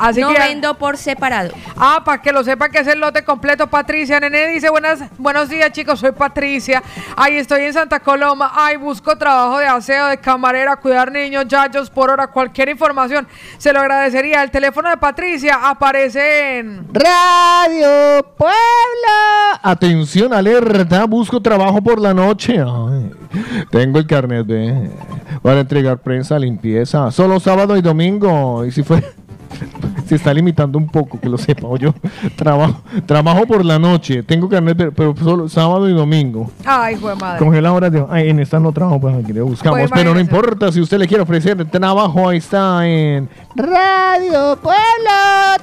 [0.02, 1.50] Así no que- vendo por separado.
[1.76, 4.20] Ah, para que lo sepa que es el lote completo, Patricia.
[4.20, 6.82] Nene dice, buenas, buenos días, chicos, soy Patricia.
[7.16, 8.52] Ahí estoy en Santa Coloma.
[8.54, 12.26] Ay, busco trabajo de aseo, de camarera, cuidar niños, yayos por hora.
[12.28, 13.26] Cualquier información,
[13.58, 14.42] se lo agradecería.
[14.42, 16.86] El teléfono de Patricia aparece en...
[16.92, 18.52] Radio Pueblo.
[19.62, 21.04] Atención, alerta.
[21.04, 22.58] Busco trabajo por la noche.
[22.58, 23.10] Ay,
[23.70, 24.90] tengo el carnet B
[25.42, 27.10] para entregar prensa, limpieza.
[27.10, 28.64] Solo sábado y domingo.
[28.64, 29.02] Y si fue.
[30.06, 31.66] Se está limitando un poco, que lo sepa.
[31.66, 31.94] o Yo
[32.36, 34.22] trabajo, trabajo por la noche.
[34.22, 36.50] Tengo carnet, B, pero solo sábado y domingo.
[36.64, 37.38] Ay, de madre.
[37.38, 38.04] Congela horas de.
[38.10, 39.78] Ay, en esta no trabajo, pues aquí le buscamos.
[39.78, 43.28] Pues pero no importa si usted le quiere ofrecer trabajo, ahí está en.
[43.54, 44.82] Radio Pueblo.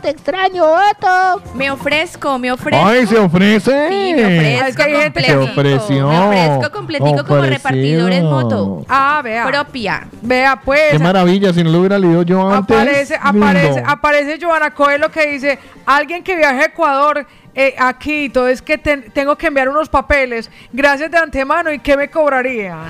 [0.02, 1.42] Te extraño, Otto.
[1.56, 2.86] Me ofrezco, me ofrezco.
[2.86, 3.90] ¡Ay, se ofrece!
[3.90, 6.10] Sí, me ofrezco hay gente Se ofreció.
[6.10, 8.86] Me ofrezco completico como repartidor en moto.
[8.88, 9.48] Ah, vea.
[9.48, 10.08] Propia.
[10.22, 10.92] Vea, pues.
[10.92, 12.78] Qué maravilla, si no lo hubiera leído yo antes.
[12.78, 13.46] Aparece, lindo.
[13.46, 17.26] aparece, aparece Joana Coelho que dice, alguien que viaje a Ecuador,
[17.62, 20.50] eh, a Quito, es que ten- tengo que enviar unos papeles.
[20.72, 22.86] Gracias de antemano, ¿y qué me cobrarían?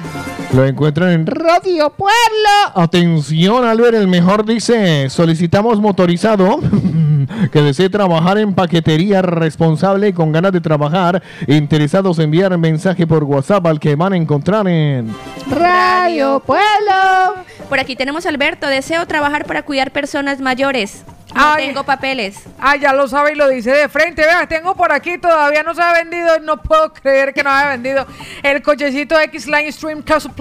[0.54, 2.14] Lo encuentran en Radio Pueblo.
[2.76, 6.60] Atención, Albert, el mejor dice, solicitamos motorizado
[7.52, 13.08] que desee trabajar en paquetería responsable y con ganas de trabajar, interesados en enviar mensaje
[13.08, 15.14] por WhatsApp al que van a encontrar en
[15.50, 17.44] Radio Pueblo.
[17.68, 18.68] Por aquí tenemos a Alberto.
[18.68, 21.04] Deseo trabajar para cuidar personas mayores.
[21.36, 21.68] No Ay.
[21.68, 22.42] tengo papeles.
[22.60, 24.24] Ah, ya lo sabe y lo dice de frente.
[24.24, 26.40] Vea, tengo por aquí, todavía no se ha vendido.
[26.40, 28.08] No puedo creer que no haya vendido.
[28.42, 30.34] El cochecito X-Line Stream Castle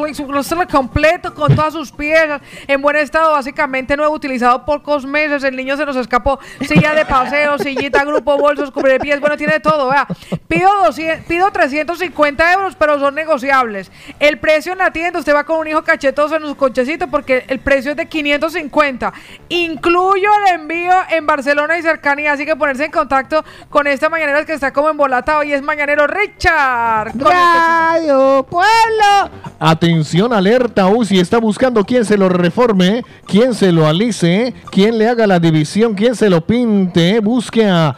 [0.70, 5.44] completo con todas sus piezas, en buen estado, básicamente nuevo, utilizado por pocos meses.
[5.44, 6.38] El niño se nos escapó.
[6.66, 9.20] Silla de paseo, sillita, grupo, bolsos, cubre pies.
[9.20, 9.90] Bueno, tiene todo.
[9.90, 10.06] Vea,
[10.48, 13.90] pido, 200, pido 350 euros, pero son negociables.
[14.18, 17.44] El precio en la tienda, usted va con un hijo cachetoso en su cochecito porque
[17.48, 19.12] el precio es de 550.
[19.50, 20.77] Incluyo el envío
[21.10, 24.88] en Barcelona y cercanía, así que ponerse en contacto con esta mañanera que está como
[24.88, 27.12] embolatado y es mañanero Richard.
[27.18, 29.30] Radio Pueblo.
[29.58, 34.98] Atención, alerta, uy, si está buscando quién se lo reforme, quién se lo alice, quién
[34.98, 37.94] le haga la división, quién se lo pinte, busque a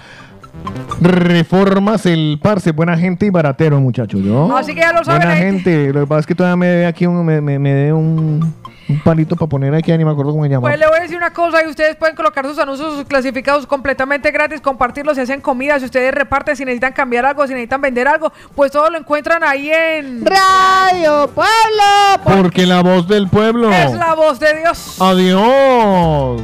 [1.00, 4.54] Reformas el parce, buena gente y baratero, muchachos, ¿yo?
[4.54, 6.66] Así que ya lo saben, Buena ahí- gente, lo que pasa es que todavía me
[6.66, 8.54] debe aquí un, me, me, me debe un,
[8.88, 10.68] un palito para poner aquí, ni me acuerdo cómo se llama.
[10.68, 13.66] Pues le voy a decir una cosa y ustedes pueden colocar sus anuncios sus clasificados
[13.66, 17.80] completamente gratis, compartirlos si hacen comida, si ustedes reparten, si necesitan cambiar algo, si necesitan
[17.80, 22.24] vender algo, pues todo lo encuentran ahí en Radio Pueblo.
[22.24, 23.72] Porque la voz del pueblo.
[23.72, 25.00] Es la voz de Dios.
[25.00, 26.42] Adiós.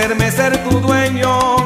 [0.00, 1.59] Merecerme ser tu dueño.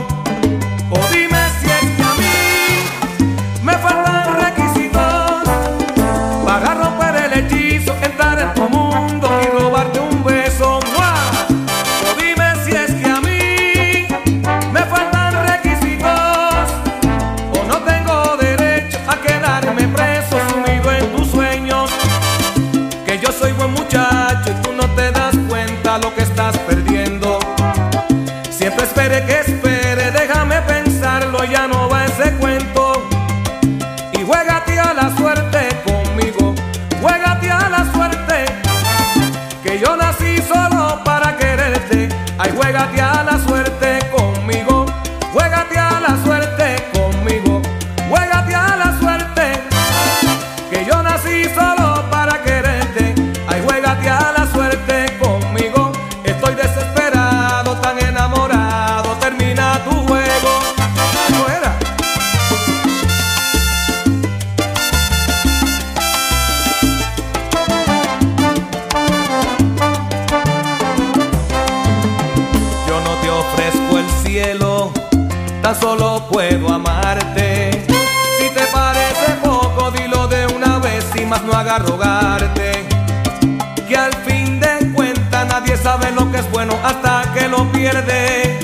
[83.89, 88.64] Que al fin de cuentas nadie sabe lo que es bueno hasta que lo pierde.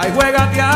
[0.00, 0.60] Quererte.
[0.60, 0.69] Ay,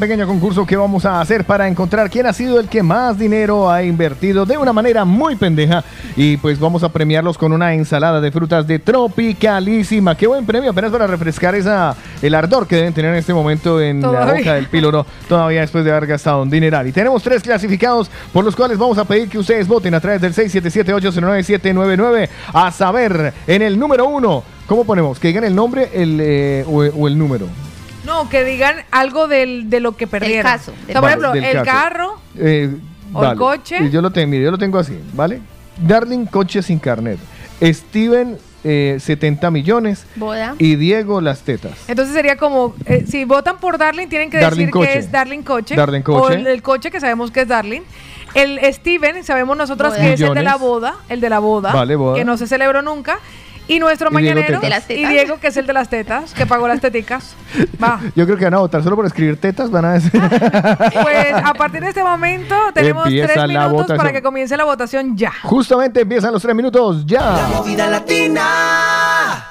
[0.00, 3.70] pequeño concurso que vamos a hacer para encontrar quién ha sido el que más dinero
[3.70, 5.84] ha invertido de una manera muy pendeja
[6.16, 10.16] y pues vamos a premiarlos con una ensalada de frutas de Tropicalísima.
[10.16, 13.78] Qué buen premio, apenas para refrescar esa el ardor que deben tener en este momento
[13.80, 16.86] en la boca del píloro todavía después de haber gastado un dineral.
[16.86, 20.22] Y tenemos tres clasificados por los cuales vamos a pedir que ustedes voten a través
[20.22, 24.42] del 677-809-799 a saber en el número uno.
[24.66, 25.20] ¿Cómo ponemos?
[25.20, 27.46] Que digan el nombre el, eh, o, o el número.
[28.28, 30.42] Que digan algo del, de lo que perdieron.
[30.52, 31.64] caso, O sea, por ejemplo, el caso.
[31.64, 32.70] carro, Eh,
[33.12, 33.78] ¿O el coche?
[33.82, 35.40] Y yo lo tengo, mire, yo lo tengo así, ¿vale?
[35.78, 37.18] Darling, coche sin carnet.
[37.62, 40.06] Steven, eh, 70 millones.
[40.16, 40.54] Boda.
[40.58, 41.72] Y Diego, las tetas.
[41.88, 44.92] entonces sería como, eh, si votan por Darling, tienen que Darling decir Coche.
[44.92, 45.74] que es Darling Coche.
[45.76, 46.34] Darling O Coche.
[46.36, 47.82] el, el coche que sabemos que es Darling.
[48.34, 50.00] El Steven, sabemos nosotros Boda.
[50.02, 52.16] que es el de la boda, el de la boda, Vale, boda.
[52.16, 53.18] que no se celebró nunca.
[53.72, 54.88] Y nuestro Y Diego mañanero, Tetas.
[54.88, 55.12] ¿De las y?
[55.12, 57.34] Diego, que es el de las tetas, que pagó las teticas.
[57.82, 58.00] Va.
[58.16, 60.10] Yo creo que van a votar solo por escribir tetas, van a decir.
[61.02, 63.96] Pues a partir de este momento tenemos Empieza tres la minutos votación.
[63.98, 65.32] para que comience la votación ya.
[65.44, 67.48] Justamente empiezan los tres minutos, ya.
[67.54, 69.44] Movida latina.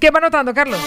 [0.00, 0.78] ¿Qué va anotando, Carlos?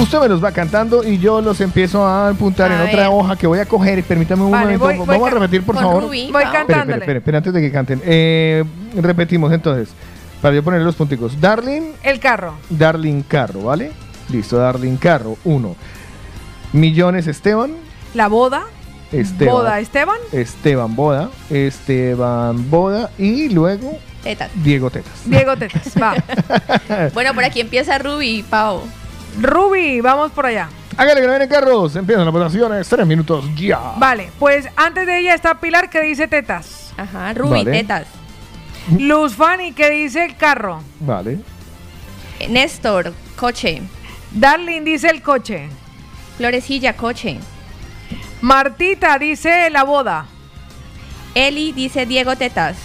[0.00, 3.34] Usted me los va cantando y yo los empiezo a apuntar A en otra hoja
[3.36, 4.02] que voy a coger.
[4.04, 4.84] Permítame un Vale, momento.
[4.84, 6.02] voy- voy Vamos a repetir, por favor.
[6.04, 6.98] Rubí, Voy cantándole.
[7.00, 8.00] espere, espere, antes de que canten.
[8.04, 8.64] Eh,
[8.94, 9.88] repetimos entonces,
[10.42, 11.40] para yo ponerle los punticos.
[11.40, 12.54] Darling, El carro.
[12.70, 13.92] Darling Carro, ¿vale?
[14.28, 15.74] Listo, Darling Carro, uno.
[16.72, 17.72] Millones Esteban,
[18.14, 18.64] La boda.
[19.10, 19.54] Esteban.
[19.54, 20.18] Boda Esteban.
[20.32, 24.50] Esteban Boda, Esteban Boda y luego Tetas.
[24.56, 25.12] Diego Tetas.
[25.24, 25.94] Diego Tetas.
[26.00, 26.14] Va.
[27.14, 28.82] Bueno, por aquí empieza Ruby, Pau.
[29.40, 30.68] Ruby, vamos por allá.
[30.96, 33.78] Hágale que no vienen carros, empiezan las votaciones, tres minutos ya.
[33.96, 36.92] Vale, pues antes de ella está Pilar que dice tetas.
[36.96, 37.70] Ajá, Ruby, Vale.
[37.70, 38.06] tetas.
[38.96, 40.82] Luz Fanny que dice el carro.
[41.00, 41.38] Vale.
[42.48, 43.82] Néstor, coche.
[44.32, 45.68] Darling dice el coche.
[46.36, 47.38] Florecilla, coche.
[48.40, 50.26] Martita dice la boda.
[51.34, 52.76] Eli dice Diego Tetas.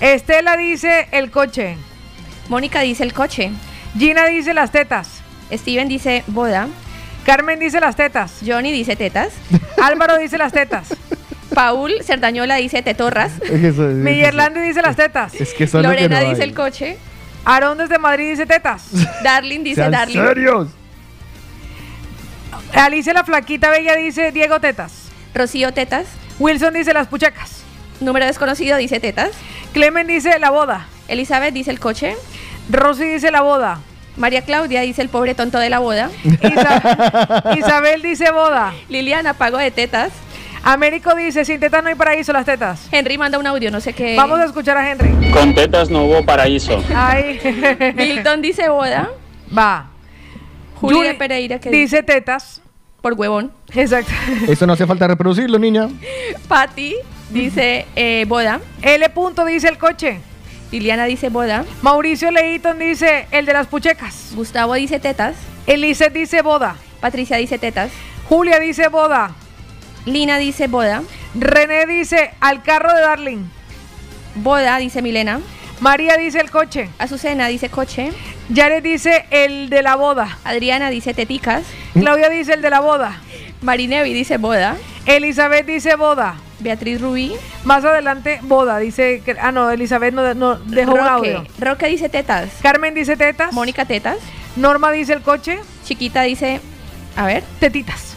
[0.00, 1.76] Estela dice el coche.
[2.48, 3.50] Mónica dice el coche.
[3.98, 5.20] Gina dice las tetas.
[5.52, 6.68] Steven dice boda.
[7.24, 8.40] Carmen dice las tetas.
[8.44, 9.32] Johnny dice tetas.
[9.80, 10.96] Álvaro dice las tetas.
[11.54, 13.32] Paul Cerdañola dice tetorras.
[13.42, 15.34] Es que eso- es- Miguelandi dice las tetas.
[15.34, 16.48] Es que son lo que Lorena no dice hay.
[16.48, 16.96] el coche.
[17.44, 18.88] Aarón desde Madrid dice tetas.
[19.24, 20.14] Darling dice Sean Darling.
[20.26, 20.68] serios.
[22.74, 25.08] Alicia la flaquita bella dice Diego tetas.
[25.34, 26.06] Rocío tetas.
[26.38, 27.62] Wilson dice las puchecas.
[28.00, 29.30] Número desconocido dice tetas.
[29.72, 30.86] Clemen dice la boda.
[31.08, 32.16] Elizabeth dice el coche.
[32.70, 33.80] Rosy dice la boda.
[34.16, 36.10] María Claudia dice el pobre tonto de la boda.
[37.56, 38.72] Isabel dice boda.
[38.88, 40.12] Liliana pago de tetas.
[40.64, 42.88] Américo dice sin tetas no hay paraíso las tetas.
[42.92, 44.14] Henry manda un audio, no sé qué.
[44.16, 45.30] Vamos a escuchar a Henry.
[45.32, 46.82] Con tetas no hubo paraíso.
[46.94, 47.40] Ay.
[47.96, 49.10] Milton dice boda.
[49.56, 49.88] Va.
[50.80, 52.60] Julia Juli Pereira que dice tetas.
[53.00, 53.52] por huevón.
[53.74, 54.12] Exacto.
[54.48, 55.88] Eso no hace falta reproducirlo, niña.
[56.46, 56.94] Patty
[57.30, 58.60] dice eh, boda.
[58.82, 59.08] L.
[59.10, 60.20] Punto dice el coche.
[60.70, 61.64] Liliana dice boda.
[61.82, 64.32] Mauricio Leighton dice el de las puchecas.
[64.34, 65.36] Gustavo dice tetas.
[65.66, 66.76] Elise dice boda.
[67.00, 67.90] Patricia dice tetas.
[68.28, 69.32] Julia dice boda.
[70.04, 71.02] Lina dice boda.
[71.34, 73.44] René dice al carro de Darling.
[74.34, 75.40] Boda dice Milena.
[75.80, 76.88] María dice el coche.
[76.98, 78.12] Azucena dice coche.
[78.54, 80.38] Jared dice el de la boda.
[80.44, 81.64] Adriana dice teticas.
[81.92, 83.20] Claudia dice el de la boda.
[83.62, 84.76] Marinevi dice boda.
[85.06, 86.36] Elizabeth dice boda.
[86.60, 87.32] Beatriz Rubí.
[87.64, 88.78] Más adelante, boda.
[88.78, 89.36] Dice que.
[89.40, 91.44] Ah, no, Elizabeth no, no dejó un audio.
[91.58, 92.50] Roque dice tetas.
[92.62, 93.52] Carmen dice tetas.
[93.52, 94.18] Mónica tetas.
[94.54, 95.58] Norma dice el coche.
[95.84, 96.60] Chiquita dice.
[97.16, 97.42] A ver.
[97.58, 98.11] Tetitas.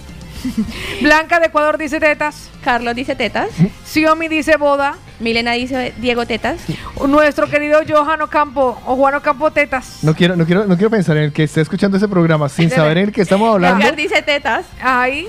[1.02, 2.50] Blanca de Ecuador dice tetas.
[2.64, 3.50] Carlos dice tetas.
[3.86, 4.96] Xiomi dice boda.
[5.20, 6.62] Milena dice Diego tetas.
[7.08, 10.00] Nuestro querido Johan Ocampo o Juan Ocampo tetas.
[10.04, 12.70] No quiero, no quiero, no quiero pensar en el que esté escuchando ese programa sin
[12.70, 13.80] saber en el que estamos hablando.
[13.84, 14.66] Edgar dice tetas.
[14.82, 15.28] Ahí.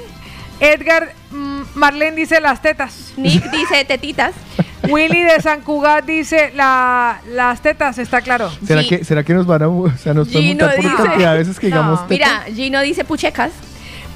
[0.58, 3.12] Edgar mm, Marlene dice las tetas.
[3.16, 4.32] Nick dice tetitas.
[4.88, 8.50] Willy de San Cugat dice la, las tetas, está claro.
[8.64, 11.58] ¿Será que, ¿Será que nos van a, o sea, nos pueden por cantidad de veces
[11.58, 11.76] que No.
[11.76, 12.42] digamos teta?
[12.44, 13.50] Mira, Gino dice puchecas.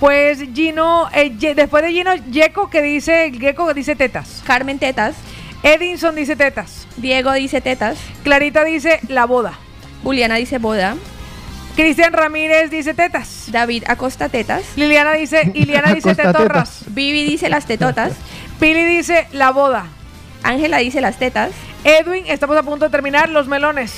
[0.01, 4.43] Pues Gino, eh, Ye- después de Gino, Yeco que dice, Gecko que dice tetas.
[4.47, 5.15] Carmen tetas.
[5.63, 6.89] Edinson dice tetas.
[6.97, 7.99] Diego dice tetas.
[8.25, 9.53] Clarita dice la boda.
[10.03, 10.97] Juliana dice boda.
[11.77, 13.45] Cristian Ramírez dice tetas.
[13.53, 14.63] David Acosta tetas.
[14.77, 16.85] Liliana dice, Iliana dice tetorras.
[16.89, 18.13] Vivi dice las tetotas.
[18.59, 19.85] Pili dice la boda.
[20.43, 21.51] Ángela dice las tetas.
[21.85, 23.93] Edwin, estamos a punto de terminar los melones.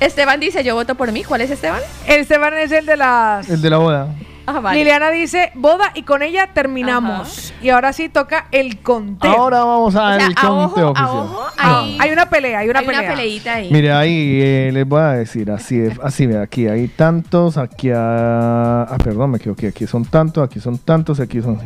[0.00, 1.24] Esteban dice yo voto por mí.
[1.24, 1.80] ¿Cuál es Esteban?
[2.06, 3.48] El Esteban es el de las.
[3.48, 4.08] El de la boda.
[4.50, 4.78] Ah, vale.
[4.78, 7.52] Liliana dice boda y con ella terminamos.
[7.60, 9.30] Y ahora sí toca el conteo.
[9.30, 12.68] Ahora vamos O al sea, a conteo a ojo, Ah, hay, hay una pelea, hay
[12.70, 13.00] una hay pelea.
[13.02, 13.68] una peleita ahí.
[13.70, 18.84] Mire, ahí eh, les voy a decir, así, así, mira, aquí hay tantos, aquí a...
[18.84, 21.60] Ah, perdón, me equivoqué, aquí son tantos, aquí son tantos, aquí son...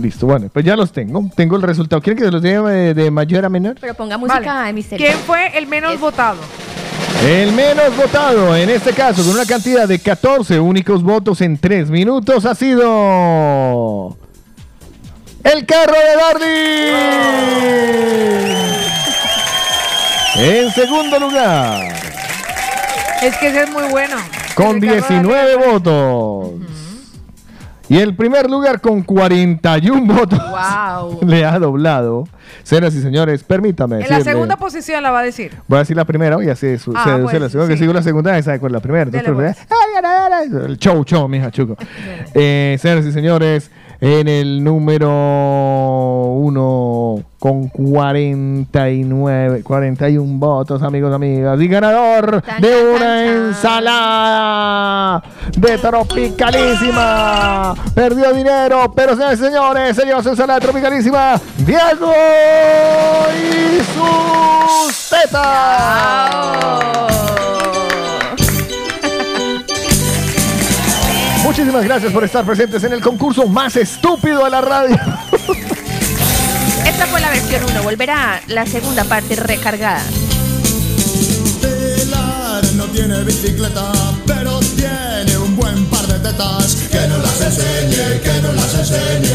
[0.00, 2.00] Listo, bueno, pues ya los tengo, tengo el resultado.
[2.02, 3.76] ¿Quieren que se los diga de, de mayor a menor?
[3.80, 4.66] Pero ponga música Vale.
[4.68, 5.06] de misterio.
[5.06, 6.38] ¿Quién fue el menos votado?
[7.24, 11.88] El menos votado, en este caso, con una cantidad de 14 únicos votos en 3
[11.88, 14.14] minutos, ha sido...
[15.42, 16.94] El carro de Dardy.
[20.36, 21.94] En segundo lugar,
[23.22, 24.16] Es que ese es muy bueno.
[24.54, 26.50] con El carro de 19 votos.
[27.88, 30.38] Y el primer lugar con 41 votos.
[30.38, 31.20] Wow.
[31.28, 32.26] Le ha doblado.
[32.62, 35.52] Señoras y señores, permítame En la decirle- segunda posición la va a decir.
[35.68, 37.68] Voy a decir la primera y así su- Ah, se deduce pues, la segunda.
[37.68, 37.80] Que sí.
[37.82, 39.04] sigo la segunda, esa con la primera.
[39.04, 39.56] Entonces, pues.
[40.66, 41.76] El show, show, mija, chuco.
[42.34, 45.08] Eh, señoras y señores, en el número
[46.36, 51.60] uno con 49, 41 votos, amigos, amigas.
[51.60, 53.26] Y ganador Tan, de tan, una tan.
[53.26, 55.22] ensalada
[55.56, 57.74] de tropicalísima.
[57.94, 61.40] Perdió dinero, pero señores y señores, se lleva su ensalada tropicalísima.
[61.58, 62.12] Diego
[63.32, 66.64] y sus tetas.
[71.44, 74.96] Muchísimas gracias por estar presentes en el concurso más estúpido de la radio.
[76.86, 77.82] Esta fue la versión 1.
[77.82, 80.02] Volverá la segunda parte recargada.
[81.60, 83.92] Pilar no tiene bicicleta,
[84.26, 84.53] pero
[85.54, 86.74] un buen par de tetas.
[86.90, 89.34] Que no las enseñe, que no las enseñe.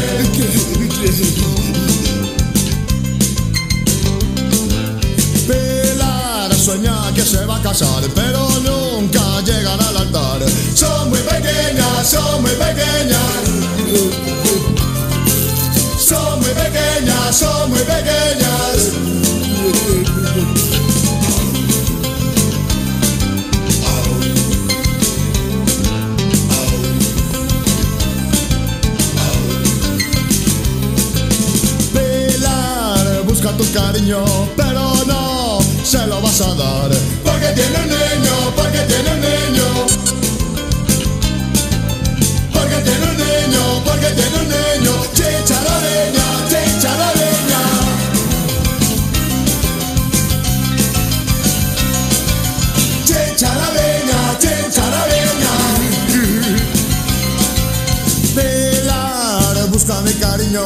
[5.46, 10.40] Pilar sueña que se va a casar, pero nunca llegará al altar.
[10.74, 13.20] Son muy pequeñas, son muy pequeñas.
[15.98, 19.19] Son muy pequeñas, son muy pequeñas.
[33.72, 34.24] Cariño,
[34.56, 36.90] pero no se lo vas a dar.
[37.24, 39.86] Porque tiene un niño, porque tiene un niño.
[42.52, 44.92] Porque tiene un niño, porque tiene un niño.
[45.14, 47.60] Chicharareña, chicharareña.
[53.04, 55.52] Chicharareña, chicharareña.
[58.34, 60.64] Pilar busca mi cariño,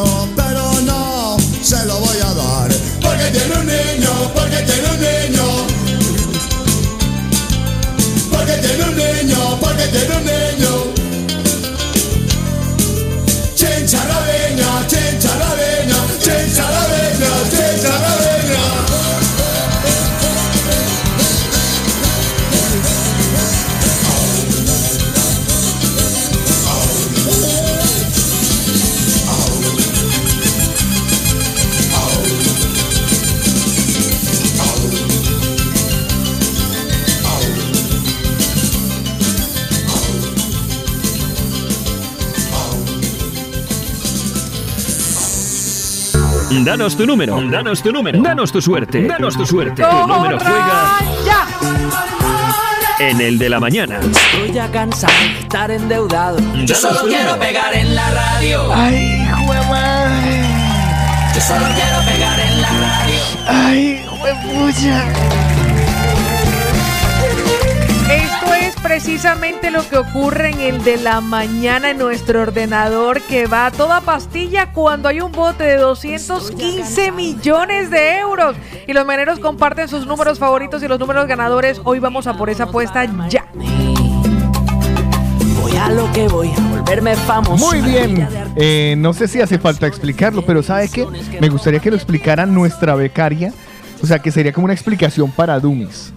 [46.63, 49.83] Danos tu número, danos tu número, danos tu suerte, danos tu suerte.
[49.83, 50.99] Tu número juega
[53.01, 53.99] en el de la mañana.
[54.01, 56.39] Estoy ya cansado de estar endeudado.
[56.65, 57.41] Yo solo quiero número.
[57.41, 58.73] pegar en la radio.
[58.73, 59.27] Ay,
[59.69, 60.43] madre.
[61.35, 63.21] Yo solo quiero pegar en la radio.
[63.49, 65.44] Ay, juepucha.
[68.55, 73.67] Es precisamente lo que ocurre en el de la mañana en nuestro ordenador que va
[73.67, 78.57] a toda pastilla cuando hay un bote de 215 millones de euros.
[78.87, 81.81] Y los maneros comparten sus números favoritos y los números ganadores.
[81.85, 83.47] Hoy vamos a por esa apuesta ya.
[85.61, 87.67] Voy a lo que voy, a volverme famoso.
[87.67, 88.27] Muy bien.
[88.57, 91.07] Eh, no sé si hace falta explicarlo, pero ¿sabe qué?
[91.41, 93.53] Me gustaría que lo explicara nuestra becaria.
[94.03, 96.14] O sea, que sería como una explicación para Dummies.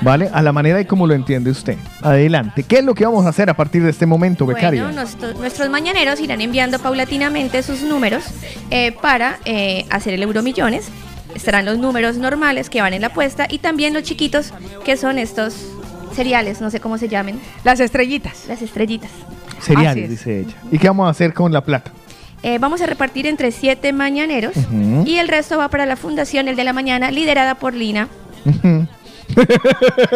[0.00, 0.30] ¿Vale?
[0.32, 1.76] A la manera y como lo entiende usted.
[2.02, 2.62] Adelante.
[2.62, 4.84] ¿Qué es lo que vamos a hacer a partir de este momento, becaria?
[4.84, 8.24] Bueno, nuestro- nuestros mañaneros irán enviando paulatinamente sus números
[8.70, 10.88] eh, para eh, hacer el Euromillones.
[11.34, 14.52] Estarán los números normales que van en la apuesta y también los chiquitos
[14.84, 15.54] que son estos
[16.14, 17.40] cereales, no sé cómo se llamen.
[17.64, 18.46] Las estrellitas.
[18.48, 19.10] Las estrellitas.
[19.60, 20.10] Cereales, es.
[20.10, 20.54] dice ella.
[20.70, 21.90] ¿Y qué vamos a hacer con la plata?
[22.44, 24.54] Eh, vamos a repartir entre siete mañaneros
[25.04, 28.06] y el resto va para la fundación El de la Mañana, liderada por Lina,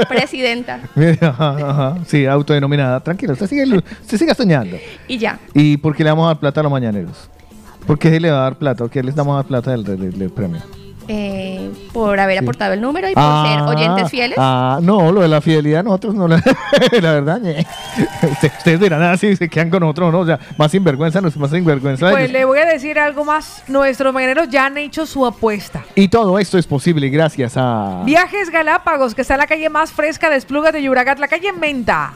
[0.09, 0.81] presidenta.
[1.21, 1.99] Ajá, ajá.
[2.07, 3.01] Sí, autodenominada.
[3.01, 4.77] Tranquilo, usted sigue, usted siga soñando.
[5.09, 5.39] Y ya.
[5.55, 7.29] ¿Y por qué le vamos a dar plata a los mañaneros?
[7.87, 8.85] ¿Por qué se le va a dar plata?
[8.85, 10.61] ¿O qué les damos a dar plata del, del- del premio?
[11.09, 12.45] Eh, por haber Sí.
[12.45, 14.37] aportado el número y por Ah, ser oyentes fieles.
[14.41, 16.37] Ah, no, lo de la fidelidad nosotros no la,
[17.01, 17.41] la verdad.
[17.43, 20.21] Usted- Ustedes dirán así, se quedan con nosotros, ¿no?
[20.21, 22.11] O sea, más sinvergüenza, no es más sinvergüenza.
[22.11, 22.33] Pues ellos.
[22.33, 23.65] le voy a decir algo más.
[23.69, 25.85] Nuestros mañaneros ya han hecho su apuesta.
[25.95, 28.03] Y todo esto es posible gracias a...
[28.05, 31.53] Viajes Galápagos, que está en la calle más fresca de Esplugas de Llobregat, la calle
[31.53, 32.13] Menta.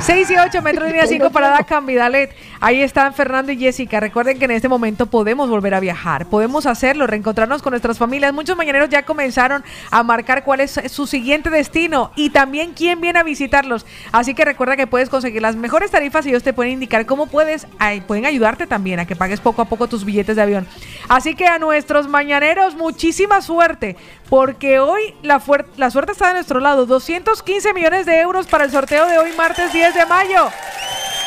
[0.00, 2.30] 6 y 8, Metro Línea 5, Parada Cambidalet.
[2.62, 4.00] Ahí están Fernando y Jessica.
[4.00, 6.26] Recuerden que en este momento podemos volver a viajar.
[6.26, 8.34] Podemos hacerlo, reencontrarnos con nuestras familias.
[8.34, 13.18] Muchos mañaneros ya comenzaron a marcar cuál es su siguiente destino y también quién viene
[13.18, 13.86] a visitarlos.
[14.12, 17.28] Así que recuerda que puedes conseguir las mejores tarifas y ellos te pueden indicar cómo
[17.28, 17.66] puedes,
[18.06, 20.66] pueden ayudarte también a que pagues poco a poco tus billetes de avión.
[21.08, 23.96] Así que a nuestros mañaneros, muchísima suerte,
[24.28, 25.40] porque hoy la,
[25.78, 26.84] la suerte está de nuestro lado.
[26.84, 30.50] 215 millones de euros para el sorteo de hoy, martes 10 de mayo.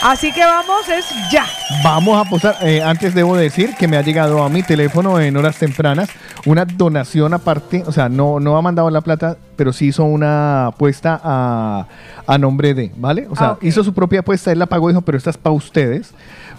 [0.04, 1.46] Así que vamos, es ya.
[1.84, 2.56] Vamos a apostar.
[2.62, 6.10] eh, antes debo decir que me ha llegado a mi teléfono en horas tempranas
[6.46, 7.84] una donación aparte.
[7.88, 11.88] O sea, no, no ha mandado la plata, pero sí hizo una apuesta a,
[12.28, 13.28] a nombre de, ¿vale?
[13.30, 15.56] O sea, Ah, hizo su propia apuesta, él la pagó, dijo, pero esta es para
[15.56, 16.12] ustedes,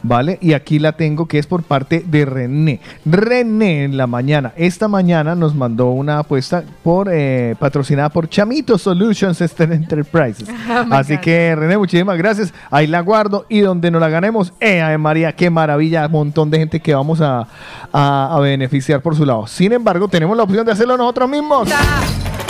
[0.04, 0.38] ¿vale?
[0.40, 2.78] Y aquí la tengo que es por parte de René.
[3.04, 4.52] René en la mañana.
[4.56, 10.48] Esta mañana nos mandó una apuesta por eh, patrocinada por Chamito Solutions Enterprises.
[10.66, 12.52] Ah, Así que René, muchísimas gracias.
[12.70, 16.50] Ahí la guardo y donde nos la ganemos, eh, Ave María, qué maravilla, un montón
[16.50, 17.46] de gente que vamos a,
[17.92, 19.46] a- a beneficiar por su lado.
[19.46, 21.68] Sin embargo, tenemos la opción de hacerlo nosotros mismos.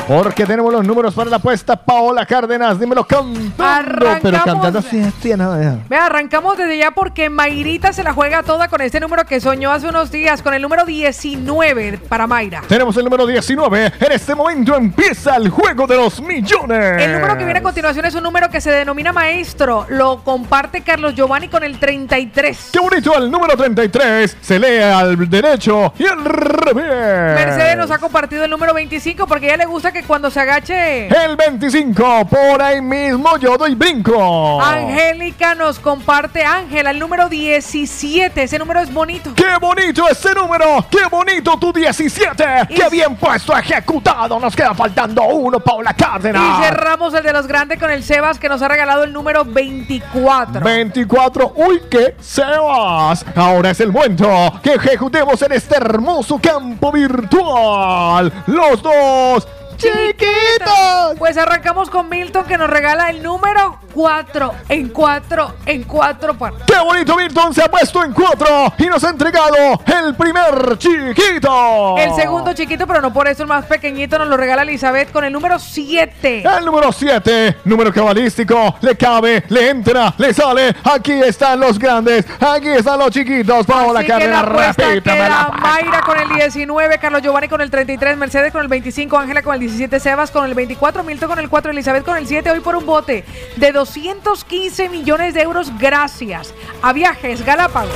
[0.06, 1.76] Porque tenemos los números para la apuesta.
[1.76, 3.52] Paola Cárdenas, dímelo cantando.
[3.56, 4.44] Pero Arrancamos.
[4.44, 5.56] cantando así, así, no.
[5.88, 9.70] Vea, arrancamos desde ya porque Mayrita se la juega toda con este número que soñó
[9.72, 12.62] hace unos días, con el número 19 para Mayra.
[12.68, 13.92] Tenemos el número 19.
[13.98, 17.02] En este momento empieza el juego de los millones.
[17.02, 19.86] El número que viene a continuación es un número que se denomina maestro.
[19.88, 22.70] Lo comparte Carlos Giovanni con el 33.
[22.72, 27.34] Qué bonito, el número 33 se lee al derecho y al revés.
[27.34, 30.40] Mercedes nos ha compartido el número 25 porque a ella le gusta que cuando se
[30.40, 31.06] agache...
[31.06, 34.60] El 25, por ahí mismo yo doy brinco.
[34.60, 38.42] Angélica nos comparte, Ángela, el número 17.
[38.42, 39.32] Ese número es bonito.
[39.36, 40.84] ¡Qué bonito ese número!
[40.90, 42.44] ¡Qué bonito tu 17!
[42.74, 44.40] ¡Qué bien puesto, ejecutado!
[44.40, 46.42] Nos queda faltando uno, Paula Cárdenas.
[46.42, 49.44] Y cerramos el de los grandes con el Sebas que nos ha regalado el número
[49.44, 50.60] 24.
[50.60, 51.52] 24.
[51.54, 53.24] ¡Uy, qué Sebas!
[53.36, 54.28] Ahora es el momento
[54.60, 58.32] que ejecutemos en este hermoso campo virtual.
[58.46, 59.46] Los dos
[59.84, 61.18] chiquitos.
[61.18, 66.62] Pues arrancamos con Milton que nos regala el número 4 en 4 en 4 partes.
[66.66, 69.54] ¡Qué bonito Milton se ha puesto en cuatro y nos ha entregado
[69.86, 71.96] el primer chiquito!
[71.98, 75.24] El segundo chiquito, pero no por eso el más pequeñito, nos lo regala Elizabeth con
[75.24, 76.42] el número 7.
[76.58, 80.74] El número 7, número cabalístico, le cabe, le entra, le sale.
[80.84, 83.66] Aquí están los grandes, aquí están los chiquitos.
[83.66, 85.02] Paola Así la repítamela.
[85.02, 89.42] queda Mayra con el 19, Carlos Giovanni con el 33, Mercedes con el 25, Ángela
[89.42, 92.48] con el 17, Sebas con el 24, Milton con el 4, Elizabeth con el 7.
[92.50, 93.24] Hoy por un bote
[93.56, 97.92] de 215 millones de euros gracias a Viajes Galápagos.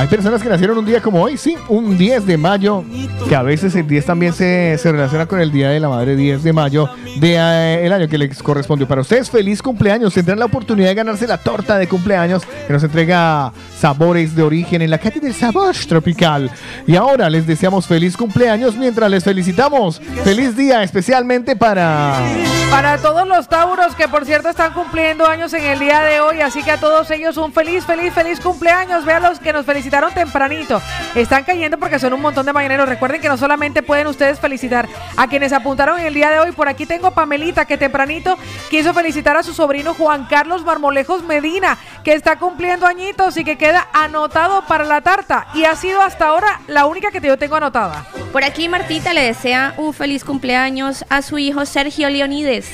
[0.00, 2.82] Hay personas que nacieron un día como hoy, sí, un 10 de mayo,
[3.28, 6.16] que a veces el 10 también se, se relaciona con el Día de la Madre,
[6.16, 6.88] 10 de mayo
[7.18, 8.88] del año que les correspondió.
[8.88, 10.14] Para ustedes, feliz cumpleaños.
[10.14, 14.80] Tendrán la oportunidad de ganarse la torta de cumpleaños que nos entrega sabores de origen
[14.80, 16.50] en la calle del sabor tropical.
[16.86, 20.00] Y ahora les deseamos feliz cumpleaños mientras les felicitamos.
[20.24, 22.18] Feliz día especialmente para...
[22.70, 26.40] Para todos los Tauros que por cierto están cumpliendo años en el día de hoy,
[26.40, 29.04] así que a todos ellos un feliz, feliz, feliz cumpleaños.
[29.04, 30.80] Vean los que nos felicitaron tempranito.
[31.16, 32.88] Están cayendo porque son un montón de mañaneros.
[32.88, 36.52] Recuerden que no solamente pueden ustedes felicitar a quienes apuntaron en el día de hoy.
[36.52, 38.38] Por aquí tengo a Pamelita que tempranito
[38.70, 43.58] quiso felicitar a su sobrino Juan Carlos Marmolejos Medina, que está cumpliendo añitos y que
[43.58, 45.48] queda anotado para la tarta.
[45.54, 48.06] Y ha sido hasta ahora la única que yo tengo anotada.
[48.32, 52.68] Por aquí Martita le desea un feliz cumpleaños a su hijo Sergio Leonides.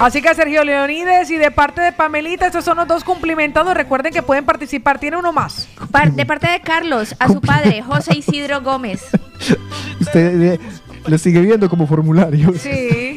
[0.00, 3.74] Así que Sergio Leonides y de parte de Pamelita, estos son los dos cumplimentados.
[3.74, 4.98] Recuerden que pueden participar.
[4.98, 5.68] Tiene uno más.
[5.90, 9.02] Par- de parte de Carlos, a su padre, José Isidro Gómez.
[10.00, 10.60] Usted eh,
[11.06, 12.52] lo sigue viendo como formulario.
[12.58, 13.13] Sí.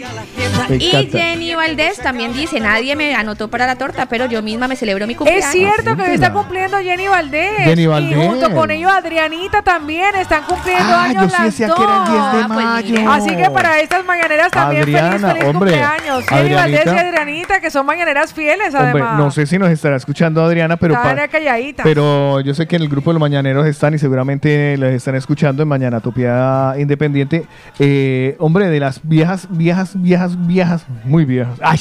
[0.69, 0.80] Y.
[1.11, 5.08] Jenny Valdés también dice, nadie me anotó para la torta, pero yo misma me celebro
[5.08, 5.45] mi cumpleaños.
[5.45, 7.52] Es cierto que hoy está cumpliendo Jenny Valdés.
[7.60, 11.68] Jenny Y junto con ellos Adrianita también están cumpliendo Ah, años yo sí las decía
[11.74, 12.95] que era el 10 de Ah, pues mayo.
[13.00, 13.14] mira.
[13.16, 16.26] Así que para estas mañaneras también Adriana, feliz, feliz hombre, cumpleaños.
[16.27, 17.61] Jenny Valdés y Adrianita.
[17.61, 19.18] Que son mañaneras fieles Hombre, además.
[19.18, 21.84] no sé si nos estará escuchando Adriana, pero, Está pa- calladita.
[21.84, 25.16] pero yo sé que en el grupo de los mañaneros están y seguramente les están
[25.16, 27.45] escuchando en Mañana Topia Independiente.
[27.80, 31.59] Eh, hombre, de las viejas, viejas, viejas, viejas, muy viejas.
[31.61, 31.77] Ay,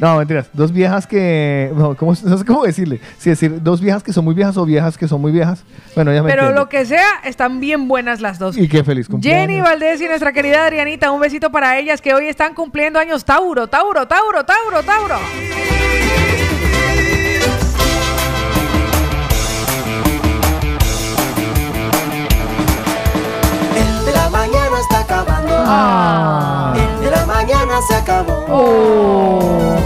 [0.00, 0.48] no, mentiras.
[0.52, 1.72] Dos viejas que.
[1.76, 3.00] No, ¿cómo, no sé cómo decirle.
[3.18, 5.64] Si decir dos viejas que son muy viejas o viejas que son muy viejas.
[5.94, 8.56] Bueno, ya me Pero lo que sea, están bien buenas las dos.
[8.56, 9.48] Y qué feliz cumpleaños.
[9.48, 13.24] Jenny Valdés y nuestra querida Adrianita, un besito para ellas que hoy están cumpliendo años.
[13.24, 15.16] Tauro, Tauro, Tauro, Tauro, Tauro.
[23.76, 25.54] El de la mañana está acabando.
[25.66, 26.74] Ah.
[26.76, 28.44] El de la mañana se acabó.
[28.48, 29.76] Oh.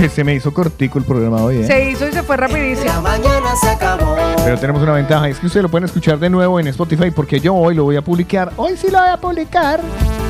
[0.00, 1.66] Que se me hizo cortico el programa hoy, ¿eh?
[1.66, 2.92] Se hizo y se fue rapidísimo.
[2.92, 4.16] La mañana se acabó.
[4.44, 7.40] Pero tenemos una ventaja, es que ustedes lo pueden escuchar de nuevo en Spotify porque
[7.40, 8.52] yo hoy lo voy a publicar.
[8.56, 9.80] Hoy sí lo voy a publicar.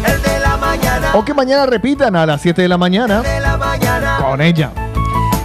[0.07, 1.11] El de la mañana.
[1.15, 4.19] O que mañana repitan a las 7 de la mañana De la mañana.
[4.21, 4.71] con ella.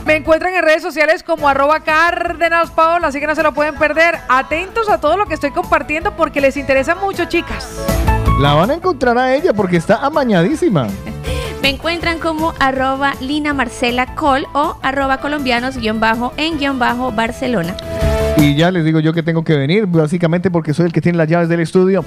[0.06, 3.76] Me encuentran en redes sociales como arroba Cárdenas Paola, así que no se lo pueden
[3.76, 4.18] perder.
[4.28, 7.68] Atentos a todo lo que estoy compartiendo porque les interesa mucho, chicas.
[8.40, 10.88] La van a encontrar a ella porque está amañadísima.
[11.62, 17.12] Me encuentran como arroba Lina Marcela Col o arroba colombianos guion bajo en guion bajo
[17.12, 17.76] Barcelona.
[18.38, 21.18] Y ya les digo yo que tengo que venir, básicamente porque soy el que tiene
[21.18, 22.06] las llaves del estudio.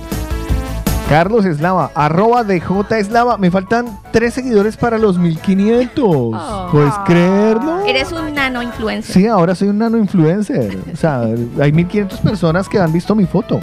[1.10, 3.36] Carlos Eslava, arroba DJ Eslava.
[3.36, 6.02] Me faltan tres seguidores para los 1500.
[6.06, 6.68] Oh.
[6.72, 7.84] ¿Puedes creerlo?
[7.84, 9.14] Eres un nano influencer.
[9.14, 10.78] Sí, ahora soy un nano influencer.
[10.90, 11.24] O sea,
[11.60, 13.60] hay 1500 personas que han visto mi foto.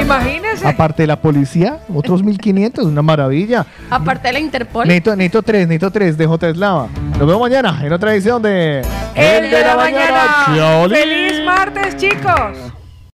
[0.00, 0.66] Imagínense.
[0.66, 3.66] Aparte de la policía, otros 1500, una maravilla.
[3.90, 4.86] Aparte de la Interpol.
[4.86, 6.88] Neto, Neto 3, Neto 3 de J Eslava.
[7.18, 8.82] Nos vemos mañana en otra edición de
[9.14, 10.88] El de la mañana.
[10.88, 12.77] ¡Feliz martes, chicos!